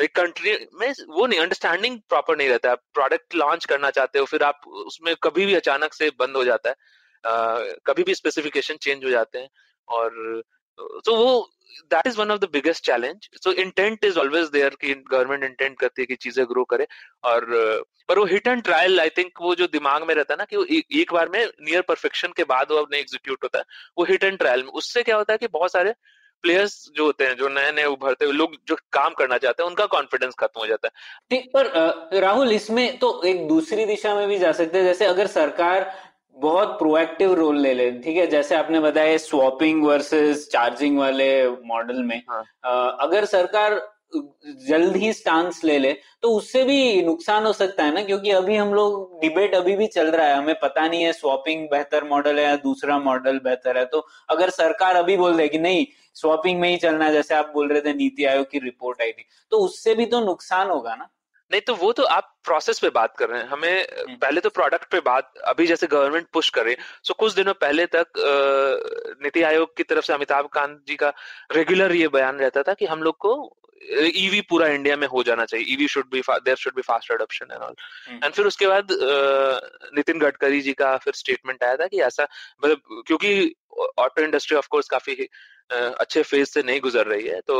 कंट्री 0.07 0.67
में 0.75 0.93
वो 1.09 1.27
नहीं 1.27 1.41
अंडरस्टैंडिंग 1.41 1.99
प्रॉपर 2.09 2.37
नहीं 2.37 2.49
रहता 2.49 2.71
है। 2.71 2.77
प्रोडक्ट 2.77 3.35
लॉन्च 3.35 3.65
करना 3.65 3.91
चाहते 3.91 4.19
हो 4.19 4.25
फिर 4.25 4.43
आप 4.43 4.61
उसमें 4.67 5.15
कभी 5.17 5.47
भी 5.47 5.55
अचानक 5.55 5.95
से 5.95 6.11
बंद 6.19 6.37
हो 6.37 6.45
जाता 6.45 6.71
है। 6.71 6.75
uh, 6.75 7.81
कभी 7.87 8.03
भी 8.03 8.15
स्पेसिफिकेशन 8.15 8.77
चेंज 8.77 9.05
हो 9.05 9.11
जाते 9.11 9.39
हैं। 9.39 9.49
और 9.89 10.43
तो 10.79 11.17
वो 11.17 11.51
that 11.91 12.07
is 12.07 12.19
one 12.19 12.31
of 12.31 12.39
the 12.41 12.49
biggest 12.53 12.85
challenge 12.87 13.29
so 13.45 13.53
intent 13.53 14.05
is 14.05 14.19
always 14.19 14.49
there 14.49 14.77
कि 14.81 14.95
गवर्नमेंट 15.11 15.45
इंटेंट 15.45 15.79
करती 15.79 16.03
है 16.03 16.07
कि 16.07 16.15
चीज़ें 16.17 16.45
ग्रो 16.47 16.65
करे 16.65 16.87
और, 17.25 17.47
पर 18.09 18.19
वो 18.19 18.25
hit 18.25 18.47
and 18.47 18.63
trial 18.63 19.01
I 19.01 19.09
think 19.09 19.41
वो 19.41 19.55
जो 19.55 19.67
दिमाग 19.67 20.07
में 20.09 20.15
रहता 20.15 20.35
है 20.35 20.39
ना 20.39 20.45
कि 20.45 20.57
वो 20.57 20.65
एक 21.01 21.13
बार 21.13 21.29
में 21.29 21.45
नियर 21.45 21.83
परफेक्शन 21.89 22.33
के 22.37 22.45
बाद 22.45 22.73
वो 22.73 22.77
अपने 22.77 22.99
एग्जीक्यूट 22.99 23.45
होता 23.45 23.59
है। 23.59 23.65
वो 23.99 24.05
हिट 24.05 24.25
एंड 24.25 24.39
ट्रायल 24.39 24.63
में 24.63 24.71
उससे 24.73 25.03
क्या 25.03 25.17
होता 25.17 25.33
है 25.33 25.39
कि 25.39 25.49
बहुत 25.53 25.73
सारे 25.73 25.95
प्लेयर्स 26.45 26.73
जो 26.97 27.05
होते 27.05 27.25
हैं, 27.25 27.37
जो 27.37 27.49
नए 27.49 27.71
नए 27.73 27.85
उभरते 27.85 28.25
हुए, 28.25 28.35
लोग 28.35 28.57
जो 28.69 28.77
काम 28.93 29.15
करना 29.15 29.37
चाहते 29.39 29.63
हैं, 29.63 29.69
उनका 29.69 29.85
कॉन्फिडेंस 29.87 30.35
खत्म 30.39 30.61
हो 30.61 30.67
जाता 30.67 30.89
है। 30.89 30.93
ठीक 31.31 31.51
पर 31.55 32.21
राहुल, 32.21 32.53
इसमें 32.53 32.99
तो 32.99 33.23
एक 33.27 33.47
दूसरी 33.49 33.85
दिशा 33.85 34.15
में 34.15 34.27
भी 34.29 34.39
जा 34.39 34.51
सकते 34.53 34.79
हैं। 34.79 34.85
जैसे 34.85 35.05
अगर 35.05 35.27
सरकार 35.27 35.91
बहुत 36.37 36.69
प्रोएक्टिव 36.79 37.33
रोल 37.35 37.59
ले 37.59 37.73
ले। 37.75 37.91
ठीक 38.01 38.17
है 38.17 38.27
जैसे 38.27 38.55
आपने 38.55 38.81
बताया 38.81 39.17
स्वॉपिंग 39.19 39.85
वर्सेस 39.85 40.49
चार्जिंग 40.53 40.99
वाले 40.99 41.49
मॉडल 41.67 42.03
में। 42.03 42.21
हाँ. 42.31 42.45
अगर 43.01 43.25
सरकार 43.27 43.81
जल्द 44.67 44.97
ही 44.97 45.13
स्टांस 45.13 45.61
ले 45.65 45.79
ले 45.79 45.93
तो 46.23 46.29
उससे 46.31 46.63
भी 46.65 47.03
नुकसान 47.03 47.47
हो 47.47 47.53
सकता 47.53 47.85
है 47.85 47.95
ना 47.95 48.03
क्योंकि 48.03 48.31
अभी 48.31 48.57
हम 48.57 48.75
लोग 48.75 49.21
डिबेट 49.21 49.55
अभी 49.55 49.75
भी 49.77 49.87
चल 49.87 50.11
रहा 50.11 50.27
है। 50.27 50.37
हमें 50.37 50.55
पता 50.55 50.87
नहीं 50.89 51.03
है 51.03 51.13
स्वॉपिंग 51.13 51.67
बेहतर 51.71 52.05
मॉडल 52.05 52.39
है 52.39 52.45
या 52.45 52.55
दूसरा 52.59 52.99
मॉडल 52.99 53.39
बेहतर 53.45 53.79
है। 53.79 53.85
तो 53.87 54.07
अगर 54.31 54.51
सरकार 54.51 54.97
अभी 54.97 55.17
बोल 55.17 55.37
दे 55.37 55.49
कि 55.49 55.59
नहीं 55.59 55.87
स्वॉपिंग 56.17 56.61
में 56.61 56.69
ही 56.69 56.77
चलना 56.77 57.11
जैसे 57.13 57.35
आप 57.35 57.51
बोल 57.55 57.69
रहे 57.69 57.81
थे 57.81 57.95
नीति 57.95 58.25
आयोग 58.25 58.51
की 58.51 58.59
रिपोर्ट 58.59 59.03
आई 59.03 59.13
थी 59.13 59.27
तो 59.53 59.59
उससे 59.59 59.95
भी 59.95 60.07
तो 60.07 60.21
नुकसान 60.21 60.71
होगा 60.71 60.95
ना। 60.95 61.09
नहीं 61.55 61.63
तो 61.63 61.75
वो 61.77 61.93
तो 61.93 62.03
आप 62.11 62.31
प्रोसेस 62.45 62.79
पे 62.81 62.89
बात 62.91 63.17
कर 63.19 63.29
रहे 63.29 63.41
हैं। 63.41 63.49
हमें 63.49 63.83
हम्म। 63.99 64.15
पहले 64.17 64.41
तो 64.41 64.51
प्रोडक्ट 64.51 64.91
पे 64.93 65.01
बात 65.03 65.33
अभी 65.47 65.67
जैसे 65.67 65.87
गवर्नमेंट 65.87 66.27
पुश 66.33 66.49
करे 66.57 66.77
सो 67.03 67.15
कुछ 67.15 67.35
दिनों 67.35 67.53
पहले 67.61 67.85
तक 67.95 68.19
नीति 69.23 69.43
आयोग 69.51 69.77
की 69.77 69.83
तरफ़ 69.85 70.05
से 70.05 70.13
अमिताभ 70.13 70.49
कांत 70.55 70.81
जी 70.89 70.97
का 70.97 71.13
रेगुलर 71.53 71.95
ये 71.97 72.09
बयान 72.17 72.39
रहता 72.39 72.63
था 72.63 72.75
कि 72.75 72.87
हम 72.87 73.03
लोग 73.03 73.17
को 73.19 73.35
ईवी 74.17 74.41
e 74.41 74.45
पूरा 74.49 74.67
इंडिया 74.75 74.97
में 74.97 75.07
हो 75.07 75.23
जाना 75.23 75.45
चाहिए। 75.45 75.67
EV 75.73 75.89
should 75.89 76.11
be 76.11 76.21
there 76.29 76.57
should 76.57 76.75
be 76.75 76.83
fast 76.83 77.11
adoption 77.13 77.53
and 77.53 77.63
all 77.63 77.75
and 78.25 78.33
फिर 78.33 78.47
उसके 78.47 78.67
बाद 78.67 78.89
नितिन 79.97 80.19
गडकरी 80.19 80.61
जी 80.61 80.73
का 80.73 80.97
फिर 80.99 81.15
स्टेटमेंट 81.15 81.65
आया 81.65 81.77
था 81.77 81.87
कि 81.87 82.01
ऐसा 82.03 82.29
मतलब 82.65 83.03
क्योंकि 83.07 83.55
ऑटो 83.99 84.23
इंडस्ट्री 84.23 84.57
ऑफ़ 84.57 84.69
कोर्स 84.71 84.89
काफ़ी 84.89 85.29
अच्छे 85.71 86.23
फ़ेज़ 86.23 86.49
से 86.49 86.63
नहीं 86.63 86.81
गुजर 86.81 87.07
रही 87.07 87.27
है 87.27 87.41
तो 87.47 87.57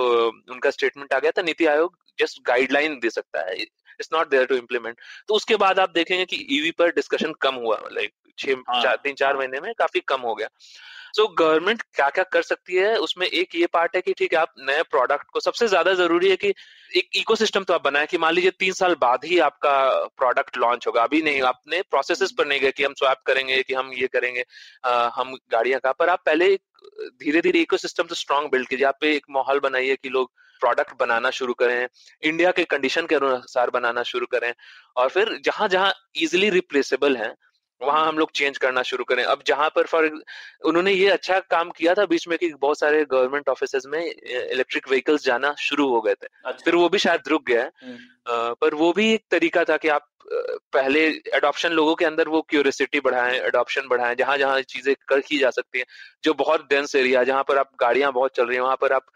उनका 0.51 0.71
स्टेटमेंट 0.71 1.13
आ 1.13 1.19
गया 1.19 1.31
था 1.39 1.43
नीति 1.43 1.67
आयोग 1.67 1.97
जस्ट 2.19 2.41
गाइडलाइन 2.47 2.99
दे 2.99 3.11
सकता 3.11 3.41
है। 3.41 3.65
It's 4.01 4.11
not 4.13 4.31
there 4.31 4.47
to 4.47 4.57
implement 4.57 4.97
तो 5.29 5.35
उसके 5.35 5.57
बाद 5.57 5.79
आप 5.79 5.93
देखेंगे 5.95 6.25
कि 6.25 6.47
ईवी 6.51 6.71
e 6.71 6.77
पर 6.79 6.91
डिस्कशन 6.95 7.33
कम 7.41 7.55
हुआ 7.65 7.79
लाइक 7.93 8.13
छह 8.39 8.63
हाँ। 8.69 8.83
चार 8.83 8.97
तीन 9.03 9.15
चार 9.15 9.37
महीने 9.37 9.61
में 9.61 9.73
काफ़ी 9.79 10.01
कम 10.09 10.21
हो 10.21 10.35
गया। 10.35 10.49
सो 11.15 11.23
so, 11.23 11.29
गवर्नमेंट 11.39 11.83
क्या 11.95 12.09
क्या 12.11 12.23
कर 12.25 12.43
सकती 12.43 12.77
है? 12.77 12.97
उसमें 12.99 13.27
एक 13.27 13.55
ये 13.55 13.67
पार्ट 13.67 13.95
है 13.97 14.01
कि 14.03 14.13
ठीक 14.13 14.33
है 14.33 14.39
आप 14.39 14.53
नए 14.61 14.83
प्रोडक्ट 14.91 15.27
को 15.33 15.41
सबसे 15.41 15.67
ज़्यादा 15.69 15.93
ज़रूरी 15.95 16.31
है 16.31 16.37
कि 16.37 16.49
एक 16.91 17.17
इकोसिस्टम 17.17 17.65
तो 17.65 17.75
आप 17.75 17.85
बनाए 17.85 18.07
कि 18.07 18.19
मान 18.19 18.35
लीजिए 18.35 18.51
तीन 18.59 18.73
साल 18.73 18.95
बाद 19.01 19.25
ही 19.25 19.39
आपका 19.41 19.75
प्रोडक्ट 20.19 20.57
लॉन्च 20.59 20.87
होगा। 20.87 21.03
अभी 21.03 21.23
नहीं 21.23 21.43
आपने 21.45 21.81
प्रोसेसेस 21.91 22.33
पर 22.39 22.47
नहीं 22.47 22.61
गए 22.61 22.71
कि 22.71 22.85
हम 22.85 22.95
स्वैप 22.95 23.23
करेंगे 23.27 23.63
कि 23.63 23.75
हम 23.75 23.93
ये 23.95 24.07
करेंगे 24.13 24.45
आ, 24.85 25.11
हम 25.15 25.35
गाड़ियाँ 25.53 25.81
का। 25.81 25.93
पर 25.93 26.09
आप 26.09 26.23
पहले 26.27 26.55
धीरे 26.55 27.41
धीरे 27.41 27.61
इको 27.61 27.77
सिस्टम 27.77 28.05
तो 28.05 28.15
स्ट्रॉन्ग 28.15 28.51
बिल्ड 28.53 28.69
कीजिए। 28.69 28.87
आप 28.87 28.99
पे 29.01 29.15
एक 29.17 29.27
माहौल 29.31 29.61
बनाइए 29.61 29.97
कि 29.97 30.09
लोग 30.09 30.31
प्रोडक्ट 30.65 30.93
बनाना 31.01 31.31
शुरू 31.33 31.55
करें 31.55 31.77
इंडिया 32.23 32.51
के 32.51 32.65
कंडीशन 32.67 33.07
के 33.07 33.15
अनुसार 33.15 33.71
बनाना 33.71 34.03
शुरू 34.05 34.27
करें 34.27 34.53
और 34.97 35.09
फिर 35.09 35.39
जहाँ 35.45 35.69
जहाँ 35.69 35.93
इजिली 36.19 36.51
रिप्लेसेबल 36.51 37.17
है 37.17 37.35
वहाँ 37.81 38.07
हम 38.07 38.19
लोग 38.19 38.31
चेंज 38.31 38.59
करना 38.59 38.83
शुरू 38.83 39.05
करें 39.05 39.23
अब 39.25 39.43
जहाँ 39.47 39.69
पर 39.69 39.87
फॉर 39.87 40.11
उन्होंने 40.65 40.93
ये 40.93 41.09
अच्छा 41.11 41.39
काम 41.51 41.71
किया 41.71 41.95
था 41.95 42.05
बीच 42.07 42.27
में 42.29 42.37
कि 42.39 42.53
बहुत 42.57 42.79
सारे 42.79 43.05
गवर्नमेंट 43.05 43.49
ऑफ़िस 43.49 43.87
में 43.87 44.01
इलेक्ट्रिक 44.01 44.89
व्हीकल्स 44.89 45.25
जाना 45.25 45.55
शुरू 45.59 45.89
हो 45.89 46.01
गए 46.01 46.15
थे 46.15 46.27
अच्छा। 46.45 46.65
फिर 46.65 46.75
वो 46.75 46.89
भी 46.89 46.99
शायद 46.99 47.29
रुक 47.29 47.47
गया 47.47 47.63
है 47.63 47.71
हम्म। 47.85 48.55
पर 48.55 48.75
वो 48.75 48.93
भी 48.93 49.13
एक 49.13 49.25
तरीका 49.31 49.65
था 49.65 49.77
कि 49.77 49.89
आप 49.91 50.07
पहले 50.73 51.01
एडॉप्शन 51.35 51.73
लोगों 51.73 51.95
के 51.95 52.05
अंदर 52.05 52.29
वो 52.29 52.41
क्यूरियोसिटी 52.43 53.01
बढ़ाएँ 53.01 53.39
एडॉप्शन 53.41 53.89
बढ़ाएँ 53.89 54.15
जहाँ 54.15 54.37
जहाँ 54.39 54.61
चीज़ें 54.69 54.95
कर 55.09 55.21
की 55.21 55.39
जा 55.39 55.51
सकती 55.51 55.79
है 55.79 55.85
जो 56.25 56.35
बहुत 56.35 56.67
डेंस 56.71 56.95
एरिया 56.95 57.25
जहाँ 57.25 57.43
पर 57.43 57.59
आप 57.59 57.71
गाड़ियाँ 57.81 58.13
बहुत 58.13 58.37
चल 58.37 58.47
रही 58.47 58.57
है 58.57 58.63
वहाँ 58.63 58.77
पर 58.81 58.93
आप 58.93 59.07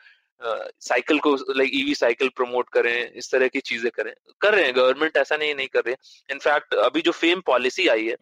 साइकिल 0.42 1.18
को 1.18 1.34
लाइक 1.34 1.70
ईवी 1.74 1.94
साइकिल 1.94 2.28
प्रमोट 2.28 2.68
करें 2.68 3.12
इस 3.12 3.30
तरह 3.32 3.48
की 3.48 3.60
चीज़ें 3.60 3.90
करें। 3.94 4.12
कर 4.40 4.54
रहे 4.54 4.64
हैं 4.64 4.76
गवर्नमेंट 4.76 5.16
ऐसा 5.16 5.36
नहीं 5.36 5.54
नहीं 5.54 5.68
कर 5.68 5.84
रहे 5.86 5.94
इनफैक्ट 6.30 6.74
अभी 6.74 7.00
जो 7.00 7.12
फेम 7.12 7.40
पॉलिसी 7.40 7.88
आई 7.88 8.06
है 8.06 8.16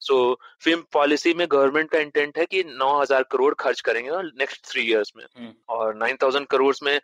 सो 0.00 0.40
फेम 0.60 0.82
पॉलिसी 0.92 1.34
में 1.34 1.46
गवर्नमेंट 1.50 1.90
का 1.90 1.98
इंटेंट 1.98 2.38
है 2.38 2.46
कि 2.46 2.62
9000 2.64 3.22
करोड़ 3.22 3.54
खर्च 3.54 3.80
करेंगे 3.80 4.10
और 4.10 4.24
नेक्स्ट 4.38 4.66
थ्री 4.66 4.82
इयर्स 4.82 5.12
में। 5.16 5.24
हम्म। 5.38 5.52
और 5.68 5.94
9000 5.94 6.44
करोड़ 6.44 6.74
में 6.82 7.00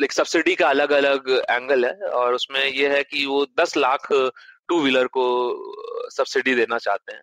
लाइक 0.00 0.12
सब्सिडी 0.12 0.54
का 0.54 0.68
अलग 0.68 0.90
अलग 0.90 1.30
एंगल 1.50 1.84
है 1.84 1.92
और 1.92 2.34
उसमें 2.34 2.64
यह 2.64 2.92
है 2.92 3.02
कि 3.02 3.26
वो 3.26 3.46
10 3.60 3.76
लाख 3.76 4.08
टू 4.68 4.80
व्हीलर 4.80 5.06
को 5.06 5.24
सब्सिडी 6.10 6.54
देना 6.54 6.78
चाहते 6.78 7.14
हैं। 7.14 7.22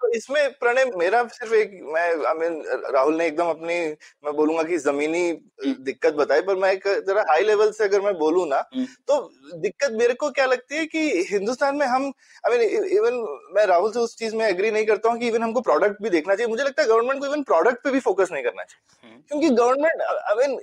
तो 0.00 0.08
इसमें 0.10 0.52
प्रणय 0.54 0.84
मेरा 0.96 1.22
सिर्फ़ 1.28 1.52
एक 1.54 1.70
मैं 1.84 2.02
आई 2.26 2.34
मीन 2.34 2.62
राहुल 2.94 3.16
ने 3.16 3.26
एकदम 3.26 3.46
अपनी 3.46 3.76
मैं 4.24 4.34
बोलूँगा 4.34 4.62
कि 4.62 4.78
जमीनी 4.78 5.22
हम्म। 5.28 5.72
दिक्कत 5.84 6.14
बताई 6.14 6.40
पर 6.42 6.56
मैं 6.56 6.72
एक 6.72 6.86
जरा 7.06 7.24
हाई 7.28 7.42
लेवल 7.42 7.70
से 7.72 7.84
अगर 7.84 8.00
मैं 8.00 8.12
बोलूँ 8.14 8.46
ना 8.48 8.56
हम्म। 8.66 8.84
तो 9.08 9.18
दिक्कत 9.60 9.92
मेरे 9.92 10.14
को 10.14 10.30
क्या 10.30 10.46
लगती 10.46 10.76
है 10.76 10.86
कि 10.86 11.24
हिंदुस्तान 11.30 11.76
में 11.76 11.86
हम 11.86 12.12
आई 12.44 12.58
मीन 12.58 12.84
इवन 12.88 13.16
मैं 13.54 13.66
राहुल 13.66 13.92
से 13.92 14.00
उस 14.00 14.16
चीज़ 14.16 14.36
में 14.36 14.46
एग्री 14.46 14.70
नहीं 14.70 14.86
करता 14.86 15.10
हूँ 15.10 15.18
कि 15.20 15.28
इवन 15.28 15.42
हमको 15.42 15.60
प्रोडक्ट 15.62 16.02
भी 16.02 16.10
देखना 16.10 16.34
चाहिए 16.34 16.50
मुझे 16.50 16.64
लगता 16.64 16.82
है 16.82 16.88
गवर्नमेंट 16.88 17.20
को 17.20 17.26
इवन 17.26 17.42
प्रोडक्ट 17.44 17.82
पे 17.84 17.90
भी 17.90 18.00
फोकस 18.00 18.32
नहीं 18.32 18.44
करना 18.44 18.64
चाहिए 18.64 19.10
हम्म। 19.10 19.20
क्योंकि 19.22 19.50
गवर्नमेंट 19.52 20.02
आई 20.02 20.36
मीन 20.36 20.58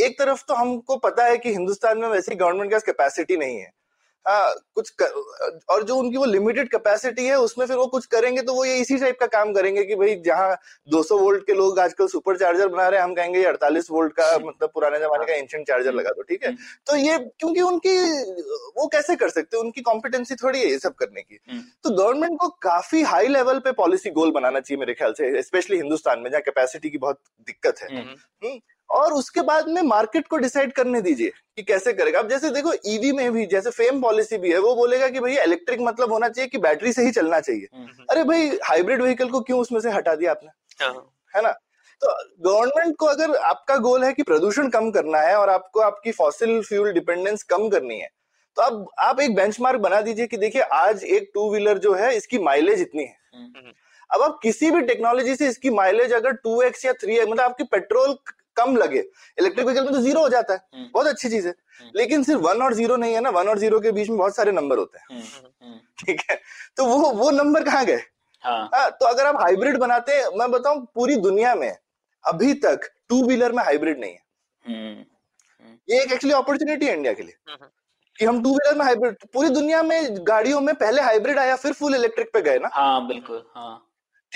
एक 0.00 0.18
तरफ़ 0.18 0.44
तो 0.48 0.54
हमको 0.56 0.96
पता 1.00 1.24
है 1.24 1.38
कि 1.38 1.52
हिंदुस्तान 1.52 1.98
में 1.98 2.08
वैसी 2.08 2.34
गवर्नमेंट 2.36 2.70
का 2.70 2.78
कैपेसिटी 2.86 3.36
नहीं 3.36 3.58
है 3.58 3.72
हाँ 4.28 4.54
कुछ 4.74 4.90
कर, 4.90 5.06
और 5.68 5.82
जो 5.82 5.96
उनकी 5.96 6.16
वो 6.16 6.24
लिमिटेड 6.24 6.70
कैपेसिटी 6.70 7.26
है 7.26 7.38
उसमें 7.38 7.66
फिर 7.66 7.76
वो 7.76 7.86
कुछ 7.86 8.06
करेंगे 8.06 8.42
तो 8.42 8.54
वो 8.54 8.64
ये 8.64 8.76
इसी 8.76 8.98
टाइप 8.98 9.16
का 9.20 9.26
काम 9.26 9.52
करेंगे 9.52 9.84
कि 9.84 9.94
भाई 9.94 10.14
जहाँ 10.16 10.56
200 10.94 11.18
वोल्ट 11.18 11.46
के 11.46 11.52
लोग 11.52 11.78
आजकल 11.78 12.06
सुपर 12.06 12.36
चार्जर 12.36 12.68
बना 12.68 12.88
रहे 12.88 13.00
हैं 13.00 13.04
हम 13.04 13.14
कहेंगे 13.14 13.38
ये 13.38 13.46
48 13.46 13.90
वोल्ट 13.90 14.12
का 14.12 14.38
मतलब 14.38 14.70
पुराने 14.74 14.98
जमाने 14.98 15.24
का 15.24 15.34
एंशियंट 15.34 15.66
चार्जर 15.66 15.92
लगा 15.92 16.10
दो 16.10 16.22
ठीक 16.22 16.42
है? 16.42 16.50
हम्म। 16.50 16.58
तो 16.86 16.96
ये 16.96 17.18
क्योंकि 17.18 17.60
उनकी 17.60 17.98
वो 18.76 18.86
कैसे 18.86 19.16
कर 19.16 19.28
सकते 19.28 19.56
उनकी 19.56 19.80
कॉम्पिटेंसी 19.80 20.34
थोड़ी 20.34 20.60
है 20.60 20.66
ये 20.66 20.78
सब 20.78 20.94
करने 20.94 21.22
की। 21.22 21.38
हम्म। 21.50 21.62
तो 21.84 21.90
गवर्नमेंट 21.90 22.38
को 22.40 22.48
काफ़ी 22.48 23.02
हाई 23.02 23.26
लेवल 23.26 23.58
पे 23.58 23.72
पॉलिसी 23.72 24.10
गोल 24.10 24.30
बनाना 24.30 24.60
चाहिए 24.60 24.80
मेरे 24.80 24.94
ख्याल 24.94 25.12
से 25.12 25.42
स्पेशली 25.42 25.76
हिंदुस्तान 25.76 26.20
में 26.20 26.30
जहाँ 26.30 26.42
कैपेसिटी 26.42 26.90
की 26.90 26.98
बहुत 26.98 27.20
दिक्कत 27.40 27.74
है। 27.82 27.96
हम्म। 27.96 28.58
और 28.90 29.12
उसके 29.12 29.40
बाद 29.42 29.68
में 29.68 29.80
मार्केट 29.82 30.26
को 30.28 30.36
डिसाइड 30.36 30.72
करने 30.72 31.00
दीजिए 31.02 31.30
कि 31.56 31.62
कैसे 31.62 31.92
करेगा। 31.92 32.18
अब 32.18 32.28
जैसे 32.28 32.50
देखो 32.50 32.72
ईवी 32.86 33.12
में 33.12 33.32
भी 33.32 33.46
जैसे 33.46 33.70
फेम 33.70 34.00
पॉलिसी 34.02 34.38
भी 34.38 34.52
है 34.52 34.58
वो 34.58 34.74
बोलेगा 34.74 35.08
कि 35.08 35.20
भैया 35.20 35.42
इलेक्ट्रिक 35.42 35.80
मतलब 35.80 36.12
होना 36.12 36.28
चाहिए 36.28 36.48
कि 36.48 36.58
बैटरी 36.58 36.92
से 36.92 37.04
ही 37.04 37.10
चलना 37.10 37.40
चाहिए। 37.40 37.68
हम्म, 37.74 37.84
हम्म। 37.84 38.04
अरे 38.10 38.24
भाई 38.24 38.48
हाइब्रिड 38.64 39.02
व्हीकल 39.02 39.28
को 39.28 39.40
क्यों 39.40 39.60
उसमें 39.60 39.80
से 39.80 39.90
हटा 39.90 40.14
दिया 40.14 40.30
आपने? 40.30 40.50
हाँ। 40.84 41.12
है 41.34 41.42
ना? 41.42 41.50
तो 42.02 42.12
गवर्नमेंट 42.42 42.96
को 42.96 43.06
अगर 43.06 43.34
आपका 43.36 43.76
गोल 43.76 44.04
है 44.04 44.12
कि 44.12 44.22
प्रदूषण 44.22 44.68
कम 44.68 44.90
करना 44.90 45.18
है 45.18 45.36
और 45.36 45.50
आपको 45.50 45.80
आपकी 45.80 46.12
फॉसिल 46.12 46.60
फ्यूल 46.62 46.92
डिपेंडेंस 46.92 47.42
कम 47.42 47.68
करनी 47.68 47.98
है 47.98 48.08
तो 48.56 48.62
अब 48.62 48.88
आप 48.98 49.20
एक 49.20 49.34
बेंचमार्क 49.34 49.80
बना 49.80 50.00
दीजिए 50.00 50.26
कि 50.26 50.36
देखिए 50.36 50.62
आज 50.62 51.02
एक 51.04 51.30
टू 51.34 51.50
व्हीलर 51.50 51.78
जो 51.78 51.94
है 51.94 52.14
इसकी 52.16 52.38
माइलेज 52.38 52.80
इतनी 52.80 53.02
है। 53.02 53.16
हम्म, 53.34 53.72
अब 54.10 54.22
आप 54.22 54.38
किसी 54.42 54.70
भी 54.70 54.80
टेक्नोलॉजी 54.82 55.34
से 55.36 55.48
इसकी 55.48 55.70
माइलेज 55.70 56.12
अगर 56.12 56.32
टू 56.34 56.60
एक्स 56.62 56.84
या 56.84 56.92
थ्री 56.92 57.20
मतलब 57.20 57.40
आपकी 57.40 57.64
पेट्रोल 57.64 58.14
कम 58.56 58.76
लगे। 58.76 58.98
इलेक्ट्रिक 59.38 59.66
व्हीकल 59.66 59.84
में 59.84 59.92
तो 59.92 60.00
ज़ीरो 60.00 60.20
हो 60.20 60.28
जाता 60.28 60.54
है। 60.54 60.60
हम्म। 60.74 60.88
बहुत 60.94 61.06
अच्छी 61.06 61.28
चीज़ 61.28 61.46
है। 61.48 61.54
हम्म। 61.80 61.90
लेकिन 61.96 62.22
सिर्फ़ 62.22 62.40
वन 62.40 62.62
और 62.62 62.74
ज़ीरो 62.74 62.96
नहीं 62.96 63.14
है 63.14 63.20
ना। 63.20 63.30
वन 63.30 63.48
और 63.48 63.58
ज़ीरो 63.58 63.80
के 63.80 63.92
बीच 63.92 64.08
में 64.08 64.18
बहुत 64.18 64.36
सारे 64.36 64.52
नंबर 64.52 64.78
होते 64.78 64.98
हैं। 64.98 65.22
हम्म, 65.62 65.78
ठीक 65.98 66.20
है? 66.30 66.40
तो 66.76 66.84
वो 66.84 67.10
वो 67.10 67.30
नंबर 67.30 67.64
कहाँ 67.64 67.84
गए? 67.84 68.00
हाँ।, 68.44 68.68
हाँ 68.74 68.90
तो 68.90 69.06
अगर 69.06 69.26
आप 69.26 69.36
हाइब्रिड 69.36 69.78
बनाते 69.78 70.22
मैं 70.38 70.50
बताऊँ 70.50 70.86
पूरी 70.94 71.16
दुनिया 71.16 71.54
में 71.54 71.76
अभी 72.24 72.54
तक 72.54 72.80
टू 73.08 73.22
व्हीलर 73.26 73.52
में 73.52 73.64
हाइब्रिड 73.64 74.00
नहीं 74.00 74.12
है। 74.12 74.24
ये 75.88 76.02
एक 76.02 76.12
एक्चुअली 76.12 76.34
अपॉर्चुनिटी 76.34 76.86
है 76.86 76.94
इंडिया 76.94 77.12
के 77.12 77.22
लिए। 77.22 77.56
कि 78.18 78.24
हम 78.24 78.42
टू 78.42 78.50
व्हीलर 78.50 78.78
में 78.78 78.84
हाइब्रिड 78.84 79.16
पूरी 79.32 79.48
दुनिया 79.48 79.82
में 79.82 80.14
गाड़ियों 80.28 80.60
में 80.60 80.74
पहले 80.74 81.02
हाइब्रिड 81.02 81.38
आया 81.38 81.56
फिर 81.56 81.72
फुल 81.72 81.94
इलेक्ट्रिक 81.94 82.30
पे 82.32 82.42
गए 82.42 82.58
ना। 82.58 82.68
हाँ 82.72 83.06
बिल्कुल 83.06 83.46
हाँ। 83.54 83.85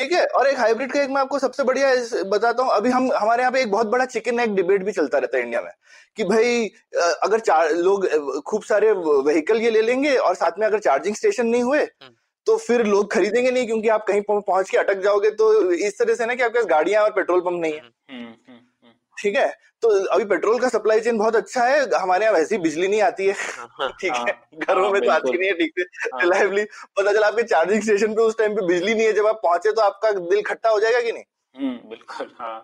ठीक 0.00 0.12
है 0.12 0.24
और 0.26 0.46
एक 0.46 0.58
हाइब्रिड 0.58 0.92
का 0.92 1.02
एक 1.02 1.10
मैं 1.10 1.20
आपको 1.20 1.38
सबसे 1.38 1.64
बढ़िया 1.64 1.88
बताता 2.28 2.62
हूँ। 2.62 2.70
अभी 2.72 2.90
हम 2.90 3.10
हमारे 3.12 3.42
यहाँ 3.42 3.52
पे 3.52 3.60
एक 3.60 3.70
बहुत 3.70 3.86
बड़ा 3.86 4.04
चिकन 4.06 4.40
एग 4.40 4.54
डिबेट 4.56 4.82
भी 4.84 4.92
चलता 4.92 5.18
रहता 5.18 5.38
है 5.38 5.42
इंडिया 5.44 5.60
में 5.60 5.70
कि 6.16 6.24
भाई 6.24 6.64
अगर 7.24 7.40
चार 7.40 7.72
लोग 7.72 8.06
खूब 8.42 8.62
सारे 8.62 8.92
व्हीकल 8.92 9.60
ये 9.60 9.70
ले 9.70 9.82
लेंगे 9.82 10.14
और 10.18 10.34
साथ 10.34 10.58
में 10.58 10.66
अगर 10.66 10.78
चार्जिंग 10.78 11.16
स्टेशन 11.16 11.46
नहीं 11.46 11.62
हुए 11.62 11.78
हम्म। 11.78 12.14
तो 12.46 12.56
फिर 12.58 12.84
लोग 12.86 13.10
खरीदेंगे 13.12 13.50
नहीं 13.50 13.66
क्योंकि 13.66 13.88
आप 13.88 14.06
कहीं 14.06 14.20
पहुँच 14.30 14.70
के 14.70 14.78
अटक 14.78 15.02
जाओगे। 15.02 15.30
तो 15.32 15.72
इस 15.72 15.98
तरह 15.98 16.14
से 16.14 16.26
ना 16.26 16.34
कि 16.34 16.42
आपके 16.42 16.58
पास 16.58 16.66
गाड़ियाँ 16.68 17.02
और 17.04 17.10
पेट्रोल 17.12 17.40
पंप 17.40 17.60
नहीं 17.60 17.72
है। 17.72 17.80
हम्म, 17.80 18.24
हम्म, 18.24 18.58
ठीक 19.20 19.36
है? 19.36 19.48
तो 19.82 19.88
अभी 20.06 20.24
पेट्रोल 20.26 20.58
का 20.60 20.68
सप्लाई 20.68 21.00
चेन 21.00 21.18
बहुत 21.18 21.36
अच्छा 21.36 21.64
है 21.64 21.80
हमारे 21.92 22.24
यहाँ 22.24 22.36
वैसी 22.36 22.58
बिजली 22.58 22.88
नहीं 22.88 23.00
आती 23.02 23.26
है। 23.26 23.32
हाँ, 23.34 23.68
हाँ। 23.72 23.90
ठीक 24.00 24.12
है 24.12 24.18
हाँ, 24.18 24.34
घरों 24.58 24.90
में 24.92 25.00
तो 25.02 25.10
आती 25.10 25.36
नहीं 25.36 25.48
है 25.48 25.54
ठीक 25.54 25.72
से। 25.78 25.84
रिलायबली 26.22 26.64
पता 26.96 27.12
चला 27.12 27.26
आपके 27.26 27.42
चार्जिंग 27.44 27.82
स्टेशन 27.82 28.14
पे 28.14 28.22
उस 28.22 28.38
टाइम 28.38 28.54
पे 28.56 28.66
बिजली 28.66 28.94
नहीं 28.94 29.06
है 29.06 29.12
जब 29.12 29.26
आप 29.26 29.40
पहुँचे 29.42 29.72
तो 29.72 29.82
आपका 29.82 30.10
दिल 30.12 30.42
खट्टा 30.42 30.70
हो 30.70 30.80
जाएगा 30.80 31.00
कि 31.00 31.12
नहीं? 31.12 31.24
बिल्कुल 31.88 32.30
हाँ। 32.40 32.60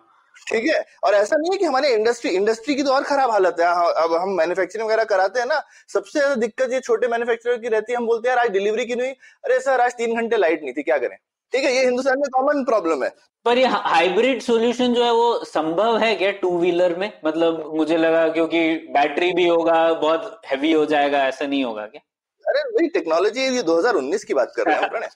ठीक 0.47 0.65
है? 0.65 0.83
और 1.03 1.13
ऐसा 1.13 1.37
नहीं 1.37 1.51
है 1.51 1.57
कि 1.57 1.65
हमारे 1.65 1.93
इंडस्ट्री 1.93 2.31
इंडस्ट्री 2.31 2.75
की 2.75 2.83
तो 2.83 2.91
और 2.93 3.03
खराब 3.03 3.31
हालत 3.31 3.55
है। 3.59 3.67
अब 4.03 4.13
हम 4.13 4.29
मैन्युफैक्चरिंग 4.37 4.85
वगैरह 4.87 5.03
कराते 5.05 5.39
हैं 5.39 5.47
ना 5.47 5.61
सबसे 5.89 6.19
ज़्यादा 6.19 6.35
दिक्कत 6.37 6.73
ये 6.73 6.79
छोटे 6.81 7.07
मैन्युफैक्चरर 7.07 7.57
की 7.57 7.67
रहती 7.67 7.91
है। 7.91 7.97
हम 7.97 8.05
बोलते 8.07 8.29
हैं 8.29 8.35
आज 8.37 8.49
डिलीवरी 8.51 8.85
की 8.85 8.95
नहीं 8.95 9.13
अरे 9.43 9.59
सर 9.59 9.81
आज 9.81 9.93
तीन 9.93 10.15
घंटे 10.15 10.37
लाइट 10.37 10.63
नहीं 10.63 10.73
थी 10.73 10.83
क्या 10.83 10.97
करें? 10.97 11.17
ठीक 11.53 11.63
है 11.63 11.73
ये 11.75 11.83
हिंदुस्तान 11.85 12.19
में 12.19 12.29
कॉमन 12.31 12.63
प्रॉब्लम 12.63 13.03
है 13.03 13.09
पर 13.45 13.57
ये 13.57 13.65
हाइब्रिड 13.65 14.41
सॉल्यूशन 14.41 14.93
जो 14.93 15.03
है 15.03 15.11
वो 15.13 15.43
संभव 15.45 15.97
है 15.97 16.15
क्या 16.15 16.31
टू 16.39 16.57
व्हीलर 16.59 16.97
में 16.97 17.11
मतलब 17.25 17.63
मुझे 17.75 17.97
लगा 17.97 18.27
क्योंकि 18.29 18.61
बैटरी 18.89 19.31
भी 19.33 19.47
होगा 19.47 19.77
बहुत 19.95 20.41
हैवी 20.45 20.71
हो 20.71 20.85
जाएगा 20.85 21.23
ऐसा 21.25 21.45
नहीं 21.45 21.63
होगा 21.63 21.85
क्या 21.87 22.01
अरे 22.45 22.63
वही 22.71 22.87
टेक्नोलॉजी 22.89 23.47
ये 23.49 23.63
2019 23.63 24.23
की 24.23 24.33
बात 24.33 24.53
कर 24.55 24.65
रहे 24.65 24.75
हैं 24.75 25.09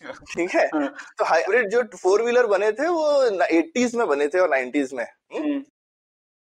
ठीक 0.26 0.54
है 0.54 0.64
हाँ। 0.66 0.88
तो 1.18 1.24
हाइब्रिड 1.24 1.68
जो 1.70 1.82
फोर 1.94 2.22
व्हीलर 2.22 2.46
बने 2.46 2.70
थे 2.72 2.88
वो 2.90 3.46
एटीज 3.50 3.94
में 3.96 4.06
बने 4.08 4.28
थे 4.28 4.38
और 4.38 4.48
नाइन्टीज 4.48 4.92
में 4.94 5.04
हम्म। 5.04 5.42
हम्म। 5.42 5.58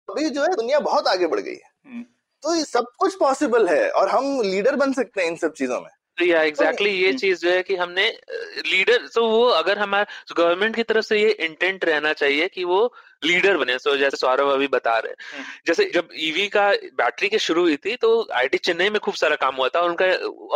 अभी 0.10 0.30
जो 0.30 0.42
है 0.44 0.56
दुनिया 0.56 0.80
बहुत 0.82 1.08
आगे 1.08 1.28
बढ़ 1.28 1.40
गई 1.40 1.54
है 1.54 1.72
हम्म। 1.86 2.04
तो 2.44 2.56
ये 2.56 2.64
सब 2.66 2.92
कुछ 3.00 3.16
पॉसिबल 3.20 3.68
है 3.70 3.90
और 3.92 4.10
हम 4.10 4.42
लीडर 4.44 4.76
बन 4.76 4.94
सकते 4.94 5.22
हैं 5.22 5.28
इन 5.28 5.36
सब 5.38 5.54
चीज़ों 5.54 5.80
में 5.82 5.90
या 6.18 6.42
एग्जैक्टली 6.42 6.90
exactly. 6.90 7.06
ये 7.06 7.14
चीज़ 7.14 7.42
जो 7.42 7.50
है 7.50 7.62
कि 7.64 7.76
हमने 7.76 8.08
लीडर 8.68 9.08
तो 9.16 9.28
वो 9.30 9.44
अगर 9.48 9.80
हमारे 9.80 10.34
गवर्नमेंट 10.36 10.76
की 10.76 10.84
तरफ़ 10.84 11.06
से 11.06 11.20
ये 11.20 11.30
इंटेंट 11.42 11.86
रहना 11.86 12.14
चाहिए 12.14 12.48
कि 12.48 12.64
वो 12.64 12.80
लीडर 13.26 13.58
बने। 13.58 13.78
सो 13.80 13.96
जैसे 13.98 14.18
सौरभ 14.18 14.50
अभी 14.52 14.68
बता 14.68 14.98
रहे 14.98 15.42
जैसे 15.68 15.90
जब 15.94 16.10
ईवी 16.20 16.48
e 16.48 16.50
का 16.52 16.70
बैटरी 16.98 17.30
की 17.30 17.38
शुरू 17.40 17.62
हुई 17.62 17.76
थी 17.86 17.96
तो 17.98 18.10
आईटी 18.36 18.58
चेन्नई 18.60 18.90
में 18.90 19.00
खूब 19.00 19.16
सारा 19.16 19.36
काम 19.36 19.56
हुआ 19.56 19.68
था। 19.70 19.80
और 19.80 19.90
उनका 19.90 20.06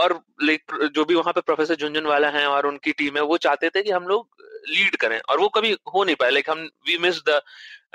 और 0.01 0.19
लाइक 0.43 0.89
जो 0.95 1.05
भी 1.05 1.15
वहाँ 1.15 1.33
पे 1.33 1.41
प्रोफेसर 1.41 1.75
झुंझुनवाला 1.75 2.29
हैं 2.29 2.45
और 2.47 2.67
उनकी 2.67 2.91
टीम 2.93 3.17
है 3.17 3.23
वो 3.23 3.37
चाहते 3.39 3.69
थे 3.69 3.83
कि 3.83 3.91
हम 3.91 4.07
लोग 4.07 4.27
लीड 4.69 4.95
करें। 4.95 5.19
और 5.19 5.39
वो 5.39 5.47
कभी 5.49 5.75
हो 5.93 6.03
नहीं 6.03 6.15
पाए। 6.15 6.29
लाइक 6.31 6.49
हम 6.49 6.69
we 6.87 6.97
miss 7.01 7.21
the 7.29 7.41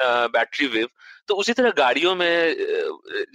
battery 0.00 0.66
wave 0.68 0.88
तो 1.28 1.34
उसी 1.34 1.52
तरह 1.52 1.70
गाड़ियों 1.76 2.14
में 2.14 2.56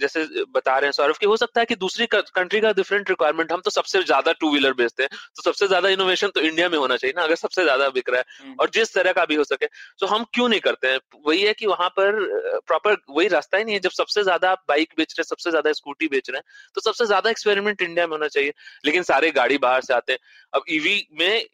जैसे 0.00 0.24
बता 0.54 0.76
रहे 0.78 0.86
हैं 0.86 0.92
सौरभ 0.92 1.16
की 1.16 1.26
हो 1.26 1.36
सकता 1.36 1.60
है 1.60 1.66
कि 1.66 1.74
दूसरी 1.76 2.06
कंट्री 2.12 2.60
का 2.60 2.72
डिफरेंट 2.72 3.10
रिक्वायरमेंट 3.10 3.52
हम 3.52 3.60
तो 3.60 3.70
सबसे 3.70 4.02
ज़्यादा 4.02 4.32
टू 4.32 4.50
व्हीलर 4.50 4.72
बेचते 4.72 5.02
हैं 5.02 5.18
तो 5.36 5.42
सबसे 5.42 5.66
ज़्यादा 5.66 5.88
इनोवेशन 5.88 6.28
तो 6.28 6.40
इंडिया 6.40 6.68
में 6.68 6.78
होना 6.78 6.96
चाहिए 6.96 7.14
ना 7.16 7.22
अगर 7.22 7.34
सबसे 7.36 7.62
ज़्यादा 7.62 7.88
बिक 7.90 8.10
रहा 8.10 8.18
है 8.18 8.24
हम्म। 8.40 8.54
और 8.60 8.70
जिस 8.74 8.94
तरह 8.94 9.12
का 9.12 9.24
भी 9.24 9.34
हो 9.34 9.44
सके। 9.44 9.66
तो 10.00 10.06
हम 10.06 10.24
क्यों 10.34 10.48
नहीं 10.48 10.60
करते 10.60 10.88
हैं? 10.88 10.98
वही 11.26 11.42
है 11.42 11.52
कि 11.52 11.66
वहाँ 11.66 11.88
पर 11.90 12.20
प्रॉपर 12.66 12.96
वही 13.10 13.28
रास्ता 13.28 13.58
ही 13.58 13.64
नहीं 13.64 13.74
है। 13.74 13.80
जब 13.80 13.90
सबसे 13.92 14.22
ज़्यादा 14.22 14.50
आप 14.50 14.64
बाइक 14.68 14.94
बेच 14.96 15.12
रहे 15.12 15.22
हैं 15.22 15.28
सबसे 15.28 15.50
ज़्यादा 15.50 15.72
स्कूटी 15.72 16.08
बेच 16.08 16.30
रहे 16.30 16.38
हैं 16.38 16.70
तो 16.76 16.80
सबसे 16.80 17.06
ज़्यादा 17.06 17.30
एक्सपेरिमेंट 17.30 17.82
इंडिया 17.82 18.06
में 18.06 18.12
होना 18.12 18.28
चाहिए। 18.28 18.52
लेकिन 18.84 19.02
सारे 19.04 19.30
गाड़ी 19.32 19.58
बाहर 19.60 19.82
से 19.82 19.94
आते 19.94 20.12
हैं। 20.12 20.18
अब 20.52 20.64
ईवी 20.70 20.98
e 21.00 21.18
में 21.20 21.46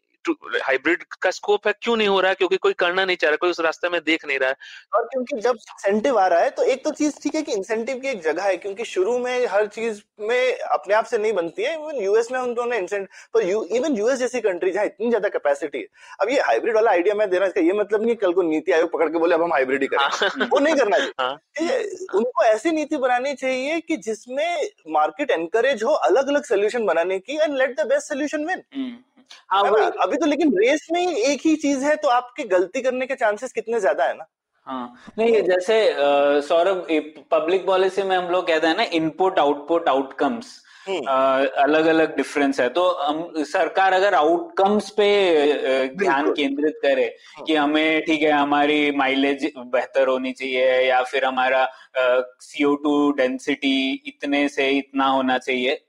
हाइब्रिड 0.61 1.03
का 1.21 1.31
स्कोप 1.31 1.67
है 1.67 1.73
क्यों 1.81 1.95
नहीं 1.97 2.07
हो 2.07 2.19
रहा 2.19 2.29
है? 2.29 2.35
क्योंकि 2.35 2.57
कोई 2.57 2.73
करना 2.75 3.05
नहीं 3.05 3.17
चाह 3.17 3.29
रहा 3.29 3.37
कोई 3.37 3.49
उस 3.49 3.59
रास्ते 3.61 3.89
में 3.89 3.99
देख 4.01 4.25
नहीं 4.25 4.39
रहा 4.39 4.49
है। 4.49 4.55
और 4.93 5.05
क्योंकि 5.05 5.39
जब 5.41 5.55
इंसेंटिव 5.55 6.19
आ 6.19 6.27
रहा 6.27 6.39
है 6.39 6.49
तो 6.51 6.63
एक 6.65 6.83
तो 6.83 6.91
चीज़ 6.93 7.19
ठीक 7.23 7.35
है 7.35 7.41
कि 7.41 7.53
इंसेंटिव 7.53 7.99
की 7.99 8.07
एक 8.07 8.21
जगह 8.23 8.43
है 8.43 8.57
क्योंकि 8.57 8.85
शुरू 8.85 9.17
में 9.19 9.45
हर 9.47 9.67
चीज़ 9.69 10.01
में 10.21 10.57
अपने 10.59 10.93
आप 10.93 11.05
से 11.05 11.17
नहीं 11.17 11.33
बनती 11.33 11.63
है। 11.63 11.73
इवन 11.73 12.01
यूएस 12.03 12.31
में 12.31 12.39
उन्होंने 12.39 12.77
इंसेंटिव 12.77 13.07
पर 13.33 13.45
यू, 13.45 13.63
इवन 13.65 13.97
यूएस 13.97 14.19
जैसी 14.19 14.41
कंट्री 14.41 14.71
जहाँ 14.71 14.85
इतनी 14.85 15.09
ज़्यादा 15.09 15.29
कैपेसिटी 15.29 15.77
है। 15.77 15.87
अब 16.21 16.29
ये 16.29 16.39
हाइब्रिड 16.41 16.75
वाला 16.75 16.91
आइडिया 16.91 17.15
मैं 17.15 17.29
दे 17.29 17.35
देना 17.35 17.45
इसका 17.45 17.61
ये 17.61 17.73
मतलब 17.73 18.05
नहीं 18.05 18.15
कल 18.17 18.33
को 18.33 18.41
नीति 18.43 18.71
आयोग 18.71 18.91
पकड़ 18.91 19.09
के 19.09 19.17
बोले 19.19 19.35
अब 19.35 19.43
हम 19.43 19.53
हाइब्रिड 19.53 19.81
ही 19.81 19.87
करें। 19.87 19.99
हाँ। 20.01 20.47
वो 20.47 20.59
नहीं 20.59 20.75
करना 20.75 20.97
चाहिए। 20.97 21.11
हाँ। 21.19 21.33
उनको 22.15 22.43
ऐसी 22.43 22.71
नीति 22.71 22.97
बनानी 22.97 23.33
चाहिए 23.35 23.79
कि 23.81 23.97
जिसमें 23.99 24.69
मार्केट 24.89 25.31
एनकरेज 25.31 25.83
हो 25.83 25.93
अलग 26.09 26.27
अलग 26.27 26.43
सोल्यूशन 26.45 26.85
बनाने 26.85 27.19
की 27.19 27.37
and 27.37 27.57
let 27.57 27.79
the 27.79 27.85
best 27.87 28.07
solution 28.09 28.45
win 28.45 28.63
अभी 29.51 30.17
तो 30.17 30.25
लेकिन 30.25 30.51
रेस 30.57 30.87
में 30.91 31.05
एक 31.07 31.41
ही 31.45 31.55
चीज़ 31.57 31.85
है 31.85 31.95
तो 31.95 32.07
आपके 32.09 32.43
गलती 32.49 32.81
करने 32.81 33.05
के 33.05 33.15
चांसेस 33.15 33.51
कितने 33.53 33.79
ज़्यादा 33.79 34.05
है 34.05 34.13
ना? 34.13 34.25
हाँ 34.67 35.13
नहीं 35.19 35.41
जैसे 35.43 35.75
सौरभ 36.47 36.87
पब्लिक 37.31 37.65
पॉलिसी 37.65 38.03
में 38.03 38.15
हम 38.17 38.31
लोग 38.31 38.47
कहते 38.47 38.67
हैं 38.67 38.75
ना 38.77 38.83
इनपुट 38.93 39.39
आउटपुट 39.39 39.87
आउटकम्स 39.89 40.57
अलग 40.87 41.85
अलग 41.85 42.15
डिफरेंस 42.17 42.59
है। 42.59 42.67
तो 42.69 42.87
हम 42.97 43.43
सरकार 43.45 43.93
अगर 43.93 44.13
आउटकम्स 44.15 44.89
पे 44.89 45.07
ध्यान 45.95 46.31
केंद्रित 46.33 46.79
करे 46.83 47.05
हाँ। 47.35 47.43
कि 47.45 47.55
हमें 47.55 48.01
ठीक 48.05 48.21
है 48.21 48.31
हमारी 48.31 48.91
माइलेज 48.97 49.51
बेहतर 49.57 50.07
होनी 50.07 50.31
चाहिए 50.31 50.79
या 50.81 51.01
फिर 51.03 51.25
हमारा 51.25 51.67
सीओ 51.97 52.73
टू 52.83 53.11
डेंसिटी 53.17 53.91
इतने 54.07 54.47
से 54.49 54.69
इतना 54.69 55.07
होना 55.07 55.37
चाहिए 55.37 55.79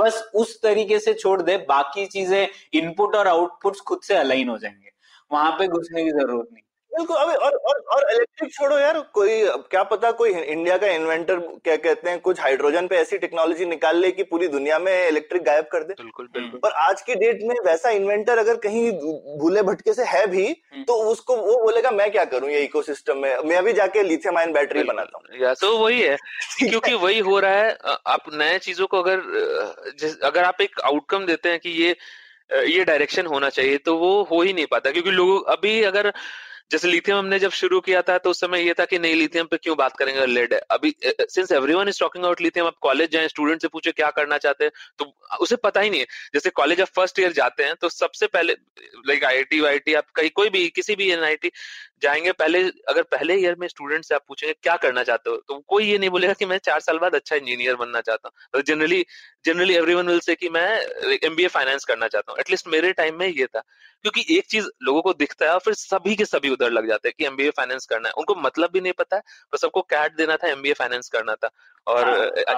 बस 0.00 0.30
उस 0.34 0.62
तरीके 0.62 0.98
से 0.98 1.14
छोड़ 1.14 1.42
दे, 1.42 1.56
बाकी 1.58 2.06
चीज़ें 2.06 2.48
इनपुट 2.74 3.16
और 3.16 3.28
आउटपुट 3.28 3.76
खुद 3.76 4.00
से 4.02 4.14
अलाइन 4.14 4.48
हो 4.48 4.58
जाएँगे। 4.58 4.90
वहाँ 5.32 5.52
पे 5.52 5.68
घुसने 5.68 6.04
की 6.04 6.10
ज़रूरत 6.10 6.48
नहीं। 6.52 6.62
बिल्कुल 6.98 7.16
अभी 7.16 7.34
और 7.36 7.54
और 7.68 7.80
और 7.94 8.10
इलेक्ट्रिक 8.12 8.52
छोड़ो 8.52 8.78
यार 8.78 8.98
कोई 9.12 9.34
क्या 9.70 9.82
पता 9.90 10.10
कोई 10.12 10.30
इंडिया 10.30 10.76
का 10.78 10.86
इन्वेंटर 10.90 11.38
क्या 11.64 11.76
कहते 11.76 12.10
हैं 12.10 12.20
कुछ 12.20 12.40
हाइड्रोजन 12.40 12.86
पे 12.86 12.96
ऐसी 12.96 13.18
टेक्नोलॉजी 13.18 13.66
निकाल 13.66 13.96
ले 13.96 14.10
कि 14.10 14.22
पूरी 14.22 14.48
दुनिया 14.48 14.78
में 14.78 14.92
इलेक्ट्रिक 15.08 15.42
गायब 15.42 15.68
कर 15.72 15.84
दे। 15.84 15.94
बिल्कुल 15.94 16.28
बिल्कुल। 16.32 16.60
पर 16.60 16.72
आज 16.80 17.02
की 17.02 17.14
डेट 17.14 17.42
में 17.42 17.54
वैसा 17.66 17.90
इन्वेंटर 17.90 18.38
अगर 18.38 18.56
कहीं 18.56 18.90
भूले 19.38 19.62
भटके 19.62 19.94
से 19.94 20.04
है 20.04 20.26
भी 20.26 20.46
हम्म। 20.46 20.84
तो 20.84 20.94
उसको 21.10 21.36
वो 21.36 21.56
बोलेगा 21.62 21.90
मैं 21.90 22.10
क्या 22.12 22.24
करूँ 22.24 22.50
ये 22.50 22.62
इकोसिस्टम 22.62 23.18
में? 23.18 23.36
मैं 23.44 23.56
अभी 23.56 23.72
जाके 23.72 24.02
लिथियम 24.02 24.38
आयन 24.38 24.52
बैटरी 24.52 24.82
बनाता 24.82 25.18
हूँ। 25.18 25.54
तो 25.54 25.76
वही 25.78 26.00
है 26.00 26.16
क्योंकि 26.58 26.94
वही 27.04 27.18
हो 27.20 27.38
रहा 27.40 27.52
है 27.54 27.76
आप 28.06 28.32
नए 28.34 28.58
चीज़ों 28.58 28.86
को 28.86 29.02
अगर 29.02 29.18
अगर 30.24 30.44
आप 30.44 30.60
एक 30.60 30.80
आउटकम 30.84 31.26
देते 31.26 31.48
हैं 31.48 31.58
कि 31.58 31.70
ये 31.82 31.96
ये 32.50 32.84
डायरेक्शन 32.84 33.26
होना 33.26 33.48
चाहिए 33.50 33.76
तो 33.78 33.96
वो 33.98 34.10
हो 34.22 34.40
ही 34.42 34.52
नहीं 34.52 34.66
पाता 34.66 34.90
क्योंकि 34.90 35.10
लोग 35.10 35.48
अभी 35.48 35.82
अगर 35.84 36.12
जैसे 36.70 36.88
लिथियम 36.88 37.18
हमने 37.18 37.38
जब 37.38 37.50
शुरू 37.50 37.80
किया 37.80 38.00
था 38.02 38.16
तो 38.18 38.30
उस 38.30 38.40
समय 38.40 38.62
ये 38.62 38.74
था 38.80 38.84
कि 38.84 38.98
नहीं 38.98 39.14
लिथियम 39.14 39.46
पे 39.46 39.56
क्यों 39.56 39.76
बात 39.76 39.96
करेंगे? 39.96 40.26
लेड 40.26 40.52
है। 40.54 40.60
अभी 40.70 40.94
since 41.04 41.52
everyone 41.52 41.88
is 41.88 42.00
talking 42.00 42.24
about 42.24 42.40
lithium 42.40 42.66
आप 42.66 42.76
कॉलेज 42.80 43.10
जाए 43.10 43.28
स्टूडेंट 43.28 43.62
से 43.62 43.68
पूछे 43.68 43.92
क्या 43.92 44.10
करना 44.10 44.38
चाहते 44.38 44.64
हैं 44.64 44.72
तो 44.98 45.12
उसे 45.40 45.56
पता 45.56 45.80
ही 45.80 45.90
नहीं 45.90 46.00
है। 46.00 46.06
जैसे 46.34 46.50
कॉलेज 46.50 46.80
ऑफ़ 46.80 46.90
फ़र्स्ट 46.96 47.18
ईयर 47.20 47.32
जाते 47.32 47.64
हैं 47.64 47.74
तो 47.80 47.88
सबसे 47.88 48.26
पहले 48.26 48.52
लाइक 49.08 49.24
आई 49.24 49.42
आई 49.66 49.78
टी 49.78 49.94
आप 49.94 50.10
कहीं, 50.10 50.30
कोई 50.30 50.48
भी, 50.50 50.68
किसी 50.68 50.94
भी 50.96 51.10
एनआईटी 51.10 51.50
जाएँगे 52.02 52.32
पहले 52.32 52.62
अगर 52.88 53.02
पहले 53.02 53.34
ईयर 53.34 53.54
में 53.54 53.66
स्टूडेंट 53.68 54.04
से 54.04 54.14
आप 54.14 54.24
पूछेंगे 54.28 54.54
क्या 54.62 54.76
करना 54.76 55.02
चाहते 55.02 55.30
हो? 55.30 55.36
तो 55.36 55.58
कोई 55.68 55.84
ये 55.84 55.98
नहीं 55.98 56.10
बोलेगा 56.10 56.32
कि 56.32 56.46
मैं 56.46 56.58
चार 56.58 56.80
साल 56.80 56.98
बाद 56.98 57.14
अच्छा 57.14 57.36
इंजीनियर 57.36 57.76
बनना 57.76 58.00
चाहता 58.00 58.28
हूँ। 58.28 58.62
Generally 58.62 59.04
generally 59.44 59.74
everyone 59.74 60.06
will 60.06 60.20
say 60.20 60.34
कि 60.34 60.48
मैं 60.48 60.68
एमबीए 61.24 61.48
फाइनेंस 61.48 61.84
करना 61.84 62.08
चाहता 62.08 62.32
हूँ। 62.32 62.40
एटलीस्ट 62.40 62.68
मेरे 62.68 62.92
टाइम 62.92 63.18
में 63.18 63.26
ये 63.28 63.46
था। 63.46 63.62
क्योंकि 64.02 64.24
एक 64.38 64.46
चीज़ 64.46 64.68
लोगों 64.82 65.02
को 65.02 65.12
दिखता 65.12 65.46
है 65.46 65.52
और 65.52 65.60
फिर 65.60 65.74
सभी 65.74 66.14
के 66.16 66.24
सभी 66.24 66.50
उधर 66.50 66.70
लग 66.70 66.88
जाते 66.88 67.08
हैं 67.08 67.14
कि 67.18 67.26
एमबीए 67.26 67.50
फाइनेंस 67.50 67.86
करना 67.86 68.08
है। 68.08 68.12
उनको 68.18 68.34
मतलब 68.34 68.70
भी 68.72 68.80
नहीं 68.80 68.92
पता 68.92 69.16
है 69.16 69.22
बस 69.52 69.60
सबको 69.60 69.82
कैट 69.82 70.16
देना 70.16 70.36
था 70.36 70.48
एमबीए 70.48 70.72
फाइनेंस 70.72 71.08
करना 71.08 71.34
था 71.34 71.50
और 71.86 72.08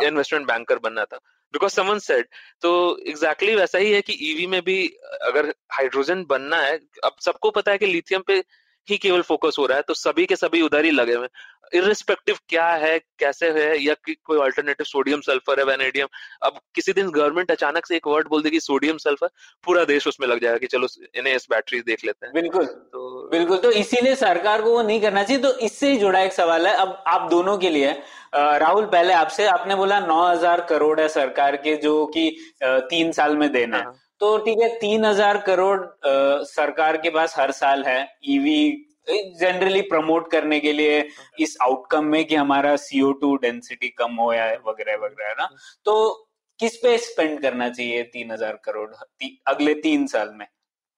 इन्वेस्टमेंट 0.03 0.51
हाँ, 0.51 0.57
बैंकर 0.57 0.75
हाँ। 0.75 0.81
बनना 0.83 1.05
था। 1.05 1.17
बिकॉज़ 1.55 1.73
समन 1.73 1.99
सेड 1.99 2.27
तो 2.63 2.71
एग्जैक्टली 3.07 3.49
exactly 3.49 3.61
वैसा 3.61 3.79
ही 3.79 3.93
है 3.93 4.01
कि 4.01 4.13
ईवी 4.23 4.45
e 4.47 4.49
में 4.49 4.61
भी 4.63 4.77
अगर 5.23 5.55
हाइड्रोजन 5.73 6.25
बनना 6.25 6.57
है 6.57 6.79
अब 7.05 7.17
सबको 7.21 7.51
पता 7.51 7.73
है 7.73 7.79
कि 7.79 7.87
लिथियम 7.87 8.23
पे 8.27 8.43
ही 8.89 8.97
केवल 8.99 9.23
फोकस 9.23 9.57
हो 9.59 9.67
रहा 9.67 9.77
है 9.77 9.83
तो 9.89 9.95
सभी 9.97 10.27
के 10.27 10.37
सभी 10.37 10.63
उधर 10.63 10.85
ही 10.85 10.91
लगे 10.91 11.15
हुए 11.15 11.29
इरिस्पेक्टिव 11.75 12.37
क्या 12.49 12.67
है 12.77 12.99
कैसे 13.19 13.51
है 13.51 13.67
या 13.79 13.95
कि 14.07 14.15
कोई 14.25 14.39
अल्टरनेटिव 14.41 14.85
सोडियम 14.85 15.21
सल्फ़र 15.21 15.59
है 15.59 15.65
वेनेडियम 15.65 16.09
अब 16.43 16.59
किसी 16.75 16.93
दिन 16.93 17.11
गवर्नमेंट 17.11 17.51
अचानक 17.51 17.87
से 17.87 17.97
एक 17.97 18.07
वर्ड 18.07 18.29
बोल 18.29 18.43
देगी 18.43 18.61
सोडियम 18.61 18.97
सल्फ़र 18.99 19.29
पूरा 19.65 19.85
देश 19.85 20.07
उसमें 20.07 20.27
लग 20.29 20.41
जाएगा 20.41 20.59
कि 20.59 20.67
चलो 20.67 20.89
इन्हें 21.17 21.35
इस 21.35 21.47
बैटरी 21.51 21.81
देख 21.83 22.05
लेते 22.05 22.27
हैं। 22.27 22.33
बिल्कुल। 22.35 22.67
तो 22.67 23.29
बिल्कुल 23.31 23.59
तो 23.59 23.71
इसीलिए 23.73 24.15
सरकार 24.17 24.63
को 24.63 24.73
वो 24.73 24.83
नहीं 24.83 25.01
करना 25.01 25.23
चाहिए। 25.23 25.43
तो 25.43 25.53
इससे 25.61 25.91
ही 25.91 25.99
जुड़ा 25.99 26.21
एक 26.21 26.33
सवाल 26.33 26.67
है 26.67 26.75
अब 26.77 27.03
आप 27.07 27.31
दोनों 27.31 27.57
के 27.59 27.71
लिए 27.71 27.93
राहुल 28.35 28.87
पहले 28.89 29.13
आपसे 29.15 29.47
आपने 29.49 29.75
बोला 29.75 30.01
नौ 30.01 30.23
हज़ार 30.27 30.61
करोड़ 30.69 31.01
है 31.01 31.09
सरकार 31.11 31.57
के 31.59 31.77
जो 31.77 32.05
कि 32.07 32.31
तीन 32.63 33.13
साल 33.13 33.37
में 33.37 33.51
देना 33.53 33.77
है 33.77 33.85
हाँ। 33.85 33.95
तो 34.21 34.37
ठीक 34.39 34.59
है 34.61 34.69
तीन 34.79 35.05
हज़ार 35.05 35.39
करोड़ 35.41 35.81
आ, 35.81 36.43
सरकार 36.47 36.97
के 36.97 37.11
पास 37.11 37.35
हर 37.39 37.51
साल 37.53 37.85
है। 37.85 38.01
ईवी 38.29 38.87
जनरली 39.41 39.81
प्रमोट 39.83 40.31
करने 40.31 40.59
के 40.61 40.73
लिए 40.73 40.99
इस 41.41 41.57
आउटकम 41.63 42.05
में 42.05 42.25
कि 42.25 42.35
हमारा 42.35 42.75
सीओ 42.79 43.13
टू 43.21 43.35
डेंसिटी 43.37 43.89
कम 43.99 44.15
हो 44.15 44.33
या 44.33 44.47
वगैरह 44.67 44.97
वगैरह 44.97 45.35
ना? 45.39 45.49
तो 45.85 46.27
किस 46.61 46.77
पे 46.77 46.97
स्पेंड 46.99 47.41
करना 47.43 47.69
चाहिए 47.69 48.03
तीन 48.05 48.31
हज़ार 48.31 48.61
करोड़ 48.65 48.89
ती, 48.89 49.43
अगले 49.47 49.75
तीन 49.77 50.07
साल 50.07 50.33
में? 50.35 50.47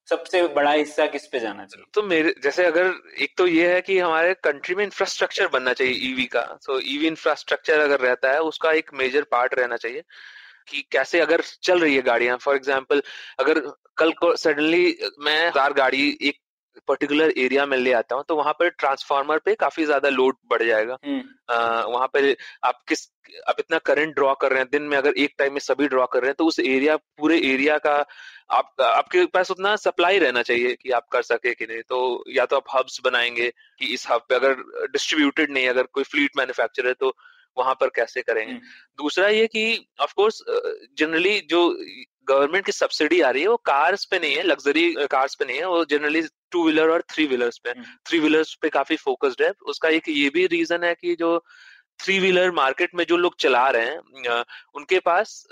सबसे 0.09 0.43
बड़ा 0.49 0.71
हिस्सा 0.73 1.07
किस 1.07 1.27
पे 1.27 1.41
जाना 1.41 1.65
चाहिए? 1.65 1.87
तो 1.95 2.03
मेरे 2.03 2.35
जैसे 2.43 2.65
अगर 2.67 2.93
एक 3.23 3.35
तो 3.39 3.47
ये 3.47 3.73
है 3.73 3.81
कि 3.81 3.99
हमारे 3.99 4.35
कंट्री 4.45 4.75
में 4.75 4.85
इंफ्रास्ट्रक्चर 4.85 5.49
बनना 5.49 5.73
चाहिए 5.73 6.11
ईवी 6.11 6.25
का। 6.27 6.43
तो 6.67 6.81
ईवी 6.81 7.07
इंफ्रास्ट्रक्चर 7.07 7.81
अगर 7.81 8.01
रहता 8.01 8.33
है 8.33 8.41
उसका 8.43 8.73
एक 8.73 8.91
मेजर 8.95 9.23
पार्ट 9.31 9.55
रहना 9.55 9.77
चाहिए। 9.77 10.03
कि 10.69 10.85
कैसे 10.93 11.21
अगर 11.21 11.43
चल 11.63 11.81
रही 11.81 11.95
है 11.97 12.03
गाड़ियाँ? 12.03 12.37
फॉर 12.39 12.57
एग्ज़ाम्पल 12.57 13.03
अगर 13.41 13.61
कल 13.97 14.13
को 14.13 14.35
सडनली 14.37 14.97
मैं 15.21 15.47
हज़ार 15.49 15.73
गाड़ी 15.73 16.09
एक 16.23 16.39
पर्टिकुलर 16.89 17.33
एरिया 17.39 17.65
में 17.67 17.77
ले 17.77 17.93
आता 17.93 18.17
हूँ 18.17 18.25
तो 18.29 18.37
वहाँ 18.37 18.53
पर 18.53 18.69
ट्रांसफार्मर 18.71 19.39
पे 19.39 19.55
काफ़ी 19.55 19.85
ज़्यादा 19.85 20.09
लोड 20.09 20.37
बढ़ 20.51 20.63
जाएगा। 20.63 20.95
आ, 21.51 21.85
वहाँ 21.85 22.07
पे 22.13 22.37
आप 22.65 22.79
किस 22.89 23.09
आप 23.49 23.57
इतना 23.59 23.79
करंट 23.79 24.15
ड्रॉ 24.15 24.33
कर 24.35 24.51
रहे 24.51 24.59
हैं 24.59 24.69
दिन 24.73 24.83
में 24.83 24.97
अगर 24.97 25.15
एक 25.15 25.35
टाइम 25.39 25.53
में 25.53 25.61
सभी 25.61 25.89
ड्रॉ 25.89 26.07
कर 26.07 26.21
रहे 26.21 26.29
हैं 26.29 26.35
तो 26.39 26.47
उस 26.47 26.59
एरिया 26.61 26.97
पूरे 26.97 27.37
एरिया 27.45 27.77
का 27.79 27.95
आप 28.51 28.81
आपके 28.81 29.25
पास 29.27 29.51
उतना 29.51 29.75
सप्लाई 29.77 30.19
रहना 30.19 30.43
चाहिए 30.43 30.75
कि 30.75 30.91
आप 30.91 31.07
कर 31.13 31.23
सके 31.23 31.55
कि 31.55 31.67
नहीं। 31.67 31.83
तो 31.89 32.25
या 32.29 32.47
तो 32.47 32.57
आप 32.57 32.65
हब्स 32.75 33.01
बनाएँगे 33.05 33.51
कि 33.79 33.93
इस 33.95 34.07
हब 34.11 34.25
पे 34.29 34.35
अगर 34.35 34.55
डिस्ट्रीब्यूटेड 34.93 35.53
नहीं 35.53 35.69
अगर 35.69 35.87
कोई 35.93 36.05
फ्लीट 36.05 36.37
मैन्युफैक्चर 36.37 36.87
है 36.87 36.95
तो 36.95 37.15
वहाँ 37.59 37.75
पर 37.75 37.89
कैसे 37.89 38.23
करेंगे 38.23 38.55
दूसरा 38.99 39.29
ये 39.29 39.47
कि 39.47 39.87
ऑफ़ 40.01 40.13
कोर्स 40.17 40.43
जनरली 40.99 41.41
जो 41.41 41.69
गवर्नमेंट 42.29 42.65
की 42.67 42.73
सब्सिडी 42.73 43.21
आ 43.21 43.31
रही 43.31 43.43
है 43.43 43.49
वो 43.49 43.57
कार्स 43.57 44.05
पे 44.05 44.19
नहीं 44.19 44.35
है 44.35 44.43
लग्जरी 44.43 44.95
कार्स 45.11 45.35
पे 45.35 45.45
नहीं 45.45 45.59
है 45.59 45.69
वो 45.69 45.85
जनरली 45.85 46.23
टू 46.51 46.65
व्हीलर 46.65 46.91
और 46.91 47.03
थ्री 47.11 47.27
व्हीलर्स 47.27 47.59
पे। 47.59 47.73
थ्री 48.07 48.19
व्हीलर्स 48.19 48.55
पे 48.55 48.69
काफ़ी 48.69 48.97
फोकस्ड 48.97 49.43
है। 49.43 49.53
उसका 49.67 49.89
एक 49.89 50.09
ये 50.09 50.29
भी 50.31 50.47
रीजन 50.47 50.85
है 50.85 50.95
कि 50.95 51.15
जो 51.15 51.39
थ्री 52.01 52.19
व्हीलर 52.19 52.51
मार्केट 52.51 52.95
में 52.95 53.05
जो 53.09 53.17
लोग 53.17 53.37
चला 53.41 53.69
रहे 53.71 53.87
हैं 53.87 54.45
उनके 54.75 54.99
पास 54.99 55.47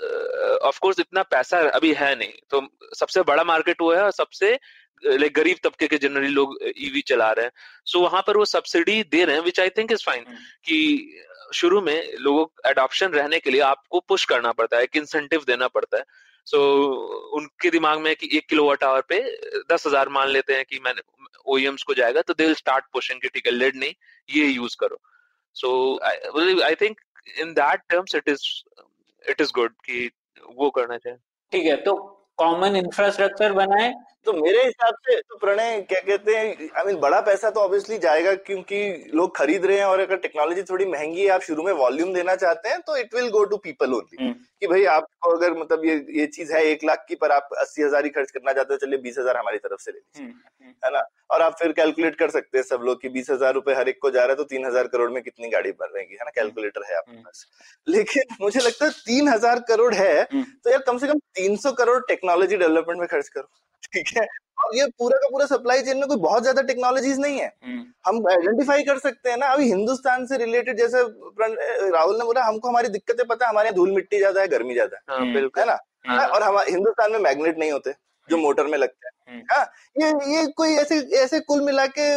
ऑफ़ 0.63 0.79
कोर्स 0.79 0.99
इतना 0.99 1.23
पैसा 1.23 1.59
अभी 1.69 1.93
है 1.93 2.15
नहीं। 2.15 2.33
तो 2.49 2.67
सबसे 2.99 3.21
बड़ा 3.21 3.43
मार्केट 3.43 3.81
वो 3.81 3.93
है 3.93 4.01
और 4.03 4.11
सबसे 4.11 4.59
लाइक 5.05 5.33
गरीब 5.33 5.57
तबके 5.63 5.87
के 5.87 5.97
जनरली 5.97 6.27
लोग 6.27 6.57
ईवी 6.77 7.01
चला 7.01 7.31
रहे 7.31 7.45
हैं। 7.45 7.51
सो 7.85 7.97
so, 7.97 8.03
वहाँ 8.03 8.23
पर 8.27 8.37
वो 8.37 8.45
सब्सिडी 8.45 9.03
दे 9.03 9.23
रहे 9.25 9.35
हैं 9.35 9.43
which 9.43 9.59
I 9.59 9.69
think 9.69 9.91
is 9.91 10.03
fine 10.05 10.23
कि 10.65 10.77
शुरू 11.53 11.81
में 11.81 12.11
लोगों 12.19 12.45
एडॉप्शन 12.69 13.11
रहने 13.11 13.39
के 13.39 13.51
लिए 13.51 13.61
आपको 13.61 13.99
पुश 14.07 14.25
करना 14.25 14.51
पड़ता 14.51 14.77
है 14.77 14.83
एक 14.83 14.95
इंसेंटिव 14.97 15.43
देना 15.47 15.67
पड़ता 15.67 15.97
है। 15.97 16.03
सो 16.47 16.57
so, 16.57 17.39
उनके 17.39 17.69
दिमाग 17.69 17.99
में 18.01 18.15
कि 18.15 18.29
एक 18.37 18.47
किलो 18.49 18.65
वाट 18.67 18.83
आवर 18.83 19.01
पे 19.09 19.19
दस 19.71 19.87
हज़ार 19.87 20.09
मान 20.09 20.27
लेते 20.29 20.53
हैं 20.53 20.65
कि 20.65 20.79
मैंने 20.85 21.01
ओईएम्स 21.47 21.83
को 21.83 21.93
जाएगा 21.93 22.21
तो 22.21 22.33
दे 22.33 22.45
विल 22.45 22.55
स्टार्ट 22.55 22.85
पुशिंग 22.93 23.21
कि 23.21 23.29
ठीक 23.29 23.47
है 23.47 23.51
लेड 23.53 23.75
नहीं 23.75 23.93
ये 24.29 24.45
यूज़ 24.45 24.75
करो। 24.79 24.99
So 25.55 25.99
I 26.63 26.75
think 26.81 26.99
in 27.39 27.53
that 27.53 27.81
terms 27.89 28.15
it 28.15 28.29
is 28.29 28.43
it 29.25 29.41
is 29.41 29.51
good 29.55 29.73
कि 29.85 30.09
वो 30.55 30.69
करना 30.69 30.97
चाहिए। 30.97 31.17
ठीक 31.51 31.65
है 31.65 31.75
तो 31.83 31.95
कॉमन 32.37 32.75
इंफ्रास्ट्रक्चर 32.75 33.53
बनाए 33.53 33.93
तो 34.25 34.33
मेरे 34.33 34.63
हिसाब 34.63 34.95
से 35.05 35.15
तो 35.21 35.37
प्रणय 35.37 35.79
क्या 35.89 35.99
कहते 35.99 36.35
हैं 36.35 36.45
आई 36.45 36.53
I 36.53 36.85
मीन 36.85 36.87
mean, 36.87 37.01
बड़ा 37.01 37.19
पैसा 37.21 37.49
तो 37.49 37.59
ऑब्वियसली 37.59 37.97
जाएगा 37.97 38.33
क्योंकि 38.41 38.81
लोग 39.13 39.35
खरीद 39.37 39.65
रहे 39.65 39.77
हैं 39.77 39.85
और 39.85 39.99
अगर 39.99 40.17
टेक्नोलॉजी 40.17 40.63
थोड़ी 40.63 40.85
महँगी 40.85 41.21
है 41.21 41.29
आप 41.29 41.41
शुरू 41.41 41.63
में 41.63 41.71
वॉल्यूम 41.73 42.13
देना 42.13 42.35
चाहते 42.35 42.69
हैं 42.69 42.79
तो 42.81 42.97
it 42.97 43.15
will 43.15 43.29
go 43.29 43.43
to 43.45 43.57
people 43.59 43.93
only 43.93 44.31
कि 44.61 44.67
भाई 44.67 44.83
आपको 44.87 45.31
अगर 45.37 45.57
मतलब 45.59 45.85
ये 45.85 45.95
ये 46.19 46.25
चीज़ 46.27 46.53
है 46.53 46.63
एक 46.65 46.83
लाख 46.85 47.05
की 47.07 47.15
पर 47.15 47.31
आप 47.31 47.49
अस्सी 47.59 47.83
हज़ार 47.83 48.05
ही 48.05 48.09
खर्च 48.11 48.31
करना 48.31 48.53
चाहते 48.53 48.73
हो 48.73 48.77
चलिए 48.77 48.99
बीस 48.99 49.17
हज़ार 49.19 49.37
हमारी 49.37 49.57
तरफ़ 49.57 49.81
से 49.81 49.91
ले 49.91 49.97
लीजिए। 49.97 50.25
हम्म, 50.25 50.33
हम्म। 50.61 50.73
है 50.85 50.91
ना? 50.91 51.03
और 51.31 51.41
आप 51.41 51.55
फिर 51.59 51.71
कैलकुलेट 51.71 52.15
कर 52.15 52.29
सकते 52.29 52.57
हैं 52.57 52.63
सब 52.65 52.81
लोग 52.85 53.01
की 53.01 53.09
बीस 53.09 53.29
हज़ार 53.29 53.53
रुपए 53.53 53.73
हर 53.75 53.89
एक 53.89 53.99
को 54.01 54.11
जा 54.11 54.19
रहा 54.19 54.29
है 54.29 54.35
तो 54.35 54.43
तीन 54.45 54.65
हज़ार 54.65 54.87
करोड़ 54.87 55.09
में 55.11 55.21
कितनी 55.23 55.49
गाड़ी 55.49 55.71
बन 55.73 55.95
रहेगी 55.95 56.13
है 56.13 56.25
ना? 56.25 56.31
कैलकुलेटर 56.35 56.83
है 56.89 56.97
आपके 56.97 57.11
हम्म। 57.11 57.21
पास। 57.21 57.45
लेकिन 57.87 58.35
मुझे 58.41 58.59
लगता 58.59 58.85
है 58.85 58.91
तीन 59.01 59.27
हज़ार 59.29 59.59
करोड़ 59.67 59.93
है 59.95 60.23
तो 60.23 60.69
यार 60.69 60.83
कम 60.87 60.97
से 60.97 61.07
कम 61.07 61.19
तीन 61.35 61.55
सौ 61.57 61.71
करोड़ 61.73 61.99
टेक्नोलॉजी 62.07 62.57
डेवलपमेंट 62.57 62.99
में 62.99 63.07
खर्च 63.07 63.27
करो। 63.29 63.49
ठीक 63.85 64.17
है? 64.17 64.25
और 64.57 64.75
ये 64.77 64.85
पूरा 64.99 65.17
का 65.17 65.27
पूरा 65.29 65.45
सप्लाई 65.47 65.81
चेन 65.81 65.97
में 65.97 66.07
कोई 66.07 66.17
बहुत 66.19 66.41
ज़्यादा 66.41 66.61
टेक्नोलॉजीज़ 66.61 67.19
नहीं 67.19 67.39
है। 67.39 67.47
हम्म। 67.65 67.85
हम 68.07 68.27
आइडेंटिफाई 68.31 68.83
कर 68.83 68.97
सकते 68.99 69.29
हैं 69.29 69.37
ना 69.37 69.47
अभी 69.47 69.65
हिंदुस्तान 69.67 70.25
से 70.25 70.37
रिलेटेड 70.37 70.77
जैसे 70.77 71.01
राहुल 71.91 72.17
ने 72.17 72.25
बोला 72.25 72.43
हमको 72.45 72.69
हमारी 72.69 72.89
दिक्कतें 72.89 73.25
पता 73.27 73.45
है 73.45 73.49
हमारे 73.49 73.67
यहाँ 73.67 73.75
धूल 73.75 73.91
मिट्टी 73.91 74.17
ज़्यादा 74.17 74.41
है 74.41 74.47
गर्मी 74.47 74.73
ज़्यादा 74.73 74.97
है। 75.09 75.33
बिल्कुल। 75.33 75.61
है 75.61 75.67
ना? 75.67 75.77
हाँ। 76.07 76.27
और 76.27 76.43
हमारे 76.43 76.71
हिंदुस्तान 76.71 77.11
में 77.11 77.19
मैग्नेट 77.19 77.57
नहीं 77.57 77.71
होते 77.71 77.93
जो 78.29 78.37
मोटर 78.37 78.65
में 78.65 78.77
लगते 78.77 79.07
हैं। 79.07 79.13
हम्म। 79.31 79.41
हाँ 79.51 79.65
ये 79.97 80.07
ये 80.31 80.45
कोई 80.53 80.73
ऐसे 80.75 80.95
ऐसे 81.17 81.39
कुल 81.41 81.61
मिला 81.61 81.85
के 81.89 82.07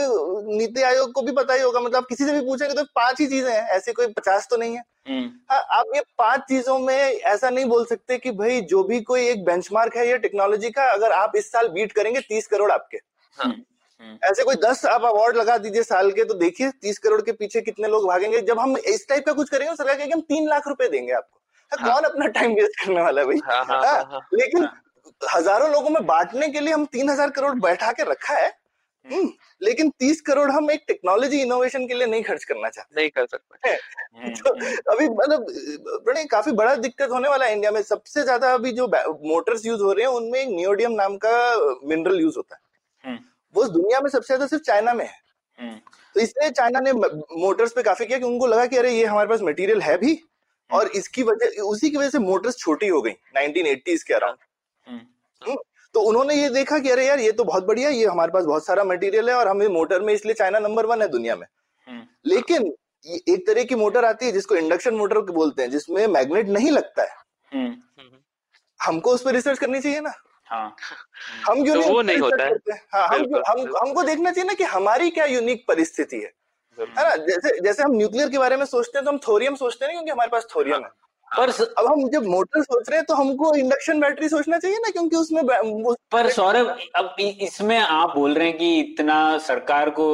नीति 0.57 0.83
आयोग 0.83 1.13
को 1.13 1.23
भी 1.23 1.33
पता 1.33 1.55
ही 1.55 1.63
होगा 1.63 1.81
मतलब 1.81 2.07
किसी 2.07 2.25
से 2.25 2.33
भी 2.33 2.41
पूछेंगे 2.41 2.75
तो 2.75 2.85
पाँच 2.95 3.21
ही 3.21 3.27
चीज़ें 3.27 3.51
हैं 3.51 3.63
ऐसे 3.71 3.93
कोई 3.93 4.07
पचास 4.13 4.47
तो 4.51 4.57
नहीं 4.57 4.75
है 4.75 4.83
हम्म। 5.09 5.31
हाँ 5.51 5.61
आप 5.73 5.91
ये 5.95 6.03
पाँच 6.19 6.41
चीज़ों 6.49 6.79
में 6.79 6.97
ऐसा 6.97 7.51
नहीं 7.51 7.65
बोल 7.67 7.85
सकते 7.87 8.19
कि 8.19 8.31
भाई 8.33 8.61
जो 8.67 8.83
भी 8.85 9.01
कोई 9.03 9.27
एक 9.27 9.45
बेंचमार्क 9.45 9.97
है 9.97 10.09
ये 10.09 10.19
टेक्नोलॉजी 10.19 10.71
का 10.71 10.91
अगर 10.93 11.13
आप 11.13 11.37
इस 11.37 11.51
साल 11.53 11.69
बीट 11.69 11.93
करेंगे 11.93 12.21
तीस 12.23 12.47
करोड़ 12.47 12.71
आपके 12.73 12.99
हाँ। 13.39 13.51
हम्म। 13.51 14.19
ऐसे 14.23 14.45
कोई 14.45 14.57
दस 14.61 14.85
आप 14.87 15.05
अवार्ड 15.05 15.37
लगा 15.37 15.57
दीजिए 15.59 15.83
साल 15.85 16.11
के 16.13 16.25
तो 16.25 16.35
देखिए 16.37 16.71
तीस 16.83 16.99
करोड़ 16.99 17.21
के 17.23 17.33
पीछे 17.35 17.61
कितने 17.63 17.89
लोग 17.89 18.09
भागेंगे 18.09 18.41
जब 18.43 18.59
हम 18.59 18.77
इस 18.79 19.07
टाइप 19.09 19.27
का 19.27 19.33
कुछ 19.33 19.51
करेंगे 19.51 19.71
तो 19.71 19.77
सरकार 19.77 19.97
कहेगी 19.97 20.13
हम 20.13 20.21
तीन 20.29 20.49
लाख 20.49 20.69
रुपए 20.69 20.89
देंगे 20.89 21.13
आपको 21.13 21.41
हाँ, 21.73 21.93
कौन 21.93 22.05
अपना 22.05 22.27
टाइम 22.31 22.53
वेस्ट 22.53 22.81
करने 22.81 23.01
वाला 23.01 23.21
है 23.21 23.27
भाई 23.27 23.39
हाँ, 23.45 23.65
हाँ, 23.65 23.81
हाँ, 23.83 24.05
हाँ, 24.05 24.21
लेकिन 24.35 24.67
हज़ारों 25.29 25.71
लोगों 25.73 25.91
में 25.91 26.07
बांटने 26.07 26.49
के 26.49 26.61
लिए 26.61 26.75
हम 26.75 26.85
तीन 26.87 27.11
हज़ार 27.11 27.31
करोड़ 27.31 27.55
बैठा 27.61 27.93
के 27.93 28.03
रखा 28.03 28.35
है। 28.35 28.49
हम्म। 29.07 29.17
हम्म, 29.17 29.33
लेकिन 29.63 29.91
तीस 29.91 30.21
करोड़ 30.21 30.51
हम 30.51 30.71
एक 30.71 30.85
टेक्नोलॉजी 30.89 31.41
इनोवेशन 31.43 31.87
के 31.87 31.95
लिए 31.95 32.07
नहीं 32.07 32.23
खर्च 32.23 32.45
करना 32.45 32.69
चाहते। 32.69 33.01
नहीं 33.01 33.11
कर 33.11 33.27
सकते। 33.27 33.71
हम्म, 33.71 34.31
तो 34.31 34.51
अभी 34.93 35.09
मतलब 35.09 36.27
काफ़ी 36.31 36.53
बड़ा 36.53 36.75
दिक्कत 36.77 37.11
होने 37.11 37.29
वाला 37.29 37.47
है 37.47 37.53
इंडिया 37.53 37.71
में। 37.71 37.83
सबसे 37.83 38.23
ज़्यादा 38.23 38.53
अभी 38.55 38.73
जो 38.73 38.87
मोटर्स 39.25 39.67
यूज़ 39.67 39.83
हो 39.83 39.93
रहे 39.93 40.07
हैं 40.07 40.13
उनमें 40.13 40.39
एक 40.41 40.49
नियोडियम 40.49 40.93
नाम 40.93 41.17
का 41.17 41.35
मिनरल 41.85 42.21
यूज़ 42.21 42.37
होता 42.37 42.57
है। 42.57 43.19
वो 43.55 43.65
दुनिया 43.65 44.01
में 44.01 44.11
सबसे 44.11 44.27
ज़्यादा 44.27 44.47
सिर्फ़ 44.47 44.63
चाइना 44.63 44.95
में 44.95 45.05
है। 45.05 45.75
तो 46.17 46.21
इसलिए 46.21 46.51
चाइना 46.51 46.81
ने 46.81 46.93
मोटर्स 46.93 47.73
पे 47.73 47.83
काफ़ी 47.83 48.07
किया 48.07 48.19
कि 48.19 48.25
उनको 48.25 48.47
लगा 48.47 48.67
कि 48.67 48.77
अरे 48.77 48.91
ये 48.91 49.05
हमारे 49.05 49.29
पास 49.29 49.41
मटेरियल 49.43 49.81
है 49.83 49.97
भी 49.99 50.19
और 50.71 50.89
इसकी 50.97 51.23
वजह 51.23 51.61
उसी 51.63 51.91
की 51.91 51.97
वजह 51.97 52.11
से 52.11 52.19
मोटर्स 52.19 52.57
छोटी 52.57 52.89
हो 52.89 53.03
गई 53.03 53.13
1980s 53.37 54.03
के 54.03 54.15
अराउंड 54.15 54.39
तो 55.95 56.01
उन्होंने 56.01 56.35
ये 56.35 56.51
देखा 56.51 56.79
कि 56.79 56.91
अरे 56.91 57.07
यार 57.07 57.21
ये 57.21 57.33
तो 57.33 57.45
बहुत 57.45 57.65
बढ़िया 57.65 57.89
ये 57.89 58.07
हमारे 58.07 58.33
पास 58.33 58.45
बहुत 58.45 58.67
सारा 58.67 58.85
मटेरियल 58.85 59.31
है 59.31 59.37
और 59.37 59.49
हमें 59.49 59.69
मोटर 59.69 60.01
में 60.01 60.15
इसलिए 60.15 60.35
चाइना 60.35 60.59
नंबर 60.59 60.87
वन 60.87 61.03
है 61.03 61.09
दुनिया 61.09 61.37
में। 61.37 61.47
हम्म। 61.89 62.03
लेकिन 62.27 62.75
एक 63.29 63.47
तरह 63.47 63.65
की 63.65 63.75
मोटर 63.75 64.05
आती 64.05 64.27
है 64.27 64.33
जिसको 64.33 64.55
इंडक्शन 64.55 64.95
मोटर 64.95 65.19
बोलते 65.19 65.63
हैं 65.63 65.71
जिसमें 65.71 66.07
मैग्नेट 66.07 66.49
नहीं 66.49 66.71
लगता 66.71 67.03
है। 67.03 67.17
हम्म। 67.55 67.77
हमको 68.83 69.11
उस 69.11 69.23
पर 69.23 69.33
रिसर्च 69.33 69.59
करनी 69.59 69.81
चाहिए 69.81 70.01
ना। 70.01 70.13
हाँ। 70.45 70.77
हम 71.49 71.65
क्यों 71.65 71.83
तो 71.83 71.93
वो 71.93 72.03
नहीं 72.03 72.19
होता 72.19 72.45
है। 72.45 72.53
हाँ। 72.95 73.09
हम 73.09 73.25
हम 73.49 73.77
हमको 73.83 74.03
देखना 74.03 74.31
चाहिए 74.33 74.49
ना 74.49 74.55
कि 74.55 74.65
हमारी 74.65 75.11
क्या 75.11 75.25
यूनिक 75.25 75.65
परिस्थिति 75.69 76.17
है। 76.17 76.33
है 76.81 77.09
ना 77.09 77.17
जैसे 77.17 77.61
जैसे 77.61 77.83
हम 77.83 77.91
न्यूक्लियर 77.91 78.29
के 78.29 78.39
बारे 78.39 78.57
में 78.57 78.65
सोचते 78.65 78.99
हैं 78.99 79.05
तो 79.05 79.11
हम 79.11 79.19
थोरियम 79.19 79.55
सोचते 79.55 79.85
हैं 79.85 79.95
क्योंकि 79.95 80.11
हमारे 80.11 80.31
पास 80.31 80.47
थोरियम 80.57 80.83
हाँ। 80.83 80.97
पर 81.37 81.51
अब 81.51 81.87
हम 81.87 82.09
जब 82.09 82.27
मोटर 82.27 82.63
सोच 82.63 82.89
रहे 82.89 82.99
हैं 82.99 83.07
तो 83.07 83.15
हमको 83.15 83.55
इंडक्शन 83.55 84.01
बैटरी 84.01 84.29
सोचना 84.29 84.59
चाहिए 84.59 84.79
ना 84.79 84.91
क्योंकि 84.91 85.17
उसमें 85.17 85.43
पर 86.13 86.31
सौरभ 86.31 86.77
अब 86.97 87.17
इसमें 87.21 87.79
आप 87.79 88.15
बोल 88.17 88.35
रहे 88.35 88.49
हैं 88.49 88.57
कि 88.59 88.79
इतना 88.81 89.17
सरकार 89.39 89.91
को 89.91 90.09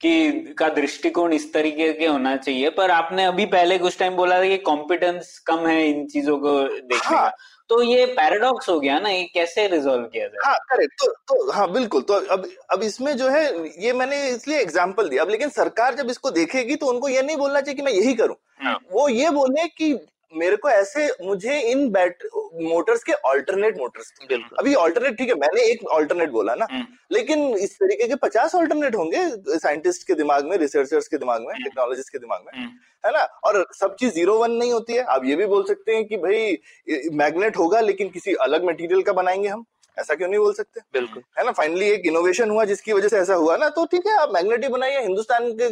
कि 0.00 0.30
का 0.58 0.68
दृष्टिकोण 0.68 1.32
इस 1.32 1.52
तरीके 1.52 1.92
के 1.92 2.06
होना 2.06 2.36
चाहिए 2.36 2.70
पर 2.70 2.90
आपने 2.90 3.24
अभी 3.24 3.46
पहले 3.46 3.78
कुछ 3.78 3.98
टाइम 3.98 4.16
बोला 4.16 4.38
था 4.38 4.48
कि 4.48 4.56
कॉम्पिटेंस 4.64 5.38
कम 5.46 5.66
है 5.66 5.86
इन 5.88 6.06
चीज़ों 6.06 6.36
को 6.38 6.60
देखने 6.62 7.16
हाँ, 7.16 7.28
का। 7.28 7.36
तो 7.70 7.82
ये 7.82 8.06
पैराडॉक्स 8.06 8.68
हो 8.68 8.78
गया 8.80 8.98
ना 8.98 9.08
ये 9.08 9.22
कैसे 9.34 9.66
रिजोल्व 9.68 10.04
किया 10.04 10.26
जाए? 10.26 10.40
हाँ 10.44 10.58
करेक्ट 10.70 10.92
तो, 11.00 11.12
तो 11.12 11.52
हाँ 11.52 11.70
बिल्कुल। 11.72 12.02
तो 12.02 12.14
अब 12.14 12.46
अब 12.70 12.82
इसमें 12.82 13.16
जो 13.16 13.28
है 13.28 13.44
ये 13.84 13.92
मैंने 13.92 14.28
इसलिए 14.28 14.58
एग्जांपल 14.60 15.08
दिया। 15.08 15.22
अब 15.22 15.30
लेकिन 15.30 15.48
सरकार 15.48 15.94
जब 15.94 16.10
इसको 16.10 16.30
देखेगी 16.30 16.76
तो 16.76 16.86
उनको 16.86 17.08
ये 17.08 17.22
नहीं 17.22 17.36
बोलना 17.36 17.60
चाहिए 17.60 17.76
कि 17.76 17.82
मैं 17.82 17.92
यही 17.92 18.14
करूँ। 18.14 18.36
हाँ। 18.62 18.78
वो 18.92 19.08
ये 19.08 19.30
बोले 19.30 19.66
कि 19.68 19.92
मेरे 20.32 20.56
को 20.56 20.68
ऐसे 20.70 21.08
मुझे 21.22 21.58
इन 21.62 21.88
बैट 21.90 22.22
मोटर्स 22.62 23.02
के 23.04 23.12
ऑल्टरनेट 23.28 23.78
मोटर्स 23.78 24.12
अभी 24.58 24.74
ऑल्टरनेट 24.76 25.16
ठीक 25.18 25.28
है 25.28 25.34
मैंने 25.36 25.62
एक 25.64 25.84
ऑल्टरनेट 25.90 26.30
बोला 26.30 26.54
ना 26.54 26.66
हम्म। 26.70 26.84
लेकिन 27.12 27.48
इस 27.56 27.74
तरीके 27.76 28.08
के 28.08 28.14
पचास 28.22 28.54
ऑल्टरनेट 28.54 28.96
होंगे 28.96 29.28
साइंटिस्ट 29.58 30.06
के 30.06 30.14
दिमाग 30.14 30.46
में 30.46 30.56
रिसर्चर्स 30.56 31.08
के 31.08 31.18
दिमाग 31.18 31.42
में 31.42 31.54
टेक्नोलॉजिस्ट 31.54 32.14
हम्म। 32.14 32.18
के 32.18 32.26
दिमाग 32.26 32.44
में 32.46 32.60
हम्म। 32.60 32.70
है 33.04 33.12
ना 33.12 33.24
और 33.44 33.66
सब 33.74 33.96
चीज़ 34.00 34.12
ज़ीरो 34.14 34.38
वन 34.38 34.50
नहीं 34.52 34.72
होती 34.72 34.94
है 34.94 35.02
आप 35.10 35.24
ये 35.24 35.36
भी 35.36 35.46
बोल 35.46 35.64
सकते 35.64 35.94
हैं 35.94 36.04
कि 36.04 36.16
भाई 36.18 37.10
मैग्नेट 37.14 37.56
होगा 37.56 37.80
लेकिन 37.82 38.10
किसी 38.10 38.34
अलग 38.42 38.64
मटेरियल 38.64 39.02
का 39.02 39.12
बनाएँगे 39.12 39.48
हम 39.48 39.64
ऐसा 39.96 40.14
क्यों 40.14 40.28
नहीं 40.28 40.38
बोल 40.40 40.52
सकते? 40.54 40.80
बिल्कुल। 40.92 41.22
है 41.38 41.44
ना? 41.44 41.52
फाइनली 41.52 41.88
एक 41.90 42.06
इनोवेशन 42.06 42.50
हुआ 42.50 42.64
जिसकी 42.64 42.92
वजह 42.92 43.08
से 43.08 43.18
ऐसा 43.18 43.34
हुआ 43.34 43.56
ना 43.56 43.68
तो 43.68 43.84
ठीक 43.86 44.06
है 44.06 44.16
आप 44.20 44.30
मैग्नेटिक 44.34 44.70
बनाइए 44.70 45.00
हिंदुस्तान 45.00 45.52
के 45.60 45.68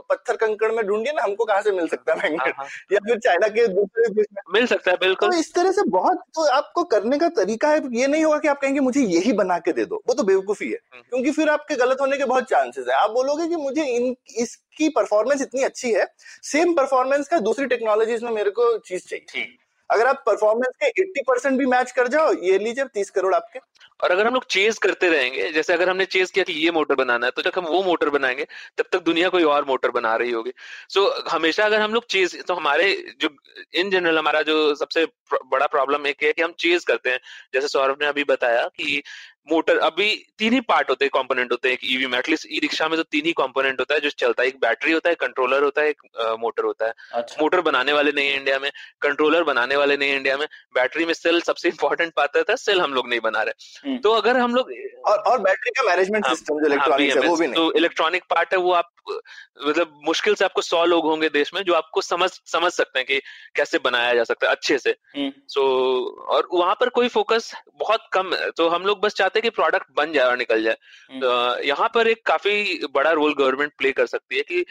पत्थर 0.00 0.36
कंकड़ 0.36 0.70
में 0.72 0.84
ढूंढिए 0.86 1.12
ना 1.12 1.22
हमको 1.22 1.44
कहाँ 1.44 1.62
से 1.62 1.72
मिल 1.72 1.86
सकता 1.88 2.12
है 2.12 2.18
मैग्नेट 2.18 2.40
हाँ, 2.40 2.52
हाँ। 2.56 2.66
या 2.92 2.98
फिर 3.06 3.18
चाइना 3.18 3.48
के 3.48 3.66
दूसरे 3.68 4.24
मिल 4.52 4.66
सकता 4.66 4.90
है 4.90 4.96
बिल्कुल। 5.00 5.30
तो 5.30 5.38
इस 5.38 5.52
तरह 5.54 5.72
से 5.72 5.82
बहुत 5.90 6.22
तो 6.34 6.46
आपको 6.52 6.84
करने 6.94 7.18
का 7.18 7.28
तरीका 7.36 7.68
है 7.70 7.80
ये 7.92 8.06
नहीं 8.06 8.24
होगा 8.24 8.38
कि 8.38 8.48
आप 8.48 8.60
कहेंगे 8.60 8.80
मुझे 8.80 9.00
यही 9.00 9.32
बना 9.34 9.58
के 9.58 9.72
दे 9.72 9.84
दो। 9.84 10.02
वो 10.08 10.14
तो 10.14 10.22
बेवकूफ़ी 10.22 10.70
है 10.70 10.78
हम्म। 10.92 11.02
क्योंकि 11.02 11.30
फिर 11.32 11.48
आपके 11.48 11.74
गलत 11.76 12.00
होने 12.00 12.16
के 12.16 12.24
बहुत 12.24 12.44
चांसेस 12.44 12.86
है। 12.88 12.94
आप 12.94 13.10
बोलोगे 13.10 13.48
कि 13.48 13.56
मुझे 13.56 13.84
इन 13.86 14.14
इसकी 14.38 14.88
परफॉर्मेंस 14.88 15.42
इतनी 15.42 15.62
अच्छी 15.62 15.92
है 15.92 16.06
सेम 16.44 16.74
परफॉर्मेंस 16.74 17.28
का 17.28 17.38
दूसरी 17.40 17.66
टेक्नोलॉजीज़ 17.66 18.24
में 18.24 18.30
मेरे 18.32 18.50
को 18.50 18.76
चीज़ 18.78 19.06
चाहिए। 19.08 19.46
अगर 19.90 20.06
आप 20.06 20.22
परफॉर्मेंस 20.26 20.76
के 20.82 21.02
80 21.02 21.22
परसेंट 21.28 21.58
भी 21.58 21.66
मैच 21.66 21.90
कर 21.92 22.08
जाओ 22.08 22.32
ये 22.42 22.58
लीजिए 22.58 22.84
तीस 22.84 23.10
करोड़ 23.10 23.34
आपके। 23.34 23.58
और 24.00 24.10
अगर 24.10 24.26
हम 24.26 24.34
लोग 24.34 24.44
चेज 24.46 24.78
करते 24.78 25.08
रहेंगे 25.08 25.50
जैसे 25.52 25.72
अगर 25.72 25.90
हमने 25.90 26.04
चेज 26.04 26.30
किया 26.30 26.44
कि 26.44 26.52
ये 26.52 26.70
मोटर 26.70 26.94
बनाना 26.94 27.26
है 27.26 27.32
तो 27.36 27.42
जब 27.42 27.52
हम 27.56 27.64
वो 27.64 27.82
मोटर 27.82 28.08
बनाएँगे 28.10 28.46
तब 28.78 28.84
तक 28.92 29.02
दुनिया 29.02 29.28
कोई 29.28 29.42
और 29.44 29.64
मोटर 29.64 29.90
बना 29.90 30.14
रही 30.16 30.30
होगी। 30.30 30.52
सो 30.88 31.00
so, 31.00 31.32
हमेशा 31.32 31.64
अगर 31.64 31.80
हम 31.80 31.94
लोग 31.94 32.06
चेज 32.06 32.44
तो 32.44 32.54
हमारे 32.54 32.92
जो 33.20 33.28
इन 33.74 33.90
जनरल 33.90 34.18
हमारा 34.18 34.42
जो 34.42 34.74
सबसे 34.74 35.06
बड़ा 35.46 35.66
प्रॉब्लम 35.66 36.06
एक 36.06 36.22
है 36.22 36.32
कि 36.32 36.42
हम 36.42 36.52
चेज 36.58 36.84
करते 36.84 37.10
हैं। 37.10 37.20
जैसे 37.54 37.68
सौरभ 37.68 37.98
ने 38.00 38.06
अभी 38.06 38.24
बताया 38.24 38.66
कि 38.66 39.02
मोटर 39.48 39.78
अभी 39.78 40.08
तीन 40.38 40.52
ही 40.52 40.60
पार्ट 40.60 40.90
होते 40.90 41.04
हैं 41.04 41.10
कंपोनेंट 41.14 41.50
होते 41.52 41.68
हैं 41.68 41.74
एक 41.74 41.80
ईवी 41.84 42.06
में 42.06 42.18
एटलीस्ट 42.18 42.46
ई 42.50 42.58
रिक्शा 42.58 42.88
में 42.88 42.96
तो 42.96 43.02
तीन 43.02 43.26
ही 43.26 43.32
कंपोनेंट 43.32 43.80
होता 43.80 43.94
है 43.94 44.00
जो 44.00 44.10
चलता 44.10 44.42
है। 44.42 44.48
एक 44.48 44.56
बैटरी 44.60 44.92
होता 44.92 45.08
है 45.08 45.14
कंट्रोलर 45.14 45.62
होता 45.62 45.82
है 45.82 45.88
एक 45.88 46.02
मोटर 46.40 46.64
होता 46.64 46.86
है। 46.86 46.92
अच्छा। 47.14 47.36
मोटर 47.40 47.60
बनाने 47.60 47.92
वाले 47.92 48.12
नहीं 48.12 48.28
है 48.28 48.36
इंडिया 48.36 48.58
में 48.58 48.70
कंट्रोलर 49.02 49.42
बनाने 49.44 49.76
वाले 49.76 49.96
नहीं 49.96 50.10
है 50.10 50.16
इंडिया 50.16 50.36
में 50.36 50.46
बैटरी 50.74 51.04
में 51.04 51.14
सेल 51.14 51.40
सबसे 51.40 51.68
इंपॉर्टेंट 51.68 52.12
पाता 52.16 52.44
है 52.50 52.56
सेल 52.56 52.80
हम 52.80 52.94
लोग 52.94 53.08
नहीं 53.08 53.20
बना 53.20 53.42
रहे। 53.42 53.88
हम्म। 53.88 53.98
तो 53.98 54.12
अगर 54.12 54.36
हम 54.36 54.54
लोग 54.54 54.72
और 55.06 55.18
और 55.18 55.38
बैटरी 55.40 55.70
का 55.70 55.82
मैनेजमेंट 55.90 56.26
सिस्टम 56.26 56.60
जो 56.60 56.66
इलेक्ट्रॉनिक 56.66 57.12
हाँ, 57.12 57.22
है 57.22 57.28
वो 57.28 57.36
भी 57.36 57.46
नहीं। 57.46 57.54
तो 57.54 57.72
इलेक्ट्रॉनिक 57.76 58.22
पार्ट 58.30 58.52
है 58.52 58.58
वो 58.58 58.72
आप 58.72 58.90
मतलब 59.08 60.00
मुश्किल 60.04 60.34
से 60.34 60.44
आपको 60.44 60.62
सौ 60.62 60.84
लोग 60.84 61.04
होंगे 61.04 61.28
देश 61.28 61.52
में 61.54 61.62
जो 61.62 61.74
आपको 61.74 62.00
समझ 62.00 62.30
समझ 62.46 62.72
सकते 62.72 62.98
हैं 62.98 63.06
कि 63.06 63.20
कैसे 63.56 63.78
बनाया 63.78 64.14
जा 64.14 64.24
सकता 64.24 64.46
है 64.46 64.52
अच्छे 64.52 64.78
से 64.78 64.92
सो 64.92 65.20
हम्म। 65.20 65.30
so, 65.30 66.28
और 66.28 66.48
वहाँ 66.52 66.74
पर 66.74 66.88
कोई 66.88 67.08
फोकस 67.08 67.52
बहुत 67.78 68.08
कम 68.12 68.34
है 68.34 68.50
तो 68.50 68.68
हम 68.68 68.82
लोग 68.82 69.00
बस 69.00 69.14
चाहते 69.14 69.38
हैं 69.38 69.42
कि 69.42 69.50
प्रोडक्ट 69.50 69.86
बन 69.96 70.12
जाए 70.12 70.26
और 70.26 70.36
निकल 70.36 70.62
जाए 70.62 70.76
हम्म। 71.10 71.20
तो 71.20 71.62
यहाँ 71.64 71.88
पर 71.94 72.08
एक 72.08 72.26
काफ़ी 72.26 72.86
बड़ा 72.94 73.10
रोल 73.10 73.34
गवर्नमेंट 73.34 73.72
प्ले 73.78 73.92
कर 73.92 74.06
सकती 74.06 74.36
है 74.36 74.42
कि 74.42 74.64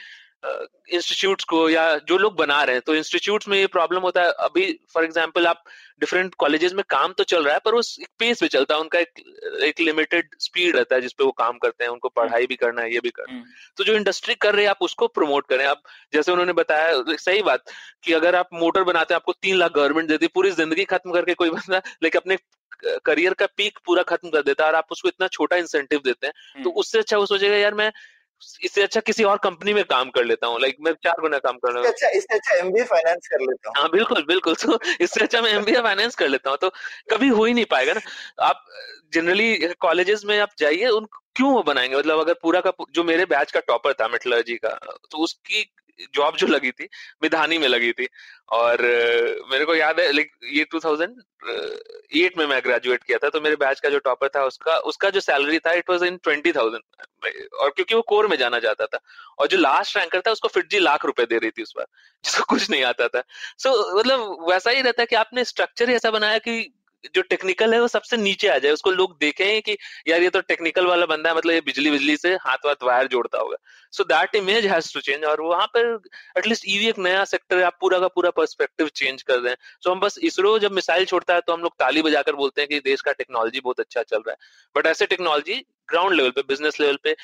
इंस्टीट्यूट्स 0.44 1.44
को 1.46 1.70
या 1.70 1.84
जो 2.08 2.18
लोग 2.18 2.36
बना 2.38 2.62
रहे 2.64 2.76
हैं 2.76 2.82
तो 2.86 2.96
इंस्टीट्यूट्स 2.96 3.48
में 3.48 3.58
ये 3.58 3.68
प्रॉब्लम 3.68 4.02
होता 4.02 4.22
है 4.22 4.32
अभी 4.41 4.66
फॉर 4.94 5.04
एग्जांपल 5.04 5.48
आप 5.48 5.64
डिफरेंट 6.02 6.34
कॉलेजेस 6.36 6.74
में 6.74 6.84
काम 6.89 7.14
तो 7.14 7.24
चल 7.26 7.44
रहा 7.44 7.54
है 7.54 7.60
पर 7.66 7.74
उस 7.74 7.96
पेस 8.20 8.39
पे 8.39 8.48
चलता 8.48 8.76
है 8.76 8.82
उनका 8.82 9.00
एक 9.00 9.20
एक 9.64 9.80
लिमिटेड 9.80 10.36
स्पीड 10.39 10.76
रहता 10.76 10.96
है 10.96 11.02
जिसपे 11.02 11.24
वो 11.24 11.32
काम 11.38 11.58
करते 11.58 11.84
हैं 11.84 11.91
उनको 11.91 12.10
पढ़ाई 12.12 12.48
भी 12.48 12.56
करना 12.56 12.82
है 12.82 12.94
ये 12.94 13.00
भी 13.00 13.10
करना 13.12 13.34
है 13.34 13.39
हम्म। 13.39 13.52
तो 13.78 13.84
जो 13.84 13.94
इंडस्ट्री 13.94 14.36
कर 14.38 14.56
रही 14.56 14.66
है 14.66 14.72
आप 14.72 14.82
उसको 14.82 15.08
प्रमोट 15.10 15.48
करें 15.48 15.66
आप 15.66 15.82
जैसे 16.14 16.32
उन्होंने 16.32 16.54
बताया 16.54 17.16
सही 17.20 17.41
बात 17.44 17.72
कि 18.04 18.14
अगर 18.14 18.36
आप 18.36 18.50
मोटर 18.56 18.84
बनाते 18.84 19.14
हैं 19.14 19.16
आपको 19.18 19.34
तीन 19.34 19.56
लाख 19.58 19.72
गवर्नमेंट 19.74 20.10
देती 20.10 20.26
है 20.26 20.32
पूरी 20.34 20.52
ज़िंदगी 20.54 20.86
खत्म 20.88 21.14
करके 21.14 21.34
कोई 21.36 21.50
बंदा 21.52 21.82
लेकिन 22.04 22.22
अपने 22.22 22.38
करियर 23.06 23.34
का 23.34 23.46
पीक 23.58 23.78
पूरा 23.86 24.04
खत्म 24.06 24.30
कर 24.30 24.41
देता 24.44 24.64
है 24.64 24.70
और 24.70 24.76
आप 24.76 24.88
उसको 24.91 25.08
इतना 25.08 25.28
छोटा 25.30 25.58
इंसेंटिव 25.58 26.00
देते 26.02 26.28
हैं 26.28 26.34
तो 26.56 26.60
हम्म। 26.62 26.80
उससे 26.80 27.00
अच्छा 27.00 27.18
वो 27.18 27.26
सोचेगा 27.26 27.56
यार 27.58 27.74
मैं 27.74 27.91
इससे 28.64 28.84
अच्छा 28.84 29.00
किसी 29.00 29.24
और 29.24 29.38
कंपनी 29.38 29.74
में 29.74 29.84
काम 29.84 30.10
कर 30.10 30.24
लेता 30.24 30.48
हूँ। 30.48 30.60
लाइक 30.62 30.78
मैं 30.82 30.94
चार 30.94 31.22
गुना 31.22 31.38
काम 31.38 31.58
कर 31.58 31.70
लेता 31.70 31.80
हूँ। 31.80 31.88
अच्छा 31.88 32.10
इससे 32.10 32.36
अच्छा 32.36 32.56
एमबीए 32.56 32.84
फाइनेंस 32.84 33.28
कर 33.28 33.39
लेता 33.39 33.70
हूँ। 33.70 33.76
हाँ 33.78 33.89
बिल्कुल 33.89 34.24
बिल्कुल। 34.24 34.56
तो 34.56 34.80
इससे 35.02 35.24
अच्छा 35.24 35.41
मैं 35.41 35.52
एमबीए 35.52 35.82
फाइनेंस 35.82 36.16
कर 36.16 36.28
लेता 36.28 36.50
हूँ। 36.50 36.58
तो 36.58 36.70
कभी 37.12 37.28
हो 37.28 37.46
ही 37.46 37.54
नहीं 37.54 37.66
पाएगा 37.66 37.94
ना। 37.94 38.02
आप 38.46 38.66
जनरली 39.14 39.56
कॉलेजेस 39.80 40.26
में 40.26 40.39
आप 40.39 40.50
जाइए 40.60 40.88
उन 40.88 41.06
क्यों 41.36 41.52
वो 41.54 41.64
बनाएँगे? 41.64 41.98
मतलब 41.98 42.20
अगर 42.20 42.34
पूरा 42.34 42.62
का 42.62 42.72
जो 42.91 43.04
मेरे 43.04 43.26
बैच 43.26 43.52
का 43.52 43.60
टॉपर 43.60 43.94
था 43.94 44.08
मेटलर्जी 44.08 44.56
का 44.56 44.70
तो 45.12 45.24
उसकी 45.24 45.62
जॉब 46.16 46.36
जो 46.36 46.48
लगी 46.48 46.72
थी 46.72 46.88
मिधानी 47.24 47.58
में 47.58 47.68
लगी 47.68 47.91
थी। 47.91 48.08
और 48.52 48.82
मेरे 49.52 49.66
को 49.66 49.76
याद 49.76 50.00
है 50.00 50.12
लाइक 50.12 50.32
ये 50.54 50.66
2008 50.66 52.38
में 52.38 52.46
मैं 52.46 52.62
ग्रेजुएट 52.64 53.04
किया 53.04 53.18
था 53.18 53.30
तो 53.30 53.41
मेरे 53.41 53.56
बैच 53.56 53.80
का 53.80 53.89
जो 53.89 54.00
टॉपर 54.00 54.28
था 54.28 54.44
उसका 54.46 54.78
उसका 54.86 55.10
जो 55.10 55.20
सैलरी 55.20 55.60
था 55.60 55.72
it 55.72 55.89
was 55.89 56.04
in 56.04 56.18
twenty 56.18 56.52
thousand 56.52 56.84
और 57.54 57.70
क्योंकि 57.70 57.96
वो 57.96 58.02
कोर 58.02 58.28
में 58.28 58.38
जाना 58.38 58.60
जाता 58.60 58.86
था। 58.86 59.00
और 59.39 59.48
जो 59.48 59.58
लास्ट 59.58 59.98
रैंकर 59.98 60.22
था 60.22 60.32
उसको 60.32 60.48
फिर 60.48 60.68
जी 60.72 60.80
लाख 60.80 61.06
रुपए 61.06 61.26
दे 61.26 61.38
रही 61.38 61.52
थी 61.52 61.64
उस 61.64 61.74
बार 61.78 61.86
जिसको 62.26 62.44
कुछ 62.44 62.70
नहीं 62.70 62.84
आता 62.84 63.08
था। 63.08 63.24
सो 63.58 63.70
so, 63.70 64.00
मतलब 64.00 64.46
वैसा 64.50 64.72
ही 64.72 64.82
रहता 64.82 65.02
है 65.02 65.06
कि 65.06 65.16
आपने 65.16 65.44
स्ट्रक्चर 65.46 65.89
ही 65.89 65.96
ऐसा 65.96 66.12
बनाया 66.12 66.38
कि 66.38 66.74
जो 67.06 67.22
टेक्निकल 67.24 67.74
है 67.74 67.80
वो 67.82 67.88
सबसे 67.88 68.18
नीचे 68.18 68.47
आ 68.47 68.58
जाए। 68.58 68.72
उसको 68.72 68.91
लोग 68.91 69.16
देखें 69.20 69.62
कि 69.62 69.78
यार 70.08 70.22
ये 70.22 70.30
तो 70.30 70.41
टेक्निकल 70.43 70.86
वाला 70.86 71.06
बंदा 71.06 71.30
है 71.30 71.36
मतलब 71.38 71.54
ये 71.54 71.62
बिजली 71.62 71.91
बिजली 71.91 72.16
से 72.18 72.34
हाथ 72.41 72.66
वाथ 72.66 72.84
वायर 72.84 73.08
जोड़ता 73.08 73.39
होगा। 73.39 73.58
So 73.93 74.04
that 74.06 74.36
image 74.36 74.66
has 74.66 74.93
to 74.93 74.99
change 75.01 75.24
और 75.26 75.41
वहाँ 75.41 75.68
पर 75.68 75.99
एटलीस्ट 76.38 76.64
ईवी 76.68 76.88
एक 76.89 76.99
नया 76.99 77.24
सेक्टर 77.26 77.58
है, 77.58 77.64
आप 77.64 77.78
पूरा 77.82 77.99
का 77.99 78.08
पूरा 78.10 78.30
पर्सपेक्टिव 78.32 78.89
चेंज 78.95 79.22
कर 79.22 79.39
रहे 79.39 79.49
हैं 79.49 79.58
सो 79.84 79.91
हम 79.91 79.99
बस 79.99 80.18
इसरो 80.24 80.58
जब 80.60 80.72
मिसाइल 80.74 81.06
छोड़ता 81.06 81.34
है 81.34 81.41
तो 81.41 81.54
हम 81.54 81.62
लोग 81.62 81.76
ताली 81.80 82.01
बजाकर 82.01 82.36
बोलते 82.36 82.62
हैं 82.62 82.70
कि 82.70 82.80
देश 82.82 83.01
का 83.01 83.12
टेक्नोलॉजी 83.14 83.60
बहुत 83.60 83.80
अच्छा 83.80 84.04
चल 84.04 84.18
रहा 84.18 84.32
है। 84.32 84.38
बट 84.76 84.88
ऐसे 84.88 85.06
टेक्नोलॉजी 85.06 85.64
ग्राउंड 85.89 86.16
लेवल 86.16 86.30
पे 86.32 86.41
बिज़नेस 86.47 86.80
लेवल 86.80 86.97
पे 87.04 87.16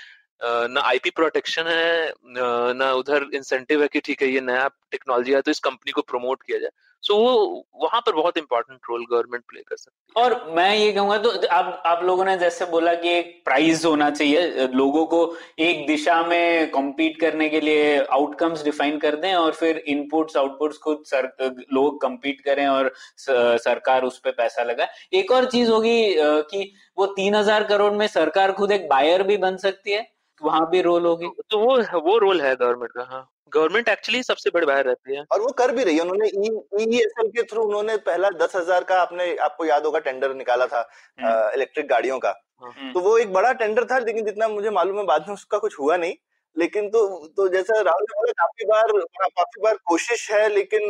ना 0.42 0.82
आईपी 0.82 1.10
प्रोटेक्शन 1.10 1.68
है, 1.68 2.14
ना 2.26 2.92
उधर 2.94 3.26
इंसेंटिव 3.34 3.82
है 3.82 3.88
कि 3.88 4.00
ठीक 4.00 4.22
है, 4.22 4.28
ये 4.30 4.42
नया 4.42 4.68
टेक्नोलॉजी 4.92 5.34
है 5.34 5.42
तो 5.42 5.52
इस 5.52 5.60
कंपनी 5.60 5.92
को 5.92 6.02
प्रमोट 6.02 6.44
किया 6.44 6.60
जाए। 6.60 6.70
सो 7.04 7.14
so, 7.14 7.20
वो 7.20 7.66
वहाँ 7.84 8.00
पर 8.06 8.14
बहुत 8.14 8.38
इंपॉर्टेंट 8.38 8.80
रोल 8.90 9.06
गवर्नमेंट 9.12 9.44
प्ले 9.44 9.62
कर 9.62 9.76
सकती 9.76 10.14
है। 10.18 10.24
और 10.24 10.54
मैं 10.56 10.76
ये 10.76 10.92
कहूँगा 10.92 11.18
तो 11.18 11.30
आप 11.48 11.82
आप 11.86 12.04
लोगों 12.04 12.26
ने 12.26 12.36
जैसे 12.38 12.66
बोला 12.66 12.94
कि 12.96 13.10
एक 13.10 13.42
प्राइज 13.46 13.86
होना 13.86 14.10
चाहिए 14.10 14.68
लोगों 14.74 15.06
को 15.06 15.22
एक 15.60 15.86
दिशा 15.88 16.22
में 16.24 16.70
कॉम्पीट 16.72 17.20
करने 17.22 17.50
के 17.50 17.62
लिए 17.62 17.98
आउटकम्स 18.12 18.64
डिफाइन 18.64 18.98
कर 19.00 19.16
दें 19.16 19.34
और 19.36 19.54
फिर 19.54 19.78
इनपुट्स 19.88 20.38
आउटपुट्स 20.38 20.78
खुद 20.78 21.04
सर 21.08 21.32
लोग 21.74 22.02
कम्पीट 22.02 22.42
करें 22.42 22.66
और 22.68 22.92
सरकार 23.20 24.04
उस 24.04 24.20
पर 24.20 24.32
पैसा 24.34 24.64
लगाए। 24.64 25.18
एक 25.20 25.32
और 25.32 25.46
चीज़ 25.52 25.72
होगी 25.72 26.16
कि 26.20 26.72
वो 26.98 27.06
तीन 27.16 27.36
हज़ार 27.36 27.64
करोड़ 27.64 27.92
में 27.94 28.08
सरकार 28.10 28.52
खुद 28.52 28.72
एक 28.72 28.88
बायर 28.90 29.24
भी 29.24 29.38
बन 29.40 29.58
सकती 29.58 29.92
है। 29.92 30.08
वहाँ 30.42 30.70
भी 30.70 30.82
रोल 30.82 31.06
होगी? 31.06 31.30
तो 31.52 31.60
वो 31.60 31.78
वो 32.02 32.18
रोल 32.20 32.42
है 32.42 32.56
गवर्नमेंट 32.56 32.92
का 32.92 33.04
हाँ। 33.12 33.28
गवर्नमेंट 33.54 33.88
एक्चुअली 33.90 34.22
सबसे 34.24 34.50
बड़े 34.50 34.66
बाहर 34.66 34.86
रहती 34.86 35.16
है। 35.16 35.24
और 35.32 35.42
वो 35.42 35.52
कर 35.58 35.72
भी 35.76 35.84
रही 35.84 35.96
है। 35.96 36.02
उन्होंने 36.02 36.28
ईएसएल 36.28 37.26
e, 37.26 37.30
e 37.30 37.36
के 37.36 37.44
थ्रू 37.44 37.64
उन्होंने 37.64 37.96
पहला 38.06 38.30
दस 38.38 38.56
हज़ार 38.56 38.84
का 38.84 39.02
आपने 39.02 39.36
आपको 39.44 39.66
याद 39.66 39.86
होगा 39.86 40.00
टेंडर 40.00 40.34
निकाला 40.36 40.66
था 40.68 40.82
इलेक्ट्रिक 41.20 41.84
हम्म। 41.84 41.90
गाड़ियों 41.90 42.20
का। 42.20 42.34
हाँ। 42.58 42.92
तो 42.94 43.00
वो 43.00 43.18
एक 43.18 43.34
बड़ा 43.34 43.52
टेंडर 43.54 43.86
था 43.86 44.00
लेकिन 44.00 44.26
जितना 44.26 44.48
मुझे 44.48 44.70
मालूम 44.72 44.98
है 44.98 45.06
बाद 45.06 45.26
में 45.28 45.34
उसका 45.34 45.58
कुछ 45.58 45.80
हुआ 45.80 45.98
नहीं। 45.98 46.16
लेकिन 46.56 46.90
तो 46.90 47.08
तो 47.38 47.48
जैसा 47.48 47.80
राहुल 47.82 48.04
ने 48.04 48.14
बोला 48.14 48.32
काफ़ी 48.38 48.66
बार 48.66 48.92
काफ़ी 49.22 49.62
बार 49.62 49.76
कोशिश 49.86 50.30
है 50.32 50.48
लेकिन 50.50 50.82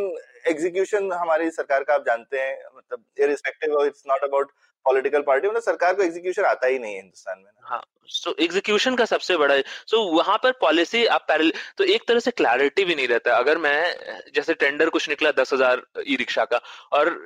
एग्जीक्यूशन 0.48 1.12
हमारी 1.12 1.50
सरकार 1.50 1.82
का 1.84 1.94
आप 1.94 2.04
जानते 2.06 2.38
हैं 2.38 2.56
मतलब 2.76 3.04
irrespective 3.18 3.82
it's 3.84 4.02
not 4.08 4.24
about 4.24 4.52
political 4.86 5.22
party 5.22 5.48
मतलब 5.48 5.62
सरकार 5.62 5.94
को 5.94 6.02
एग्जीक्यूशन 6.02 6.44
आता 6.44 6.66
ही 6.66 6.78
नहीं 6.78 6.94
है 6.94 7.00
हिंदुस्तान 7.00 7.38
में 7.38 7.50
हाँ 7.62 7.82
सो 8.06 8.30
so, 8.30 8.40
एग्जीक्यूशन 8.40 8.96
का 8.96 9.04
सबसे 9.04 9.36
बड़ा 9.36 9.56
सो 9.56 9.96
so, 9.96 10.16
वहाँ 10.16 10.36
पर 10.42 10.52
पॉलिसी 10.60 11.04
आप 11.08 11.24
पैरल 11.28 11.52
तो 11.78 11.84
एक 11.86 12.08
तरह 12.08 12.20
से 12.20 12.30
क्लैरिटी 12.32 12.84
भी 12.84 12.94
नहीं 12.94 13.08
रहता। 13.08 13.36
अगर 13.36 13.58
मैं 13.58 13.94
जैसे 14.34 14.54
टेंडर 14.56 14.88
कुछ 14.90 15.08
निकला 15.08 15.30
दस 15.32 15.52
हज़ार 15.52 15.82
ई 16.08 16.16
रिक्शा 16.16 16.44
का 16.44 16.60
और 16.92 17.18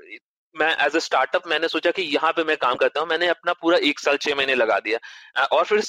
मैं 0.55 0.71
एज 0.87 0.97
ए 0.97 1.01
स्टार्टअप 1.01 1.47
मैंने 1.49 1.69
सोचा 1.69 1.91
कि 1.91 2.03
यहाँ 2.05 2.33
पे 2.33 2.43
मैं 2.45 2.57
काम 2.57 2.75
करता 2.77 3.01
हूँ 3.01 3.09
मैंने 3.09 3.29
अपना 3.29 3.53
पूरा 3.63 3.79
एक 3.85 4.01
साल 4.01 4.17
छह 4.17 4.35
महीने 4.35 4.55
लगा 4.55 4.79
दिया। 4.81 4.99
और 5.47 5.65
फिर 5.65 5.81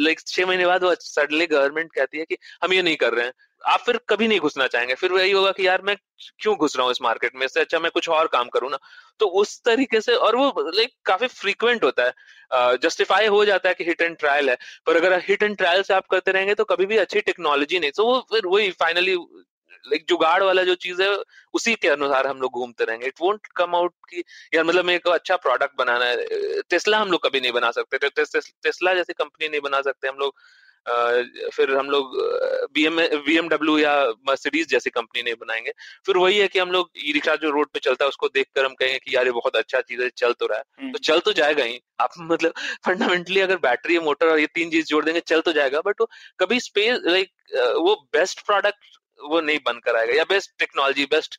लाइक 0.00 0.20
छह 0.20 0.46
महीने 0.46 0.66
बाद 0.66 0.84
वो 0.84 0.94
सडनली 1.00 1.46
गवर्नमेंट 1.48 1.92
कहती 1.94 2.18
है 2.18 2.24
कि 2.24 2.36
हम 2.64 2.72
ये 2.72 2.82
नहीं 2.82 2.96
कर 2.96 3.14
रहे 3.14 3.26
हैं। 3.26 3.32
आप 3.62 3.80
फिर 3.80 3.98
कभी 4.08 4.28
नहीं 4.28 4.40
घुसना 4.40 4.66
चाहेंगे। 4.66 4.94
फिर 4.94 5.12
वही 5.12 5.30
होगा 5.30 5.50
कि 5.52 5.66
यार 5.66 5.82
मैं 5.82 5.96
क्यों 6.40 6.54
घुस 6.56 6.76
रहा 6.76 6.84
हूँ 6.84 6.92
इस 6.92 7.00
मार्केट 7.02 7.36
में? 7.36 7.44
इससे 7.46 7.60
अच्छा 7.60 7.78
मैं 7.78 7.90
कुछ 7.90 8.08
और 8.08 8.26
काम 8.26 8.48
करूँ 8.48 8.70
ना। 8.70 8.78
तो 9.20 9.26
उस 9.40 9.60
तरीके 9.64 10.00
से 10.00 10.14
और 10.16 10.36
वो 10.36 10.70
लाइक 10.70 10.92
काफ़ी 11.06 11.26
फ्रीक्वेंट 11.28 11.84
होता 11.84 12.04
है। 12.04 12.76
जस्टिफाई 12.78 13.26
हो 13.26 13.44
जाता 13.44 13.68
है 13.68 13.74
कि 13.74 13.84
हिट 13.84 14.02
एंड 14.02 14.16
ट्रायल 14.16 14.50
है। 14.50 14.56
पर 14.86 14.96
अगर 14.96 15.18
हिट 15.28 15.42
एंड 15.42 15.56
ट्रायल 15.56 15.82
से 15.82 15.94
आप 15.94 16.06
करते 16.10 16.30
रहेंगे 16.30 16.54
तो 16.54 16.64
कभी 16.64 16.86
भी 16.86 16.96
अच्छी 16.98 17.20
टेक्नोलॉजी 17.20 17.78
नहीं। 17.78 17.90
तो 17.96 18.06
वो 18.06 18.20
फिर 18.32 18.46
वही 18.46 18.70
फाइनली 18.80 19.16
लाइक 19.84 20.04
जुगाड़ 20.08 20.42
वाला 20.42 20.62
जो 20.62 20.74
चीज़ 20.74 21.02
है, 21.02 21.08
उसी 21.54 21.74
के 21.74 21.88
अनुसार 21.88 22.26
हम 22.26 22.40
लोग 22.40 22.52
घूमते 22.52 22.84
रहेंगे। 22.84 23.06
इट 23.06 23.20
वोंट 23.20 23.46
कम 23.56 23.74
आउट 23.76 23.92
की 24.10 24.22
यार 24.54 24.64
मतलब 24.64 24.84
मेरे 24.84 24.98
को 24.98 25.10
अच्छा 25.10 25.36
प्रोडक्ट 25.36 25.76
बनाना 25.78 26.04
है। 26.04 26.60
टेस्ला 26.70 26.98
हम 26.98 27.10
लोग 27.10 27.22
कभी 27.26 27.40
नहीं 27.40 27.52
बना 27.52 27.70
सकते। 27.70 27.98
टेस्ला 28.08 28.94
जैसी 28.94 29.12
कंपनी 29.12 29.48
नहीं 29.48 29.60
बना 29.60 29.80
सकते 29.82 30.08
हम 30.08 30.16
लोग। 30.16 30.34
फिर 31.52 31.74
हम 31.74 31.90
लोग 31.90 32.12
बी 32.74 33.36
एम 33.36 33.48
डब्ल्यू 33.48 33.78
या 33.78 33.92
मर्सिडीज 34.28 34.68
जैसी 34.68 34.90
कंपनी 34.90 35.22
नहीं 35.22 35.34
बनाएँगे। 35.34 35.72
फिर 36.06 36.16
वही 36.16 36.38
है 36.38 36.48
कि 36.48 36.58
हम 36.58 36.70
लोग 36.70 36.90
ई 36.98 37.12
रिक्शा 37.12 37.34
जो 37.36 37.50
रोड 37.50 37.68
पे 37.74 37.78
चलता 37.78 38.04
है 38.04 38.08
उसको 38.08 38.28
देखकर 38.28 38.64
हम 38.64 38.74
कहेंगे 38.74 38.98
कि 38.98 39.14
यार 39.16 39.26
ये 39.26 39.32
बहुत 39.32 39.56
अच्छा 39.56 39.80
चीज़ 39.80 40.02
है 40.02 40.08
चल 40.16 40.32
तो 40.32 40.46
रहा 40.46 40.58
है। 40.58 40.64
हम्म। 40.80 40.92
तो 40.92 40.98
चल 40.98 41.18
तो 41.18 41.32
जाएगा 41.32 41.64
ही। 41.64 41.80
आप 42.00 42.10
मतलब 42.20 42.52
फंडामेंटली 42.86 43.40
अगर 43.40 43.56
बैटरी 43.58 43.98
मोटर 43.98 44.28
और 44.28 44.38
ये 44.40 44.46
तीन 44.54 44.70
चीज़ 44.70 44.86
जोड़ 44.86 45.04
देंगे 45.04 45.20
चल 45.20 45.40
तो 45.40 45.52
जाएगा। 45.52 45.80
बट 45.80 46.00
वो 46.00 46.08
कभी 46.40 46.60
स्पेस 46.60 47.00
लाइक 47.06 47.32
वो 47.76 47.94
बेस्ट 48.12 48.46
प्रोडक्ट 48.46 48.96
वो 49.20 49.40
नहीं 49.40 49.58
बनकर 49.66 49.96
आएगा 49.96 50.14
या 50.14 50.24
बेस्ट 50.24 50.50
टेक्नोलॉजी 50.58 51.04
बेस्ट 51.04 51.38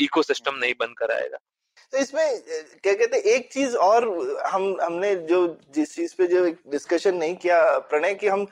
इकोसिस्टम 0.00 0.56
नहीं 0.56 0.74
बनकर 0.80 1.10
आएगा। 1.12 1.38
तो 1.92 1.98
इसमें 1.98 2.40
क्या 2.82 2.92
कहते 2.92 3.16
हैं 3.16 3.22
एक 3.24 3.48
चीज़ 3.52 3.76
और 3.76 4.04
हम 4.46 4.76
हमने 4.82 5.14
जो 5.28 5.46
जिस 5.74 5.94
चीज़ 5.94 6.14
पे 6.18 6.26
जो 6.26 6.44
डिस्कशन 6.70 7.14
नहीं 7.14 7.36
किया 7.36 7.60
प्रणय 7.90 8.14
कि 8.14 8.28
हम 8.28 8.46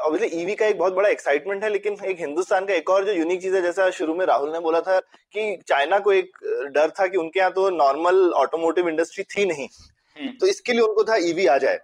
ऑब्वियसली 0.00 0.40
ईवी 0.42 0.54
का 0.54 0.66
एक 0.66 0.78
बहुत 0.78 0.92
बड़ा 0.92 1.08
एक्साइटमेंट 1.08 1.64
है 1.64 1.70
लेकिन 1.70 1.96
एक 2.04 2.20
हिंदुस्तान 2.20 2.66
का 2.66 2.74
एक 2.74 2.90
और 2.90 3.04
जो 3.04 3.12
यूनिक 3.12 3.42
चीज़ 3.42 3.56
है 3.56 3.62
जैसा 3.62 3.90
शुरू 3.90 4.14
में 4.14 4.24
राहुल 4.26 4.52
ने 4.52 4.60
बोला 4.60 4.80
था 4.80 4.98
कि 5.00 5.56
चाइना 5.68 5.98
को 5.98 6.12
एक 6.12 6.38
डर 6.74 6.90
था 6.90 7.06
कि 7.06 7.16
उनके 7.16 7.40
यहाँ 7.40 7.52
तो 7.52 7.68
नॉर्मल 7.70 8.30
ऑटोमोटिव 8.36 8.88
इंडस्ट्री 8.88 9.24
थी 9.24 9.46
नहीं। 9.46 9.68
हम्म। 10.16 10.32
तो 10.40 10.46
इसके 10.46 10.72
लिए 10.72 10.80
उनको 10.80 11.04
था 11.04 11.16
ईवी 11.16 11.46
आ 11.46 11.58
जाए। 11.58 11.78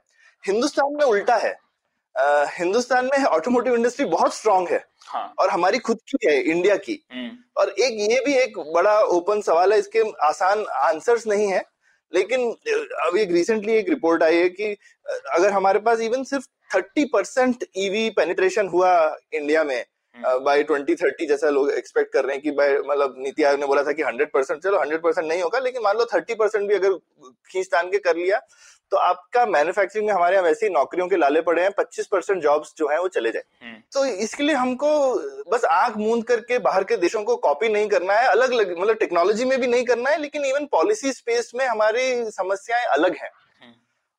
हिंदुस्तान 0.44 0.92
में 0.92 1.04
उल्टा 1.04 1.36
है। 1.36 1.65
हिंदुस्तान 2.58 3.04
में 3.04 3.24
ऑटोमोटिव 3.24 3.74
इंडस्ट्री 3.74 4.04
बहुत 4.06 4.34
स्ट्रांग 4.34 4.68
है 4.68 4.84
हाँ। 5.06 5.34
और 5.38 5.50
हमारी 5.50 5.78
खुद 5.78 5.98
की 6.08 6.26
है 6.26 6.40
इंडिया 6.42 6.76
की। 6.76 6.98
हम्म, 7.12 7.30
और 7.56 7.68
एक 7.68 8.10
ये 8.10 8.20
भी 8.26 8.34
एक 8.34 8.58
बड़ा 8.74 8.98
ओपन 9.16 9.40
सवाल 9.40 9.72
है 9.72 9.78
इसके 9.78 10.02
आसान 10.26 10.64
आंसर्स 10.74 11.26
नहीं 11.26 11.48
है 11.48 11.62
लेकिन 12.12 12.50
अभी 13.06 13.20
एक 13.20 13.32
रिसेंटली 13.32 13.72
एक 13.72 13.88
रिपोर्ट 13.88 14.22
आई 14.22 14.36
है 14.36 14.48
कि 14.48 14.76
अगर 15.32 15.50
हमारे 15.50 15.78
पास 15.78 16.00
इवन 16.00 16.24
सिर्फ़ 16.24 16.46
थर्टी 16.74 17.04
परसेंट 17.04 17.64
ईवी 17.76 18.08
पेनिट्रेशन 18.10 18.68
हुआ 18.68 18.92
इंडिया 19.34 19.64
में 19.64 19.84
बाय 20.18 20.62
ट्वेंटी 20.62 20.94
थर्टी 20.94 21.26
जैसा 21.26 21.48
लोग 21.50 21.70
एक्सपेक्ट 21.72 22.12
कर 22.12 22.24
रहे 22.24 22.34
हैं 22.34 22.42
कि 22.42 22.50
बाय 22.50 22.72
मतलब 22.78 23.14
नीति 23.18 23.42
आयोग 23.42 23.60
ने 23.60 23.66
बोला 23.66 23.82
था 23.82 23.92
कि 23.92 24.02
हंड्रेड 24.02 24.30
परसेंट 24.32 24.62
चलो 24.62 24.78
हंड्रेड 24.80 25.02
परसेंट 25.02 25.26
नहीं 25.28 25.42
होगा 25.42 25.58
लेकिन 25.58 25.82
मान 25.82 25.96
लो 25.96 26.04
थर्टी 26.14 26.34
परसेंट 26.34 26.68
भी 26.68 26.74
अगर 26.74 26.96
खींच 27.50 27.66
तान 27.66 27.90
के 27.90 27.98
कर 27.98 28.16
लिया 28.16 28.40
तो 28.92 28.96
आपका 28.96 29.44
मैन्युफैक्चरिंग 29.46 30.06
में 30.06 30.12
हमारे 30.14 30.36
यहाँ 30.36 30.44
वैसे 30.44 30.66
ही 30.66 30.72
नौकरियों 30.72 31.06
के 31.08 31.16
लाले 31.16 31.40
पड़े 31.40 31.62
हैं 31.62 31.70
पच्चीस 31.78 32.06
परसेंट 32.06 32.42
जॉब्स 32.42 32.74
जो 32.78 32.88
है 32.88 33.00
वो 33.00 33.08
चले 33.08 33.30
जाए 33.30 33.42
हम्म। 33.62 33.80
तो 33.92 34.04
इसके 34.24 34.42
लिए 34.42 34.54
हमको 34.54 34.90
बस 35.50 35.64
आँख 35.64 35.96
मूंद 35.96 36.24
करके 36.24 36.58
बाहर 36.58 36.84
के 36.84 36.96
देशों 36.96 37.22
को 37.22 37.36
कॉपी 37.46 37.68
नहीं 37.68 37.88
करना 37.88 38.14
है 38.14 38.28
अलग 38.28 38.52
अलग 38.52 38.76
मतलब 38.78 38.96
टेक्नोलॉजी 38.96 39.44
में 39.44 39.58
भी 39.60 39.66
नहीं 39.66 39.84
करना 39.84 40.10
है 40.10 40.20
लेकिन 40.20 40.44
इवन 40.44 40.66
पॉलिसी 40.72 41.12
स्पेस 41.12 41.50
में 41.54 41.66
हमारी 41.66 42.08
समस्याएँ 42.30 42.84
अलग 42.88 43.16
हैं 43.22 43.30
हम्म। 43.62 43.72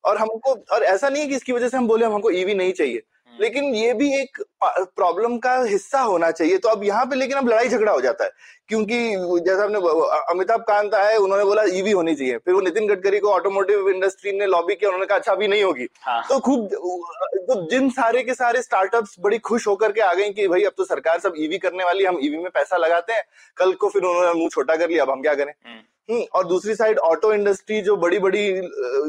और 0.04 0.18
हमको 0.18 0.54
और 0.72 0.84
ऐसा 0.84 1.08
नहीं 1.08 1.22
है 1.22 1.28
कि 1.28 1.36
इसकी 1.36 1.52
वजह 1.52 1.68
से 1.68 1.76
हम 1.76 1.86
बोले 1.86 2.06
हमको 2.06 2.30
ईवी 2.32 2.54
नहीं 2.54 2.72
चाहिए। 2.72 3.02
लेकिन 3.40 3.74
ये 3.74 3.92
भी 3.94 4.12
एक 4.20 4.42
प्रॉब्लम 4.64 5.36
का 5.38 5.54
हिस्सा 5.62 6.00
होना 6.00 6.30
चाहिए। 6.30 6.58
तो 6.58 6.68
अब 6.68 6.84
यहाँ 6.84 7.04
पे 7.06 7.16
लेकिन 7.16 7.36
अब 7.38 7.48
लड़ाई 7.48 7.68
झगड़ा 7.68 7.92
हो 7.92 8.00
जाता 8.00 8.24
है। 8.24 8.30
क्योंकि 8.68 8.98
जैसा 9.40 9.64
हमने 9.64 9.78
अमिताभ 10.30 10.60
कांत 10.60 10.94
आए 10.94 11.16
उन्होंने 11.16 11.44
बोला 11.44 11.62
ईवी 11.72 11.90
होनी 11.90 12.14
चाहिए। 12.14 12.38
फिर 12.38 12.54
वो 12.54 12.60
नितिन 12.60 12.86
गडकरी 12.88 13.18
को 13.18 13.28
ऑटोमोटिव 13.28 13.88
इंडस्ट्री 13.90 14.32
ने 14.38 14.46
लॉबी 14.46 14.74
किया 14.74 14.90
उन्होंने 14.90 15.06
कहा 15.06 15.18
अच्छा 15.18 15.32
अभी 15.32 15.48
नहीं 15.48 15.62
होगी। 15.62 15.86
हाँ। 16.00 16.22
तो 16.28 16.38
खूब 16.40 16.66
तो 17.48 17.60
जिन 17.70 17.88
सारे 17.90 18.22
के 18.22 18.34
सारे 18.34 18.62
स्टार्टअप्स 18.62 19.14
बड़ी 19.20 19.38
खुश 19.40 19.66
होकर 19.66 19.92
के 19.92 20.00
आ 20.00 20.12
गए 20.14 20.30
कि 20.30 20.48
भाई 20.48 20.62
अब 20.62 20.72
तो 20.76 20.84
सरकार 20.84 21.18
सब 21.20 21.34
ईवी 21.38 21.58
करने 21.58 21.84
वाली 21.84 22.04
हम 22.04 22.18
ईवी 22.22 22.36
में 22.36 22.50
पैसा 22.50 22.76
लगाते 22.76 23.12
हैं। 23.12 23.22
कल 23.56 23.72
को 23.72 23.88
फिर 23.88 24.02
उन्होंने 24.02 24.32
मुँह 24.40 24.48
छोटा 24.48 24.76
कर 24.76 24.88
लिया 24.90 25.04
अब 25.04 25.10
हम 25.10 25.22
क्या 25.22 25.34
करें। 25.34 25.52
हम्म, 25.52 25.80
और 26.08 26.46
दूसरी 26.46 26.74
साइड 26.74 26.98
ऑटो 26.98 27.32
इंडस्ट्री 27.32 27.80
जो 27.80 27.96
बड़ी 27.96 28.18
बड़ी 28.18 28.52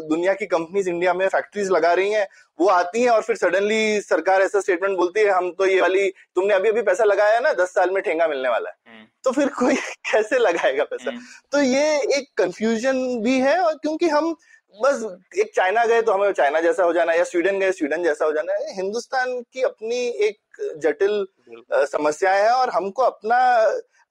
दुनिया 0.08 0.34
की 0.34 0.46
कंपनीज़ 0.46 0.90
इंडिया 0.90 1.14
में 1.14 1.28
फैक्ट्रीज 1.28 1.70
लगा 1.70 1.94
रही 1.94 2.12
हैं 2.12 2.28
वो 2.60 2.68
आती 2.68 3.02
हैं 3.02 3.10
और 3.10 3.22
फिर 3.22 3.36
सडनली 3.36 4.02
सरकार 4.02 4.42
ऐसा 4.42 4.60
स्टेटमेंट 4.60 4.98
बोलती 4.98 5.20
है 5.20 5.30
हम 5.30 5.52
तो 5.52 5.66
ये 5.66 5.80
वाली 5.82 6.10
तुमने 6.36 6.54
अभी 6.54 6.70
अभी 6.70 6.82
पैसा 6.82 7.04
लगाया 7.04 7.36
है 7.36 7.42
ना 7.42 7.54
दस 7.54 7.74
साल 7.74 7.90
में 7.90 8.02
ठेंगा 8.04 8.28
मिलने 8.28 8.50
वाला 8.50 8.70
है। 8.70 8.76
हम्म, 8.94 9.06
तो 9.24 9.32
फिर 9.32 9.48
कोई 9.50 9.76
कैसे 10.12 10.40
लगाएगा 10.40 10.84
पैसा? 10.84 11.10
हम्म, 11.10 11.22
तो 11.52 11.62
ये 11.62 12.18
एक 12.18 12.28
कंफ्यूजन 12.38 13.22
भी 13.22 13.40
है 13.40 13.58
और 13.60 13.74
क्योंकि 13.74 14.08
हम 14.10 14.36
बस 14.76 15.04
एक 15.40 15.52
चाइना 15.56 15.86
गए 15.86 16.02
तो 16.02 16.12
हमें 16.12 16.32
चाइना 16.32 16.60
जैसा 16.62 16.84
हो 16.84 16.94
जाना 16.94 17.14
या 17.14 17.24
स्वीडन 17.24 17.60
गए 17.60 17.72
स्वीडन 17.72 18.04
जैसा 18.04 18.26
हो 18.26 18.32
जाना 18.32 18.54
है। 18.54 18.76
हिंदुस्तान 18.76 19.42
की 19.54 19.62
अपनी 19.62 20.08
एक 20.28 20.38
जटिल 20.78 21.26
समस्याएँ 21.72 22.44
हैं 22.44 22.52
और 22.52 22.70
हमको 22.70 23.04
अपना 23.04 23.40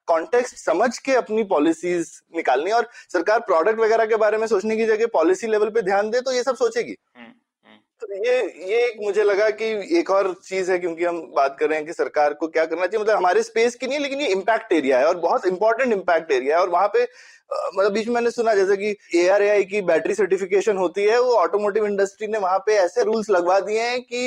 कॉन्टेक्स्ट 0.09 0.57
समझ 0.57 0.97
के 0.99 1.15
अपनी 1.15 1.43
पॉलिसीज़ 1.47 2.11
निकालनी 2.37 2.71
और 2.73 2.89
सरकार 3.13 3.41
प्रोडक्ट 3.43 3.81
वगैरह 3.81 4.07
के 4.07 4.17
बारे 4.17 4.39
में 4.39 4.47
सोचने 4.47 4.77
की 4.77 4.87
जगह 4.87 5.07
पॉलिसी 5.13 5.47
लेवल 5.47 5.71
पे 5.71 5.83
ध्यान 5.83 6.11
दे 6.11 6.21
तो 6.21 6.33
ये 6.33 6.43
सब 6.43 6.57
सोचेगी। 6.57 6.97
हम्म, 7.17 7.27
हम्म, 7.27 7.79
तो 8.01 8.15
ये 8.17 8.37
ये 8.69 8.85
एक 8.85 9.01
मुझे 9.01 9.25
लगा 9.25 9.49
कि 9.53 9.65
एक 9.99 10.11
और 10.11 10.33
चीज़ 10.45 10.71
है 10.73 10.79
क्योंकि 10.79 11.05
हम 11.05 11.21
बात 11.37 11.57
कर 11.61 11.69
रहे 11.69 11.79
हैं 11.79 11.87
कि 11.87 11.93
सरकार 11.93 12.35
को 12.35 12.49
क्या 12.49 12.65
करना 12.65 12.87
चाहिए। 12.87 13.03
मतलब 13.03 13.17
हमारे 13.17 13.43
स्पेस 13.43 13.75
की 13.75 13.87
नहीं 13.87 13.99
लेकिन 13.99 14.21
ये 14.21 14.29
इम्पैक्ट 14.29 14.73
एरिया 14.73 14.99
है 14.99 15.07
और 15.07 15.17
बहुत 15.19 15.47
इंपॉर्टेंट 15.47 15.93
इम्पैक्ट 15.93 16.33
एरिया 16.33 16.57
है 16.57 16.63
और 16.63 16.71
वहाँ 16.71 16.89
पे 16.89 17.03
मतलब 17.51 17.93
बीच 17.93 18.07
में 18.07 18.15
मैंने 18.15 18.31
सुना 18.31 18.55
जैसे 18.55 18.77
कि 18.77 18.91
ए 19.17 19.63
की 19.65 19.81
बैटरी 19.83 20.15
सर्टिफिकेशन 20.15 20.77
होती 20.77 21.05
है 21.05 21.21
वो 21.21 21.33
ऑटोमोटिव 21.35 21.87
इंडस्ट्री 21.87 22.27
ने 22.27 22.39
वहाँ 22.39 22.59
पे 22.59 22.75
ऐसे 22.79 23.05
रूल्स 23.05 23.31
लगवा 23.31 23.59
दिए 23.61 23.83
हैं 23.83 24.01
कि 24.03 24.19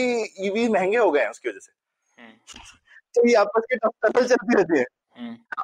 ईवी 0.47 0.67
महँगे 0.69 0.97
हो 0.97 1.11
गए 1.11 1.21
हैं 1.21 1.29
उसकी 1.29 1.49
वजह 1.49 1.59
से। 1.59 1.71
हम्म, 2.17 2.33
तो 3.15 3.27
ये 3.27 3.35
आपस 3.35 3.65
की 3.69 3.75
टक्कर 3.77 4.27
चलती 4.27 4.55
रहती 4.55 4.79
है। 4.79 4.85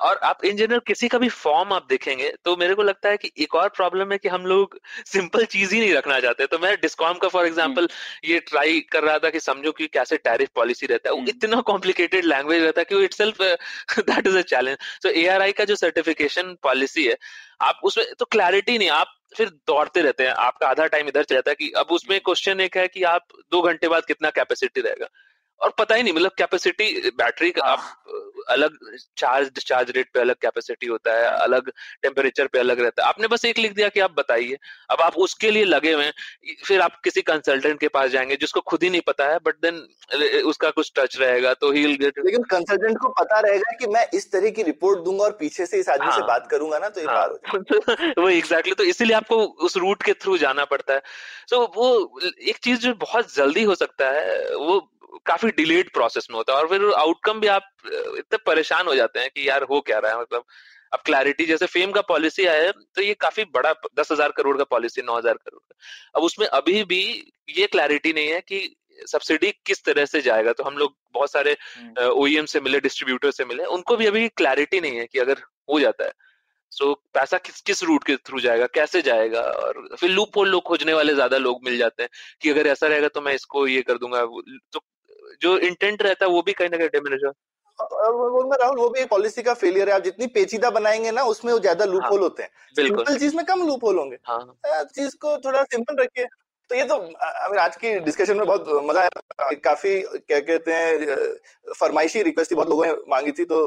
और 0.01 0.17
आप 0.17 0.45
इन 0.45 0.57
जनरल 0.57 0.79
किसी 0.79 1.07
का 1.07 1.17
भी 1.17 1.29
फॉर्म 1.29 1.73
आप 1.73 1.85
देखेंगे 1.89 2.31
तो 2.45 2.55
मेरे 2.57 2.73
को 2.75 2.83
लगता 2.83 3.09
है 3.09 3.17
कि 3.17 3.31
एक 3.37 3.55
और 3.55 3.69
प्रॉब्लम 3.69 4.11
है 4.11 4.17
कि 4.17 4.29
हम 4.29 4.45
लोग 4.45 4.79
सिंपल 5.05 5.45
चीज़ 5.45 5.73
ही 5.75 5.79
नहीं 5.79 5.93
रखना 5.93 6.19
चाहते। 6.19 6.45
तो 6.45 6.59
मैं 6.59 6.75
डिस्कॉम 6.81 7.13
का 7.13 7.27
फॉर 7.27 7.45
एग्जांपल 7.45 7.87
ये 8.25 8.39
ट्राई 8.39 8.79
कर 8.79 9.03
रहा 9.03 9.17
था 9.19 9.29
कि 9.29 9.39
समझो 9.39 9.71
कि 9.71 9.87
कैसे 9.87 10.17
टैरिफ 10.17 10.49
पॉलिसी 10.55 10.85
रहता 10.85 11.09
है। 11.09 11.13
वो 11.13 11.19
हम्म। 11.19 11.29
इतना 11.29 11.61
कॉम्प्लिकेटेड 11.61 12.25
लैंग्वेज 12.25 12.63
रहता 12.63 12.81
है 12.81 12.85
कि 12.85 12.95
वो 12.95 13.01
itself 13.01 13.41
that 13.99 14.27
is 14.27 14.37
a 14.37 14.41
challenge. 14.41 14.77
So 15.03 15.09
ARAI 15.09 15.51
का 15.51 15.65
जो 15.65 15.75
सर्टिफिकेशन 15.75 16.55
पॉलिसी 16.63 17.05
है 17.05 17.17
आप 17.61 17.79
उसमें 17.83 18.05
तो 18.19 18.25
क्लैरिटी 18.25 18.77
नहीं 18.77 18.89
आप 18.89 19.13
फिर 19.37 19.49
दौड़ते 19.49 20.01
रहते 20.01 20.23
हैं। 20.23 20.31
आपका 20.31 20.67
आधा 20.67 20.85
टाइम 20.85 21.07
इधर 21.07 21.23
चला 21.23 21.35
जाता 21.35 21.51
है 21.51 21.55
कि 21.55 21.71
अब 21.77 21.85
उसमें 21.91 22.19
क्वेश्चन 22.19 22.59
एक 22.59 22.77
है 22.77 22.87
कि 22.87 23.03
आप 23.03 23.25
दो 23.51 23.61
घंटे 23.61 23.87
बाद 23.87 24.05
कितना 24.05 24.29
कैपेसिटी 24.29 24.81
रहेगा। 24.81 25.07
और 25.61 25.73
पता 25.77 25.95
ही 25.95 26.03
नहीं 26.03 26.13
मतलब 26.13 26.31
कैपेसिटी 26.37 27.09
बैटरी 27.09 27.51
का 27.51 27.63
आप 27.63 28.03
अलग 28.49 28.77
चार्ज 29.17 29.47
डिस्चार्ज 29.47 29.89
रेट 29.91 30.09
पे 30.13 30.19
अलग 30.19 30.35
कैपेसिटी 30.35 30.87
होता 30.87 31.13
है 31.13 31.25
अलग 31.25 31.71
टेम्परेचर 32.01 32.47
पे 32.47 32.59
अलग 32.59 32.79
रहता 32.79 33.03
है। 33.03 33.09
आपने 33.09 33.27
बस 33.27 33.45
एक 33.45 33.57
लिख 33.57 33.73
दिया 33.73 33.89
कि 33.89 33.99
आप 33.99 34.11
बताइए। 34.11 34.57
अब 34.89 35.01
आप 35.01 35.17
उसके 35.17 35.51
लिए 35.51 35.63
लगे 35.63 35.93
हुए 35.93 36.03
हैं 36.03 36.13
फिर 36.65 36.81
आप 36.81 36.99
किसी 37.03 37.21
कंसल्टेंट 37.21 37.79
के 37.79 37.87
पास 37.87 38.09
जाएँगे 38.09 38.35
जिसको 38.35 38.61
खुद 38.61 38.83
ही 38.83 38.89
नहीं 38.89 39.01
पता 39.01 39.27
है 39.27 39.37
बट 39.37 39.55
देन 39.55 39.87
उसका 40.41 40.69
कुछ 40.69 40.91
टच 40.95 41.17
रहेगा 41.19 41.53
तो 41.53 41.71
ही 41.71 41.95
गेट 41.97 42.19
लेकिन 42.25 42.43
कंसल्टेंट 42.43 42.97
को 42.97 43.09
पता 43.09 43.39
रहेगा 43.39 43.75
कि 43.79 43.87
मैं 43.87 44.07
इस 44.13 44.31
तरह 44.31 44.49
की 44.49 44.63
रिपोर्ट 44.63 44.99
दूँगा 44.99 45.23
और 45.23 45.31
पीछे 45.31 45.65
से 45.65 45.79
इस 45.79 45.89
आदमी 45.89 46.11
से 46.11 46.19
हाँ। 46.19 46.27
बात 46.27 46.47
करूँगा 46.51 46.77
ना 46.77 46.89
तो 46.89 47.01
ये 47.01 47.07
हो 47.07 48.21
वो 48.21 48.29
एग्जैक्टली 48.29 48.73
तो 48.77 48.83
इसीलिए 48.83 49.15
आपको 49.15 49.37
उस 49.37 49.77
रूट 49.77 50.03
के 50.03 50.13
थ्रू 50.13 50.37
जाना 50.37 50.65
पड़ता 50.65 50.93
है। 50.93 51.01
सो 51.49 51.73
वो 51.75 52.19
एक 52.41 52.57
चीज़ 52.57 52.79
जो 52.79 52.93
बहुत 52.93 53.35
जल्दी 53.35 53.63
हो 53.63 53.75
सकता 53.75 54.09
है 54.09 54.55
वो 54.55 54.93
काफ़ी 55.27 55.49
डिलेड 55.57 55.91
प्रोसेस 55.93 56.27
में 56.31 56.37
होता 56.37 56.53
है 56.53 56.59
और 56.59 56.67
फिर 56.69 56.91
आउटकम 56.97 57.39
भी 57.39 57.47
आप 57.49 57.69
इतने 57.85 58.37
परेशान 58.45 58.87
हो 58.87 58.95
जाते 58.95 59.19
हैं 59.19 59.29
कि 59.29 59.47
यार 59.49 59.63
हो 59.63 59.81
क्या 59.81 59.99
रहा 59.99 60.11
है 60.11 60.21
मतलब 60.21 60.43
अब 60.93 60.99
क्लैरिटी 61.05 61.45
जैसे 61.45 61.65
फेम 61.67 61.91
का 61.91 62.01
पॉलिसी 62.09 62.45
आया 62.45 62.63
है 62.63 62.71
तो 62.95 63.01
ये 63.01 63.13
काफ़ी 63.21 63.43
बड़ा 63.53 63.73
दस 63.99 64.11
हज़ार 64.11 64.31
करोड़ 64.31 64.57
का 64.57 64.63
पॉलिसी 64.65 65.01
नौ 65.01 65.17
हज़ार 65.17 65.33
करोड़ 65.35 65.59
का। 65.61 65.75
अब 66.15 66.23
उसमें 66.23 66.45
अभी 66.47 66.83
भी 66.85 67.01
ये 67.49 67.67
क्लैरिटी 67.67 68.13
नहीं 68.13 68.27
है 68.27 68.39
कि 68.41 68.75
सब्सिडी 69.07 69.51
किस 69.65 69.83
तरह 69.85 70.05
से 70.05 70.21
जाएगा। 70.21 70.51
तो 70.53 70.63
हम 70.63 70.77
लोग 70.77 70.95
बहुत 71.13 71.31
सारे 71.31 71.51
हम्म, 71.51 72.07
ओईएम 72.21 72.45
से 72.45 72.59
मिले 72.59 72.79
डिस्ट्रीब्यूटर 72.79 73.31
से 73.31 73.45
मिले 73.45 73.65
उनको 73.71 73.97
भी 73.97 74.05
अभी 74.05 74.27
क्लैरिटी 74.37 74.81
नहीं 74.81 74.97
है 74.97 75.05
कि 75.05 75.19
अगर 75.19 75.41
हो 75.69 75.79
जाता 75.79 76.05
है। 76.05 76.11
सो 76.71 76.85
so, 76.85 76.95
पैसा 77.13 77.37
किस 77.39 77.61
किस 77.61 77.83
रूट 77.83 78.03
के 78.03 78.15
थ्रू 78.17 78.39
जाएगा 78.39 78.65
कैसे 78.73 79.01
जाएगा? 79.01 79.41
और 79.41 79.87
फिर 79.99 80.09
लूप 80.09 80.37
होल 80.37 80.49
लोग 80.49 80.63
खोजने 80.63 80.93
वाले 80.93 81.13
ज़्यादा 81.13 81.37
लोग 81.39 81.63
मिल 81.65 81.77
जाते 81.77 82.03
हैं 82.03 82.09
कि 82.41 82.49
अगर 82.49 82.67
ऐसा 82.67 82.87
रहेगा 82.87 83.07
तो 83.09 83.21
मैं 83.21 83.33
इसको 83.33 83.67
ये 83.67 83.81
कर 83.81 83.97
दूँगा 83.97 84.25
तो 84.73 84.79
जो 85.41 85.57
इंटेंट 85.59 86.01
रहता 86.01 86.25
है 86.25 86.31
वो 86.31 86.41
भी 86.41 86.53
कहीं 86.53 86.69
ना 86.69 86.77
कहीं 86.77 86.89
डिमिनिश 86.89 87.21
हो। 87.25 87.31
राहुल 87.79 88.77
वो 88.77 88.89
भी 88.89 89.05
पॉलिसी 89.05 89.41
का 89.43 89.53
फेलियर 89.53 89.89
है। 89.89 89.95
आप 89.95 90.03
जितनी 90.03 90.27
पेचीदा 90.27 90.69
बनाएँगे 90.69 91.11
ना 91.11 91.23
उसमें 91.25 91.51
वो 91.53 91.59
ज़्यादा 91.59 91.85
लूप 91.85 92.03
होल 92.11 92.21
होते 92.21 92.43
हैं। 92.43 92.49
सिंपल 92.75 93.17
चीज़ 93.17 93.35
में 93.35 93.45
कम 93.45 93.65
लूप 93.67 93.83
होल 93.83 93.97
होंगे। 93.97 94.17
हाँ। 94.23 94.85
चीज़ 94.85 95.15
को 95.15 95.37
थोड़ा 95.37 95.63
सिंपल 95.65 95.95
रखिए। 95.95 96.25
तो 96.69 96.75
ये 96.75 96.83
तो 96.83 96.95
आज 97.59 97.75
की 97.75 97.93
डिस्कशन 97.99 98.37
में 98.37 98.45
बहुत 98.47 98.69
मज़ा 98.85 99.01
आया। 99.01 99.53
काफ़ी 99.63 99.99
क्या 100.01 100.39
कहते 100.39 100.73
हैं 100.73 101.73
फरमाइशी 101.73 102.23
रिक्वेस्ट 102.23 102.51
थी 102.51 102.55
बहुत 102.55 102.69
लोगों 102.69 102.85
ने 102.85 102.93
मांगी 103.09 103.31
थी 103.31 103.45
तो 103.45 103.65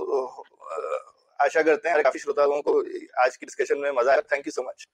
आशा 1.41 1.63
करते 1.63 1.89
हैं 1.89 2.03
काफ़ी 2.03 2.21
श्रोताओं 2.21 2.61
को 2.63 2.79
आज 3.25 3.37
की 3.37 3.47
डिस्कशन 3.47 3.79
में 3.79 3.91
मज़ा 3.93 4.13
आया। 4.13 4.21
Thank 4.33 4.47
you 4.47 4.53
so 4.53 4.63
much 4.63 4.87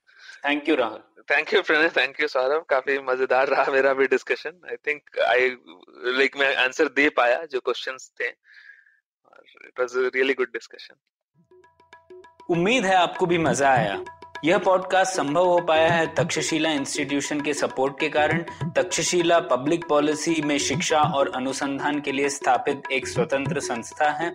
thank 0.47 0.69
you 0.69 0.75
Rahul 0.77 1.01
thank 1.31 1.53
you 1.55 1.63
Pranay 1.63 1.89
thank 1.97 2.21
you 2.21 2.29
Saurabh 2.29 2.65
काफ़ी 2.71 2.99
मज़ेदार 3.05 3.49
रहा 3.49 3.65
मेरा 3.73 3.93
भी 3.95 4.07
discussion 4.09 4.61
I 4.71 4.77
think 4.87 5.19
I 5.29 5.49
like 6.19 6.37
मैं 6.39 6.55
आंसर 6.65 6.89
दे 6.97 7.09
पाया 7.17 7.45
जो 7.45 7.61
क्वेश्चंस 7.61 8.11
थे। 8.21 8.29
It 8.29 9.81
was 9.81 9.97
really 9.97 10.35
good 10.35 10.53
discussion 10.53 10.95
उम्मीद 12.51 12.85
है 12.85 12.95
आपको 12.97 13.27
भी 13.27 13.39
मज़ा 13.41 13.71
आया। 13.71 14.05
यह 14.45 14.59
पॉडकास्ट 14.59 15.15
संभव 15.17 15.47
हो 15.49 15.61
पाया 15.69 15.89
है 15.91 16.07
तक्षशिला 16.15 16.71
इंस्टीट्यूशन 16.73 17.41
के 17.41 17.53
सपोर्ट 17.55 17.99
के 18.01 18.09
कारण। 18.09 18.43
तक्षशिला 18.77 19.39
पब्लिक 19.53 19.85
पॉलिसी 19.89 20.41
में 20.43 20.59
शिक्षा 20.61 21.01
और 21.19 21.31
अनुसंधान 21.37 22.01
के 22.01 22.13
लिए 22.13 22.29
स्थापित 22.29 22.91
एक 22.93 23.07
स्वतंत्र 23.09 23.61
संस्था 23.63 24.11
है। 24.19 24.35